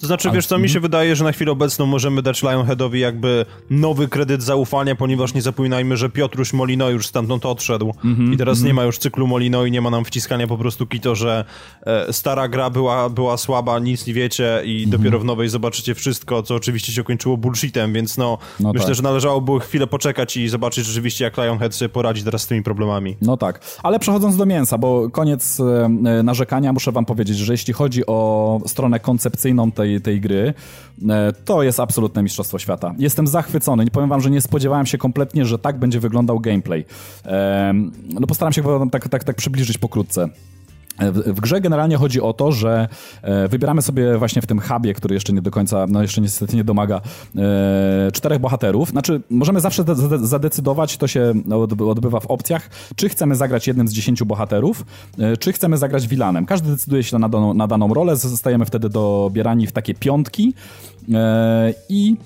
To 0.00 0.06
znaczy, 0.06 0.30
wiesz 0.30 0.46
co, 0.46 0.58
mi 0.58 0.68
się 0.68 0.80
wydaje, 0.80 1.16
że 1.16 1.24
na 1.24 1.32
chwilę 1.32 1.52
obecną 1.52 1.86
możemy 1.86 2.22
dać 2.22 2.42
Lionheadowi 2.42 3.00
jakby 3.00 3.46
nowy 3.70 4.08
kredyt 4.08 4.42
zaufania, 4.42 4.94
ponieważ 4.94 5.34
nie 5.34 5.42
zapominajmy, 5.42 5.96
że 5.96 6.10
Piotruś 6.10 6.52
Molino 6.52 6.90
już 6.90 7.06
stamtąd 7.06 7.46
odszedł 7.46 7.94
mm 8.04 8.16
-hmm, 8.16 8.34
i 8.34 8.36
teraz 8.36 8.58
mm 8.58 8.64
-hmm. 8.64 8.66
nie 8.66 8.74
ma 8.74 8.84
już 8.84 8.98
cyklu 8.98 9.26
Molino 9.26 9.64
i 9.64 9.70
nie 9.70 9.80
ma 9.80 9.90
nam 9.90 10.04
wciskania 10.04 10.46
po 10.46 10.58
prostu 10.58 10.86
kito, 10.86 11.14
że 11.14 11.44
e, 11.86 12.12
stara 12.12 12.48
gra 12.48 12.70
była, 12.70 13.08
była 13.08 13.36
słaba, 13.36 13.78
nic 13.78 14.06
nie 14.06 14.14
wiecie 14.14 14.62
i 14.64 14.76
mm 14.76 14.88
-hmm. 14.88 14.92
dopiero 14.98 15.18
w 15.18 15.24
nowej 15.24 15.48
zobaczycie 15.48 15.94
wszystko, 15.94 16.42
co 16.42 16.54
oczywiście 16.54 16.92
się 16.92 17.04
kończyło 17.04 17.36
bullshitem, 17.36 17.92
więc 17.92 18.18
no, 18.18 18.38
no 18.60 18.72
myślę, 18.72 18.86
tak. 18.86 18.94
że 18.94 19.02
należałoby 19.02 19.60
chwilę 19.60 19.86
poczekać 19.86 20.36
i 20.36 20.48
zobaczyć 20.48 20.86
rzeczywiście, 20.86 21.24
jak 21.24 21.36
Lionhead 21.36 21.74
sobie 21.74 21.88
poradzi 21.88 22.24
teraz 22.24 22.42
z 22.42 22.46
tymi 22.46 22.62
problemami. 22.62 23.16
No 23.22 23.36
tak, 23.36 23.60
ale 23.82 23.98
przechodząc 23.98 24.36
do 24.36 24.46
mięsa, 24.46 24.78
bo 24.78 25.10
koniec 25.10 25.60
e, 25.60 26.22
narzekania, 26.22 26.72
muszę 26.72 26.92
wam 26.92 27.04
powiedzieć, 27.04 27.38
że 27.38 27.52
jeśli 27.52 27.74
chodzi 27.74 28.06
o 28.06 28.60
stronę 28.66 29.00
koncepcyjną 29.00 29.72
tej 29.72 29.85
tej, 29.86 30.00
tej 30.00 30.20
gry, 30.20 30.54
e, 31.08 31.32
to 31.44 31.62
jest 31.62 31.80
absolutne 31.80 32.22
mistrzostwo 32.22 32.58
świata. 32.58 32.94
Jestem 32.98 33.26
zachwycony. 33.26 33.84
Nie 33.84 33.90
powiem 33.90 34.08
wam, 34.08 34.20
że 34.20 34.30
nie 34.30 34.40
spodziewałem 34.40 34.86
się 34.86 34.98
kompletnie, 34.98 35.44
że 35.44 35.58
tak 35.58 35.78
będzie 35.78 36.00
wyglądał 36.00 36.40
gameplay. 36.40 36.84
No 38.20 38.26
postaram 38.26 38.52
się 38.52 38.62
tak, 38.92 39.08
tak, 39.08 39.24
tak 39.24 39.36
przybliżyć 39.36 39.78
pokrótce. 39.78 40.28
W, 41.00 41.40
grze 41.40 41.60
generalnie 41.60 41.96
chodzi 41.96 42.20
o 42.20 42.32
to, 42.32 42.52
że 42.52 42.88
e, 43.22 43.48
wybieramy 43.48 43.82
sobie 43.82 44.18
właśnie 44.18 44.42
w 44.42 44.46
tym 44.46 44.60
hubie, 44.60 44.94
który 44.94 45.14
jeszcze 45.14 45.32
nie 45.32 45.42
do 45.42 45.50
końca, 45.50 45.86
no 45.88 46.02
jeszcze 46.02 46.20
niestety 46.20 46.56
nie 46.56 46.64
domaga, 46.64 47.00
e, 47.36 48.12
czterech 48.12 48.38
bohaterów. 48.38 48.90
Znaczy, 48.90 49.20
możemy 49.30 49.60
zawsze 49.60 49.84
zadecydować, 50.22 50.96
to 50.96 51.06
się 51.06 51.34
odbywa 51.88 52.20
w 52.20 52.26
opcjach, 52.26 52.70
czy 52.96 53.08
chcemy 53.08 53.36
zagrać 53.36 53.66
jednym 53.66 53.88
z 53.88 53.92
dziesięciu 53.92 54.26
bohaterów, 54.26 54.84
e, 55.18 55.36
czy 55.36 55.52
chcemy 55.52 55.78
zagrać 55.78 56.08
vilanem. 56.08 56.46
Każdy 56.46 56.70
decyduje 56.70 57.02
się 57.02 57.18
na 57.18 57.28
daną, 57.28 57.54
na 57.54 57.66
daną 57.66 57.94
rolę, 57.94 58.16
zostajemy 58.16 58.64
wtedy 58.64 58.88
dobierani 58.88 59.66
w 59.66 59.72
takie 59.72 59.94
piątki 59.94 60.54
i 61.88 62.16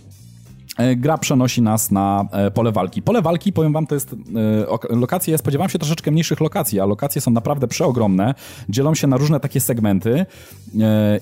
gra 0.97 1.19
przenosi 1.19 1.63
nas 1.63 1.91
na 1.91 2.29
e, 2.33 2.51
pole 2.51 2.73
walki. 2.73 3.03
Pole 3.03 3.23
walki, 3.23 3.53
powiem 3.53 3.73
wam, 3.73 3.87
to 3.87 3.95
jest 3.95 4.13
e, 4.91 4.97
lokacje, 4.97 5.33
ja 5.33 5.39
spodziewałem 5.39 5.71
się 5.71 5.79
troszeczkę 5.79 6.11
mniejszych 6.11 6.41
lokacji, 6.41 6.81
a 6.81 6.85
lokacje 6.85 7.21
są 7.21 7.31
naprawdę 7.31 7.69
przeogromne, 7.69 8.35
dzielą 8.69 8.95
się 8.95 9.07
na 9.07 9.17
różne 9.17 9.41
takie 9.41 9.61
segmenty 9.61 10.27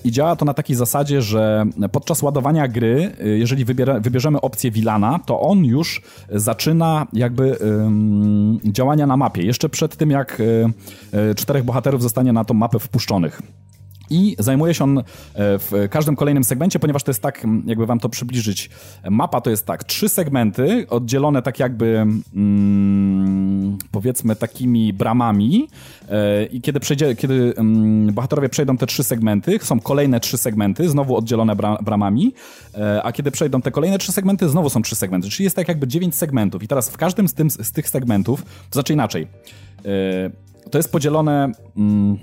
i 0.03 0.11
działa 0.11 0.35
to 0.35 0.45
na 0.45 0.53
takiej 0.53 0.75
zasadzie, 0.75 1.21
że 1.21 1.65
podczas 1.91 2.21
ładowania 2.21 2.67
gry, 2.67 3.11
jeżeli 3.37 3.65
wybierzemy 4.01 4.41
opcję 4.41 4.71
Wilana, 4.71 5.19
to 5.25 5.39
on 5.39 5.65
już 5.65 6.01
zaczyna 6.29 7.07
jakby 7.13 7.57
działania 8.63 9.07
na 9.07 9.17
mapie, 9.17 9.41
jeszcze 9.41 9.69
przed 9.69 9.95
tym 9.95 10.11
jak 10.11 10.41
czterech 11.35 11.63
bohaterów 11.63 12.01
zostanie 12.01 12.33
na 12.33 12.45
tą 12.45 12.53
mapę 12.53 12.79
wpuszczonych. 12.79 13.41
I 14.09 14.35
zajmuje 14.39 14.73
się 14.73 14.83
on 14.83 14.97
e, 14.97 15.03
w 15.35 15.87
każdym 15.89 16.15
kolejnym 16.15 16.43
segmencie, 16.43 16.79
ponieważ 16.79 17.03
to 17.03 17.11
jest 17.11 17.21
tak, 17.21 17.45
jakby 17.65 17.85
wam 17.85 17.99
to 17.99 18.09
przybliżyć. 18.09 18.69
Mapa 19.09 19.41
to 19.41 19.49
jest 19.49 19.65
tak, 19.65 19.83
trzy 19.83 20.09
segmenty 20.09 20.85
oddzielone 20.89 21.41
tak 21.41 21.59
jakby 21.59 22.05
mm, 22.35 23.77
powiedzmy 23.91 24.35
takimi 24.35 24.93
bramami 24.93 25.67
e, 26.09 26.45
i 26.45 26.61
kiedy, 26.61 26.79
przejdzie, 26.79 27.15
kiedy 27.15 27.53
mm, 27.57 28.13
bohaterowie 28.13 28.49
przejdą 28.49 28.77
te 28.77 28.87
trzy 28.87 29.03
segmenty, 29.03 29.59
są 29.61 29.79
kolejne 29.79 30.19
trzy 30.19 30.37
segmenty, 30.37 30.89
znowu 30.89 31.15
oddzielone 31.15 31.55
bra 31.55 31.77
bramami, 31.81 32.33
e, 32.75 33.03
a 33.03 33.11
kiedy 33.11 33.31
przejdą 33.31 33.61
te 33.61 33.71
kolejne 33.71 33.97
trzy 33.97 34.11
segmenty, 34.11 34.49
znowu 34.49 34.69
są 34.69 34.81
trzy 34.81 34.95
segmenty, 34.95 35.29
czyli 35.29 35.43
jest 35.43 35.55
tak 35.55 35.67
jakby 35.67 35.87
dziewięć 35.87 36.15
segmentów 36.15 36.63
i 36.63 36.67
teraz 36.67 36.89
w 36.89 36.97
każdym 36.97 37.27
z, 37.27 37.33
tym, 37.33 37.49
z 37.49 37.71
tych 37.71 37.89
segmentów, 37.89 38.43
to 38.43 38.73
znaczy 38.73 38.93
inaczej, 38.93 39.27
to 40.71 40.77
jest 40.77 40.91
podzielone... 40.91 41.51
Mm, 41.77 42.17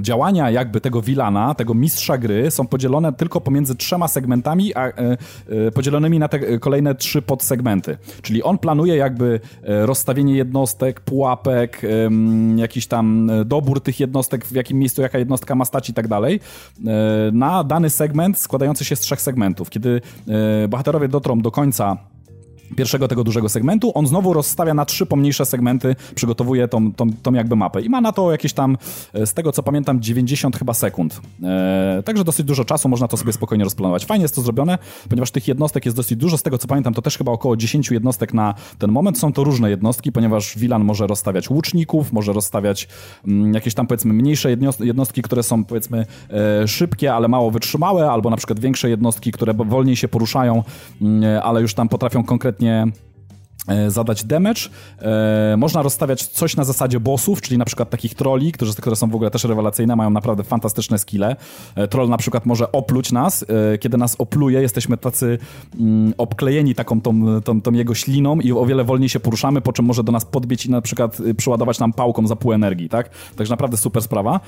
działania 0.00 0.50
jakby 0.50 0.80
tego 0.80 1.02
wilana, 1.02 1.54
tego 1.54 1.74
mistrza 1.74 2.18
gry 2.18 2.50
są 2.50 2.66
podzielone 2.66 3.12
tylko 3.12 3.40
pomiędzy 3.40 3.74
trzema 3.74 4.08
segmentami, 4.08 4.74
a 4.74 4.86
e, 4.86 4.92
e, 5.48 5.70
podzielonymi 5.70 6.18
na 6.18 6.28
te 6.28 6.58
kolejne 6.58 6.94
trzy 6.94 7.22
podsegmenty. 7.22 7.98
Czyli 8.22 8.42
on 8.42 8.58
planuje 8.58 8.96
jakby 8.96 9.40
rozstawienie 9.62 10.36
jednostek, 10.36 11.00
pułapek, 11.00 11.82
jakiś 12.56 12.86
tam 12.86 13.30
dobór 13.44 13.80
tych 13.80 14.00
jednostek, 14.00 14.44
w 14.44 14.52
jakim 14.52 14.78
miejscu 14.78 15.02
jaka 15.02 15.18
jednostka 15.18 15.54
ma 15.54 15.64
stać 15.64 15.90
i 15.90 15.94
tak 15.94 16.08
dalej, 16.08 16.40
na 17.32 17.64
dany 17.64 17.90
segment 17.90 18.38
składający 18.38 18.84
się 18.84 18.96
z 18.96 19.00
trzech 19.00 19.20
segmentów. 19.20 19.70
Kiedy 19.70 20.00
bohaterowie 20.68 21.08
dotrą 21.08 21.40
do 21.40 21.50
końca 21.50 21.96
pierwszego 22.76 23.08
tego 23.08 23.24
dużego 23.24 23.48
segmentu, 23.48 23.92
on 23.94 24.06
znowu 24.06 24.32
rozstawia 24.32 24.74
na 24.74 24.84
trzy 24.84 25.06
pomniejsze 25.06 25.46
segmenty, 25.46 25.96
przygotowuje 26.14 26.68
tą, 26.68 26.92
tą, 26.92 27.12
tą 27.22 27.32
jakby 27.32 27.56
mapę 27.56 27.82
i 27.82 27.88
ma 27.88 28.00
na 28.00 28.12
to 28.12 28.32
jakieś 28.32 28.52
tam, 28.52 28.76
e, 29.12 29.26
z 29.26 29.34
tego 29.34 29.52
co 29.52 29.62
pamiętam, 29.62 30.00
90 30.00 30.56
chyba 30.56 30.74
sekund. 30.74 31.20
E, 31.42 32.02
także 32.04 32.24
dosyć 32.24 32.46
dużo 32.46 32.64
czasu, 32.64 32.88
można 32.88 33.08
to 33.08 33.16
sobie 33.16 33.32
spokojnie 33.32 33.64
rozplanować. 33.64 34.06
Fajnie 34.06 34.22
jest 34.22 34.34
to 34.34 34.42
zrobione, 34.42 34.78
ponieważ 35.08 35.30
tych 35.30 35.48
jednostek 35.48 35.84
jest 35.84 35.96
dosyć 35.96 36.18
dużo, 36.18 36.38
z 36.38 36.42
tego 36.42 36.58
co 36.58 36.68
pamiętam, 36.68 36.94
to 36.94 37.02
też 37.02 37.18
chyba 37.18 37.32
około 37.32 37.56
10 37.56 37.90
jednostek 37.90 38.34
na 38.34 38.54
ten 38.78 38.92
moment. 38.92 39.18
Są 39.18 39.32
to 39.32 39.44
różne 39.44 39.70
jednostki, 39.70 40.12
ponieważ 40.12 40.58
Wilan 40.58 40.84
może 40.84 41.06
rozstawiać 41.06 41.50
łuczników, 41.50 42.12
może 42.12 42.32
rozstawiać 42.32 42.88
mm, 43.26 43.54
jakieś 43.54 43.74
tam 43.74 43.86
powiedzmy 43.86 44.12
mniejsze 44.12 44.50
jednostki, 44.80 45.22
które 45.22 45.42
są 45.42 45.64
powiedzmy 45.64 46.06
e, 46.30 46.68
szybkie, 46.68 47.14
ale 47.14 47.28
mało 47.28 47.50
wytrzymałe, 47.50 48.10
albo 48.10 48.30
na 48.30 48.36
przykład 48.36 48.60
większe 48.60 48.90
jednostki, 48.90 49.32
które 49.32 49.54
wolniej 49.54 49.96
się 49.96 50.08
poruszają, 50.08 50.62
mm, 51.02 51.40
ale 51.42 51.60
już 51.60 51.74
tam 51.74 51.88
potrafią 51.88 52.24
konkretnie 52.24 52.59
konkretnie 52.60 52.86
e, 53.68 53.90
zadać 53.90 54.24
damage. 54.24 54.60
E, 54.98 55.56
można 55.56 55.82
rozstawiać 55.82 56.26
coś 56.26 56.56
na 56.56 56.64
zasadzie 56.64 57.00
bossów, 57.00 57.40
czyli 57.40 57.58
na 57.58 57.64
przykład 57.64 57.90
takich 57.90 58.14
trolli, 58.14 58.52
którzy, 58.52 58.74
które 58.74 58.96
są 58.96 59.10
w 59.10 59.14
ogóle 59.14 59.30
też 59.30 59.44
rewelacyjne, 59.44 59.96
mają 59.96 60.10
naprawdę 60.10 60.44
fantastyczne 60.44 60.98
skille. 60.98 61.36
E, 61.74 61.88
troll 61.88 62.08
na 62.08 62.16
przykład 62.16 62.46
może 62.46 62.72
opluć 62.72 63.12
nas. 63.12 63.44
Kiedy 63.80 63.96
nas 63.96 64.16
opluje, 64.18 64.62
jesteśmy 64.62 64.96
tacy 64.96 65.38
mm, 65.80 66.14
obklejeni 66.18 66.74
taką 66.74 67.00
tą, 67.00 67.40
tą, 67.40 67.60
tą, 67.60 67.72
jego 67.72 67.94
śliną 67.94 68.40
i 68.40 68.52
o 68.52 68.66
wiele 68.66 68.84
wolniej 68.84 69.08
się 69.08 69.20
poruszamy, 69.20 69.60
po 69.60 69.72
czym 69.72 69.84
może 69.84 70.04
do 70.04 70.12
nas 70.12 70.24
podbić 70.24 70.66
i 70.66 70.70
na 70.70 70.80
przykład 70.80 71.20
y, 71.20 71.34
przyładować 71.34 71.78
nam 71.78 71.92
pałką 71.92 72.26
za 72.26 72.36
pół 72.36 72.52
energii, 72.52 72.88
tak? 72.88 73.10
Także 73.36 73.52
naprawdę 73.52 73.76
super 73.76 74.02
sprawa. 74.02 74.40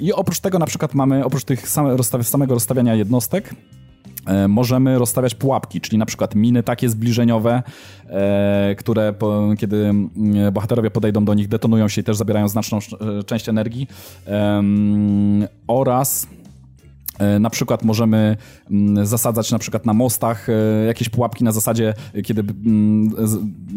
I 0.00 0.12
oprócz 0.12 0.40
tego 0.40 0.58
na 0.58 0.66
przykład 0.66 0.94
mamy, 0.94 1.24
oprócz 1.24 1.44
tych 1.44 1.68
same, 1.68 1.96
samego 2.22 2.54
rozstawiania 2.54 2.94
jednostek, 2.94 3.54
możemy 4.48 4.98
rozstawiać 4.98 5.34
pułapki, 5.34 5.80
czyli 5.80 5.98
na 5.98 6.06
przykład 6.06 6.34
miny 6.34 6.62
takie 6.62 6.88
zbliżeniowe, 6.88 7.62
e, 8.08 8.74
które 8.78 9.12
po, 9.12 9.48
kiedy 9.58 9.76
mm, 9.76 10.52
bohaterowie 10.52 10.90
podejdą 10.90 11.24
do 11.24 11.34
nich, 11.34 11.48
detonują 11.48 11.88
się 11.88 12.00
i 12.00 12.04
też 12.04 12.16
zabierają 12.16 12.48
znaczną 12.48 12.78
e, 12.78 13.24
część 13.24 13.48
energii 13.48 13.88
oraz 15.66 16.26
na 17.40 17.50
przykład 17.50 17.84
możemy 17.84 18.36
mm, 18.70 19.06
zasadzać 19.06 19.50
na 19.50 19.58
przykład 19.58 19.86
na 19.86 19.92
mostach 19.92 20.46
jakieś 20.86 21.08
pułapki 21.08 21.44
na 21.44 21.52
zasadzie, 21.52 21.94
kiedy, 22.24 22.40
mm, 22.40 23.10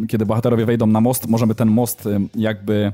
kiedy 0.07 0.25
bohaterowie 0.25 0.65
wejdą 0.65 0.87
na 0.87 1.01
most, 1.01 1.27
możemy 1.27 1.55
ten 1.55 1.67
most 1.67 2.09
jakby 2.35 2.93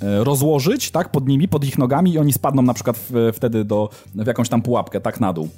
rozłożyć, 0.00 0.90
tak, 0.90 1.08
pod 1.08 1.28
nimi, 1.28 1.48
pod 1.48 1.64
ich 1.64 1.78
nogami 1.78 2.12
i 2.12 2.18
oni 2.18 2.32
spadną 2.32 2.62
na 2.62 2.74
przykład 2.74 3.08
wtedy 3.32 3.64
do, 3.64 3.90
w 4.14 4.26
jakąś 4.26 4.48
tam 4.48 4.62
pułapkę, 4.62 5.00
tak 5.00 5.20
na 5.20 5.32
dół. 5.32 5.48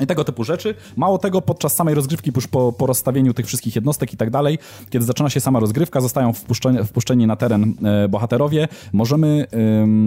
I 0.00 0.06
tego 0.06 0.24
typu 0.24 0.44
rzeczy. 0.44 0.74
Mało 0.96 1.18
tego, 1.18 1.42
podczas 1.42 1.74
samej 1.74 1.94
rozgrywki, 1.94 2.32
już 2.36 2.46
po, 2.46 2.72
po 2.72 2.86
rozstawieniu 2.86 3.34
tych 3.34 3.46
wszystkich 3.46 3.74
jednostek 3.74 4.12
i 4.12 4.16
tak 4.16 4.30
dalej, 4.30 4.58
kiedy 4.90 5.04
zaczyna 5.04 5.30
się 5.30 5.40
sama 5.40 5.60
rozgrywka, 5.60 6.00
zostają 6.00 6.32
wpuszczeni, 6.32 6.84
wpuszczeni 6.84 7.26
na 7.26 7.36
teren 7.36 7.74
e, 7.84 8.08
bohaterowie, 8.08 8.68
możemy 8.92 9.46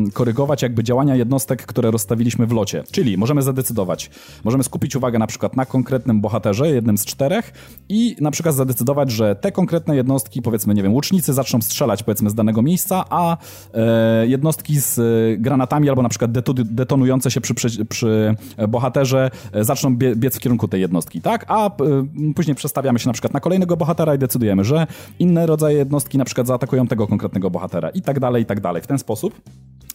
e, 0.08 0.12
korygować 0.12 0.62
jakby 0.62 0.84
działania 0.84 1.16
jednostek, 1.16 1.66
które 1.66 1.92
rozstawiliśmy 1.92 2.48
w 2.48 2.52
locie. 2.52 2.84
Czyli 2.92 3.18
możemy 3.18 3.42
zadecydować, 3.42 4.10
możemy 4.44 4.64
skupić 4.64 4.96
uwagę 4.96 5.20
na 5.20 5.28
przykład 5.28 5.56
na 5.56 5.66
konkretnym 5.66 6.22
bohaterze, 6.22 6.70
jednym 6.70 6.98
z 6.98 7.06
czterech 7.06 7.54
i 7.90 8.16
na 8.22 8.32
przykład 8.32 8.56
zadecydować, 8.56 9.12
że 9.12 9.36
te 9.36 9.52
konkretne 9.52 9.96
jednostki, 9.96 10.42
powiedzmy, 10.42 10.74
nie 10.74 10.84
wiem, 10.84 10.94
łucznicy 10.94 11.34
zaczną 11.34 11.62
strzelać 11.62 12.04
powiedzmy 12.04 12.30
z 12.30 12.34
danego 12.36 12.62
miejsca, 12.62 13.06
a 13.10 13.38
e, 13.74 14.28
jednostki 14.28 14.80
z 14.80 15.00
granatami 15.42 15.90
albo 15.90 16.02
na 16.02 16.10
przykład 16.10 16.32
detonujące 16.66 17.32
się 17.32 17.42
przy, 17.42 17.54
przy, 17.54 17.86
przy 17.86 18.36
bohaterze 18.68 19.32
zaczną 19.62 19.77
zaczną 19.78 19.98
bie 19.98 20.16
biec 20.16 20.38
w 20.38 20.40
kierunku 20.40 20.68
tej 20.68 20.82
jednostki, 20.82 21.22
tak? 21.22 21.46
A 21.48 21.68
y, 21.68 22.34
później 22.36 22.56
przestawiamy 22.56 23.00
się 23.00 23.10
na 23.10 23.14
przykład 23.14 23.34
na 23.34 23.40
kolejnego 23.40 23.78
bohatera 23.78 24.16
i 24.16 24.18
decydujemy, 24.18 24.64
że 24.64 24.88
inne 25.20 25.46
rodzaje 25.46 25.78
jednostki 25.78 26.18
na 26.18 26.26
przykład 26.26 26.48
zaatakują 26.48 26.88
tego 26.88 27.08
konkretnego 27.08 27.50
bohatera 27.50 27.90
i 27.90 28.02
tak 28.02 28.20
dalej, 28.20 28.44
i 28.44 28.46
tak 28.46 28.60
dalej. 28.60 28.82
W 28.82 28.88
ten 28.88 29.00
sposób 29.00 29.42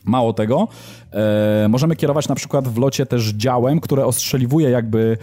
Mało 0.05 0.33
tego, 0.33 0.69
e, 1.13 1.67
możemy 1.69 1.97
kierować 1.97 2.29
na 2.29 2.35
przykład 2.35 2.69
w 2.69 2.79
locie 2.79 3.07
też 3.07 3.29
działem, 3.29 3.81
które 3.81 4.07
ostrzeliwuje 4.07 4.71
jakby 4.71 5.19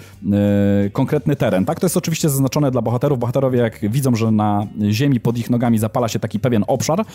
e, 0.85 0.89
konkretny 0.89 1.35
teren. 1.35 1.65
Tak, 1.65 1.79
to 1.79 1.85
jest 1.85 1.97
oczywiście 1.97 2.29
zaznaczone 2.29 2.71
dla 2.71 2.81
bohaterów. 2.81 3.19
Bohaterowie 3.19 3.59
jak 3.59 3.91
widzą, 3.91 4.15
że 4.15 4.31
na 4.31 4.67
ziemi 4.91 5.19
pod 5.19 5.37
ich 5.37 5.49
nogami 5.49 5.79
zapala 5.79 6.07
się 6.07 6.19
taki 6.19 6.39
pewien 6.39 6.63
obszar 6.67 6.99
e, 6.99 7.05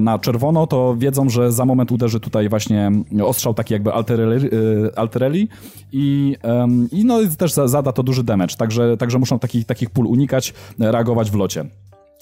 na 0.00 0.18
czerwono, 0.18 0.66
to 0.66 0.96
wiedzą, 0.98 1.30
że 1.30 1.52
za 1.52 1.64
moment 1.64 1.92
uderzy 1.92 2.20
tutaj 2.20 2.48
właśnie 2.48 2.90
ostrzał 3.24 3.54
taki 3.54 3.74
jakby 3.74 3.92
altereli, 4.96 5.42
e, 5.42 5.52
i, 5.92 6.36
i 6.92 7.04
no, 7.04 7.18
też 7.38 7.52
zada 7.52 7.92
to 7.92 8.02
duży 8.02 8.24
damage, 8.24 8.56
także, 8.56 8.96
także 8.96 9.18
muszą 9.18 9.38
takich, 9.38 9.66
takich 9.66 9.90
pól 9.90 10.06
unikać, 10.06 10.54
reagować 10.78 11.30
w 11.30 11.34
locie. 11.34 11.64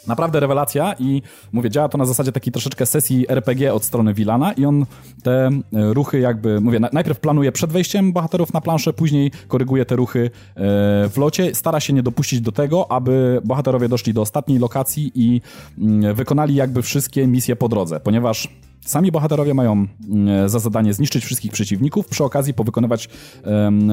Naprawdę 0.07 0.41
rewelacja 0.41 0.95
i 0.99 1.23
mówię, 1.53 1.71
działa 1.71 1.89
to 1.89 1.99
na 1.99 2.05
zasadzie 2.05 2.33
takiej 2.33 2.53
troszeczkę 2.53 2.87
sesji 2.87 3.27
RPG 3.29 3.75
od 3.75 3.85
strony 3.85 4.15
Wilana 4.15 4.53
i 4.53 4.65
on 4.65 4.87
te 5.23 5.47
e, 5.47 5.61
ruchy 5.73 6.21
jakby, 6.21 6.61
mówię, 6.61 6.81
najpierw 6.93 7.21
planuje 7.21 7.53
przed 7.53 7.73
wejściem 7.73 8.13
bohaterów 8.13 8.53
na 8.53 8.61
planszę, 8.61 8.93
później 8.93 9.31
koryguje 9.49 9.85
te 9.85 9.97
ruchy 9.97 10.21
e, 10.21 10.61
w 11.09 11.15
locie, 11.17 11.55
stara 11.55 11.81
się 11.81 11.93
nie 11.93 12.03
dopuścić 12.03 12.41
do 12.41 12.53
tego, 12.53 12.93
aby 12.93 13.41
bohaterowie 13.45 13.89
doszli 13.89 14.15
do 14.15 14.21
ostatniej 14.21 14.59
lokacji 14.59 15.13
i 15.15 15.41
mm, 15.79 16.15
wykonali 16.15 16.55
jakby 16.55 16.83
wszystkie 16.83 17.27
misje 17.27 17.57
po 17.57 17.69
drodze, 17.69 18.01
ponieważ 18.01 18.49
Sami 18.87 19.13
bohaterowie 19.13 19.55
mają 19.55 19.73
mm, 19.73 20.49
za 20.49 20.59
zadanie 20.59 20.95
zniszczyć 20.95 21.25
wszystkich 21.25 21.53
przeciwników, 21.53 22.07
przy 22.07 22.25
okazji 22.25 22.55
powykonywać 22.55 23.09
um, 23.45 23.93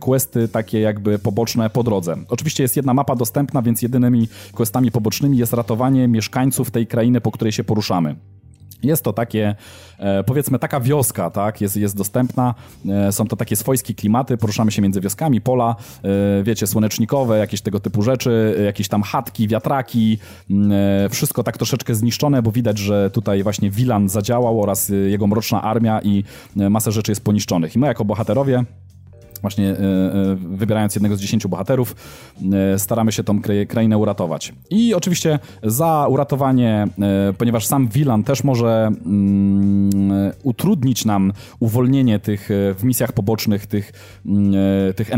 questy 0.00 0.48
takie 0.48 0.80
jakby 0.80 1.18
poboczne 1.18 1.70
po 1.70 1.82
drodze. 1.82 2.16
Oczywiście 2.28 2.62
jest 2.62 2.76
jedna 2.76 2.94
mapa 2.94 3.16
dostępna, 3.16 3.62
więc 3.62 3.82
jedynymi 3.82 4.28
questami 4.52 4.90
pobocznymi 4.90 5.38
jest 5.38 5.52
ratowanie 5.52 6.08
mieszkańców 6.08 6.70
tej 6.70 6.86
krainy, 6.86 7.20
po 7.20 7.30
której 7.30 7.52
się 7.52 7.64
poruszamy. 7.64 8.16
Jest 8.82 9.04
to 9.04 9.12
takie, 9.12 9.54
e, 9.98 10.24
powiedzmy, 10.24 10.58
taka 10.58 10.80
wioska, 10.80 11.30
tak, 11.30 11.60
jest, 11.60 11.76
jest 11.76 11.96
dostępna. 11.96 12.54
E, 12.88 13.12
są 13.12 13.26
to 13.26 13.36
takie 13.36 13.56
swojskie 13.56 13.94
klimaty, 13.94 14.36
poruszamy 14.36 14.72
się 14.72 14.82
między 14.82 15.00
wioskami, 15.00 15.40
pola, 15.40 15.76
e, 16.04 16.42
wiecie, 16.42 16.66
słonecznikowe, 16.66 17.38
jakieś 17.38 17.60
tego 17.60 17.80
typu 17.80 18.02
rzeczy, 18.02 18.62
jakieś 18.64 18.88
tam 18.88 19.02
chatki, 19.02 19.48
wiatraki, 19.48 20.18
wszystko 21.10 21.42
tak 21.42 21.56
troszeczkę 21.56 21.94
zniszczone, 21.94 22.42
bo 22.42 22.52
widać, 22.52 22.78
że 22.78 23.10
tutaj 23.10 23.42
właśnie 23.42 23.70
Wilan 23.70 24.08
zadziałał 24.08 24.62
oraz 24.62 24.92
jego 25.06 25.26
mroczna 25.26 25.62
armia 25.62 26.00
i 26.02 26.24
masę 26.56 26.92
rzeczy 26.92 27.12
jest 27.12 27.24
poniszczonych. 27.24 27.76
I 27.76 27.78
my 27.78 27.86
jako 27.86 28.04
bohaterowie 28.04 28.64
właśnie 29.40 29.70
e, 29.70 29.74
e, 29.74 29.76
wybierając 30.36 30.94
jednego 30.94 31.16
z 31.16 31.20
dziesięciu 31.20 31.48
bohaterów, 31.48 31.96
e, 32.52 32.78
staramy 32.78 33.12
się 33.12 33.24
tą 33.24 33.40
krainę 33.68 33.98
uratować. 33.98 34.52
I 34.70 34.94
oczywiście 34.94 35.38
za 35.62 36.06
uratowanie, 36.08 36.86
ponieważ 37.38 37.66
sam 37.66 37.88
Wilan 37.88 38.24
też 38.24 38.44
może 38.44 38.90
mm, 39.06 40.32
utrudnić 40.42 41.04
nam 41.04 41.32
uwolnienie 41.60 42.18
tych 42.18 42.48
w 42.78 42.84
misjach 42.84 43.12
pobocznych 43.12 43.66
tych, 43.66 43.92
mm, 44.26 44.54
tych 44.96 45.10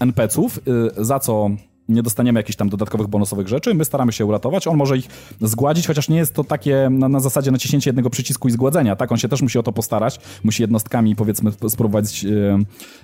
NPC-ów, 0.00 0.60
za 0.96 1.18
co 1.18 1.50
nie 1.88 2.02
dostaniemy 2.02 2.40
jakichś 2.40 2.56
tam 2.56 2.68
dodatkowych 2.68 3.06
bonusowych 3.06 3.48
rzeczy, 3.48 3.74
my 3.74 3.84
staramy 3.84 4.12
się 4.12 4.26
uratować, 4.26 4.66
on 4.66 4.76
może 4.76 4.98
ich 4.98 5.08
zgładzić, 5.40 5.86
chociaż 5.86 6.08
nie 6.08 6.16
jest 6.16 6.34
to 6.34 6.44
takie 6.44 6.88
na, 6.90 7.08
na 7.08 7.20
zasadzie 7.20 7.50
naciśnięcie 7.50 7.88
jednego 7.88 8.10
przycisku 8.10 8.48
i 8.48 8.50
zgładzenia, 8.50 8.96
tak, 8.96 9.12
on 9.12 9.18
się 9.18 9.28
też 9.28 9.42
musi 9.42 9.58
o 9.58 9.62
to 9.62 9.72
postarać, 9.72 10.20
musi 10.44 10.62
jednostkami 10.62 11.16
powiedzmy 11.16 11.52
spróbować 11.68 12.26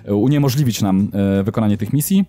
e, 0.05 0.15
uniemożliwić 0.15 0.81
nam 0.81 1.07
e, 1.13 1.43
wykonanie 1.43 1.77
tych 1.77 1.93
misji, 1.93 2.25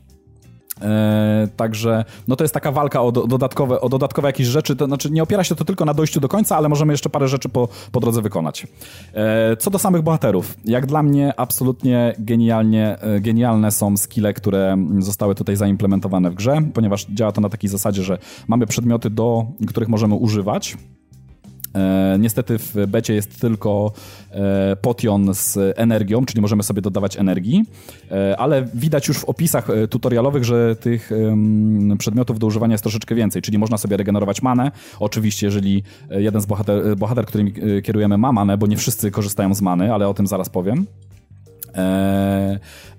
E, 0.81 1.49
także 1.57 2.05
no 2.29 2.37
to 2.37 2.45
jest 2.45 2.55
taka 2.55 2.73
walka 2.73 3.03
o, 3.03 3.13
do, 3.13 3.27
dodatkowe, 3.27 3.81
o 3.81 3.89
dodatkowe 3.89 4.29
jakieś 4.29 4.47
rzeczy, 4.47 4.77
to 4.77 4.87
znaczy 4.87 5.11
nie 5.11 5.23
opiera 5.23 5.45
się 5.45 5.55
to 5.55 5.65
tylko 5.65 5.85
na 5.85 5.95
dojściu 5.95 6.21
do 6.21 6.29
końca, 6.29 6.57
ale 6.57 6.69
możemy 6.69 6.93
jeszcze 6.93 7.11
parę 7.11 7.29
rzeczy 7.29 7.49
po, 7.49 7.69
po 7.93 8.01
drodze 8.01 8.23
wykonać. 8.23 8.67
E, 9.15 9.57
co 9.57 9.71
do 9.71 9.79
samych 9.79 10.03
bohaterów, 10.03 10.57
jak 10.65 10.87
dla 10.87 11.03
mnie 11.03 11.33
absolutnie 11.37 12.15
genialnie, 12.19 12.99
e, 13.01 13.21
genialne 13.21 13.71
są 13.71 13.97
skille, 13.97 14.35
które 14.35 14.77
zostały 14.99 15.35
tutaj 15.35 15.57
zaimplementowane 15.57 16.31
w 16.31 16.35
grze, 16.35 16.63
ponieważ 16.75 17.07
działa 17.07 17.33
to 17.33 17.41
na 17.41 17.49
takiej 17.49 17.71
zasadzie, 17.71 18.03
że 18.03 18.19
mamy 18.49 18.67
przedmioty, 18.67 19.11
do 19.11 19.47
których 19.67 19.89
możemy 19.89 20.15
używać, 20.15 20.77
E, 21.77 22.17
niestety 22.19 22.59
w 22.59 22.75
becie 22.89 23.15
jest 23.15 23.41
tylko 23.41 23.93
e, 24.31 24.77
potion 24.77 25.35
z 25.35 25.59
energią, 25.79 26.25
czyli 26.25 26.41
możemy 26.41 26.63
sobie 26.63 26.83
dodawać 26.83 27.17
energii, 27.17 27.65
e, 28.11 28.37
ale 28.37 28.67
widać 28.75 29.09
już 29.09 29.19
w 29.19 29.25
opisach 29.25 29.69
tutorialowych, 29.91 30.45
że 30.45 30.77
tych 30.77 31.11
przedmiotów 31.99 32.39
do 32.39 32.47
używania 32.47 32.75
jest 32.75 32.85
troszeczkę 32.85 33.15
więcej, 33.15 33.43
czyli 33.43 33.59
można 33.59 33.79
sobie 33.79 33.97
regenerować 33.97 34.43
manę. 34.43 34.71
Oczywiście, 35.01 35.47
jeżeli 35.47 35.83
jeden 36.11 36.41
z 36.41 36.47
bohater, 36.47 36.97
bohater 36.97 37.27
którym 37.27 37.53
kierujemy 37.83 38.19
ma 38.19 38.33
manę, 38.33 38.59
bo 38.59 38.67
nie 38.67 38.77
wszyscy 38.77 39.11
korzystają 39.11 39.55
z 39.55 39.63
many, 39.63 39.95
ale 39.95 40.09
o 40.09 40.15
tym 40.15 40.27
zaraz 40.27 40.49
powiem. 40.49 40.87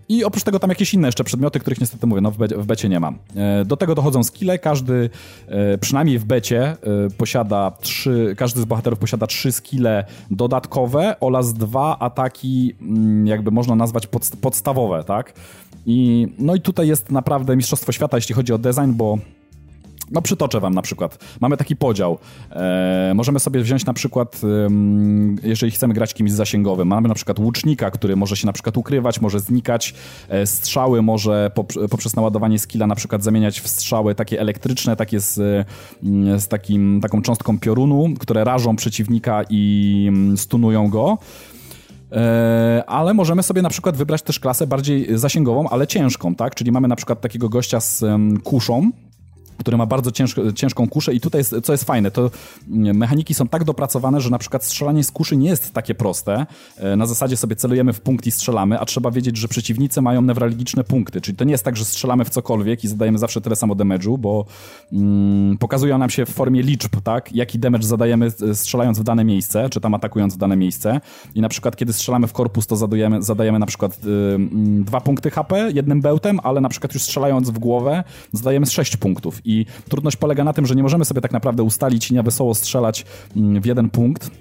I 0.10 0.24
oprócz 0.24 0.44
tego 0.44 0.60
tam 0.60 0.70
jakieś 0.70 0.94
inne 0.94 1.08
jeszcze 1.08 1.24
przedmioty, 1.24 1.60
których 1.60 1.82
niestety 1.82 2.08
mówię, 2.08 2.22
no 2.22 2.32
w, 2.32 2.38
becie, 2.38 2.58
w 2.58 2.66
becie 2.66 2.90
nie 2.90 3.00
ma. 3.00 3.14
E, 3.36 3.66
do 3.66 3.78
tego 3.78 3.96
dochodzą 3.96 4.24
skille, 4.24 4.60
każdy, 4.60 5.10
e, 5.48 5.78
przynajmniej 5.78 6.20
w 6.20 6.26
becie, 6.26 6.62
e, 6.62 6.78
posiada 7.18 7.72
trzy, 7.82 8.36
każdy 8.38 8.62
z 8.62 8.66
bohaterów 8.66 9.00
posiada 9.00 9.28
trzy 9.28 9.52
skille 9.52 10.06
dodatkowe 10.32 11.20
oraz 11.20 11.54
dwa 11.54 12.00
ataki, 12.00 12.76
mm, 12.82 13.28
jakby 13.28 13.52
można 13.52 13.76
nazwać 13.76 14.08
podstawowe, 14.42 15.04
tak? 15.04 15.34
I, 15.86 16.28
no 16.40 16.56
i 16.56 16.62
tutaj 16.62 16.88
jest 16.88 17.12
naprawdę 17.12 17.56
mistrzostwo 17.56 17.92
świata, 17.92 18.18
jeśli 18.18 18.36
chodzi 18.36 18.54
o 18.54 18.58
design, 18.58 18.92
bo 18.92 19.18
No 20.12 20.22
przytoczę 20.22 20.60
wam 20.60 20.74
na 20.74 20.82
przykład. 20.82 21.18
Mamy 21.42 21.58
taki 21.58 21.76
podział. 21.76 22.18
E, 22.52 23.12
możemy 23.16 23.40
sobie 23.40 23.62
wziąć 23.62 23.86
na 23.86 23.94
przykład, 23.94 24.42
jeżeli 25.44 25.72
chcemy 25.72 25.94
grać 25.94 26.14
kimś 26.14 26.32
zasięgowym, 26.32 26.88
mamy 26.88 27.08
na 27.08 27.16
przykład 27.16 27.40
łucznika, 27.40 27.92
który 27.92 28.16
może 28.16 28.36
się 28.38 28.48
na 28.48 28.54
przykład 28.54 28.78
ukrywać, 28.78 29.22
może 29.22 29.40
znikać, 29.40 29.94
e, 30.30 30.48
strzały 30.48 31.02
może 31.02 31.52
pop, 31.56 31.74
poprzez 31.90 32.16
naładowanie 32.16 32.60
skilla 32.60 32.88
na 32.88 32.96
przykład 32.96 33.24
zamieniać 33.24 33.62
w 33.62 33.68
strzały 33.68 34.16
takie 34.16 34.40
elektryczne, 34.40 34.96
takie 34.96 35.20
z, 35.20 35.38
y, 35.38 35.66
z 36.40 36.48
takim, 36.48 37.00
taką 37.02 37.22
cząstką 37.22 37.60
piorunu, 37.60 38.14
które 38.20 38.44
rażą 38.44 38.76
przeciwnika 38.76 39.44
i 39.50 40.06
mm, 40.10 40.38
stunują 40.38 40.90
go. 40.90 41.18
E, 42.12 42.84
ale 42.88 43.14
możemy 43.14 43.44
sobie 43.44 43.62
na 43.62 43.70
przykład 43.70 43.98
wybrać 43.98 44.22
też 44.22 44.40
klasę 44.40 44.68
bardziej 44.68 45.18
zasięgową, 45.18 45.70
ale 45.70 45.88
ciężką, 45.88 46.36
tak? 46.36 46.56
Czyli 46.56 46.72
mamy 46.72 46.88
na 46.88 46.96
przykład 46.96 47.22
takiego 47.22 47.50
gościa 47.50 47.80
z 47.80 48.04
kuszą, 48.44 48.92
który 49.58 49.78
ma 49.78 49.86
bardzo 49.86 50.12
ciężką 50.56 50.90
kuszę 50.90 51.14
i 51.14 51.20
tutaj, 51.20 51.40
jest, 51.40 51.56
co 51.64 51.72
jest 51.72 51.84
fajne, 51.84 52.12
to 52.12 52.32
mm, 52.72 52.98
mechaniki 52.98 53.34
są 53.34 53.48
tak 53.48 53.64
dopracowane, 53.64 54.22
że 54.22 54.30
na 54.30 54.38
przykład 54.38 54.64
strzelanie 54.64 55.04
z 55.04 55.12
kuszy 55.12 55.38
nie 55.38 55.50
jest 55.50 55.74
takie 55.74 55.96
proste. 55.96 56.46
E, 56.78 56.96
Na 56.96 57.06
zasadzie 57.06 57.38
sobie 57.38 57.56
celujemy 57.56 57.94
w 57.94 58.02
punkt 58.02 58.28
i 58.28 58.32
strzelamy, 58.32 58.80
a 58.80 58.86
trzeba 58.86 59.12
wiedzieć, 59.12 59.38
że 59.38 59.48
przeciwnicy 59.48 60.02
mają 60.02 60.22
newralgiczne 60.22 60.84
punkty, 60.84 61.22
czyli 61.22 61.38
to 61.38 61.44
nie 61.44 61.52
jest 61.52 61.64
tak, 61.64 61.78
że 61.78 61.86
strzelamy 61.86 62.26
w 62.26 62.30
cokolwiek 62.30 62.84
i 62.84 62.88
zadajemy 62.88 63.18
zawsze 63.18 63.42
tyle 63.42 63.56
samo 63.56 63.76
damage'u, 63.76 64.18
bo 64.18 64.46
mm, 64.94 65.58
pokazują 65.58 65.98
nam 65.98 66.10
się 66.10 66.26
w 66.26 66.30
formie 66.30 66.62
liczb, 66.62 66.96
tak, 67.04 67.34
jaki 67.34 67.60
damage 67.60 67.88
zadajemy 67.88 68.32
e, 68.50 68.56
strzelając 68.56 69.00
w 69.00 69.04
dane 69.04 69.26
miejsce, 69.26 69.70
czy 69.70 69.82
tam 69.82 69.94
atakując 69.94 70.34
w 70.34 70.38
dane 70.38 70.58
miejsce. 70.58 71.02
I 71.36 71.42
na 71.42 71.50
przykład 71.50 71.76
kiedy 71.76 71.94
strzelamy 71.94 72.28
w 72.28 72.34
korpus, 72.34 72.68
to 72.68 72.76
zadajemy, 72.76 73.24
zadajemy 73.24 73.60
na 73.60 73.66
przykład 73.66 74.00
y, 74.06 74.10
mm, 74.10 74.84
dwa 74.84 75.02
punkty 75.02 75.32
HP 75.32 75.72
jednym 75.74 76.02
bełtem, 76.02 76.40
ale 76.44 76.62
na 76.62 76.70
przykład 76.70 76.94
już 76.94 77.04
strzelając 77.04 77.50
w 77.50 77.60
głowę 77.60 78.04
zadajemy 78.32 78.66
6 78.66 78.98
punktów 78.98 79.42
i 79.48 79.66
trudność 79.90 80.18
polega 80.18 80.44
na 80.44 80.54
tym, 80.54 80.66
że 80.66 80.76
nie 80.76 80.84
możemy 80.84 81.06
sobie 81.06 81.22
tak 81.22 81.32
naprawdę 81.32 81.64
ustalić 81.64 82.12
i 82.12 82.14
na 82.14 82.24
wesoło 82.24 82.56
strzelać 82.56 83.06
mm, 83.36 83.62
w 83.62 83.66
jeden 83.66 83.90
punkt, 83.90 84.32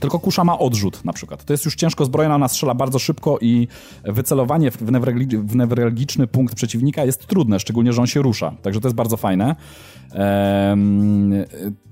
tylko 0.00 0.18
kusza 0.18 0.44
ma 0.44 0.58
odrzut 0.58 1.04
na 1.04 1.12
przykład. 1.12 1.44
To 1.44 1.52
jest 1.52 1.64
już 1.64 1.74
ciężko 1.74 2.04
zbrojona, 2.04 2.34
ona 2.34 2.48
strzela 2.48 2.74
bardzo 2.74 2.98
szybko 2.98 3.38
i 3.40 3.68
wycelowanie 4.04 4.70
w, 4.70 4.82
newralgi- 4.82 5.46
w 5.46 5.56
newralgiczny 5.56 6.26
punkt 6.26 6.54
przeciwnika 6.54 7.04
jest 7.04 7.26
trudne, 7.26 7.60
szczególnie, 7.60 7.92
że 7.92 8.00
on 8.00 8.06
się 8.06 8.22
rusza. 8.22 8.54
Także 8.62 8.80
to 8.80 8.88
jest 8.88 8.96
bardzo 8.96 9.16
fajne. 9.16 9.56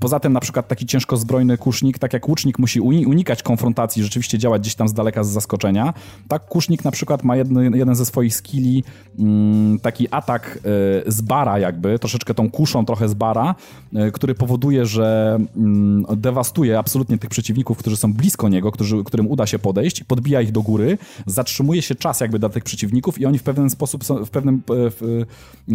Poza 0.05 0.21
tym 0.21 0.33
na 0.33 0.41
przykład 0.41 0.69
taki 0.69 0.87
ciężko 0.87 1.17
zbrojny 1.17 1.59
kusznik, 1.59 1.99
tak 1.99 2.13
jak 2.13 2.29
łucznik 2.29 2.59
musi 2.59 2.81
uni- 2.81 3.07
unikać 3.07 3.43
konfrontacji, 3.43 4.03
rzeczywiście 4.03 4.39
działać 4.39 4.63
gdzieś 4.63 4.75
tam 4.75 4.89
z 4.89 4.93
daleka 4.93 5.25
z 5.25 5.29
zaskoczenia, 5.29 5.95
tak 6.29 6.47
kusznik 6.47 6.85
na 6.85 6.91
przykład 6.91 7.25
ma 7.25 7.37
jedny, 7.37 7.71
jeden 7.75 7.95
ze 7.95 8.07
swoich 8.07 8.35
skilli 8.35 8.85
mm, 9.19 9.79
taki 9.79 10.09
atak 10.11 10.59
e, 11.07 11.13
z 11.13 11.21
bara 11.21 11.59
jakby, 11.59 11.99
troszeczkę 11.99 12.35
tą 12.35 12.51
kuszą 12.51 12.85
trochę 12.85 13.09
z 13.09 13.15
bara, 13.15 13.55
e, 13.95 14.11
który 14.11 14.35
powoduje, 14.35 14.87
że 14.87 15.39
mm, 15.57 16.07
dewastuje 16.17 16.79
absolutnie 16.79 17.19
tych 17.19 17.31
przeciwników, 17.31 17.79
którzy 17.79 17.97
są 17.97 18.13
blisko 18.13 18.49
niego, 18.49 18.73
którzy, 18.73 19.05
którym 19.05 19.27
uda 19.31 19.47
się 19.47 19.59
podejść, 19.59 20.05
podbija 20.05 20.41
ich 20.41 20.53
do 20.53 20.63
góry, 20.63 20.99
zatrzymuje 21.27 21.83
się 21.83 21.95
czas 21.95 22.21
jakby 22.21 22.39
dla 22.39 22.49
tych 22.49 22.65
przeciwników 22.65 23.21
i 23.21 23.27
oni 23.27 23.39
w 23.39 23.43
pewien 23.43 23.71
sposób, 23.71 24.05
są, 24.05 24.25
w 24.25 24.31
pewnym, 24.31 24.55
e, 24.55 24.61
w, 24.69 25.25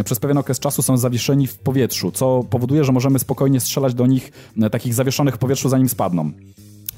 przez 0.06 0.20
pewien 0.20 0.38
okres 0.38 0.60
czasu 0.60 0.82
są 0.82 0.98
zawieszeni 0.98 1.48
w 1.48 1.57
powietrzu, 1.57 2.11
co 2.11 2.28
powoduje, 2.49 2.84
że 2.84 2.91
możemy 2.91 3.19
spokojnie 3.19 3.60
strzelać 3.60 3.93
do 3.93 4.07
nich 4.07 4.31
e, 4.61 4.69
takich 4.69 4.93
zawieszonych 4.93 5.35
w 5.35 5.38
powietrzu, 5.38 5.69
zanim 5.69 5.89
spadną. 5.89 6.31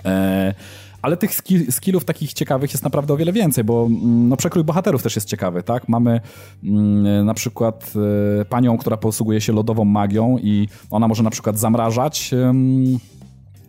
E, 0.05 0.53
ale 1.01 1.17
tych 1.17 1.35
skill, 1.35 1.71
skillów 1.71 2.05
takich 2.05 2.33
ciekawych 2.33 2.71
jest 2.71 2.83
naprawdę 2.83 3.13
o 3.13 3.17
wiele 3.17 3.33
więcej, 3.33 3.63
bo 3.63 3.85
mm, 3.85 4.29
no, 4.29 4.37
przekrój 4.37 4.63
bohaterów 4.63 5.03
też 5.03 5.15
jest 5.15 5.27
ciekawy, 5.27 5.63
tak? 5.63 5.89
Mamy 5.89 6.21
mm, 6.63 7.25
na 7.25 7.33
przykład 7.33 7.93
e, 8.41 8.45
panią, 8.45 8.77
która 8.77 8.97
posługuje 8.97 9.41
się 9.41 9.53
lodową 9.53 9.85
magią 9.85 10.37
i 10.37 10.67
ona 10.91 11.07
może 11.07 11.23
na 11.23 11.29
przykład 11.29 11.59
zamrażać 11.59 12.31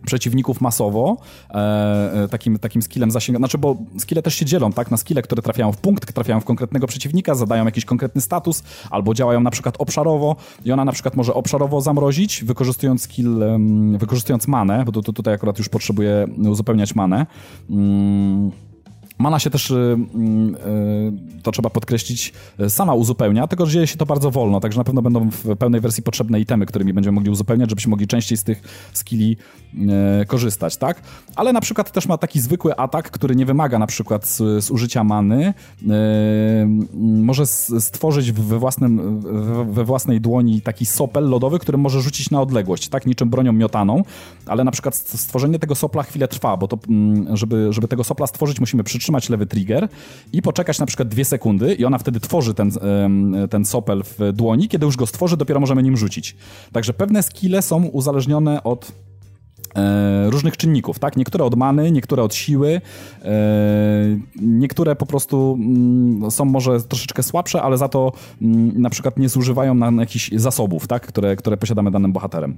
przeciwników 0.05 0.61
masowo, 0.61 1.17
e, 1.49 1.53
e, 2.23 2.27
takim, 2.27 2.59
takim 2.59 2.81
skillem 2.81 3.11
zasięga, 3.11 3.37
znaczy 3.37 3.57
bo 3.57 3.77
skille 3.97 4.21
też 4.21 4.35
się 4.35 4.45
dzielą, 4.45 4.71
tak, 4.71 4.91
na 4.91 4.97
skille, 4.97 5.21
które 5.21 5.41
trafiają 5.41 5.71
w 5.71 5.77
punkt, 5.77 6.13
trafiają 6.13 6.39
w 6.39 6.45
konkretnego 6.45 6.87
przeciwnika, 6.87 7.35
zadają 7.35 7.65
jakiś 7.65 7.85
konkretny 7.85 8.21
status, 8.21 8.63
albo 8.89 9.13
działają 9.13 9.39
na 9.39 9.51
przykład 9.51 9.75
obszarowo 9.79 10.35
i 10.65 10.71
ona 10.71 10.85
na 10.85 10.91
przykład 10.91 11.15
może 11.15 11.33
obszarowo 11.33 11.81
zamrozić, 11.81 12.43
wykorzystując 12.43 13.01
skill, 13.01 13.43
wykorzystując 13.97 14.47
manę, 14.47 14.85
bo 14.85 14.91
tu, 14.91 15.01
tu, 15.01 15.13
tutaj 15.13 15.33
akurat 15.33 15.57
już 15.57 15.69
potrzebuję 15.69 16.27
uzupełniać 16.49 16.95
manę. 16.95 17.25
Mm. 17.69 18.51
Mana 19.17 19.39
się 19.39 19.49
też, 19.49 19.71
y, 19.71 19.75
y, 19.75 21.41
to 21.43 21.51
trzeba 21.51 21.69
podkreślić, 21.69 22.33
y, 22.59 22.69
sama 22.69 22.93
uzupełnia, 22.93 23.47
tylko 23.47 23.65
że 23.65 23.71
dzieje 23.71 23.87
się 23.87 23.97
to 23.97 24.05
bardzo 24.05 24.31
wolno, 24.31 24.59
także 24.59 24.77
na 24.79 24.83
pewno 24.83 25.01
będą 25.01 25.29
w 25.29 25.55
pełnej 25.55 25.81
wersji 25.81 26.03
potrzebne 26.03 26.39
itemy, 26.39 26.65
którymi 26.65 26.93
będziemy 26.93 27.15
mogli 27.15 27.29
uzupełniać, 27.29 27.69
żebyśmy 27.69 27.89
mogli 27.89 28.07
częściej 28.07 28.37
z 28.37 28.43
tych 28.43 28.89
skilli 28.93 29.37
korzystać, 30.27 30.77
tak? 30.77 31.01
Ale 31.35 31.53
na 31.53 31.61
przykład 31.61 31.91
też 31.91 32.07
ma 32.07 32.17
taki 32.17 32.39
zwykły 32.39 32.75
atak, 32.75 33.11
który 33.11 33.35
nie 33.35 33.45
wymaga 33.45 33.79
na 33.79 33.87
przykład 33.87 34.25
z, 34.27 34.63
z 34.65 34.71
użycia 34.71 35.03
many, 35.03 35.53
może 36.93 37.45
stworzyć 37.79 38.31
we, 38.31 38.59
własnym, 38.59 39.21
we- 39.73 39.83
własnej 39.83 40.21
dłoni 40.21 40.61
taki 40.61 40.85
sopel 40.85 41.29
lodowy, 41.29 41.59
który 41.59 41.77
może 41.77 42.01
rzucić 42.01 42.29
na 42.31 42.41
odległość, 42.41 42.87
tak? 42.89 43.05
Niczym 43.05 43.29
bronią 43.29 43.53
miotaną, 43.53 44.03
ale 44.45 44.63
na 44.63 44.71
przykład 44.71 44.95
st- 44.95 45.19
stworzenie 45.19 45.59
tego 45.59 45.75
sopla 45.75 46.03
chwilę 46.03 46.27
trwa, 46.27 46.57
bo 46.57 46.67
to, 46.67 46.77
mm, 46.89 47.37
żeby, 47.37 47.67
żeby 47.73 47.87
tego 47.87 48.03
sopla 48.03 48.27
stworzyć, 48.27 48.59
musimy 48.59 48.83
przytrzymać 48.83 49.12
lewy 49.29 49.45
trigger 49.45 49.87
i 50.33 50.41
poczekać 50.41 50.79
na 50.79 50.85
przykład 50.85 51.07
dwie 51.07 51.25
sekundy 51.25 51.73
i 51.73 51.85
ona 51.85 51.97
wtedy 51.97 52.19
tworzy 52.19 52.53
ten, 52.53 52.71
ten 53.49 53.65
sopel 53.65 54.03
w 54.03 54.33
dłoni. 54.33 54.67
Kiedy 54.67 54.85
już 54.85 54.97
go 54.97 55.05
stworzy, 55.05 55.37
dopiero 55.37 55.59
możemy 55.59 55.83
nim 55.83 55.97
rzucić. 55.97 56.35
Także 56.71 56.93
pewne 56.93 57.23
skille 57.23 57.61
są 57.61 57.85
uzależnione 57.85 58.63
od 58.63 58.91
e, 59.75 60.29
różnych 60.29 60.57
czynników, 60.57 60.99
tak? 60.99 61.17
Niektóre 61.17 61.45
od 61.45 61.55
many, 61.55 61.91
niektóre 61.91 62.23
od 62.23 62.35
siły, 62.35 62.81
e, 63.21 63.31
niektóre 64.41 64.95
po 64.95 65.05
prostu 65.05 65.57
mm, 65.59 66.31
są 66.31 66.45
może 66.45 66.81
troszeczkę 66.81 67.23
słabsze, 67.23 67.61
ale 67.61 67.77
za 67.77 67.89
to 67.89 68.11
mm, 68.41 68.81
na 68.81 68.89
przykład 68.89 69.17
nie 69.19 69.29
zużywają 69.29 69.73
nam 69.73 69.97
jakichś 69.97 70.31
zasobów, 70.35 70.87
tak? 70.87 71.07
Które, 71.07 71.35
które 71.35 71.57
posiadamy 71.57 71.91
danym 71.91 72.13
bohaterem. 72.13 72.57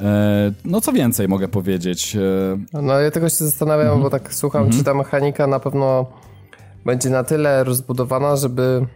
E, 0.00 0.52
no 0.64 0.80
co 0.80 0.92
więcej 0.92 1.28
mogę 1.28 1.48
powiedzieć? 1.48 2.16
E, 2.16 2.82
No 2.82 3.00
ja 3.00 3.10
tego 3.10 3.28
się 3.28 3.36
zastanawiam, 3.44 4.02
bo 4.02 4.10
tak 4.10 4.34
słucham, 4.34 4.70
czy 4.70 4.84
ta 4.84 4.94
mechanika 4.94 5.46
na 5.46 5.60
pewno 5.60 6.06
będzie 6.84 7.10
na 7.10 7.24
tyle 7.24 7.64
rozbudowana, 7.64 8.36
żeby 8.36 8.86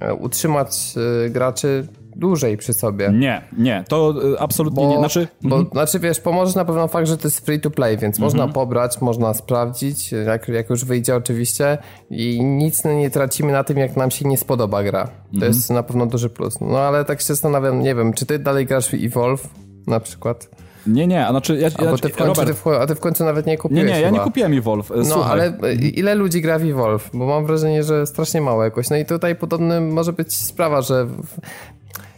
e, 0.00 0.14
utrzymać 0.14 0.94
graczy 1.30 1.86
dłużej 2.16 2.56
przy 2.56 2.72
sobie. 2.74 3.10
Nie, 3.12 3.42
nie, 3.58 3.84
to 3.88 4.14
absolutnie 4.38 4.86
nie. 4.86 4.98
Znaczy, 4.98 5.28
bo, 5.42 5.62
znaczy 5.62 5.98
wiesz, 6.00 6.20
pomoże 6.20 6.58
na 6.58 6.64
pewno 6.64 6.88
fakt, 6.88 7.08
że 7.08 7.16
to 7.16 7.28
jest 7.28 7.46
free 7.46 7.60
to 7.60 7.70
play, 7.70 7.98
więc 7.98 8.18
można 8.18 8.48
pobrać, 8.48 9.00
można 9.00 9.34
sprawdzić, 9.34 10.12
jak, 10.12 10.48
jak 10.48 10.70
już 10.70 10.84
wyjdzie 10.84 11.16
oczywiście 11.16 11.78
i 12.10 12.44
nic 12.44 12.84
nie 12.84 13.10
tracimy 13.10 13.52
na 13.52 13.64
tym, 13.64 13.78
jak 13.78 13.96
nam 13.96 14.10
się 14.10 14.28
nie 14.28 14.38
spodoba 14.38 14.82
gra. 14.82 15.08
To 15.40 15.44
jest 15.46 15.70
na 15.70 15.82
pewno 15.82 16.06
duży 16.06 16.30
plus. 16.30 16.60
No 16.60 16.78
ale 16.78 17.04
tak 17.04 17.20
się 17.20 17.26
zastanawiam, 17.26 17.80
nie 17.80 17.94
wiem, 17.94 18.12
czy 18.12 18.26
ty 18.26 18.38
dalej 18.38 18.66
grasz 18.66 18.88
w 18.88 18.94
Evolve 18.94 19.48
na 19.86 20.00
przykład? 20.00 20.48
nie, 20.86 21.06
nie, 21.06 21.26
a 21.26 21.30
znaczy 21.30 21.56
ja, 21.56 21.68
A, 21.78 21.84
ja, 21.84 21.90
bo 21.90 21.98
ty 21.98 22.08
w 22.08 22.16
końcu, 22.16 22.26
Robert, 22.40 22.48
ty 22.48 22.54
w, 22.54 22.66
a 22.66 22.86
ty 22.86 22.94
w 22.94 23.00
końcu 23.00 23.24
nawet 23.24 23.46
nie 23.46 23.52
nie, 23.52 23.58
kupiłeś 23.58 23.84
nie, 23.90 24.00
ja 24.00 24.10
nie 24.10 24.20
kupiłem 24.20 24.52
Evolve. 24.58 24.90
e, 24.90 24.96
No, 24.96 25.04
Słuchaj. 25.04 25.32
ale 25.32 25.74
ile 25.74 26.14
ludzi 26.14 26.40
gra 26.40 26.58
w 26.58 26.62
Evolve? 26.64 27.10
Bo 27.14 27.26
mam 27.26 27.46
wrażenie, 27.46 27.82
że 27.84 28.06
strasznie 28.06 28.40
mało 28.40 28.64
jakoś. 28.64 28.90
No 28.90 28.96
i 28.96 29.04
tutaj 29.04 29.36
podobny 29.36 29.80
może 29.80 30.12
być 30.12 30.34
sprawa, 30.34 30.82
że 30.82 31.06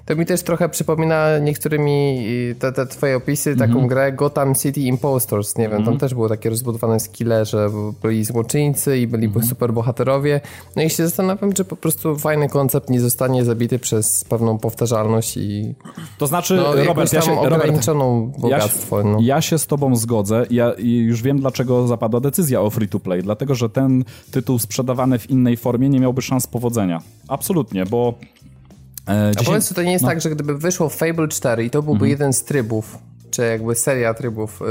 to 0.08 0.16
mi 0.16 0.26
też 0.26 0.42
trochę 0.42 0.68
przypomina 0.68 1.38
niektórymi 1.38 2.26
te, 2.58 2.72
te 2.72 2.86
twoje 2.86 3.16
opisy, 3.16 3.56
taką 3.56 3.70
Mhm. 3.72 3.86
grę 3.86 4.12
Gotham 4.12 4.54
City 4.54 4.80
Impostors. 4.80 5.56
Nie 5.58 5.68
wiem, 5.68 5.84
tam 5.84 5.98
też 5.98 6.14
było 6.14 6.28
takie 6.28 6.50
rozbudowane 6.50 7.00
skille, 7.00 7.44
że 7.44 7.70
byli 8.02 8.24
złoczyńcy 8.24 8.98
i 8.98 9.06
byli 9.06 9.26
Mhm. 9.26 9.46
super 9.46 9.72
bohaterowie. 9.72 10.40
No 10.76 10.82
i 10.82 10.90
się 10.90 11.04
zastanawiam, 11.06 11.52
czy 11.52 11.64
po 11.64 11.76
prostu 11.76 12.18
fajny 12.18 12.48
koncept 12.48 12.90
nie 12.90 13.00
zostanie 13.00 13.44
zabity 13.44 13.78
przez 13.78 14.24
pewną 14.24 14.58
powtarzalność 14.58 15.36
i 15.36 15.74
To 16.18 16.26
znaczy, 16.26 16.56
no, 16.56 16.84
Robert, 16.84 17.12
ja 17.12 17.20
się, 17.22 17.34
Robert, 17.34 17.52
ograniczoną 17.54 18.32
bogactwo. 18.38 19.02
no. 19.04 19.18
Ja 19.20 19.40
się 19.40 19.58
z 19.58 19.66
tobą 19.66 19.96
zgodzę. 19.96 20.46
Ja 20.50 20.72
i 20.72 20.96
już 20.96 21.22
wiem, 21.22 21.40
dlaczego 21.40 21.86
zapadła 21.86 22.20
decyzja 22.20 22.60
o 22.60 22.70
free 22.70 22.88
to 22.88 23.00
play. 23.00 23.22
Dlatego, 23.22 23.54
że 23.54 23.70
ten 23.70 24.04
tytuł 24.30 24.58
sprzedawany 24.58 25.18
w 25.18 25.30
innej 25.30 25.56
formie 25.56 25.88
nie 25.88 26.00
miałby 26.00 26.22
szans 26.22 26.46
powodzenia. 26.46 27.02
Absolutnie, 27.28 27.84
bo. 27.86 28.14
E, 29.08 29.28
A 29.28 29.30
10 29.30 29.46
powiedz, 29.46 29.68
czy 29.68 29.74
to 29.74 29.82
nie 29.82 29.92
jest 29.92 30.02
no. 30.02 30.08
tak, 30.08 30.20
że 30.20 30.30
gdyby 30.30 30.58
wyszło 30.58 30.88
Fable 30.88 31.28
4 31.28 31.64
i 31.64 31.70
to 31.70 31.82
byłby 31.82 32.08
jeden 32.08 32.32
z 32.32 32.44
trybów, 32.44 32.98
czy 33.30 33.42
jakby 33.42 33.74
seria 33.74 34.14
trybów 34.14 34.62
y, 34.62 34.64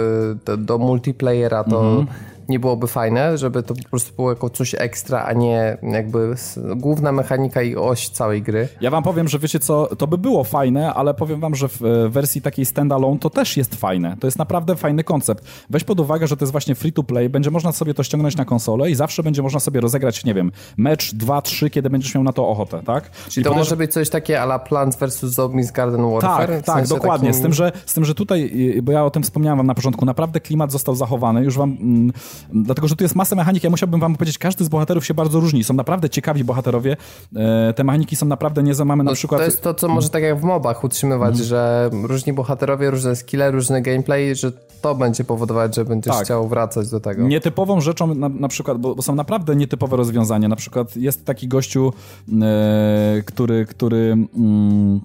do, 0.45 0.57
do 0.57 0.77
multiplayera, 0.77 1.63
to 1.63 2.05
nie 2.49 2.59
byłoby 2.59 2.87
fajne, 2.87 3.37
żeby 3.37 3.63
to 3.63 3.75
po 3.75 3.89
prostu 3.89 4.15
było 4.15 4.29
jako 4.29 4.49
coś 4.49 4.75
ekstra, 4.77 5.23
a 5.23 5.33
nie 5.33 5.77
jakby 5.83 6.35
główna 6.75 7.11
mechanika 7.11 7.61
i 7.61 7.75
oś 7.75 8.09
całej 8.09 8.41
gry. 8.41 8.67
Ja 8.81 8.89
wam 8.89 9.03
powiem, 9.03 9.27
że 9.27 9.39
wiecie 9.39 9.59
co, 9.59 9.95
to 9.95 10.07
by 10.07 10.17
było 10.17 10.43
fajne, 10.43 10.93
ale 10.93 11.13
powiem 11.13 11.39
wam, 11.39 11.55
że 11.55 11.67
w 11.67 11.81
e, 11.85 12.09
wersji 12.09 12.41
takiej 12.41 12.65
standalone 12.65 13.19
to 13.19 13.29
też 13.29 13.57
jest 13.57 13.75
fajne. 13.75 14.17
To 14.19 14.27
jest 14.27 14.37
naprawdę 14.37 14.75
fajny 14.75 15.03
koncept. 15.03 15.45
Weź 15.69 15.83
pod 15.83 15.99
uwagę, 15.99 16.27
że 16.27 16.37
to 16.37 16.45
jest 16.45 16.51
właśnie 16.51 16.75
free 16.75 16.93
to 16.93 17.03
play, 17.03 17.29
będzie 17.29 17.51
można 17.51 17.71
sobie 17.71 17.93
to 17.93 18.03
ściągnąć 18.03 18.37
na 18.37 18.45
konsolę 18.45 18.91
i 18.91 18.95
zawsze 18.95 19.23
będzie 19.23 19.41
można 19.41 19.59
sobie 19.59 19.81
rozegrać, 19.81 20.25
nie 20.25 20.33
wiem, 20.33 20.51
mecz, 20.77 21.13
dwa, 21.13 21.41
trzy, 21.41 21.69
kiedy 21.69 21.89
będziesz 21.89 22.15
miał 22.15 22.23
na 22.23 22.33
to 22.33 22.49
ochotę, 22.49 22.83
tak? 22.83 23.11
Czyli 23.29 23.43
to 23.43 23.53
może 23.53 23.77
być 23.77 23.93
coś 23.93 24.09
takie 24.09 24.41
ala 24.41 24.59
Plants 24.59 24.97
vs. 24.97 25.19
Zombies 25.19 25.71
Garden 25.71 26.11
Warfare? 26.11 26.47
Tak, 26.47 26.65
tak, 26.65 26.87
dokładnie. 26.87 27.27
Takim... 27.27 27.39
Z, 27.39 27.43
tym, 27.43 27.53
że, 27.53 27.71
z 27.85 27.93
tym, 27.93 28.05
że 28.05 28.15
tutaj, 28.15 28.51
bo 28.83 28.91
ja 28.91 29.05
o 29.05 29.09
tym 29.09 29.23
wspomniałem 29.23 29.57
wam 29.57 29.67
na 29.67 29.75
początku, 29.75 30.05
naprawdę 30.05 30.39
klimat 30.39 30.71
został 30.71 30.95
zachowany. 30.95 31.43
Już 31.43 31.57
wam, 31.57 31.77
mm, 31.81 32.11
dlatego, 32.53 32.87
że 32.87 32.95
tu 32.95 33.03
jest 33.03 33.15
masa 33.15 33.35
mechanik, 33.35 33.63
ja 33.63 33.69
musiałbym 33.69 33.99
wam 33.99 34.15
powiedzieć, 34.15 34.37
każdy 34.37 34.65
z 34.65 34.69
bohaterów 34.69 35.05
się 35.05 35.13
bardzo 35.13 35.39
różni. 35.39 35.63
Są 35.63 35.73
naprawdę 35.73 36.09
ciekawi 36.09 36.43
bohaterowie. 36.43 36.97
E, 37.35 37.73
te 37.73 37.83
mechaniki 37.83 38.15
są 38.15 38.25
naprawdę 38.25 38.63
nie 38.63 38.73
mamy 38.85 39.03
na 39.03 39.11
no, 39.11 39.15
przykład... 39.15 39.41
To 39.41 39.45
jest 39.45 39.61
to, 39.61 39.73
co 39.73 39.87
może 39.87 40.09
tak 40.09 40.23
jak 40.23 40.39
w 40.39 40.43
mobach 40.43 40.83
utrzymywać, 40.83 41.35
mm. 41.35 41.45
że 41.45 41.89
różni 42.03 42.33
bohaterowie, 42.33 42.91
różne 42.91 43.15
skille, 43.15 43.51
różny 43.51 43.81
gameplay, 43.81 44.35
że 44.35 44.51
to 44.81 44.95
będzie 44.95 45.23
powodować, 45.23 45.75
że 45.75 45.85
będziesz 45.85 46.15
tak. 46.15 46.25
chciał 46.25 46.47
wracać 46.47 46.89
do 46.89 46.99
tego. 46.99 47.27
Nietypową 47.27 47.81
rzeczą 47.81 48.15
na, 48.15 48.29
na 48.29 48.47
przykład, 48.47 48.77
bo, 48.77 48.95
bo, 48.95 49.01
są 49.01 49.15
naprawdę 49.15 49.55
nietypowe 49.55 49.97
rozwiązania. 49.97 50.47
Na 50.47 50.55
przykład 50.55 50.97
jest 50.97 51.25
taki 51.25 51.47
gościu, 51.47 51.93
e, 52.41 53.21
który, 53.25 53.65
który 53.65 54.17
mm, 54.37 55.01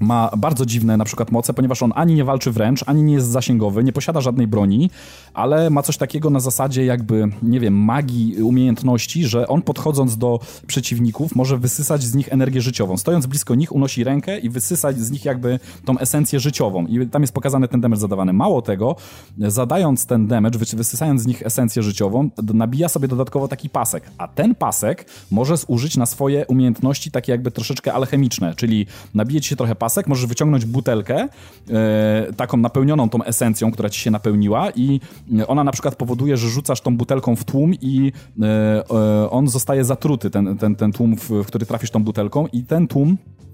ma 0.00 0.30
bardzo 0.38 0.66
dziwne 0.66 0.96
na 0.96 1.04
przykład 1.04 1.30
moce, 1.30 1.54
ponieważ 1.54 1.82
on 1.82 1.92
ani 1.94 2.14
nie 2.14 2.24
walczy 2.24 2.52
wręcz, 2.52 2.84
ani 2.86 3.02
nie 3.02 3.14
jest 3.14 3.26
zasięgowy, 3.26 3.84
nie 3.84 3.92
posiada 3.92 4.20
żadnej 4.20 4.46
broni, 4.46 4.90
ale 5.34 5.70
ma 5.70 5.82
coś 5.82 5.96
takiego 5.96 6.30
na 6.30 6.40
zasadzie 6.40 6.84
jakby, 6.84 7.28
nie 7.42 7.60
wiem, 7.60 7.74
magii, 7.74 8.42
umiejętności, 8.42 9.24
że 9.26 9.48
on 9.48 9.62
podchodząc 9.62 10.16
do 10.16 10.40
przeciwników 10.66 11.34
może 11.34 11.58
wysysać 11.58 12.02
z 12.02 12.14
nich 12.14 12.32
energię 12.32 12.60
życiową. 12.60 12.96
Stojąc 12.96 13.26
blisko 13.26 13.54
nich 13.54 13.72
unosi 13.72 14.04
rękę 14.04 14.38
i 14.38 14.50
wysysać 14.50 14.98
z 14.98 15.10
nich 15.10 15.24
jakby 15.24 15.60
tą 15.84 15.98
esencję 15.98 16.40
życiową. 16.40 16.86
I 16.86 17.06
tam 17.06 17.22
jest 17.22 17.34
pokazany 17.34 17.68
ten 17.68 17.80
damage 17.80 18.00
zadawany. 18.00 18.32
Mało 18.32 18.62
tego, 18.62 18.96
zadając 19.38 20.06
ten 20.06 20.26
damage, 20.26 20.58
wysysając 20.58 21.22
z 21.22 21.26
nich 21.26 21.42
esencję 21.42 21.82
życiową, 21.82 22.30
nabija 22.54 22.88
sobie 22.88 23.08
dodatkowo 23.08 23.48
taki 23.48 23.70
pasek. 23.70 24.10
A 24.18 24.28
ten 24.28 24.54
pasek 24.54 25.06
może 25.30 25.56
zużyć 25.56 25.96
na 25.96 26.06
swoje 26.06 26.46
umiejętności 26.46 27.10
takie 27.10 27.32
jakby 27.32 27.50
troszeczkę 27.50 27.92
alchemiczne, 27.92 28.54
czyli 28.54 28.86
nabije 29.14 29.40
ci 29.40 29.48
się 29.48 29.56
trochę 29.56 29.74
pasek, 29.74 29.89
pasek, 29.90 30.06
możesz 30.06 30.26
wyciągnąć 30.26 30.64
butelkę, 30.64 31.28
e, 31.70 32.32
taką 32.36 32.56
napełnioną 32.56 33.08
tą 33.08 33.24
esencją, 33.24 33.70
która 33.70 33.90
ci 33.90 34.00
się 34.00 34.10
napełniła 34.10 34.70
i 34.70 35.00
ona 35.46 35.64
na 35.64 35.72
przykład 35.72 35.96
powoduje, 35.96 36.36
że 36.36 36.48
rzucasz 36.48 36.80
tą 36.80 36.96
butelką 36.96 37.36
w 37.36 37.44
tłum 37.44 37.74
i 37.74 38.12
e, 38.42 38.46
e, 38.90 39.30
on 39.30 39.48
zostaje 39.48 39.84
zatruty, 39.84 40.30
ten, 40.30 40.58
ten, 40.58 40.76
ten 40.76 40.92
tłum, 40.92 41.16
w, 41.16 41.46
który 41.46 41.66
trafisz 41.66 41.90
tą 41.90 42.04
butelką 42.04 42.46
i 42.52 42.64
ten 42.64 42.88
tłum 42.88 43.16
E, 43.16 43.49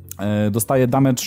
dostaje 0.51 0.86
damage, 0.86 1.22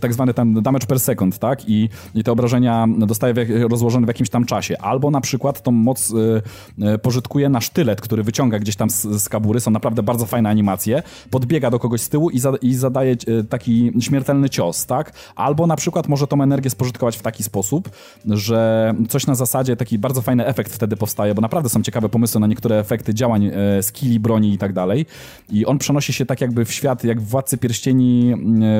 tak 0.00 0.14
zwany 0.14 0.34
tam 0.34 0.62
damage 0.62 0.86
per 0.86 1.00
second, 1.00 1.38
tak? 1.38 1.68
I, 1.68 1.88
i 2.14 2.24
te 2.24 2.32
obrażenia 2.32 2.86
dostaje 2.98 3.34
w, 3.34 3.70
rozłożone 3.70 4.06
w 4.06 4.08
jakimś 4.08 4.30
tam 4.30 4.44
czasie. 4.44 4.78
Albo 4.78 5.10
na 5.10 5.20
przykład 5.20 5.62
tą 5.62 5.70
moc 5.70 6.10
y, 6.10 6.98
pożytkuje 6.98 7.48
na 7.48 7.60
sztylet, 7.60 8.00
który 8.00 8.22
wyciąga 8.22 8.58
gdzieś 8.58 8.76
tam 8.76 8.90
z, 8.90 9.02
z, 9.02 9.28
kabury. 9.28 9.60
Są 9.60 9.70
naprawdę 9.70 10.02
bardzo 10.02 10.26
fajne 10.26 10.50
animacje. 10.50 11.02
Podbiega 11.30 11.70
do 11.70 11.78
kogoś 11.78 12.00
z 12.00 12.08
tyłu 12.08 12.30
i, 12.30 12.38
za, 12.38 12.52
i 12.62 12.74
zadaje 12.74 13.16
taki 13.48 13.92
śmiertelny 14.00 14.50
cios, 14.50 14.86
tak? 14.86 15.12
Albo 15.36 15.66
na 15.66 15.76
przykład 15.76 16.08
może 16.08 16.26
tą 16.26 16.42
energię 16.42 16.70
spożytkować 16.70 17.16
w 17.16 17.22
taki 17.22 17.42
sposób, 17.42 17.90
że 18.26 18.94
coś 19.08 19.26
na 19.26 19.34
zasadzie, 19.34 19.76
taki 19.76 19.98
bardzo 19.98 20.22
fajny 20.22 20.46
efekt 20.46 20.72
wtedy 20.72 20.96
powstaje, 20.96 21.34
bo 21.34 21.42
naprawdę 21.42 21.68
są 21.68 21.82
ciekawe 21.82 22.08
pomysły 22.08 22.40
na 22.40 22.46
niektóre 22.46 22.78
efekty 22.78 23.14
działań, 23.14 23.50
e, 23.54 23.82
skilli, 23.82 24.20
broni 24.20 24.52
i 24.52 24.58
tak 24.58 24.72
dalej. 24.72 25.06
I 25.50 25.66
on 25.66 25.78
przenosi 25.78 26.12
się 26.12 26.26
tak 26.26 26.40
jakby 26.40 26.64
w 26.64 26.72
świat, 26.72 27.04
jak 27.04 27.20
w 27.20 27.28
Władcy 27.28 27.58
Pierścieni 27.58 28.07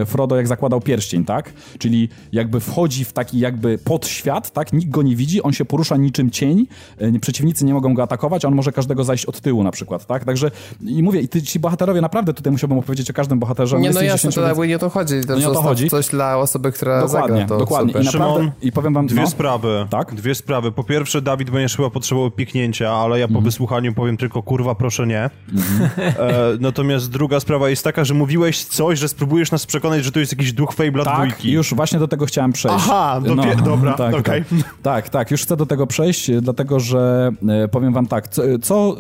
E, 0.02 0.06
Frodo 0.06 0.36
jak 0.36 0.48
zakładał 0.48 0.80
pierścień, 0.80 1.24
tak? 1.24 1.52
Czyli 1.78 2.08
jakby 2.32 2.60
wchodzi 2.60 3.04
w 3.04 3.12
taki 3.12 3.38
jakby 3.38 3.78
podświat, 3.78 4.50
tak? 4.50 4.72
Nikt 4.72 4.90
go 4.90 5.02
nie 5.02 5.16
widzi, 5.16 5.42
on 5.42 5.52
się 5.52 5.64
porusza 5.64 5.96
niczym 5.96 6.30
cień, 6.30 6.66
e, 6.98 7.18
przeciwnicy 7.18 7.64
nie 7.64 7.74
mogą 7.74 7.94
go 7.94 8.02
atakować, 8.02 8.44
on 8.44 8.54
może 8.54 8.72
każdego 8.72 9.04
zajść 9.04 9.26
od 9.26 9.40
tyłu 9.40 9.62
na 9.62 9.70
przykład, 9.70 10.06
tak? 10.06 10.24
Także 10.24 10.50
i 10.86 11.02
mówię, 11.02 11.20
i 11.20 11.28
ty, 11.28 11.42
ci 11.42 11.60
bohaterowie 11.60 12.00
naprawdę 12.00 12.34
tutaj 12.34 12.52
musiałbym 12.52 12.78
opowiedzieć 12.78 13.10
o 13.10 13.14
każdym 13.14 13.38
bohaterze. 13.38 13.80
Nie, 13.80 13.90
no 13.90 14.02
jasne, 14.02 14.32
to 14.32 14.40
jakby 14.40 14.68
nie 14.68 14.78
to 14.78 14.90
chodzi. 14.90 15.20
To 15.26 15.38
nie 15.38 15.48
o 15.48 15.52
to 15.52 15.62
chodzi. 15.62 15.90
Coś 15.90 16.08
dla 16.08 16.38
osoby, 16.38 16.72
która 16.72 17.00
dokładnie, 17.00 17.28
zagra 17.28 17.46
to 17.46 17.58
Dokładnie, 17.58 17.92
super. 17.92 18.02
I, 18.02 18.06
naprawdę, 18.06 18.34
Szymon, 18.38 18.50
i 18.62 18.72
powiem 18.72 18.94
wam... 18.94 19.06
Dwie 19.06 19.20
no, 19.20 19.26
sprawy. 19.26 19.86
Tak? 19.90 20.14
Dwie 20.14 20.34
sprawy. 20.34 20.72
Po 20.72 20.84
pierwsze, 20.84 21.22
Dawid 21.22 21.50
będziesz 21.50 21.76
chyba 21.76 21.90
potrzebował 21.90 22.30
piknięcia, 22.30 22.90
ale 22.90 23.18
ja 23.18 23.28
po 23.28 23.32
mm. 23.32 23.44
wysłuchaniu 23.44 23.94
powiem 23.94 24.16
tylko 24.16 24.42
kurwa, 24.42 24.74
proszę 24.74 25.06
nie. 25.06 25.18
Mm 25.18 25.30
-hmm. 25.52 25.88
e, 26.18 26.56
natomiast 26.60 27.10
druga 27.10 27.40
sprawa 27.40 27.70
jest 27.70 27.84
taka, 27.84 28.04
że 28.04 28.14
mówiłeś 28.14 28.64
coś, 28.64 28.98
że 28.98 29.08
spróbujesz 29.18 29.50
nas 29.50 29.66
przekonać, 29.66 30.04
że 30.04 30.12
to 30.12 30.20
jest 30.20 30.32
jakiś 30.32 30.52
duch 30.52 30.74
Fable'a 30.74 31.04
tak, 31.04 31.14
dwójki. 31.14 31.52
już 31.52 31.74
właśnie 31.74 31.98
do 31.98 32.08
tego 32.08 32.26
chciałem 32.26 32.52
przejść. 32.52 32.76
Aha, 32.78 33.20
no, 33.36 33.44
dobra, 33.64 33.92
tak, 33.94 34.14
okej. 34.14 34.42
Okay. 34.42 34.62
Tak, 34.62 34.72
tak, 34.82 35.08
tak, 35.08 35.30
już 35.30 35.42
chcę 35.42 35.56
do 35.56 35.66
tego 35.66 35.86
przejść, 35.86 36.30
dlatego 36.40 36.80
że 36.80 37.30
e, 37.48 37.68
powiem 37.68 37.92
wam 37.92 38.06
tak, 38.06 38.28
co, 38.28 38.42
co, 38.62 38.96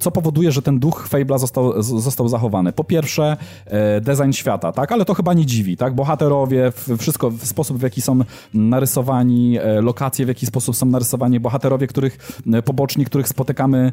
co 0.00 0.10
powoduje, 0.10 0.52
że 0.52 0.62
ten 0.62 0.78
duch 0.78 1.08
Fable'a 1.10 1.38
został, 1.38 1.82
został 1.82 2.28
zachowany? 2.28 2.72
Po 2.72 2.84
pierwsze, 2.84 3.36
e, 3.66 4.00
design 4.00 4.32
świata, 4.32 4.72
tak, 4.72 4.92
ale 4.92 5.04
to 5.04 5.14
chyba 5.14 5.34
nie 5.34 5.46
dziwi, 5.46 5.76
tak, 5.76 5.94
bohaterowie, 5.94 6.72
wszystko, 6.98 7.30
w 7.30 7.46
sposób 7.46 7.78
w 7.78 7.82
jaki 7.82 8.02
są 8.02 8.20
narysowani, 8.54 9.58
e, 9.58 9.80
lokacje 9.80 10.24
w 10.24 10.28
jaki 10.28 10.46
sposób 10.46 10.76
są 10.76 10.86
narysowani, 10.86 11.40
bohaterowie, 11.40 11.86
których 11.86 12.42
poboczni, 12.64 13.04
których 13.04 13.28
spotykamy 13.28 13.92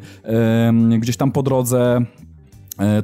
gdzieś 1.00 1.18
tam 1.18 1.32
po 1.32 1.44
drodze, 1.44 2.02
E, 2.04 2.33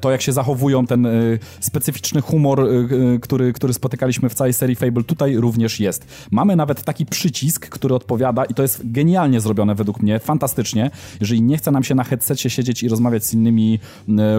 to, 0.02 0.12
jak 0.12 0.22
się 0.22 0.32
zachowują, 0.32 0.88
ten 0.88 1.06
e, 1.06 1.12
specyficzny 1.60 2.22
humor, 2.22 2.62
e, 2.62 3.20
który, 3.20 3.54
który 3.54 3.74
spotykaliśmy 3.74 4.30
w 4.30 4.34
całej 4.34 4.54
serii 4.54 4.76
Fable, 4.76 5.04
tutaj 5.04 5.38
również 5.38 5.80
jest. 5.80 6.06
Mamy 6.32 6.56
nawet 6.56 6.84
taki 6.84 7.06
przycisk, 7.06 7.70
który 7.70 7.96
odpowiada, 7.96 8.46
i 8.46 8.54
to 8.54 8.62
jest 8.62 8.92
genialnie 8.92 9.42
zrobione 9.42 9.76
według 9.76 10.02
mnie, 10.02 10.20
fantastycznie. 10.20 10.92
Jeżeli 11.22 11.42
nie 11.42 11.58
chce 11.58 11.72
nam 11.72 11.84
się 11.84 11.96
na 11.96 12.04
headsetie 12.04 12.50
siedzieć 12.50 12.84
i 12.84 12.90
rozmawiać 12.90 13.26
z 13.26 13.34
innymi 13.34 13.80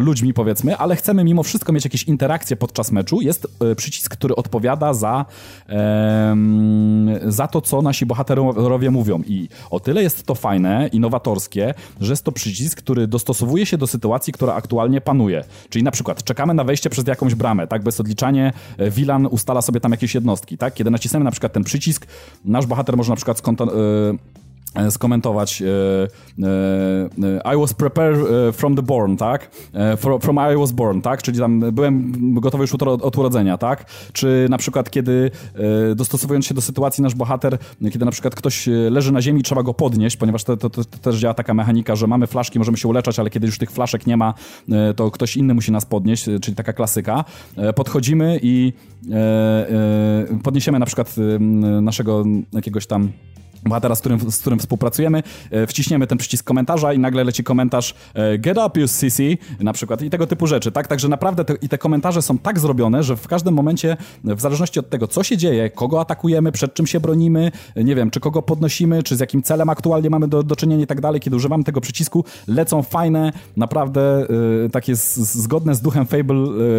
ludźmi, 0.01 0.35
powiedzmy, 0.35 0.77
ale 0.77 0.97
chcemy 0.97 1.25
mimo 1.25 1.43
wszystko 1.43 1.73
mieć 1.73 1.85
jakieś 1.85 2.03
interakcje 2.05 2.57
podczas 2.57 2.93
meczu, 2.93 3.21
jest 3.21 3.47
przycisk, 3.77 4.13
który 4.13 4.37
odpowiada 4.37 4.95
za, 4.95 5.25
za 7.27 7.49
to, 7.49 7.61
co 7.61 7.83
nasi 7.83 8.07
bohaterowie 8.07 8.91
mówią. 8.91 9.23
I 9.27 9.49
o 9.71 9.81
tyle 9.81 10.03
jest 10.03 10.27
to 10.27 10.35
fajne, 10.35 10.89
innowatorskie, 10.93 11.75
że 12.01 12.13
jest 12.13 12.25
to 12.25 12.33
przycisk, 12.33 12.79
który 12.79 13.07
dostosowuje 13.07 13.67
się 13.67 13.79
do 13.79 13.87
sytuacji, 13.87 14.33
która 14.33 14.55
aktualnie 14.55 15.01
panuje 15.01 15.20
planuje. 15.21 15.45
Czyli 15.69 15.83
na 15.83 15.91
przykład 15.91 16.25
czekamy 16.25 16.55
na 16.55 16.65
wejście 16.65 16.91
przez 16.91 17.07
jakąś 17.07 17.35
bramę, 17.35 17.67
tak, 17.67 17.83
bez 17.83 18.01
odliczania 18.01 18.53
Wilan 18.91 19.27
ustala 19.27 19.63
sobie 19.63 19.81
tam 19.81 19.91
jakieś 19.93 20.15
jednostki, 20.15 20.59
tak? 20.59 20.75
Kiedy 20.75 20.91
nacisnemy 20.91 21.25
na 21.25 21.31
przykład 21.31 21.53
ten 21.53 21.65
przycisk, 21.65 22.07
nasz 22.45 22.67
bohater 22.67 22.97
może 22.97 23.11
na 23.13 23.17
przykład 23.17 23.39
skonto- 23.39 23.65
E, 24.11 24.15
skomentować 24.91 25.63
e, 25.63 25.67
e, 26.43 27.55
I 27.55 27.61
was 27.61 27.75
prepared 27.75 28.19
from 28.53 28.77
the 28.77 28.83
born, 28.83 29.17
tak? 29.17 29.51
From 30.21 30.39
I 30.53 30.57
was 30.57 30.73
born, 30.73 31.01
tak? 31.01 31.23
Czyli 31.23 31.39
tam 31.39 31.61
byłem 31.61 32.13
gotowy 32.41 32.65
już 32.65 32.75
od 32.75 33.19
urodzenia, 33.19 33.59
tak? 33.59 33.85
Czy 34.13 34.47
na 34.51 34.59
przykład 34.59 34.91
kiedy 34.91 35.31
dostosowując 35.97 36.47
się 36.47 36.55
do 36.55 36.61
sytuacji 36.61 37.03
nasz 37.03 37.15
bohater, 37.15 37.59
kiedy 37.93 38.05
na 38.05 38.11
przykład 38.11 38.35
ktoś 38.35 38.69
leży 38.91 39.13
na 39.13 39.23
ziemi 39.23 39.43
trzeba 39.43 39.63
go 39.63 39.75
podnieść, 39.75 40.17
ponieważ 40.17 40.45
to, 40.45 40.57
to, 40.57 40.71
to, 40.71 40.85
to 40.85 40.99
też 40.99 41.17
działa 41.17 41.35
taka 41.35 41.55
mechanika, 41.55 41.97
że 41.97 42.07
mamy 42.07 42.27
flaszki, 42.27 42.59
możemy 42.59 42.79
się 42.79 42.89
uleczać, 42.89 43.19
ale 43.19 43.31
kiedy 43.31 43.47
już 43.47 43.59
tych 43.59 43.71
flaszek 43.71 44.07
nie 44.07 44.17
ma, 44.17 44.35
to 44.97 45.11
ktoś 45.11 45.37
inny 45.37 45.55
musi 45.55 45.73
nas 45.73 45.87
podnieść, 45.87 46.25
czyli 46.43 46.57
taka 46.57 46.73
klasyka. 46.73 47.25
Podchodzimy 47.75 48.41
i 48.43 48.73
podniesiemy 50.43 50.79
na 50.79 50.87
przykład 50.87 51.17
naszego 51.81 52.25
jakiegoś 52.53 52.87
tam 52.87 53.13
bohatera, 53.65 53.95
z 53.95 54.01
którym, 54.01 54.31
z 54.31 54.39
którym 54.39 54.59
współpracujemy, 54.59 55.23
e, 55.51 55.67
wciśniemy 55.67 56.07
ten 56.07 56.19
przycisk 56.19 56.47
komentarza 56.47 56.93
i 56.93 56.99
nagle 56.99 57.25
leci 57.25 57.45
komentarz 57.45 57.95
e, 58.15 58.39
get 58.39 58.59
up 58.67 58.81
you 58.81 58.89
sissy, 58.89 59.39
na 59.61 59.73
przykład 59.73 60.03
i 60.03 60.11
tego 60.11 60.27
typu 60.27 60.47
rzeczy, 60.47 60.73
tak? 60.73 60.87
Także 60.87 61.09
naprawdę 61.09 61.45
te, 61.45 61.55
i 61.63 61.69
te 61.69 61.79
komentarze 61.79 62.23
są 62.23 62.39
tak 62.39 62.59
zrobione, 62.59 63.03
że 63.03 63.17
w 63.17 63.29
każdym 63.29 63.55
momencie, 63.55 63.97
w 64.25 64.41
zależności 64.41 64.81
od 64.81 64.91
tego, 64.91 65.09
co 65.09 65.23
się 65.23 65.37
dzieje, 65.37 65.71
kogo 65.71 66.01
atakujemy, 66.01 66.53
przed 66.53 66.75
czym 66.75 66.87
się 66.87 67.01
bronimy, 67.01 67.53
nie 67.77 67.95
wiem, 67.95 68.11
czy 68.11 68.21
kogo 68.21 68.43
podnosimy, 68.43 69.03
czy 69.03 69.17
z 69.17 69.21
jakim 69.21 69.43
celem 69.43 69.69
aktualnie 69.69 70.11
mamy 70.11 70.29
do, 70.29 70.43
do 70.43 70.57
czynienia 70.57 70.85
i 70.85 70.87
tak 70.87 71.01
dalej, 71.01 71.21
kiedy 71.21 71.37
używamy 71.37 71.65
tego 71.65 71.81
przycisku, 71.81 72.25
lecą 72.49 72.83
fajne, 72.83 73.33
naprawdę 73.57 74.27
y, 74.67 74.71
takie 74.71 74.97
z, 74.97 75.17
zgodne 75.17 75.75
z 75.75 75.81
duchem 75.81 76.07
Fable 76.07 76.37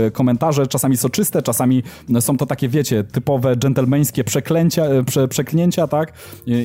y, 0.08 0.12
komentarze, 0.12 0.68
czasami 0.68 0.98
soczyste, 0.98 1.42
czasami 1.42 1.84
są 2.20 2.38
to 2.38 2.46
takie, 2.46 2.70
wiecie, 2.70 3.04
typowe 3.04 3.56
dżentelmeńskie 3.56 4.24
przeklęcia, 4.24 4.84
prze, 5.06 5.28
tak? 5.90 6.14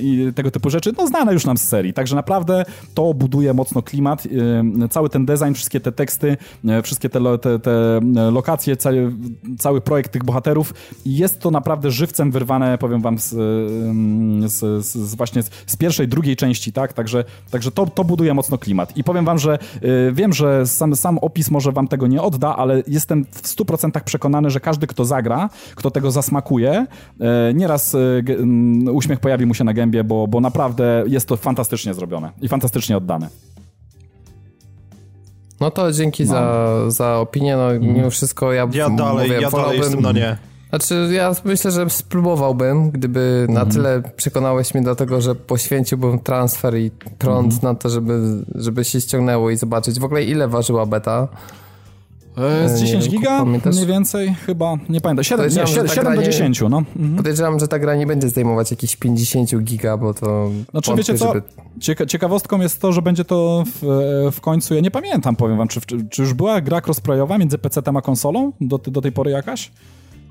I 0.06 0.32
tego 0.32 0.50
typu 0.50 0.70
rzeczy, 0.70 0.92
no 0.98 1.06
znane 1.06 1.32
już 1.32 1.44
nam 1.44 1.56
z 1.56 1.62
serii. 1.62 1.92
Także 1.92 2.16
naprawdę 2.16 2.64
to 2.94 3.14
buduje 3.14 3.54
mocno 3.54 3.82
klimat. 3.82 4.26
Y, 4.26 4.88
cały 4.90 5.10
ten 5.10 5.26
design, 5.26 5.52
wszystkie 5.52 5.80
te 5.80 5.92
teksty, 5.92 6.36
y, 6.78 6.82
wszystkie 6.82 7.08
te, 7.08 7.38
te, 7.38 7.58
te 7.58 8.00
lokacje, 8.30 8.76
cały, 8.76 9.12
cały 9.58 9.80
projekt 9.80 10.12
tych 10.12 10.24
bohaterów. 10.24 10.74
Jest 11.06 11.40
to 11.40 11.50
naprawdę 11.50 11.90
żywcem 11.90 12.30
wyrwane, 12.30 12.78
powiem 12.78 13.02
wam, 13.02 13.18
z, 13.18 13.28
z, 14.52 14.84
z 14.84 15.14
właśnie 15.14 15.42
z 15.66 15.76
pierwszej, 15.76 16.08
drugiej 16.08 16.36
części, 16.36 16.72
tak? 16.72 16.92
Także, 16.92 17.24
także 17.50 17.70
to, 17.70 17.86
to 17.86 18.04
buduje 18.04 18.34
mocno 18.34 18.58
klimat. 18.58 18.96
I 18.96 19.04
powiem 19.04 19.24
wam, 19.24 19.38
że 19.38 19.58
wiem, 20.12 20.32
że 20.32 20.66
sam, 20.66 20.96
sam 20.96 21.18
opis 21.18 21.50
może 21.50 21.72
wam 21.72 21.88
tego 21.88 22.06
nie 22.06 22.22
odda, 22.22 22.56
ale 22.56 22.82
jestem 22.86 23.24
w 23.24 23.42
100% 23.42 24.00
przekonany, 24.04 24.50
że 24.50 24.60
każdy, 24.60 24.86
kto 24.86 25.04
zagra, 25.04 25.50
kto 25.74 25.90
tego 25.90 26.10
zasmakuje, 26.10 26.86
nieraz 27.54 27.96
uśmiech 28.92 29.20
pojawi 29.20 29.46
mu 29.46 29.54
się 29.54 29.64
na 29.64 29.72
gębie, 29.72 29.95
bo, 30.04 30.26
bo 30.26 30.40
naprawdę 30.40 31.04
jest 31.06 31.28
to 31.28 31.36
fantastycznie 31.36 31.94
zrobione 31.94 32.32
i 32.42 32.48
fantastycznie 32.48 32.96
oddane. 32.96 33.28
No 35.60 35.70
to 35.70 35.92
dzięki 35.92 36.24
no. 36.24 36.28
za, 36.28 36.90
za 36.90 37.18
opinię, 37.18 37.56
no 37.56 37.72
mm. 37.72 37.94
mimo 37.94 38.10
wszystko 38.10 38.52
ja 38.52 38.68
Ja 38.72 38.90
dalej, 38.90 39.28
mówię, 39.28 39.40
ja 39.40 39.50
dalej 39.50 39.78
jestem 39.78 40.00
na 40.00 40.12
nie. 40.12 40.36
Znaczy, 40.68 41.08
ja 41.12 41.32
myślę, 41.44 41.70
że 41.70 41.90
spróbowałbym, 41.90 42.90
gdyby 42.90 43.46
na 43.48 43.60
mhm. 43.60 43.70
tyle 43.70 44.02
przekonałeś 44.16 44.74
mnie 44.74 44.82
do 44.82 44.96
tego, 44.96 45.20
że 45.20 45.34
poświęciłbym 45.34 46.18
transfer 46.18 46.78
i 46.78 46.90
prąd 47.18 47.52
mm. 47.52 47.62
na 47.62 47.74
to, 47.74 47.88
żeby, 47.88 48.44
żeby 48.54 48.84
się 48.84 49.00
ściągnęło 49.00 49.50
i 49.50 49.56
zobaczyć 49.56 49.98
w 49.98 50.04
ogóle 50.04 50.24
ile 50.24 50.48
ważyła 50.48 50.86
beta. 50.86 51.28
E, 52.36 52.68
z 52.68 52.80
10 52.80 53.08
giga? 53.08 53.44
Mniej 53.44 53.86
więcej 53.86 54.34
chyba, 54.46 54.76
nie 54.88 55.00
pamiętam. 55.00 55.24
7, 55.24 55.46
nie, 55.46 55.66
7, 55.66 55.88
7 55.88 56.16
do 56.16 56.22
10, 56.22 56.60
no. 56.60 56.82
Mhm. 56.96 57.16
Podejrzewam, 57.16 57.58
że 57.58 57.68
ta 57.68 57.78
gra 57.78 57.96
nie 57.96 58.06
będzie 58.06 58.28
zdejmować 58.28 58.70
jakichś 58.70 58.96
50 58.96 59.56
giga, 59.62 59.96
bo 59.96 60.14
to... 60.14 60.50
Znaczy 60.70 60.94
wiecie 60.96 61.14
co, 61.14 61.26
żeby... 61.26 61.42
Cieka 61.80 62.06
ciekawostką 62.06 62.60
jest 62.60 62.80
to, 62.80 62.92
że 62.92 63.02
będzie 63.02 63.24
to 63.24 63.64
w, 63.66 64.30
w 64.32 64.40
końcu, 64.40 64.74
ja 64.74 64.80
nie 64.80 64.90
pamiętam, 64.90 65.36
powiem 65.36 65.58
wam, 65.58 65.68
czy, 65.68 65.80
czy 66.10 66.22
już 66.22 66.34
była 66.34 66.60
gra 66.60 66.80
crossplayowa 66.86 67.38
między 67.38 67.58
PC-tem 67.58 67.96
a 67.96 68.02
konsolą 68.02 68.52
do, 68.60 68.78
do 68.78 69.00
tej 69.00 69.12
pory 69.12 69.30
jakaś? 69.30 69.70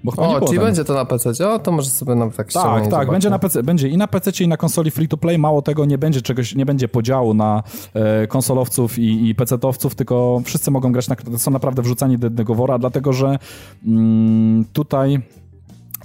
Bo 0.05 0.11
chyba 0.11 0.27
o, 0.27 0.47
czyli 0.47 0.59
będzie 0.59 0.85
to 0.85 0.93
na 0.93 1.05
PC. 1.05 1.49
O, 1.49 1.59
to 1.59 1.71
może 1.71 1.89
sobie 1.89 2.15
nawet 2.15 2.35
tak 2.35 2.53
Tak, 2.53 2.87
tak, 2.87 3.11
będzie 3.11 3.29
na 3.29 3.39
PC, 3.39 3.63
będzie 3.63 3.89
i 3.89 3.97
na 3.97 4.07
PC 4.07 4.43
i 4.43 4.47
na 4.47 4.57
konsoli 4.57 4.91
free 4.91 5.07
to 5.07 5.17
play. 5.17 5.37
Mało 5.37 5.61
tego, 5.61 5.85
nie 5.85 5.97
będzie 5.97 6.21
czegoś, 6.21 6.55
nie 6.55 6.65
będzie 6.65 6.87
podziału 6.87 7.33
na 7.33 7.63
e, 7.93 8.27
konsolowców 8.27 8.99
i, 8.99 9.29
i 9.29 9.35
PC-towców, 9.35 9.95
tylko 9.95 10.41
wszyscy 10.45 10.71
mogą 10.71 10.91
grać, 10.91 11.07
na, 11.07 11.15
są 11.37 11.51
naprawdę 11.51 11.81
wrzucani 11.81 12.17
do 12.17 12.27
jednego 12.27 12.55
wora, 12.55 12.79
dlatego 12.79 13.13
że 13.13 13.39
mm, 13.85 14.65
tutaj 14.73 15.21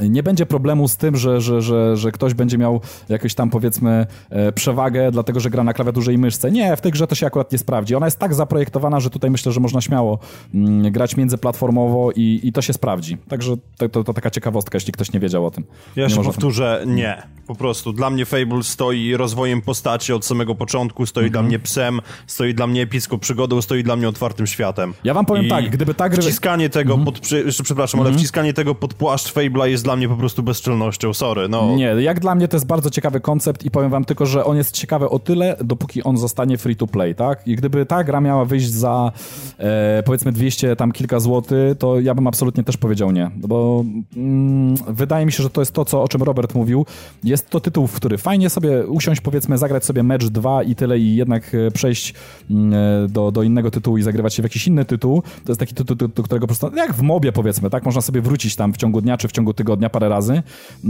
nie 0.00 0.22
będzie 0.22 0.46
problemu 0.46 0.88
z 0.88 0.96
tym, 0.96 1.16
że, 1.16 1.40
że, 1.40 1.62
że, 1.62 1.96
że 1.96 2.12
ktoś 2.12 2.34
będzie 2.34 2.58
miał 2.58 2.80
jakąś 3.08 3.34
tam 3.34 3.50
powiedzmy 3.50 4.06
e, 4.30 4.52
przewagę, 4.52 5.10
dlatego 5.10 5.40
że 5.40 5.50
gra 5.50 5.64
na 5.64 5.74
klawiaturze 5.74 6.12
i 6.12 6.18
myszce. 6.18 6.50
Nie, 6.50 6.76
w 6.76 6.80
tej 6.80 6.92
grze 6.92 7.06
to 7.06 7.14
się 7.14 7.26
akurat 7.26 7.52
nie 7.52 7.58
sprawdzi. 7.58 7.94
Ona 7.94 8.06
jest 8.06 8.18
tak 8.18 8.34
zaprojektowana, 8.34 9.00
że 9.00 9.10
tutaj 9.10 9.30
myślę, 9.30 9.52
że 9.52 9.60
można 9.60 9.80
śmiało 9.80 10.18
mm, 10.54 10.92
grać 10.92 11.16
międzyplatformowo 11.16 12.10
i, 12.16 12.40
i 12.42 12.52
to 12.52 12.62
się 12.62 12.72
sprawdzi. 12.72 13.16
Także 13.28 13.56
to, 13.76 13.88
to, 13.88 14.04
to 14.04 14.14
taka 14.14 14.30
ciekawostka, 14.30 14.76
jeśli 14.76 14.92
ktoś 14.92 15.12
nie 15.12 15.20
wiedział 15.20 15.46
o 15.46 15.50
tym. 15.50 15.64
Ja 15.96 16.06
nie 16.06 16.14
powtórzę, 16.14 16.80
tym... 16.80 16.94
nie. 16.94 17.22
Po 17.46 17.54
prostu 17.54 17.92
dla 17.92 18.10
mnie 18.10 18.24
Fable 18.24 18.62
stoi 18.62 19.16
rozwojem 19.16 19.62
postaci 19.62 20.12
od 20.12 20.26
samego 20.26 20.54
początku, 20.54 21.06
stoi 21.06 21.24
mhm. 21.24 21.32
dla 21.32 21.42
mnie 21.42 21.58
psem, 21.58 22.00
stoi 22.26 22.54
dla 22.54 22.66
mnie 22.66 22.82
epicką 22.82 23.18
przygodą, 23.18 23.62
stoi 23.62 23.82
dla 23.82 23.96
mnie 23.96 24.08
otwartym 24.08 24.46
światem. 24.46 24.94
Ja 25.04 25.14
wam 25.14 25.26
powiem 25.26 25.44
I 25.44 25.48
tak, 25.48 25.70
gdyby 25.70 25.94
ta 25.94 26.08
gra... 26.08 26.22
Wciskanie 26.22 26.68
tego 26.68 26.94
mhm. 26.94 27.04
pod... 27.04 27.28
Przepraszam, 27.62 28.00
ale 28.00 28.08
mhm. 28.08 28.18
wciskanie 28.18 28.52
tego 28.52 28.74
pod 28.74 28.94
płaszcz 28.94 29.34
Fable'a 29.34 29.64
jest 29.64 29.79
dla 29.84 29.96
mnie 29.96 30.08
po 30.08 30.16
prostu 30.16 30.42
bezczelnością, 30.42 31.14
sorry, 31.14 31.48
no. 31.48 31.76
Nie, 31.76 31.84
jak 31.84 32.20
dla 32.20 32.34
mnie 32.34 32.48
to 32.48 32.56
jest 32.56 32.66
bardzo 32.66 32.90
ciekawy 32.90 33.20
koncept 33.20 33.64
i 33.64 33.70
powiem 33.70 33.90
wam 33.90 34.04
tylko, 34.04 34.26
że 34.26 34.44
on 34.44 34.56
jest 34.56 34.72
ciekawy 34.72 35.08
o 35.08 35.18
tyle, 35.18 35.56
dopóki 35.64 36.02
on 36.02 36.16
zostanie 36.16 36.58
free 36.58 36.76
to 36.76 36.86
play, 36.86 37.14
tak? 37.14 37.48
I 37.48 37.56
gdyby 37.56 37.86
ta 37.86 38.04
gra 38.04 38.20
miała 38.20 38.44
wyjść 38.44 38.70
za 38.70 39.12
e, 39.58 40.02
powiedzmy 40.02 40.32
200 40.32 40.76
tam 40.76 40.92
kilka 40.92 41.20
złotych, 41.20 41.78
to 41.78 42.00
ja 42.00 42.14
bym 42.14 42.26
absolutnie 42.26 42.64
też 42.64 42.76
powiedział 42.76 43.10
nie, 43.10 43.30
bo 43.36 43.84
mm, 44.16 44.74
wydaje 44.88 45.26
mi 45.26 45.32
się, 45.32 45.42
że 45.42 45.50
to 45.50 45.60
jest 45.60 45.72
to, 45.72 45.84
co, 45.84 46.02
o 46.02 46.08
czym 46.08 46.22
Robert 46.22 46.54
mówił. 46.54 46.86
Jest 47.24 47.50
to 47.50 47.60
tytuł, 47.60 47.86
w 47.86 47.92
który 47.92 48.18
fajnie 48.18 48.50
sobie 48.50 48.86
usiąść, 48.86 49.20
powiedzmy, 49.20 49.58
zagrać 49.58 49.84
sobie 49.84 50.02
mecz 50.02 50.26
2 50.26 50.62
i 50.62 50.74
tyle 50.74 50.98
i 50.98 51.16
jednak 51.16 51.54
e, 51.54 51.70
przejść 51.70 52.14
mm, 52.50 52.74
e, 52.74 53.08
do, 53.08 53.32
do 53.32 53.42
innego 53.42 53.70
tytułu 53.70 53.98
i 53.98 54.02
zagrywać 54.02 54.34
się 54.34 54.42
w 54.42 54.44
jakiś 54.44 54.66
inny 54.66 54.84
tytuł. 54.84 55.22
To 55.22 55.52
jest 55.52 55.60
taki 55.60 55.74
tytuł, 55.74 55.96
do 55.96 56.22
którego 56.22 56.46
po 56.46 56.54
prostu, 56.54 56.76
jak 56.76 56.94
w 56.94 57.02
mobie 57.02 57.32
powiedzmy, 57.32 57.70
tak? 57.70 57.84
Można 57.84 58.00
sobie 58.00 58.20
wrócić 58.20 58.56
tam 58.56 58.72
w 58.72 58.76
ciągu 58.76 59.00
dnia 59.00 59.16
czy 59.16 59.28
w 59.28 59.32
ciągu 59.32 59.54
tygodnia 59.54 59.69
parę 59.90 60.08
razy 60.08 60.42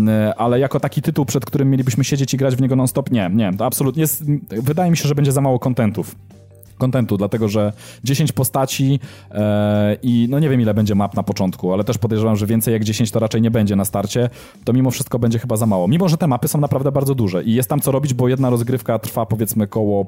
E, 0.09 0.35
ale 0.35 0.59
jako 0.61 0.81
taki 0.81 1.02
tytuł, 1.02 1.24
przed 1.24 1.44
którym 1.44 1.70
mielibyśmy 1.70 2.05
siedzieć 2.05 2.35
i 2.35 2.36
grać 2.36 2.57
w 2.57 2.61
niego 2.61 2.77
non-stop, 2.77 3.11
nie, 3.11 3.31
nie, 3.35 3.52
to 3.52 3.66
absolutnie 3.66 4.01
jest, 4.01 4.24
wydaje 4.48 4.90
mi 4.90 4.97
się, 4.97 5.09
że 5.09 5.15
będzie 5.15 5.32
za 5.32 5.40
mało 5.40 5.59
kontentów 5.59 6.15
kontentu, 6.78 7.16
dlatego 7.16 7.48
że 7.48 7.73
10 8.05 8.32
postaci 8.32 9.01
e, 9.31 9.97
i 10.02 10.27
no 10.31 10.39
nie 10.39 10.48
wiem 10.48 10.61
ile 10.61 10.74
będzie 10.74 10.94
map 10.94 11.15
na 11.15 11.23
początku, 11.23 11.73
ale 11.73 11.85
też 11.85 11.98
podejrzewam, 11.98 12.36
że 12.36 12.47
więcej 12.47 12.73
jak 12.73 12.85
10 12.85 13.11
to 13.11 13.19
raczej 13.19 13.43
nie 13.43 13.51
będzie 13.51 13.77
na 13.77 13.85
starcie, 13.85 14.31
to 14.65 14.73
mimo 14.73 14.90
wszystko 14.90 15.19
będzie 15.19 15.39
chyba 15.39 15.57
za 15.57 15.66
mało. 15.66 15.89
Mimo, 15.89 16.09
że 16.09 16.16
te 16.16 16.27
mapy 16.27 16.48
są 16.48 16.61
naprawdę 16.61 16.93
bardzo 16.93 17.15
duże 17.15 17.44
i 17.44 17.55
jest 17.55 17.69
tam 17.69 17.81
co 17.81 17.93
robić, 17.93 18.15
bo 18.15 18.28
jedna 18.28 18.51
rozgrywka 18.51 18.98
trwa 18.98 19.27
powiedzmy 19.27 19.66
koło 19.66 20.07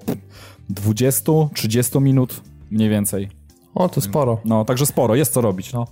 20-30 0.70 2.03
minut 2.03 2.40
mniej 2.70 2.89
więcej. 2.89 3.28
O, 3.74 3.89
to 3.89 4.01
sporo. 4.01 4.40
No, 4.44 4.65
także 4.65 4.86
sporo, 4.86 5.15
jest 5.15 5.32
co 5.32 5.40
robić, 5.40 5.73
no. 5.73 5.86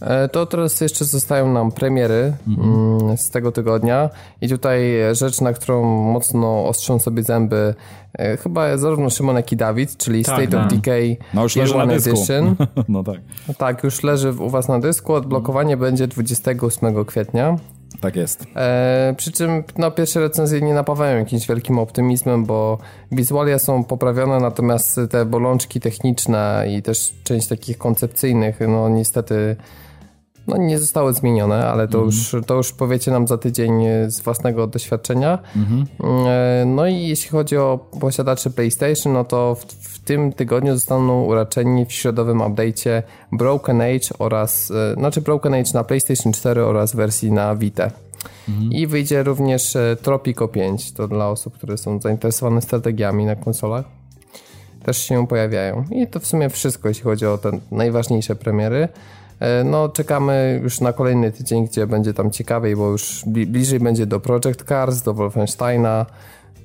E, 0.00 0.28
to 0.28 0.46
teraz 0.46 0.80
jeszcze 0.80 1.04
zostają 1.04 1.52
nam 1.52 1.72
premiery 1.72 2.32
mhm. 2.48 3.18
z 3.18 3.30
tego 3.30 3.52
tygodnia 3.52 4.10
i 4.40 4.48
tutaj 4.48 4.82
rzecz, 5.12 5.40
na 5.40 5.52
którą 5.52 5.84
mocno 5.84 6.68
ostrzą 6.68 6.98
sobie 6.98 7.22
zęby 7.22 7.74
e, 8.18 8.36
chyba 8.36 8.76
zarówno 8.76 9.10
Szymon, 9.10 9.36
jak 9.36 9.52
i 9.52 9.56
Dawid, 9.56 9.96
czyli 9.96 10.24
tak, 10.24 10.34
State 10.34 10.60
of 10.60 10.72
Decay 10.72 11.16
no 11.34 11.42
już 11.42 11.56
leży 11.56 11.76
na 11.76 11.86
dysku. 11.86 12.10
Edition. 12.10 12.56
no 12.88 13.04
tak. 13.04 13.20
Tak, 13.58 13.84
już 13.84 14.02
leży 14.02 14.30
u 14.30 14.50
was 14.50 14.68
na 14.68 14.78
dysku. 14.78 15.14
Odblokowanie 15.14 15.76
będzie 15.76 16.06
28 16.06 17.04
kwietnia. 17.04 17.56
Tak 18.00 18.16
jest. 18.16 18.46
E, 18.56 19.14
przy 19.16 19.32
czym 19.32 19.64
no, 19.78 19.90
pierwsze 19.90 20.20
recenzje 20.20 20.60
nie 20.60 20.74
napawają 20.74 21.18
jakimś 21.18 21.46
wielkim 21.46 21.78
optymizmem, 21.78 22.44
bo 22.44 22.78
wizualia 23.12 23.58
są 23.58 23.84
poprawione, 23.84 24.38
natomiast 24.38 25.00
te 25.10 25.24
bolączki 25.24 25.80
techniczne 25.80 26.64
i 26.70 26.82
też 26.82 27.14
część 27.24 27.46
takich 27.46 27.78
koncepcyjnych, 27.78 28.60
no 28.68 28.88
niestety 28.88 29.56
no, 30.46 30.56
nie 30.56 30.78
zostały 30.78 31.14
zmienione, 31.14 31.68
ale 31.68 31.88
to, 31.88 31.98
mm. 31.98 32.06
już, 32.06 32.36
to 32.46 32.54
już 32.54 32.72
powiecie 32.72 33.10
nam 33.10 33.26
za 33.26 33.38
tydzień 33.38 33.72
z 34.06 34.20
własnego 34.20 34.66
doświadczenia. 34.66 35.38
Mm 35.56 35.68
-hmm. 35.68 36.66
No 36.66 36.86
i 36.86 37.08
jeśli 37.08 37.30
chodzi 37.30 37.56
o 37.56 37.78
posiadaczy 38.00 38.50
PlayStation, 38.50 39.12
no 39.12 39.24
to 39.24 39.54
w, 39.54 39.64
w 39.64 39.98
tym 40.04 40.32
tygodniu 40.32 40.74
zostaną 40.74 41.24
uraczeni 41.24 41.86
w 41.86 41.92
środowym 41.92 42.38
update'cie 42.38 43.02
Broken 43.32 43.80
Age 43.80 44.08
oraz, 44.18 44.70
e, 44.70 44.94
znaczy 44.94 45.20
Broken 45.20 45.54
Age 45.54 45.70
na 45.74 45.84
PlayStation 45.84 46.32
4 46.32 46.64
oraz 46.64 46.96
wersji 46.96 47.32
na 47.32 47.56
Vita. 47.56 47.90
Mhm. 48.48 48.72
I 48.72 48.86
wyjdzie 48.86 49.22
również 49.22 49.76
e, 49.76 49.96
Tropico 50.02 50.48
5, 50.48 50.92
to 50.92 51.08
dla 51.08 51.28
osób, 51.28 51.54
które 51.54 51.78
są 51.78 52.00
zainteresowane 52.00 52.62
strategiami 52.62 53.24
na 53.24 53.36
konsolach. 53.36 53.84
Też 54.84 54.98
się 54.98 55.26
pojawiają. 55.26 55.84
I 55.90 56.06
to 56.06 56.20
w 56.20 56.26
sumie 56.26 56.50
wszystko, 56.50 56.88
jeśli 56.88 57.04
chodzi 57.04 57.26
o 57.26 57.38
te 57.38 57.50
najważniejsze 57.70 58.36
premiery. 58.36 58.88
E, 59.40 59.64
no, 59.64 59.88
czekamy 59.88 60.60
już 60.62 60.80
na 60.80 60.92
kolejny 60.92 61.32
tydzień, 61.32 61.66
gdzie 61.66 61.86
będzie 61.86 62.14
tam 62.14 62.30
ciekawiej, 62.30 62.76
bo 62.76 62.90
już 62.90 63.22
bliżej 63.26 63.80
będzie 63.80 64.06
do 64.06 64.20
Project 64.20 64.64
Cars, 64.68 65.02
do 65.02 65.14
Wolfensteina, 65.14 66.06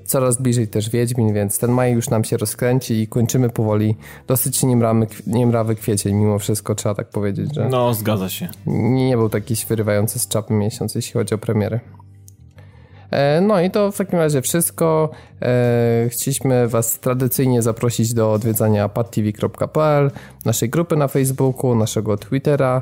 coraz 0.06 0.42
bliżej 0.42 0.68
też 0.68 0.90
Wiedźmin, 0.90 1.34
więc 1.34 1.60
ten 1.60 1.72
maj 1.72 1.94
już 1.94 2.10
nam 2.10 2.24
się 2.24 2.38
rozkręci 2.38 2.94
i 2.94 3.08
kończymy 3.08 3.50
powoli 3.50 3.96
dosyć 4.28 4.64
niemrawy, 4.64 5.08
niemrawy 5.28 5.76
kwiecień, 5.76 6.16
mimo 6.16 6.40
wszystko 6.40 6.76
trzeba 6.76 6.96
tak 6.96 7.10
powiedzieć, 7.10 7.56
że... 7.56 7.70
No, 7.70 7.94
zgadza 7.94 8.30
się. 8.30 8.50
Nie, 8.66 9.08
nie 9.08 9.18
był 9.18 9.30
taki 9.30 9.56
wyrywający 9.70 10.20
z 10.20 10.28
czapy 10.28 10.54
miesiąc, 10.54 10.96
jeśli 10.96 11.14
chodzi 11.14 11.36
o 11.36 11.38
premiery. 11.38 11.80
E, 13.12 13.42
no 13.42 13.62
i 13.62 13.72
to 13.72 13.92
w 13.92 13.98
takim 13.98 14.20
razie 14.20 14.42
wszystko. 14.42 15.10
E, 15.42 16.10
chcieliśmy 16.10 16.68
Was 16.68 17.00
tradycyjnie 17.00 17.62
zaprosić 17.62 18.14
do 18.14 18.34
odwiedzania 18.34 18.90
padtv.pl, 18.90 20.12
naszej 20.46 20.70
grupy 20.70 20.96
na 20.96 21.08
Facebooku, 21.08 21.76
naszego 21.76 22.18
Twittera. 22.18 22.82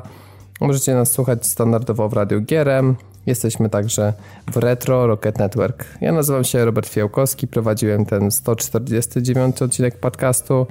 Możecie 0.60 0.94
nas 0.94 1.12
słuchać 1.12 1.46
standardowo 1.46 2.08
w 2.08 2.12
Radiu 2.12 2.40
Gierem. 2.40 2.96
Jesteśmy 3.26 3.70
także 3.70 4.12
w 4.52 4.56
Retro 4.56 5.06
Rocket 5.06 5.38
Network. 5.38 5.84
Ja 6.00 6.12
nazywam 6.12 6.44
się 6.44 6.64
Robert 6.64 6.88
Fiałkowski, 6.88 7.46
prowadziłem 7.46 8.06
ten 8.06 8.30
149 8.30 9.62
odcinek 9.62 10.00
podcastu, 10.00 10.66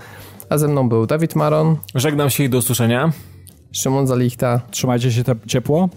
a 0.50 0.58
ze 0.58 0.68
mną 0.68 0.90
był 0.90 1.06
Dawid 1.06 1.36
Maron. 1.36 1.78
Żegnam 1.96 2.30
się 2.30 2.44
i 2.44 2.50
do 2.50 2.58
usłyszenia. 2.58 3.12
Szymon 3.72 4.08
Zalichta. 4.08 4.62
Trzymajcie 4.72 5.12
się 5.12 5.24
ciepło. 5.48 5.90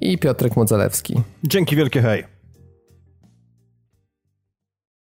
I 0.00 0.18
Piotrek 0.18 0.56
Modzelewski. 0.56 1.14
Dzięki 1.44 1.76
wielkie, 1.76 2.02
hej. 2.02 2.35